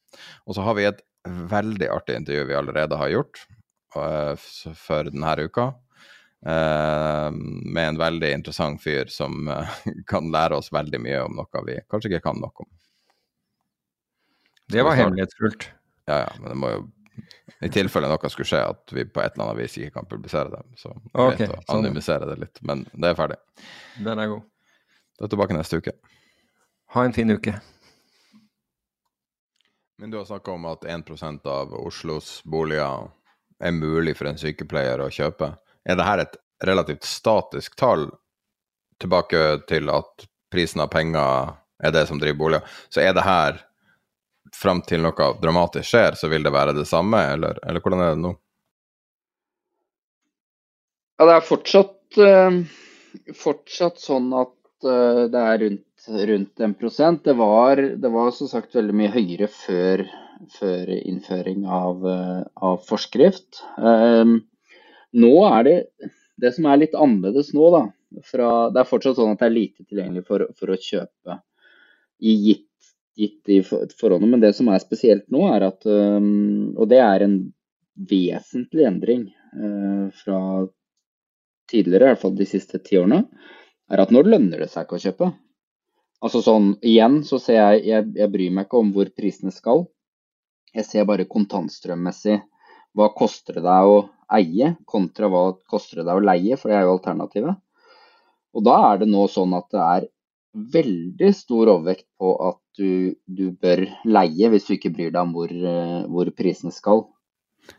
Og 0.49 0.57
så 0.57 0.65
har 0.65 0.79
vi 0.79 0.89
et 0.89 1.05
veldig 1.51 1.91
artig 1.93 2.17
intervju 2.17 2.47
vi 2.49 2.57
allerede 2.57 2.97
har 2.97 3.13
gjort 3.13 3.43
for 3.93 5.09
denne 5.09 5.35
uka. 5.43 5.71
med 6.41 7.87
en 7.87 7.97
veldig 7.99 8.29
interessant 8.31 8.79
fyr 8.83 9.09
som 9.11 9.49
kan 10.11 10.31
lære 10.31 10.55
oss 10.55 10.71
veldig 10.71 11.01
mye 11.03 11.23
om 11.25 11.35
noe 11.35 11.63
vi 11.67 11.79
kanskje 11.89 12.13
ikke 12.13 12.29
kan 12.29 12.39
nok 12.39 12.61
om. 12.63 12.69
Det 14.69 14.85
var 14.85 14.95
hemmelighetsfullt. 14.95 15.71
Ja, 16.07 16.21
ja, 16.23 16.29
men 16.39 16.49
det 16.49 16.57
må 16.61 16.69
jo 16.71 16.85
i 17.59 17.69
tilfelle 17.73 18.07
noe 18.07 18.31
skulle 18.31 18.47
skje, 18.47 18.61
at 18.63 18.93
vi 18.95 19.03
på 19.03 19.21
et 19.23 19.33
eller 19.33 19.49
annet 19.49 19.59
vis 19.63 19.75
ikke 19.79 19.97
kan 19.97 20.07
publisere 20.07 20.51
det. 20.53 20.61
Så 20.79 20.93
okay, 21.11 21.49
å 21.49 21.59
anonymisere 21.73 22.23
sånn. 22.23 22.31
det 22.31 22.45
litt. 22.45 22.61
Men 22.63 22.85
det 22.93 23.11
er 23.11 23.17
ferdig. 23.19 23.39
Den 24.05 24.21
er 24.21 24.31
god. 24.31 24.45
Da 25.19 25.25
er 25.25 25.27
vi 25.27 25.33
tilbake 25.33 25.57
neste 25.57 25.81
uke. 25.81 25.95
Ha 26.95 27.03
en 27.05 27.15
fin 27.15 27.33
uke. 27.35 27.57
Men 29.99 30.13
du 30.13 30.17
har 30.17 30.29
snakka 30.29 30.55
om 30.55 30.69
at 30.69 30.87
1% 30.87 31.49
av 31.51 31.73
Oslos 31.75 32.39
boliger 32.47 33.09
er 33.59 33.75
mulig 33.75 34.15
for 34.17 34.29
en 34.29 34.39
sykepleier 34.39 35.01
å 35.03 35.11
kjøpe. 35.13 35.53
Er 35.85 35.99
dette 35.99 36.25
et 36.25 36.37
relativt 36.67 37.07
statisk 37.07 37.75
tall 37.79 38.09
tilbake 38.99 39.61
til 39.69 39.89
at 39.93 40.27
prisen 40.51 40.83
av 40.83 40.91
penger 40.93 41.55
er 41.83 41.95
det 41.95 42.05
som 42.09 42.19
driver 42.19 42.39
boliger? 42.39 42.77
Så 42.89 43.03
er 43.03 43.15
det 43.15 43.25
her 43.27 43.59
fram 44.55 44.81
til 44.81 45.03
noe 45.03 45.33
dramatisk 45.41 45.91
skjer, 45.91 46.17
så 46.17 46.29
vil 46.31 46.45
det 46.45 46.53
være 46.53 46.75
det 46.77 46.87
samme, 46.89 47.21
eller, 47.35 47.59
eller 47.63 47.83
hvordan 47.83 48.03
er 48.03 48.15
det 48.15 48.23
nå? 48.23 48.33
Ja, 51.19 51.27
det 51.27 51.35
er 51.35 51.45
fortsatt, 51.45 52.19
uh, 52.23 53.27
fortsatt 53.35 53.99
sånn 53.99 54.31
at 54.39 54.55
uh, 54.87 55.27
det 55.31 55.43
er 55.43 55.61
rundt, 55.65 56.07
rundt 56.31 56.63
1% 56.69 57.25
det 57.27 57.35
var, 57.37 57.81
det 57.99 58.11
var 58.13 58.31
som 58.35 58.49
sagt 58.51 58.77
veldig 58.77 58.95
mye 58.95 59.11
høyere 59.13 59.49
før, 59.51 60.05
før 60.55 60.91
innføring 60.99 61.65
av, 61.65 62.05
uh, 62.05 62.41
av 62.55 62.79
forskrift. 62.87 63.61
nå 65.11 65.33
er 65.49 65.63
det 65.67 65.77
Det 66.39 66.53
som 66.55 66.65
er 66.71 66.77
litt 66.79 66.95
annerledes 66.95 67.51
nå, 67.53 67.65
da 67.73 67.83
fra, 68.23 68.69
Det 68.71 68.79
er 68.79 68.87
fortsatt 68.87 69.17
sånn 69.17 69.33
at 69.33 69.41
det 69.41 69.47
er 69.49 69.57
lite 69.57 69.83
tilgjengelig 69.83 70.25
for, 70.25 70.45
for 70.55 70.71
å 70.71 70.79
kjøpe 70.79 71.41
i 72.19 72.35
gitt 72.47 72.65
gitt 73.19 73.49
i 73.51 73.57
forholdene. 73.63 74.29
Men 74.31 74.39
det 74.39 74.53
som 74.55 74.69
er 74.71 74.79
spesielt 74.79 75.25
nå, 75.27 75.41
er 75.51 75.65
at 75.67 75.83
Og 75.85 76.85
det 76.87 77.01
er 77.03 77.25
en 77.25 77.35
vesentlig 78.09 78.85
endring 78.87 79.25
fra 80.15 80.39
tidligere, 81.69 82.05
i 82.05 82.13
hvert 82.13 82.21
fall 82.23 82.37
de 82.37 82.47
siste 82.47 82.79
ti 82.79 82.97
årene, 82.99 83.25
er 83.89 84.01
at 84.03 84.11
nå 84.13 84.23
lønner 84.25 84.63
det 84.63 84.69
seg 84.71 84.85
ikke 84.85 84.99
å 84.99 85.03
kjøpe. 85.03 85.29
Altså 86.25 86.41
sånn, 86.43 86.73
igjen 86.85 87.21
så 87.27 87.39
ser 87.41 87.59
jeg, 87.59 87.85
jeg, 87.87 88.07
jeg 88.19 88.31
bryr 88.33 88.55
meg 88.55 88.67
ikke 88.67 88.81
om 88.81 88.91
hvor 88.95 89.09
prisene 89.15 89.53
skal. 89.55 89.85
Jeg 90.75 90.85
ser 90.85 91.07
bare 91.09 91.27
kontantstrømmessig. 91.29 92.39
Hva 92.97 93.09
koster 93.15 93.59
det 93.59 93.65
deg 93.65 93.89
å 93.89 93.97
eie, 94.33 94.73
kontra 94.89 95.29
hva 95.29 95.43
koster 95.69 96.01
det 96.01 96.07
deg 96.09 96.19
å 96.19 96.23
leie, 96.25 96.57
for 96.57 96.71
det 96.71 96.79
er 96.79 96.87
jo 96.87 96.95
alternativet. 96.97 97.59
Og 98.57 98.65
da 98.65 98.79
er 98.91 99.03
det 99.03 99.09
nå 99.09 99.27
sånn 99.29 99.53
at 99.57 99.69
det 99.73 99.83
er 99.83 100.09
veldig 100.73 101.29
stor 101.37 101.69
overvekt 101.75 102.07
på 102.17 102.33
at 102.47 102.59
du, 102.79 103.15
du, 103.25 103.49
bør 103.51 103.85
leie 104.07 104.49
hvis 104.49 104.67
du 104.67 104.75
ikke 104.75 104.93
bryr 104.95 105.13
deg 105.13 105.21
om 105.21 105.33
hvor, 105.35 105.51
eh, 105.51 105.99
hvor, 106.09 106.31
prisene 106.35 106.73
skal. 106.73 107.03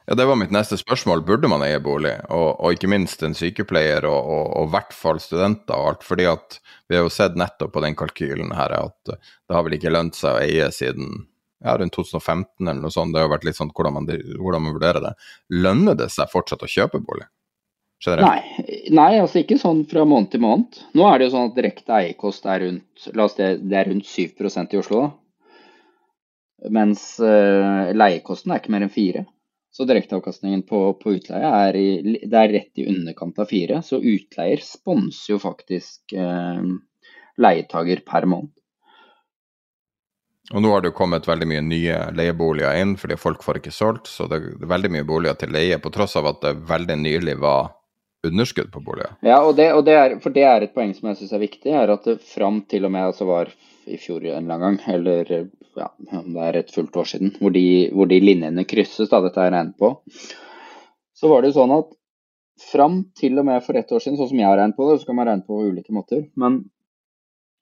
Ja, 0.07 0.15
Det 0.15 0.27
var 0.29 0.39
mitt 0.39 0.53
neste 0.55 0.79
spørsmål. 0.79 1.25
Burde 1.27 1.51
man 1.51 1.65
eie 1.67 1.81
bolig? 1.83 2.13
Og, 2.31 2.61
og 2.61 2.77
ikke 2.77 2.91
minst 2.93 3.25
en 3.27 3.35
sykepleier, 3.35 4.07
og 4.07 4.69
i 4.69 4.71
hvert 4.71 4.95
fall 4.95 5.19
studenter 5.23 5.75
og 5.75 5.95
alt. 5.95 6.07
fordi 6.07 6.29
at 6.31 6.61
vi 6.87 6.99
har 6.99 7.07
jo 7.07 7.13
sett 7.15 7.39
nettopp 7.39 7.75
på 7.75 7.83
den 7.83 7.99
kalkylen 7.99 8.55
her 8.55 8.77
at 8.77 9.11
det 9.11 9.57
har 9.57 9.67
vel 9.67 9.79
ikke 9.81 9.95
lønt 9.95 10.19
seg 10.19 10.37
å 10.37 10.45
eie 10.45 10.71
siden 10.75 11.25
ja, 11.65 11.77
rundt 11.77 11.95
2015 11.97 12.69
eller 12.69 12.81
noe 12.81 12.95
sånt. 12.95 13.15
Det 13.15 13.23
har 13.23 13.31
vært 13.33 13.45
litt 13.49 13.59
sånn 13.59 13.73
hvordan 13.75 13.99
man, 13.99 14.09
hvordan 14.09 14.65
man 14.65 14.77
vurderer 14.77 15.05
det. 15.05 15.13
Lønner 15.53 15.99
det 15.99 16.09
seg 16.13 16.33
fortsatt 16.33 16.65
å 16.65 16.71
kjøpe 16.71 17.03
bolig? 17.05 17.29
Nei, 18.01 18.41
nei, 18.97 19.11
altså 19.21 19.43
ikke 19.43 19.59
sånn 19.61 19.83
fra 19.89 20.07
måned 20.09 20.31
til 20.33 20.41
måned. 20.41 20.79
Nå 20.97 21.05
er 21.05 21.19
det 21.21 21.27
jo 21.27 21.35
sånn 21.35 21.51
at 21.51 21.59
direkte 21.59 21.93
eierkost 21.99 22.47
er 22.49 22.63
rundt 22.65 23.11
la 23.13 23.27
oss 23.27 23.37
det, 23.37 23.51
det 23.69 23.77
er 23.77 23.91
rundt 23.91 24.09
7% 24.09 24.73
i 24.73 24.81
Oslo. 24.81 25.03
da. 25.05 26.71
Mens 26.73 27.03
uh, 27.21 27.93
leiekosten 27.97 28.53
er 28.53 28.61
ikke 28.61 28.73
mer 28.73 28.85
enn 28.85 28.93
4 28.93 29.23
Så 29.73 29.87
direkteavkastningen 29.89 30.67
på, 30.69 30.81
på 31.01 31.15
utleie 31.17 31.53
er, 31.65 31.77
i, 31.77 32.17
det 32.21 32.37
er 32.37 32.53
rett 32.53 32.81
i 32.83 32.85
underkant 32.91 33.39
av 33.41 33.49
4 33.49 33.79
Så 33.87 34.01
utleier 34.01 34.61
sponser 34.65 35.35
jo 35.35 35.39
faktisk 35.41 36.17
uh, 36.17 36.65
leietager 37.41 38.03
per 38.05 38.29
måned. 38.29 38.53
Og 40.51 40.63
nå 40.65 40.71
har 40.73 40.83
det 40.83 40.91
jo 40.91 40.97
kommet 40.99 41.29
veldig 41.29 41.47
mye 41.47 41.61
nye 41.63 41.99
leieboliger 42.17 42.81
inn, 42.81 42.97
fordi 42.99 43.19
folk 43.21 43.45
får 43.45 43.61
ikke 43.61 43.75
solgt. 43.75 44.09
Så 44.11 44.27
det 44.31 44.41
er 44.41 44.71
veldig 44.73 44.91
mye 44.97 45.07
boliger 45.07 45.37
til 45.39 45.53
leie, 45.55 45.79
på 45.79 45.93
tross 45.95 46.17
av 46.19 46.31
at 46.33 46.41
det 46.43 46.57
veldig 46.71 46.97
nylig 47.03 47.37
var 47.43 47.71
underskudd 48.27 48.73
på 48.73 48.83
boliger. 48.85 49.15
Ja, 49.25 49.39
og 49.47 49.55
det, 49.57 49.71
og 49.77 49.85
det 49.87 49.95
er, 49.97 50.17
for 50.21 50.35
det 50.35 50.45
er 50.45 50.65
et 50.65 50.75
poeng 50.77 50.93
som 50.97 51.09
jeg 51.11 51.21
syns 51.21 51.37
er 51.37 51.45
viktig, 51.45 51.73
er 51.73 51.93
at 51.95 52.09
det 52.09 52.19
fram 52.27 52.61
til 52.69 52.89
og 52.89 52.93
med 52.97 53.13
altså 53.13 53.29
var 53.29 53.53
i 53.89 53.97
fjor 54.01 54.27
en 54.27 54.43
eller 54.43 54.59
annen 54.59 54.65
gang, 54.67 54.81
eller 54.95 55.31
ja, 55.79 55.89
om 56.19 56.35
det 56.35 56.49
er 56.49 56.59
et 56.61 56.75
fullt 56.75 56.99
år 57.01 57.09
siden, 57.15 57.33
hvor 57.41 57.55
de, 57.55 57.65
hvor 57.95 58.11
de 58.11 58.21
linjene 58.21 58.67
krysses, 58.69 59.09
da 59.13 59.23
dette 59.25 59.41
er 59.41 59.55
regnet 59.55 59.79
på, 59.81 59.95
så 61.17 61.31
var 61.31 61.43
det 61.43 61.53
jo 61.53 61.61
sånn 61.61 61.79
at 61.79 61.97
fram 62.61 63.01
til 63.17 63.41
og 63.41 63.49
med 63.49 63.65
for 63.65 63.79
ett 63.79 63.93
år 63.93 64.03
siden, 64.03 64.19
sånn 64.21 64.33
som 64.35 64.43
jeg 64.43 64.51
har 64.51 64.59
regnet 64.61 64.77
på 64.77 64.91
det, 64.91 64.99
så 65.01 65.09
kan 65.09 65.17
man 65.17 65.31
regne 65.31 65.47
på 65.47 65.63
ulike 65.71 65.95
måter, 65.97 66.27
men 66.41 66.63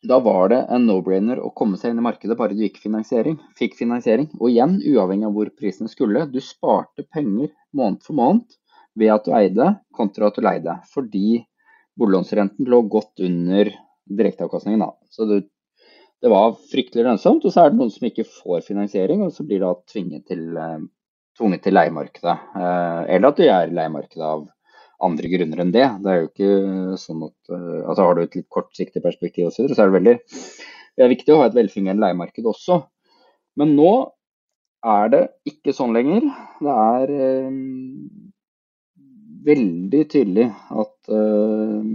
da 0.07 0.19
var 0.23 0.53
det 0.53 0.61
en 0.70 0.85
no-brainer 0.87 1.41
å 1.43 1.51
komme 1.59 1.79
seg 1.79 1.91
inn 1.91 1.99
i 2.03 2.07
markedet 2.07 2.37
bare 2.39 2.55
du 2.55 2.62
gikk 2.62 2.79
finansiering, 2.79 3.39
fikk 3.59 3.75
finansiering. 3.79 4.29
Og 4.39 4.53
igjen, 4.53 4.77
uavhengig 4.87 5.27
av 5.27 5.35
hvor 5.35 5.51
prisene 5.59 5.91
skulle, 5.91 6.27
du 6.31 6.39
sparte 6.45 7.03
penger 7.03 7.51
måned 7.75 8.05
for 8.07 8.19
måned 8.19 8.59
ved 8.99 9.12
at 9.15 9.27
du 9.27 9.35
eide, 9.35 9.73
kontra 9.95 10.31
at 10.31 10.39
du 10.39 10.45
leide. 10.47 10.77
Fordi 10.95 11.41
boliglånsrenten 11.99 12.69
lå 12.70 12.83
godt 12.91 13.25
under 13.27 13.73
direkteavkastningen. 14.09 14.87
Så 15.11 15.27
det, 15.27 15.41
det, 16.23 16.31
var 16.31 16.55
fryktelig 16.70 17.09
lønnsomt. 17.09 17.43
Og 17.43 17.55
så 17.55 17.65
er 17.65 17.75
det 17.75 17.81
noen 17.81 17.91
som 17.95 18.07
ikke 18.07 18.29
får 18.29 18.62
finansiering, 18.69 19.27
og 19.27 19.35
så 19.35 19.47
blir 19.47 19.65
da 19.65 19.73
tvunget 19.91 20.29
til, 20.31 20.47
eh, 20.55 20.79
tvunget 21.39 21.66
til 21.66 21.75
leiemarkedet. 21.75 22.37
Eh, 22.55 23.03
eller 23.16 23.33
at 23.33 23.43
du 23.43 23.49
er 23.49 23.75
leiemarkedet 23.81 24.31
av 24.31 24.47
andre 25.05 25.31
grunner 25.31 25.62
enn 25.62 25.75
det. 25.75 25.87
Det 26.03 26.12
er 26.12 26.20
jo 26.20 26.29
ikke 26.29 26.99
sånn 27.01 27.25
at 27.29 27.55
eh, 27.55 27.81
altså 27.85 28.07
Har 28.07 28.16
du 28.19 28.23
et 28.25 28.39
litt 28.39 28.49
kortsiktig 28.53 29.03
perspektiv 29.05 29.49
og 29.49 29.55
så, 29.55 29.62
videre, 29.62 29.77
så 29.79 29.85
er 29.85 29.91
det 29.91 29.99
veldig 29.99 30.16
det 30.99 31.05
er 31.07 31.12
viktig 31.12 31.31
å 31.31 31.39
ha 31.39 31.47
et 31.47 31.55
velfungerende 31.55 32.03
leiemarked 32.03 32.47
også. 32.51 32.81
Men 33.59 33.77
nå 33.79 33.93
er 34.83 35.12
det 35.12 35.20
ikke 35.47 35.75
sånn 35.77 35.95
lenger. 35.95 36.25
Det 36.59 36.75
er 36.75 37.12
veldig 39.47 40.01
tydelig 40.11 40.49
at 40.83 41.12
uh, 41.15 41.93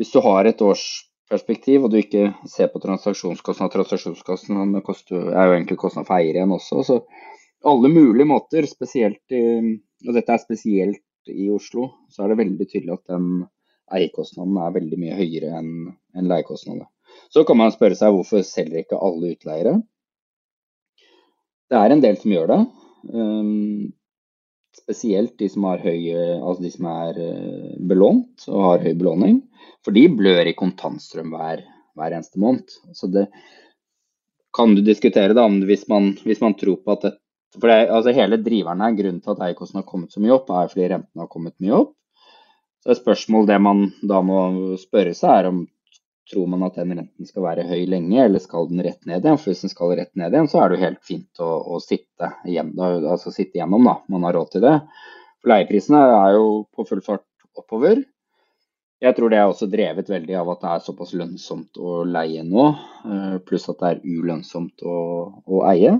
hvis 0.00 0.14
du 0.14 0.18
har 0.24 0.48
et 0.48 0.64
årsperspektiv 0.64 1.84
og 1.84 1.92
du 1.92 2.00
ikke 2.00 2.30
ser 2.50 2.72
på 2.72 2.80
transaksjonskostnad 2.82 3.72
Transaksjonskostnadene 3.74 4.80
er 4.80 5.50
jo 5.50 5.58
egentlig 5.58 5.78
kostnad 5.84 6.08
for 6.08 6.16
eier 6.16 6.40
igjen 6.40 6.56
også. 6.56 6.82
så 6.88 7.00
alle 7.64 7.88
mulige 7.88 8.28
måter, 8.28 8.66
spesielt 8.68 9.32
i, 9.32 9.44
og 10.04 10.16
dette 10.16 10.32
er 10.34 10.40
spesielt 10.42 11.03
i 11.32 11.48
Oslo, 11.52 11.88
så 12.12 12.24
er 12.24 12.32
det 12.32 12.40
veldig 12.42 12.66
tydelig 12.68 12.96
at 12.96 13.12
den 13.14 13.28
eierkostnaden 13.94 14.58
er 14.60 14.76
veldig 14.76 14.98
mye 15.00 15.16
høyere 15.18 15.58
enn 15.58 15.72
en 16.16 16.30
leiekostnadene. 16.30 16.86
Så 17.30 17.44
kan 17.46 17.58
man 17.60 17.72
spørre 17.74 17.96
seg 17.98 18.14
hvorfor 18.14 18.42
selger 18.46 18.82
ikke 18.82 19.00
alle 19.00 19.34
utleiere? 19.34 19.74
Det 21.70 21.80
er 21.80 21.94
en 21.94 22.02
del 22.02 22.16
som 22.20 22.32
gjør 22.34 22.50
det. 22.50 22.60
Um, 23.12 23.92
spesielt 24.74 25.36
de 25.40 25.48
som, 25.52 25.66
høy, 25.66 26.10
altså 26.14 26.64
de 26.64 26.72
som 26.74 26.88
er 26.90 27.20
uh, 27.20 27.74
belånt 27.90 28.46
og 28.50 28.64
har 28.68 28.84
høy 28.84 28.94
belåning. 29.00 29.42
For 29.84 29.96
de 29.96 30.06
blør 30.12 30.48
i 30.50 30.56
kontantstrøm 30.58 31.34
hver, 31.34 31.64
hver 31.98 32.16
eneste 32.16 32.40
måned. 32.42 32.72
Så 32.96 33.10
det 33.12 33.28
kan 34.54 34.74
du 34.74 34.84
diskutere 34.86 35.34
da, 35.36 35.46
hvis 35.66 35.86
man, 35.90 36.12
hvis 36.24 36.42
man 36.42 36.56
tror 36.58 36.78
på 36.82 36.94
at 36.94 37.08
det, 37.08 37.14
for 37.60 37.70
det, 37.70 37.76
altså 37.88 38.14
Hele 38.16 38.38
driveren 38.42 38.82
her, 38.84 38.96
grunnen 38.98 39.20
til 39.22 39.34
at 39.34 39.44
eierkosten 39.46 39.80
har 39.80 39.86
kommet 39.88 40.14
så 40.14 40.22
mye 40.22 40.34
opp, 40.36 40.50
er 40.50 40.72
fordi 40.72 40.88
rentene 40.92 41.24
har 41.24 41.30
kommet 41.30 41.54
mye 41.62 41.76
opp. 41.76 41.94
Så 42.84 42.92
et 42.92 43.00
spørsmål 43.00 43.46
det 43.48 43.60
man 43.64 43.86
da 44.04 44.20
må 44.24 44.40
spørre 44.80 45.14
seg, 45.16 45.38
er 45.38 45.50
om 45.52 45.62
tror 46.30 46.46
man 46.48 46.64
at 46.64 46.78
den 46.80 46.94
renten 46.96 47.28
skal 47.28 47.44
være 47.44 47.66
høy 47.68 47.84
lenge, 47.88 48.16
eller 48.22 48.40
skal 48.40 48.68
den 48.70 48.80
rett 48.84 49.02
ned 49.08 49.24
igjen? 49.24 49.38
For 49.40 49.52
hvis 49.52 49.64
den 49.64 49.72
skal 49.72 49.92
rett 49.98 50.12
ned 50.16 50.32
igjen, 50.32 50.48
så 50.48 50.62
er 50.62 50.70
det 50.70 50.78
jo 50.78 50.84
helt 50.86 51.02
fint 51.04 51.44
å, 51.44 51.50
å 51.74 51.80
sitte, 51.84 52.30
igjen, 52.48 52.72
altså 52.80 53.32
sitte 53.34 53.60
gjennom, 53.60 53.84
da. 53.88 53.98
Man 54.12 54.24
har 54.28 54.36
råd 54.38 54.54
til 54.54 54.64
det. 54.64 54.74
Leieprisene 55.44 56.00
er 56.00 56.38
jo 56.38 56.48
på 56.72 56.86
full 56.88 57.04
fart 57.04 57.26
oppover. 57.60 58.00
Jeg 59.04 59.16
tror 59.18 59.32
det 59.32 59.36
er 59.36 59.50
også 59.50 59.68
drevet 59.68 60.08
veldig 60.08 60.36
av 60.40 60.50
at 60.54 60.62
det 60.62 60.70
er 60.70 60.84
såpass 60.86 61.12
lønnsomt 61.18 61.76
å 61.76 61.98
leie 62.08 62.44
nå, 62.46 62.70
eh, 63.04 63.36
pluss 63.44 63.68
at 63.68 63.82
det 63.82 63.90
er 63.90 64.04
ulønnsomt 64.06 64.84
å, 64.88 64.98
å 65.44 65.64
eie. 65.68 65.98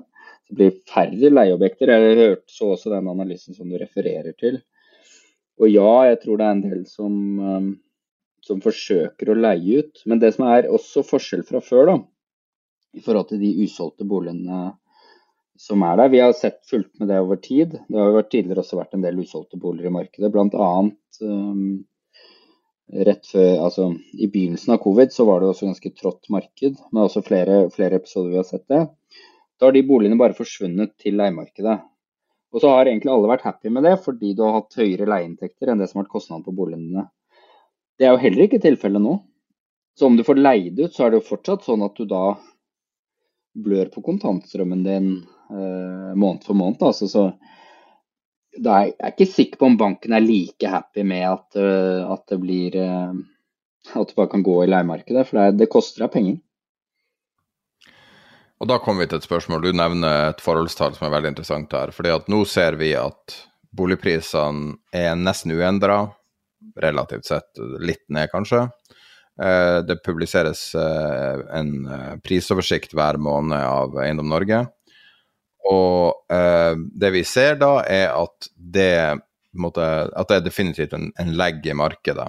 Det 0.49 0.59
blir 0.59 0.77
færre 0.91 1.31
leieobjekter. 1.33 1.93
Jeg 1.93 2.19
hørte 2.21 2.53
så 2.53 2.75
også 2.75 2.93
den 2.93 3.11
analysen 3.11 3.57
som 3.57 3.71
du 3.71 3.79
refererer 3.81 4.35
til. 4.41 4.61
Og 5.63 5.71
ja, 5.71 5.91
jeg 6.11 6.21
tror 6.23 6.41
det 6.41 6.47
er 6.47 6.57
en 6.57 6.65
del 6.65 6.85
som, 6.91 7.15
um, 7.41 7.69
som 8.45 8.63
forsøker 8.65 9.31
å 9.31 9.39
leie 9.39 9.85
ut. 9.85 10.03
Men 10.11 10.21
det 10.23 10.35
som 10.37 10.49
er 10.51 10.71
også 10.71 11.05
forskjell 11.07 11.45
fra 11.49 11.63
før, 11.65 11.91
da, 11.93 11.99
i 12.95 13.03
forhold 13.05 13.31
til 13.31 13.43
de 13.43 13.53
usolgte 13.65 14.07
boligene 14.09 14.73
som 15.61 15.83
er 15.87 15.99
der. 15.99 16.11
Vi 16.11 16.21
har 16.23 16.35
sett 16.37 16.61
fulgt 16.67 16.99
med 17.01 17.11
det 17.11 17.21
over 17.23 17.39
tid. 17.43 17.79
Det 17.89 18.01
har 18.01 18.11
jo 18.11 18.23
tidligere 18.27 18.65
også 18.65 18.79
vært 18.81 18.97
en 18.97 19.05
del 19.07 19.21
usolgte 19.23 19.61
boliger 19.61 19.91
i 19.91 19.97
markedet. 19.97 20.31
Bl.a. 20.35 20.71
Um, 21.23 21.85
rett 23.09 23.27
før, 23.31 23.53
altså 23.65 23.87
I 24.13 24.29
begynnelsen 24.29 24.75
av 24.75 24.83
covid 24.85 25.15
så 25.15 25.25
var 25.29 25.41
det 25.41 25.53
også 25.53 25.71
ganske 25.71 25.95
trått 25.97 26.29
marked. 26.35 26.83
Men 26.91 27.07
også 27.07 27.23
flere, 27.27 27.65
flere 27.75 28.03
episoder 28.03 28.35
vi 28.35 28.41
har 28.43 28.49
sett 28.49 28.67
det. 28.71 28.83
Da 29.65 29.71
har 29.71 29.73
de 29.73 29.81
boligene 29.89 30.21
bare 30.21 30.37
forsvunnet 30.37 30.91
til 31.01 31.15
leiemarkedet. 31.17 31.79
Og 32.53 32.61
så 32.61 32.69
har 32.69 32.85
egentlig 32.85 33.09
alle 33.15 33.31
vært 33.31 33.47
happy 33.49 33.71
med 33.73 33.87
det, 33.89 33.95
fordi 34.05 34.35
du 34.37 34.43
har 34.45 34.59
hatt 34.59 34.77
høyere 34.77 35.09
leieinntekter 35.09 35.71
enn 35.73 35.81
det 35.81 35.87
som 35.89 36.03
har 36.03 36.05
vært 36.05 36.13
kostnaden 36.19 36.45
på 36.45 36.53
boligene. 36.53 36.91
dine. 36.91 37.07
Det 37.97 38.05
er 38.05 38.13
jo 38.13 38.21
heller 38.27 38.45
ikke 38.45 38.61
tilfellet 38.61 39.01
nå. 39.01 39.15
Så 39.97 40.11
om 40.11 40.19
du 40.19 40.25
får 40.27 40.37
leid 40.37 40.83
ut, 40.83 40.93
så 40.93 41.07
er 41.07 41.15
det 41.15 41.23
jo 41.23 41.31
fortsatt 41.31 41.65
sånn 41.65 41.87
at 41.87 41.97
du 41.97 42.05
da 42.11 42.37
blør 43.65 43.89
på 43.95 44.05
kontantstrømmen 44.05 44.85
din 44.85 45.09
eh, 45.49 46.13
måned 46.13 46.45
for 46.45 46.61
måned. 46.61 46.85
Altså, 46.85 47.09
så 47.09 47.25
er 48.61 48.91
jeg 48.91 49.15
ikke 49.15 49.31
sikker 49.33 49.63
på 49.63 49.73
om 49.73 49.81
banken 49.81 50.13
er 50.13 50.29
like 50.29 50.77
happy 50.77 51.09
med 51.09 51.25
at, 51.31 51.49
uh, 51.57 52.13
at 52.13 52.29
det 52.29 52.43
blir 52.43 52.77
uh, 52.77 53.15
At 53.97 54.13
du 54.13 54.15
bare 54.21 54.31
kan 54.37 54.45
gå 54.45 54.63
i 54.63 54.69
leiemarkedet, 54.69 55.27
for 55.29 55.41
det, 55.41 55.59
det 55.65 55.73
koster 55.73 56.05
deg 56.05 56.13
penger. 56.13 56.37
Og 58.63 58.71
da 58.71 58.79
kommer 58.83 59.05
vi 59.05 59.11
til 59.11 59.21
et 59.21 59.27
spørsmål. 59.27 59.65
Du 59.65 59.75
nevner 59.77 60.31
et 60.31 60.43
forholdstall 60.43 60.95
som 60.97 61.09
er 61.09 61.17
veldig 61.17 61.35
interessant 61.35 61.73
her. 61.75 61.91
fordi 61.91 62.13
at 62.15 62.29
nå 62.31 62.45
ser 62.49 62.79
vi 62.81 62.95
at 62.95 63.35
boligprisene 63.75 64.77
er 64.95 65.17
nesten 65.19 65.53
uendra, 65.53 66.07
relativt 66.81 67.27
sett 67.27 67.61
litt 67.83 68.05
ned, 68.09 68.31
kanskje. 68.33 68.69
Eh, 69.43 69.79
det 69.83 70.03
publiseres 70.05 70.75
eh, 70.79 71.41
en 71.59 71.87
eh, 71.91 72.15
prisoversikt 72.23 72.95
hver 72.95 73.19
måned 73.19 73.59
av 73.59 73.99
Eiendom 73.99 74.31
Norge. 74.31 74.65
Og 75.65 76.29
det 76.29 77.09
vi 77.15 77.23
ser 77.25 77.55
da, 77.57 77.79
er 77.89 78.11
at 78.13 78.51
det, 78.53 79.17
at 79.17 80.29
det 80.29 80.37
er 80.37 80.43
definitivt 80.45 80.93
en, 80.93 81.07
en 81.17 81.31
legg 81.41 81.65
i 81.65 81.73
markedet. 81.73 82.27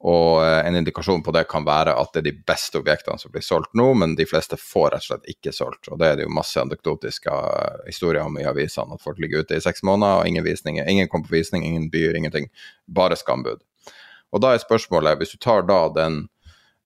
Og 0.00 0.40
eh, 0.44 0.66
en 0.66 0.76
indikasjon 0.76 1.22
på 1.22 1.32
det 1.36 1.42
kan 1.50 1.64
være 1.66 1.92
at 2.00 2.14
det 2.14 2.22
er 2.22 2.28
de 2.30 2.44
beste 2.48 2.80
objektene 2.80 3.20
som 3.20 3.32
blir 3.32 3.44
solgt 3.44 3.74
nå, 3.76 3.90
men 4.00 4.14
de 4.16 4.24
fleste 4.28 4.56
får 4.56 4.94
rett 4.94 5.04
og 5.04 5.08
slett 5.10 5.28
ikke 5.34 5.52
solgt. 5.52 5.90
Og 5.92 6.00
det 6.00 6.08
er 6.08 6.16
det 6.16 6.24
jo 6.24 6.32
masse 6.32 6.60
anekdotiske 6.62 7.34
eh, 7.34 7.82
historier 7.90 8.24
om 8.24 8.38
i 8.40 8.46
avisene, 8.48 8.96
at 8.96 9.04
folk 9.04 9.20
ligger 9.20 9.44
ute 9.44 9.58
i 9.58 9.64
seks 9.64 9.84
måneder 9.84 10.22
og 10.22 10.30
ingen 10.30 10.46
visninger. 10.46 10.88
Ingen 10.88 11.10
kom 11.12 11.26
på 11.26 11.34
visning, 11.36 11.68
ingen 11.68 11.90
byr, 11.92 12.16
ingenting. 12.16 12.48
Bare 12.88 13.18
skambud. 13.20 13.60
Og 14.32 14.40
da 14.40 14.54
er 14.54 14.64
spørsmålet, 14.64 15.20
hvis 15.20 15.34
du 15.34 15.40
tar 15.42 15.66
da 15.68 15.82
den, 15.92 16.20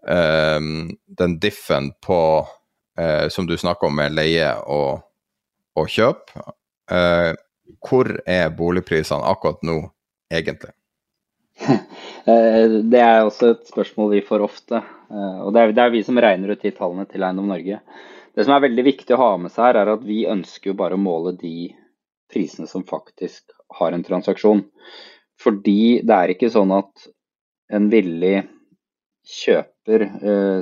um, 0.09 0.69
den 1.07 1.39
diffen 1.39 1.93
på 2.03 2.21
uh, 2.49 3.27
som 3.29 3.47
du 3.47 3.55
snakker 3.61 3.91
om 3.91 3.99
med 4.01 4.17
leie 4.17 4.49
og, 4.65 5.05
og 5.77 5.91
kjøp, 5.93 6.33
uh, 6.91 7.35
hvor 7.85 8.11
er 8.25 8.55
boligprisene 8.57 9.29
akkurat 9.29 9.61
nå 9.63 9.83
egentlig? 10.33 10.73
Eh, 12.25 12.71
det 12.89 13.01
er 13.05 13.19
også 13.21 13.51
et 13.53 13.67
spørsmål 13.69 14.15
vi 14.15 14.23
får 14.25 14.41
ofte. 14.41 14.79
Eh, 15.13 15.41
og 15.45 15.51
det 15.53 15.61
er, 15.61 15.73
det 15.77 15.83
er 15.83 15.91
vi 15.93 16.01
som 16.07 16.17
regner 16.17 16.55
ut 16.55 16.63
de 16.63 16.71
tallene 16.73 17.05
til 17.05 17.21
Eiendom 17.21 17.51
Norge. 17.53 17.83
Det 18.33 18.47
som 18.47 18.55
er 18.55 18.63
veldig 18.65 18.85
viktig 18.87 19.13
å 19.13 19.19
ha 19.21 19.27
med 19.43 19.53
seg 19.53 19.67
her, 19.67 19.79
er 19.83 19.91
at 19.93 20.07
vi 20.07 20.23
ønsker 20.33 20.71
jo 20.71 20.77
bare 20.79 20.97
å 20.97 21.03
måle 21.03 21.35
de 21.37 21.75
prisene 22.33 22.65
som 22.71 22.87
faktisk 22.89 23.53
har 23.77 23.93
en 23.93 24.07
transaksjon. 24.09 24.65
Fordi 25.37 26.01
det 26.01 26.17
er 26.17 26.33
ikke 26.33 26.49
sånn 26.55 26.73
at 26.73 27.05
en 27.77 27.93
villig 27.93 28.47
kjøper 29.29 30.09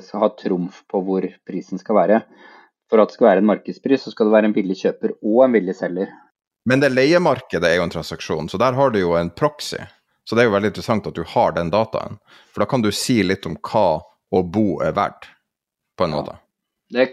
skal 0.03 0.27
ha 0.27 0.33
trumf 0.43 0.83
på 0.91 1.07
hvor 1.07 1.31
prisen 1.47 1.79
skal 1.79 2.01
være. 2.01 2.21
For 2.91 2.99
at 2.99 3.15
det 3.15 3.21
skal 3.21 3.31
være 3.31 3.47
en 3.47 3.51
markedspris, 3.55 4.03
så 4.03 4.11
skal 4.11 4.33
det 4.33 4.35
være 4.41 4.51
en 4.51 4.59
villig 4.59 4.83
kjøper 4.83 5.15
og 5.15 5.47
en 5.47 5.55
villig 5.61 5.79
selger. 5.79 6.11
Men 6.67 6.83
det 6.83 6.91
leiemarkedet 6.91 7.71
er 7.71 7.79
jo 7.79 7.87
en 7.87 7.99
transaksjon, 8.01 8.51
så 8.51 8.59
der 8.59 8.75
har 8.75 8.91
du 8.91 9.05
jo 9.05 9.15
en 9.15 9.31
proxy. 9.31 9.79
Så 10.25 10.37
det 10.37 10.45
er 10.45 10.51
jo 10.51 10.55
veldig 10.55 10.71
interessant 10.71 11.07
at 11.11 11.19
du 11.19 11.25
har 11.27 11.55
den 11.57 11.73
dataen. 11.73 12.19
For 12.53 12.63
da 12.63 12.69
kan 12.71 12.85
du 12.85 12.91
si 12.95 13.21
litt 13.27 13.47
om 13.49 13.57
hva 13.59 14.03
å 14.33 14.43
bo 14.43 14.81
er 14.85 14.95
verdt, 14.97 15.29
på 15.99 16.07
en 16.07 16.15
måte. 16.15 16.37
Det 16.93 17.09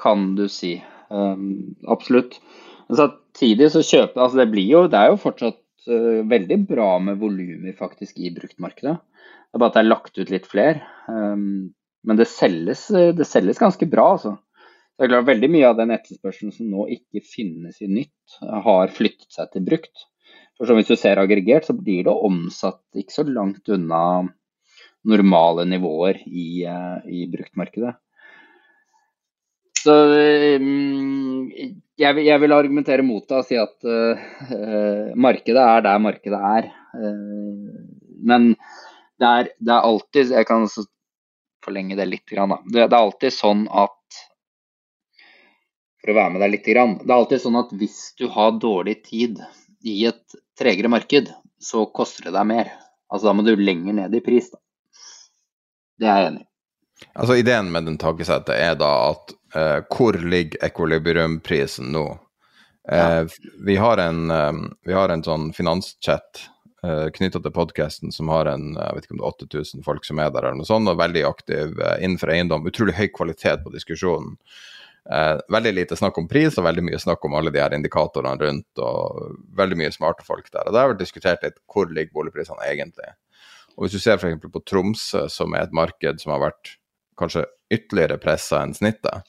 kan 0.00 0.32
du 0.38 0.46
si. 0.52 0.78
Um, 1.10 1.74
absolutt. 1.90 2.38
Men 2.88 3.00
samtidig 3.02 3.72
så 3.74 3.82
kjøper 3.84 4.22
altså 4.22 4.40
det, 4.40 4.50
blir 4.52 4.68
jo, 4.70 4.84
det 4.90 5.00
er 5.00 5.12
jo 5.12 5.20
fortsatt 5.20 5.60
uh, 5.90 6.24
veldig 6.30 6.60
bra 6.68 6.90
med 7.04 7.20
volumer 7.20 7.76
faktisk 7.76 8.20
i 8.22 8.32
bruktmarkedet. 8.34 8.96
Det 8.96 9.56
er 9.56 9.62
bare 9.62 9.72
at 9.72 9.78
det 9.78 9.82
er 9.82 9.90
lagt 9.90 10.20
ut 10.20 10.32
litt 10.32 10.48
flere. 10.48 10.84
Um, 11.08 11.74
men 12.06 12.20
det 12.20 12.28
selges, 12.30 12.86
det 12.88 13.26
selges, 13.26 13.60
ganske 13.60 13.88
bra, 13.90 14.12
altså. 14.14 14.36
Det 14.98 15.06
er 15.06 15.10
klart 15.12 15.28
Veldig 15.28 15.50
mye 15.52 15.66
av 15.68 15.76
den 15.78 15.92
etterspørselen 15.94 16.54
som 16.54 16.70
nå 16.70 16.86
ikke 16.94 17.22
finnes 17.26 17.82
i 17.84 17.90
nytt, 17.90 18.38
har 18.40 18.94
flyttet 18.94 19.28
seg 19.34 19.50
til 19.52 19.66
brukt. 19.66 20.06
For 20.58 20.74
Hvis 20.74 20.90
du 20.90 20.96
ser 20.98 21.20
aggregert, 21.22 21.68
så 21.68 21.76
blir 21.76 22.02
det 22.08 22.12
omsatt 22.12 22.82
ikke 22.98 23.14
så 23.14 23.24
langt 23.28 23.68
unna 23.70 24.26
normale 25.08 25.64
nivåer 25.68 26.18
i, 26.26 26.64
eh, 26.66 26.98
i 27.06 27.26
bruktmarkedet. 27.30 27.94
Så 29.78 29.94
mm, 30.58 31.46
jeg, 31.98 32.22
jeg 32.26 32.42
vil 32.42 32.54
argumentere 32.54 33.04
mot 33.06 33.22
det 33.28 33.38
og 33.38 33.46
si 33.46 33.58
at 33.58 33.86
uh, 33.86 35.12
markedet 35.14 35.62
er 35.62 35.84
der 35.86 36.02
markedet 36.02 36.40
er. 36.50 36.70
Uh, 36.98 37.78
men 38.26 38.50
det 39.18 39.28
er, 39.28 39.50
det 39.62 39.72
er, 39.74 39.86
alltid 39.86 40.32
Jeg 40.34 40.46
kan 40.48 40.66
forlenge 41.64 41.98
det 41.98 42.08
litt. 42.10 42.26
Grann, 42.26 42.56
det, 42.66 42.88
det, 42.88 42.90
er 42.90 42.98
alltid 42.98 43.34
sånn 43.34 43.64
at 43.70 43.94
For 46.02 46.12
å 46.12 46.18
være 46.18 46.34
med 46.34 46.42
deg 46.42 46.54
litt. 46.56 46.66
Grann, 46.66 46.98
det 47.04 47.12
er 47.12 47.16
alltid 47.20 47.44
sånn 47.46 47.62
at 47.62 47.72
hvis 47.78 48.00
du 48.18 48.26
har 48.34 48.58
dårlig 48.58 48.98
tid 49.06 49.38
i 49.84 50.06
et 50.10 50.38
tregere 50.58 50.90
marked, 50.90 51.30
så 51.62 51.84
koster 51.94 52.28
det 52.28 52.36
deg 52.36 52.46
mer. 52.50 52.70
Altså 53.08 53.30
Da 53.30 53.34
må 53.36 53.44
du 53.46 53.54
lenger 53.56 53.96
ned 54.02 54.14
i 54.14 54.22
pris. 54.24 54.50
da. 54.50 54.58
Det 55.98 56.06
er 56.08 56.22
jeg 56.22 56.30
enig 56.32 56.44
i. 56.44 56.48
Altså 57.14 57.36
Ideen 57.38 57.70
med 57.72 57.86
den 57.86 57.98
tankesettet 57.98 58.54
er 58.58 58.74
da 58.78 58.90
at 59.12 59.34
eh, 59.54 59.80
hvor 59.86 60.18
ligger 60.18 60.64
equilibriumprisen 60.66 61.92
nå? 61.94 62.06
Eh, 62.90 62.98
ja. 62.98 63.26
vi, 63.66 63.76
har 63.76 64.02
en, 64.02 64.30
eh, 64.30 64.52
vi 64.86 64.96
har 64.96 65.12
en 65.14 65.22
sånn 65.22 65.52
finanschat 65.54 66.42
uh, 66.84 67.06
knytta 67.14 67.40
til 67.42 67.54
podkasten 67.54 68.14
som 68.14 68.30
har 68.32 68.48
en 68.50 68.72
jeg 68.76 68.96
vet 68.96 69.06
ikke 69.06 69.16
om 69.16 69.20
det 69.20 69.26
er 69.26 69.46
8000 69.58 69.84
folk 69.86 70.06
som 70.06 70.22
er 70.22 70.32
der, 70.32 70.46
eller 70.46 70.60
noe 70.60 70.68
sånt, 70.68 70.90
og 70.90 71.00
veldig 71.00 71.24
aktiv 71.28 71.74
uh, 71.78 71.96
innenfor 71.98 72.32
eiendom. 72.34 72.66
Utrolig 72.70 72.96
høy 72.98 73.08
kvalitet 73.14 73.64
på 73.64 73.74
diskusjonen. 73.74 74.36
Eh, 75.08 75.36
veldig 75.48 75.72
lite 75.74 75.96
snakk 75.96 76.18
om 76.20 76.28
pris 76.28 76.58
og 76.58 76.66
veldig 76.66 76.84
mye 76.84 76.98
snakk 77.00 77.22
om 77.24 77.36
alle 77.38 77.52
de 77.54 77.62
her 77.62 77.74
indikatorene 77.76 78.36
rundt. 78.42 78.82
og 78.82 79.38
Veldig 79.56 79.78
mye 79.80 79.94
smarte 79.94 80.26
folk 80.26 80.50
der. 80.52 80.66
og 80.66 80.74
Det 80.74 80.82
har 80.82 80.92
vært 80.92 81.04
diskutert 81.04 81.46
litt 81.46 81.58
hvor 81.66 81.88
ligger 81.88 82.14
boligprisene 82.18 82.68
egentlig. 82.68 83.14
Og 83.76 83.86
Hvis 83.86 83.96
du 83.96 84.02
ser 84.02 84.18
f.eks. 84.18 84.42
på 84.42 84.64
Tromsø, 84.66 85.28
som 85.32 85.54
er 85.54 85.68
et 85.68 85.74
marked 85.76 86.20
som 86.20 86.34
har 86.34 86.48
vært 86.48 86.76
kanskje 87.18 87.46
ytterligere 87.72 88.18
pressa 88.22 88.62
enn 88.62 88.74
snittet, 88.74 89.26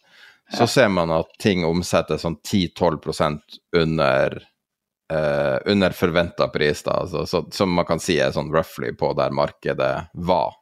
så 0.49 0.65
ser 0.67 0.89
man 0.89 1.11
at 1.13 1.29
ting 1.41 1.61
omsettes 1.65 2.23
sånn 2.25 2.39
10-12% 2.41 3.59
under 3.77 4.39
eh, 5.13 5.57
under 5.65 5.93
forventa 5.93 6.47
pris, 6.49 6.81
da, 6.83 7.01
altså, 7.03 7.25
så, 7.29 7.43
som 7.53 7.73
man 7.73 7.85
kan 7.85 8.01
si 8.01 8.17
er 8.21 8.33
sånn 8.33 8.49
roughly 8.53 8.91
på 8.97 9.11
der 9.17 9.35
markedet 9.35 9.93
var. 10.13 10.57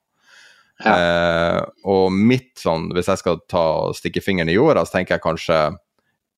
Ja. 0.83 0.93
Eh, 0.93 1.59
og 1.89 2.13
mitt 2.13 2.53
sånn, 2.61 2.91
hvis 2.93 3.09
jeg 3.09 3.21
skal 3.23 3.41
ta 3.49 3.65
og 3.87 3.97
stikke 3.97 4.21
fingeren 4.21 4.51
i 4.51 4.57
jorda, 4.57 4.85
så 4.85 4.97
tenker 4.97 5.17
jeg 5.17 5.25
kanskje 5.25 5.59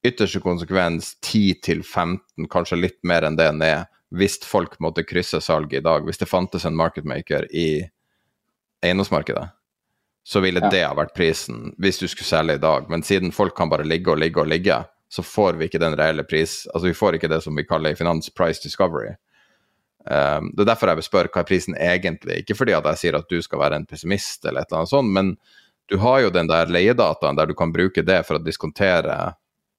ytterste 0.08 0.40
konsekvens 0.44 1.14
10-15, 1.26 2.48
kanskje 2.52 2.80
litt 2.80 3.00
mer 3.04 3.28
enn 3.28 3.40
det 3.40 3.50
ned, 3.58 3.90
hvis 4.16 4.40
folk 4.48 4.78
måtte 4.80 5.04
krysse 5.06 5.42
salget 5.44 5.82
i 5.82 5.86
dag. 5.86 6.08
Hvis 6.08 6.22
det 6.22 6.32
fantes 6.32 6.66
en 6.66 6.78
marketmaker 6.80 7.50
i 7.52 7.70
eiendomsmarkedet 8.80 9.50
så 10.30 10.40
ville 10.40 10.60
ja. 10.60 10.70
det 10.70 10.84
ha 10.86 10.94
vært 10.94 11.16
prisen 11.18 11.72
hvis 11.82 11.98
du 11.98 12.06
skulle 12.06 12.28
selge 12.30 12.60
i 12.60 12.62
dag. 12.62 12.90
Men 12.92 13.02
siden 13.02 13.32
folk 13.34 13.56
kan 13.58 13.70
bare 13.72 13.88
ligge 13.88 14.12
og 14.14 14.20
ligge 14.22 14.44
og 14.44 14.52
ligge, 14.52 14.76
så 15.10 15.24
får 15.26 15.58
vi 15.58 15.66
ikke 15.66 15.82
den 15.82 15.96
reelle 15.98 16.22
pris 16.28 16.68
Altså 16.70 16.86
vi 16.86 16.98
får 16.98 17.18
ikke 17.18 17.32
det 17.32 17.40
som 17.42 17.58
vi 17.58 17.66
kaller 17.66 17.96
i 17.96 17.98
finans 17.98 18.30
price 18.30 18.62
discovery. 18.62 19.16
Um, 20.08 20.52
det 20.56 20.64
er 20.64 20.70
derfor 20.72 20.92
jeg 20.94 21.02
vil 21.02 21.08
spørre 21.10 21.32
hva 21.34 21.42
er 21.44 21.50
prisen 21.50 21.76
egentlig. 21.76 22.42
Ikke 22.44 22.56
fordi 22.58 22.76
at 22.78 22.88
jeg 22.94 23.02
sier 23.02 23.18
at 23.20 23.30
du 23.30 23.42
skal 23.44 23.60
være 23.62 23.82
en 23.82 23.88
pessimist 23.90 24.46
eller 24.46 24.64
et 24.64 24.72
eller 24.72 24.84
annet 24.84 24.94
sånt, 24.94 25.12
men 25.16 25.34
du 25.90 25.98
har 26.00 26.22
jo 26.24 26.32
den 26.34 26.50
der 26.50 26.70
leiedataen 26.72 27.38
der 27.38 27.50
du 27.50 27.56
kan 27.58 27.74
bruke 27.74 28.06
det 28.06 28.22
for 28.28 28.38
å 28.38 28.44
diskontere 28.44 29.18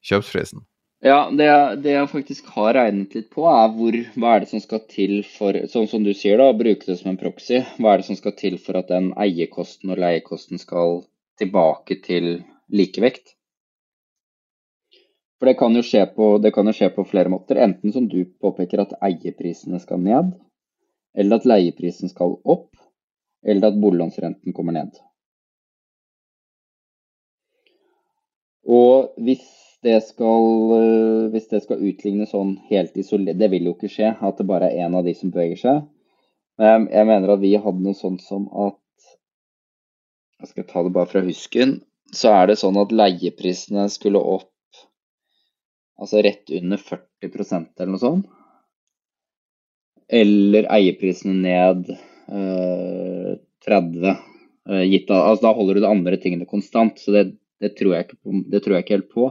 kjøpsprisen. 0.07 0.65
Ja, 1.01 1.31
det, 1.33 1.47
det, 1.81 1.95
jeg 1.95 2.09
faktisk 2.13 2.49
har 2.53 2.75
regnet 2.77 3.15
litt 3.17 3.31
på, 3.33 3.47
er 3.49 3.71
hvor, 3.73 3.97
hva 4.21 4.35
er 4.35 4.43
det 4.43 4.51
som 4.51 4.61
skal 4.61 4.83
til 4.91 5.23
for 5.25 5.57
Sånn 5.73 5.89
som 5.89 6.05
du 6.05 6.13
sier, 6.13 6.37
da, 6.37 6.51
bruke 6.53 6.85
det 6.85 6.99
som 7.01 7.15
en 7.15 7.21
proxy. 7.21 7.63
Hva 7.81 7.95
er 7.95 8.03
det 8.03 8.09
som 8.11 8.19
skal 8.19 8.35
til 8.37 8.59
for 8.61 8.77
at 8.83 8.93
den 8.93 9.09
eiekosten 9.17 9.95
og 9.95 10.03
leiekosten 10.03 10.61
skal 10.61 11.01
tilbake 11.41 12.03
til 12.05 12.43
likevekt? 12.69 13.33
For 15.41 15.49
det 15.49 15.57
kan 15.57 15.73
jo 15.73 15.81
skje 15.81 16.03
på, 16.13 16.27
jo 16.45 16.73
skje 16.77 16.91
på 16.93 17.07
flere 17.09 17.33
måter. 17.33 17.57
Enten 17.57 17.95
som 17.95 18.09
du 18.13 18.27
påpeker, 18.45 18.83
at 18.83 18.99
eieprisene 19.01 19.81
skal 19.81 20.03
ned. 20.05 20.35
Eller 21.17 21.41
at 21.41 21.47
leieprisen 21.49 22.13
skal 22.13 22.37
opp. 22.45 22.69
Eller 23.41 23.71
at 23.71 23.79
boliglånsrenten 23.81 24.53
kommer 24.53 24.77
ned. 24.77 24.99
Og 28.69 29.17
hvis 29.17 29.47
det 29.81 29.97
skal, 30.05 30.45
eh, 30.77 31.31
hvis 31.33 31.49
det 31.49 31.63
skal 31.65 31.89
utligne 31.89 32.27
sånn 32.29 32.59
helt 32.69 32.97
isolert 33.01 33.39
Det 33.41 33.49
vil 33.51 33.65
jo 33.65 33.73
ikke 33.73 33.89
skje, 33.89 34.13
at 34.21 34.37
det 34.37 34.47
bare 34.47 34.69
er 34.69 34.85
én 34.85 34.95
av 34.95 35.09
de 35.09 35.15
som 35.17 35.33
beveger 35.33 35.57
seg. 35.57 35.89
Men 36.61 36.91
jeg 36.93 37.09
mener 37.09 37.33
at 37.33 37.41
vi 37.41 37.55
hadde 37.57 37.81
noe 37.81 37.97
sånt 37.97 38.21
som 38.21 38.45
at 38.53 38.77
Jeg 40.41 40.49
skal 40.49 40.65
ta 40.69 40.83
det 40.85 40.93
bare 40.93 41.09
fra 41.09 41.25
husken. 41.25 41.81
Så 42.13 42.29
er 42.29 42.47
det 42.49 42.61
sånn 42.61 42.77
at 42.81 42.93
leieprisene 42.93 43.89
skulle 43.89 44.21
opp 44.21 44.50
altså 46.01 46.23
rett 46.25 46.51
under 46.57 46.81
40% 46.81 47.81
eller 47.81 47.93
noe 47.93 48.03
sånt. 48.03 48.31
Eller 50.11 50.67
eieprisene 50.75 51.37
ned 51.45 51.93
eh, 51.93 53.37
30. 53.67 54.09
Eh, 54.71 54.83
gitt, 54.91 55.13
altså 55.15 55.47
da 55.47 55.53
holder 55.55 55.79
du 55.79 55.85
de 55.85 55.91
andre 55.91 56.19
tingene 56.21 56.49
konstant, 56.51 56.99
så 56.99 57.15
det, 57.15 57.25
det, 57.63 57.75
tror 57.79 57.95
jeg 57.95 58.09
ikke, 58.09 58.19
det 58.51 58.63
tror 58.65 58.77
jeg 58.77 58.87
ikke 58.87 58.97
helt 58.99 59.13
på. 59.13 59.29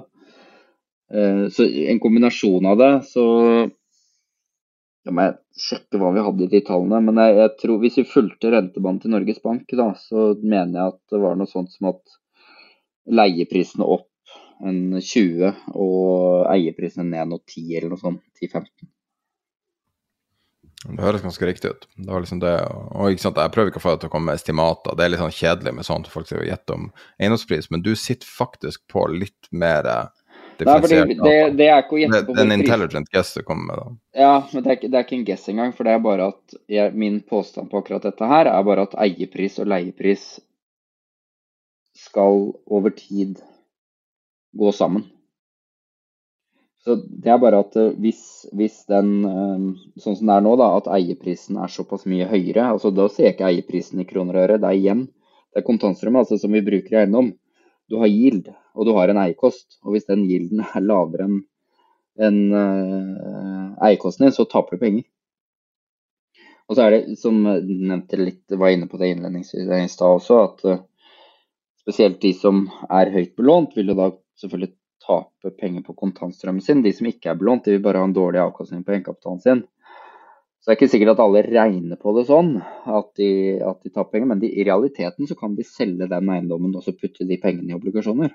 Eh, 1.11 1.43
så 1.53 1.67
en 1.67 2.01
kombinasjon 2.03 2.69
av 2.69 2.79
det, 2.81 2.93
så 3.09 3.25
Da 5.07 5.13
må 5.15 5.23
jeg 5.23 5.37
sjekke 5.63 5.97
hva 5.97 6.09
vi 6.11 6.21
hadde 6.21 6.43
i 6.43 6.51
de 6.51 6.59
tallene. 6.67 6.99
Men 7.07 7.21
jeg, 7.23 7.37
jeg 7.39 7.51
tror 7.61 7.77
hvis 7.81 7.95
vi 8.01 8.03
fulgte 8.05 8.51
rentebanen 8.51 8.99
til 9.01 9.13
Norges 9.13 9.39
Bank, 9.41 9.63
da, 9.79 9.93
så 9.97 10.33
mener 10.43 10.75
jeg 10.75 10.91
at 10.91 10.99
det 11.13 11.21
var 11.23 11.37
noe 11.39 11.49
sånt 11.49 11.71
som 11.73 11.87
at 11.93 12.17
leieprisene 13.09 13.87
opp 13.87 14.08
en 14.65 14.79
20 14.99 15.51
og 15.73 16.47
eieprisene 16.51 17.07
ned 17.11 17.31
noe 17.31 17.43
10 17.45 17.77
eller 17.77 17.93
noe 17.93 18.01
sånt. 18.01 18.23
10-15. 18.39 18.89
Det 20.79 21.03
høres 21.03 21.23
ganske 21.23 21.47
riktig 21.47 21.73
ut. 21.73 21.87
Det 21.95 22.07
var 22.07 22.23
liksom 22.23 22.39
det, 22.39 22.53
og 22.95 23.11
ikke 23.11 23.25
sant, 23.25 23.39
Jeg 23.41 23.51
prøver 23.51 23.71
ikke 23.71 23.81
å 23.81 23.83
få 23.83 23.95
deg 23.95 24.03
til 24.03 24.11
å 24.11 24.13
komme 24.13 24.31
med 24.31 24.39
estimater. 24.39 24.95
Det 24.95 25.03
er 25.03 25.11
litt 25.11 25.19
sånn 25.19 25.35
kjedelig 25.35 25.73
med 25.75 25.87
sånt 25.87 26.07
folk 26.07 26.29
skal 26.29 26.47
gjette 26.47 26.75
om 26.75 26.87
eiendomspris, 27.19 27.67
men 27.73 27.83
du 27.83 27.91
sitter 27.99 28.29
faktisk 28.31 28.85
på 28.91 29.03
litt 29.11 29.49
mer 29.51 29.83
differensiert. 30.55 31.11
Nei, 31.11 31.17
det, 31.19 31.35
det, 31.59 31.67
er 31.67 31.83
ikke 31.83 31.97
å 31.97 31.99
gjette 31.99 32.21
på 32.29 32.37
Det 32.37 32.45
en 32.45 32.55
intelligent 32.55 33.11
guess 33.11 33.33
du 33.35 33.43
kommer 33.43 33.67
med, 33.67 33.81
da. 33.81 34.21
Ja, 34.23 34.33
men 34.53 34.71
er, 34.71 34.79
det 34.85 34.93
er 34.93 35.03
ikke 35.03 35.17
en 35.19 35.27
guess 35.27 35.51
engang. 35.51 35.75
For 35.75 35.87
det 35.87 35.97
er 35.97 36.05
bare 36.07 36.31
at 36.31 36.57
jeg, 36.71 36.95
min 37.03 37.19
påstand 37.27 37.71
på 37.71 37.83
akkurat 37.83 38.07
dette 38.07 38.31
her 38.31 38.51
er 38.51 38.67
bare 38.71 38.87
at 38.87 38.95
eiepris 39.03 39.59
og 39.59 39.67
leiepris 39.73 40.29
skal 42.07 42.53
over 42.71 42.95
tid 42.95 43.41
gå 44.57 44.71
sammen. 44.75 45.05
Så 46.79 46.95
det 46.95 47.31
er 47.31 47.39
bare 47.41 47.59
at 47.65 47.75
eh, 47.77 47.93
hvis, 47.99 48.47
hvis 48.55 48.81
den, 48.89 49.13
eh, 49.27 49.63
sånn 49.99 50.15
som 50.15 50.29
det 50.31 50.35
er 50.37 50.45
nå, 50.45 50.55
da, 50.59 50.71
at 50.79 50.87
eieprisen 50.95 51.59
er 51.59 51.71
såpass 51.71 52.05
mye 52.07 52.27
høyere 52.29 52.69
altså 52.71 52.93
Da 52.95 53.09
ser 53.11 53.27
jeg 53.27 53.35
ikke 53.35 53.49
eieprisen 53.49 53.99
i 53.99 54.07
kroner 54.07 54.37
og 54.37 54.45
øre, 54.45 54.61
det 54.63 54.69
er 54.69 54.77
igjen 54.79 55.07
det 55.49 55.61
er 55.61 55.67
kontantstrøm 55.67 56.19
altså, 56.19 56.37
som 56.37 56.53
vi 56.53 56.65
bruker 56.65 56.95
i 56.95 56.99
eiendom. 57.03 57.31
Du 57.89 57.97
har 58.01 58.09
yield, 58.09 58.51
og 58.77 58.85
du 58.85 58.93
har 58.97 59.09
en 59.09 59.21
eierkost. 59.21 59.79
Og 59.83 59.95
hvis 59.95 60.07
den 60.09 60.27
yielden 60.29 60.61
er 60.65 60.85
lavere 60.85 61.25
enn 61.25 61.39
en, 62.19 62.39
uh, 62.51 63.71
eierkosten 63.87 64.27
din, 64.27 64.35
så 64.35 64.45
taper 64.49 64.75
du 64.75 64.83
penger. 64.83 65.07
Og 66.69 66.75
så 66.77 66.85
er 66.85 66.93
det, 66.93 67.17
som 67.17 67.37
nevnte 67.41 68.19
litt, 68.19 68.43
var 68.51 68.75
inne 68.75 68.89
på 68.91 68.99
det 69.01 69.13
innledningsvis 69.13 69.71
i 69.73 69.85
stad 69.89 70.19
også, 70.19 70.41
at 70.43 70.65
uh, 70.67 70.81
spesielt 71.81 72.19
de 72.21 72.33
som 72.37 72.67
er 72.91 73.13
høyt 73.15 73.33
belånt, 73.39 73.73
vil 73.77 73.89
jo 73.93 73.97
da 73.97 74.11
selvfølgelig 74.41 74.73
tape 75.03 75.51
penger 75.59 75.83
på 75.85 75.95
kontantstrømmen 75.99 76.63
sin. 76.63 76.83
De 76.83 76.93
som 76.95 77.07
ikke 77.09 77.31
er 77.31 77.39
belånt, 77.39 77.65
de 77.65 77.77
vil 77.77 77.83
bare 77.83 78.01
ha 78.01 78.07
en 78.09 78.15
dårlig 78.15 78.41
avkastning 78.43 78.83
på 78.85 78.95
egenkapitalen 78.95 79.43
sin. 79.43 79.61
Så 80.59 80.67
det 80.67 80.73
er 80.73 80.77
ikke 80.79 80.91
sikkert 80.91 81.13
at 81.13 81.21
alle 81.23 81.41
regner 81.45 81.99
på 82.01 82.11
det 82.17 82.25
sånn, 82.27 82.57
at 82.59 83.13
de, 83.15 83.29
at 83.63 83.79
de 83.79 83.91
taper 83.93 84.11
penger. 84.17 84.29
Men 84.33 84.41
de, 84.41 84.49
i 84.51 84.65
realiteten 84.67 85.29
så 85.29 85.37
kan 85.39 85.55
de 85.55 85.63
selge 85.67 86.09
den 86.11 86.31
eiendommen 86.33 86.75
og 86.75 86.83
så 86.83 86.95
putte 86.95 87.27
de 87.27 87.39
pengene 87.39 87.71
i 87.71 87.77
obligasjoner. 87.77 88.33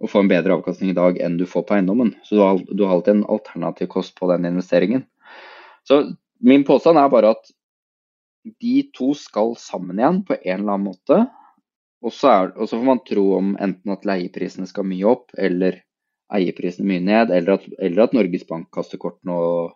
Og 0.00 0.12
få 0.12 0.22
en 0.24 0.30
bedre 0.32 0.56
avkastning 0.56 0.92
i 0.92 0.96
dag 0.96 1.20
enn 1.24 1.36
du 1.40 1.44
får 1.48 1.66
på 1.68 1.76
eiendommen. 1.76 2.14
Så 2.24 2.38
du 2.38 2.42
har, 2.44 2.60
du 2.64 2.84
har 2.84 2.96
alltid 2.96 3.18
en 3.18 3.28
alternativ 3.36 3.92
kost 3.92 4.16
på 4.16 4.28
den 4.32 4.48
investeringen. 4.48 5.04
Så 5.88 6.02
min 6.40 6.64
påstand 6.68 6.98
er 7.00 7.12
bare 7.12 7.36
at 7.36 7.52
de 8.62 8.76
to 8.96 9.12
skal 9.18 9.54
sammen 9.60 10.00
igjen 10.00 10.22
på 10.24 10.36
en 10.38 10.60
eller 10.60 10.72
annen 10.72 10.88
måte. 10.88 11.20
Og 12.06 12.14
så, 12.14 12.30
er, 12.30 12.52
og 12.54 12.68
så 12.70 12.78
får 12.78 12.86
man 12.86 13.02
tro 13.06 13.24
om 13.38 13.54
enten 13.62 13.92
at 13.94 14.06
leieprisene 14.06 14.68
skal 14.70 14.86
mye 14.86 15.08
opp, 15.10 15.34
eller 15.34 15.80
eieprisene 16.36 16.86
mye 16.86 17.02
ned, 17.02 17.32
eller 17.34 17.56
at, 17.58 17.66
eller 17.82 18.04
at 18.04 18.14
Norges 18.14 18.46
Bank 18.46 18.68
kaster 18.74 19.00
kortene 19.02 19.34
og 19.34 19.74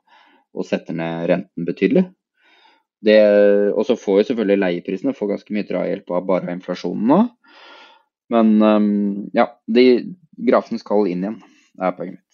og 0.56 0.66
setter 0.66 0.96
ned 0.96 1.28
renten 1.30 1.66
betydelig. 1.66 2.06
Det, 3.00 3.16
og 3.72 3.84
så 3.88 3.96
får 3.96 4.18
jo 4.18 4.24
selvfølgelig 4.30 4.60
leieprisene 4.60 5.16
får 5.16 5.34
ganske 5.34 5.54
mye 5.56 5.68
drahjelp 5.68 6.10
av 6.12 6.26
bare 6.28 6.56
inflasjonen 6.56 7.06
nå. 7.08 7.20
Men 8.30 8.50
um, 8.62 8.90
ja, 9.34 9.48
de 9.66 9.86
grafene 10.50 10.80
skal 10.82 11.08
inn 11.10 11.24
igjen, 11.24 11.38
det 11.74 11.86
er 11.86 11.96
poenget 11.96 12.18
mitt. 12.18 12.29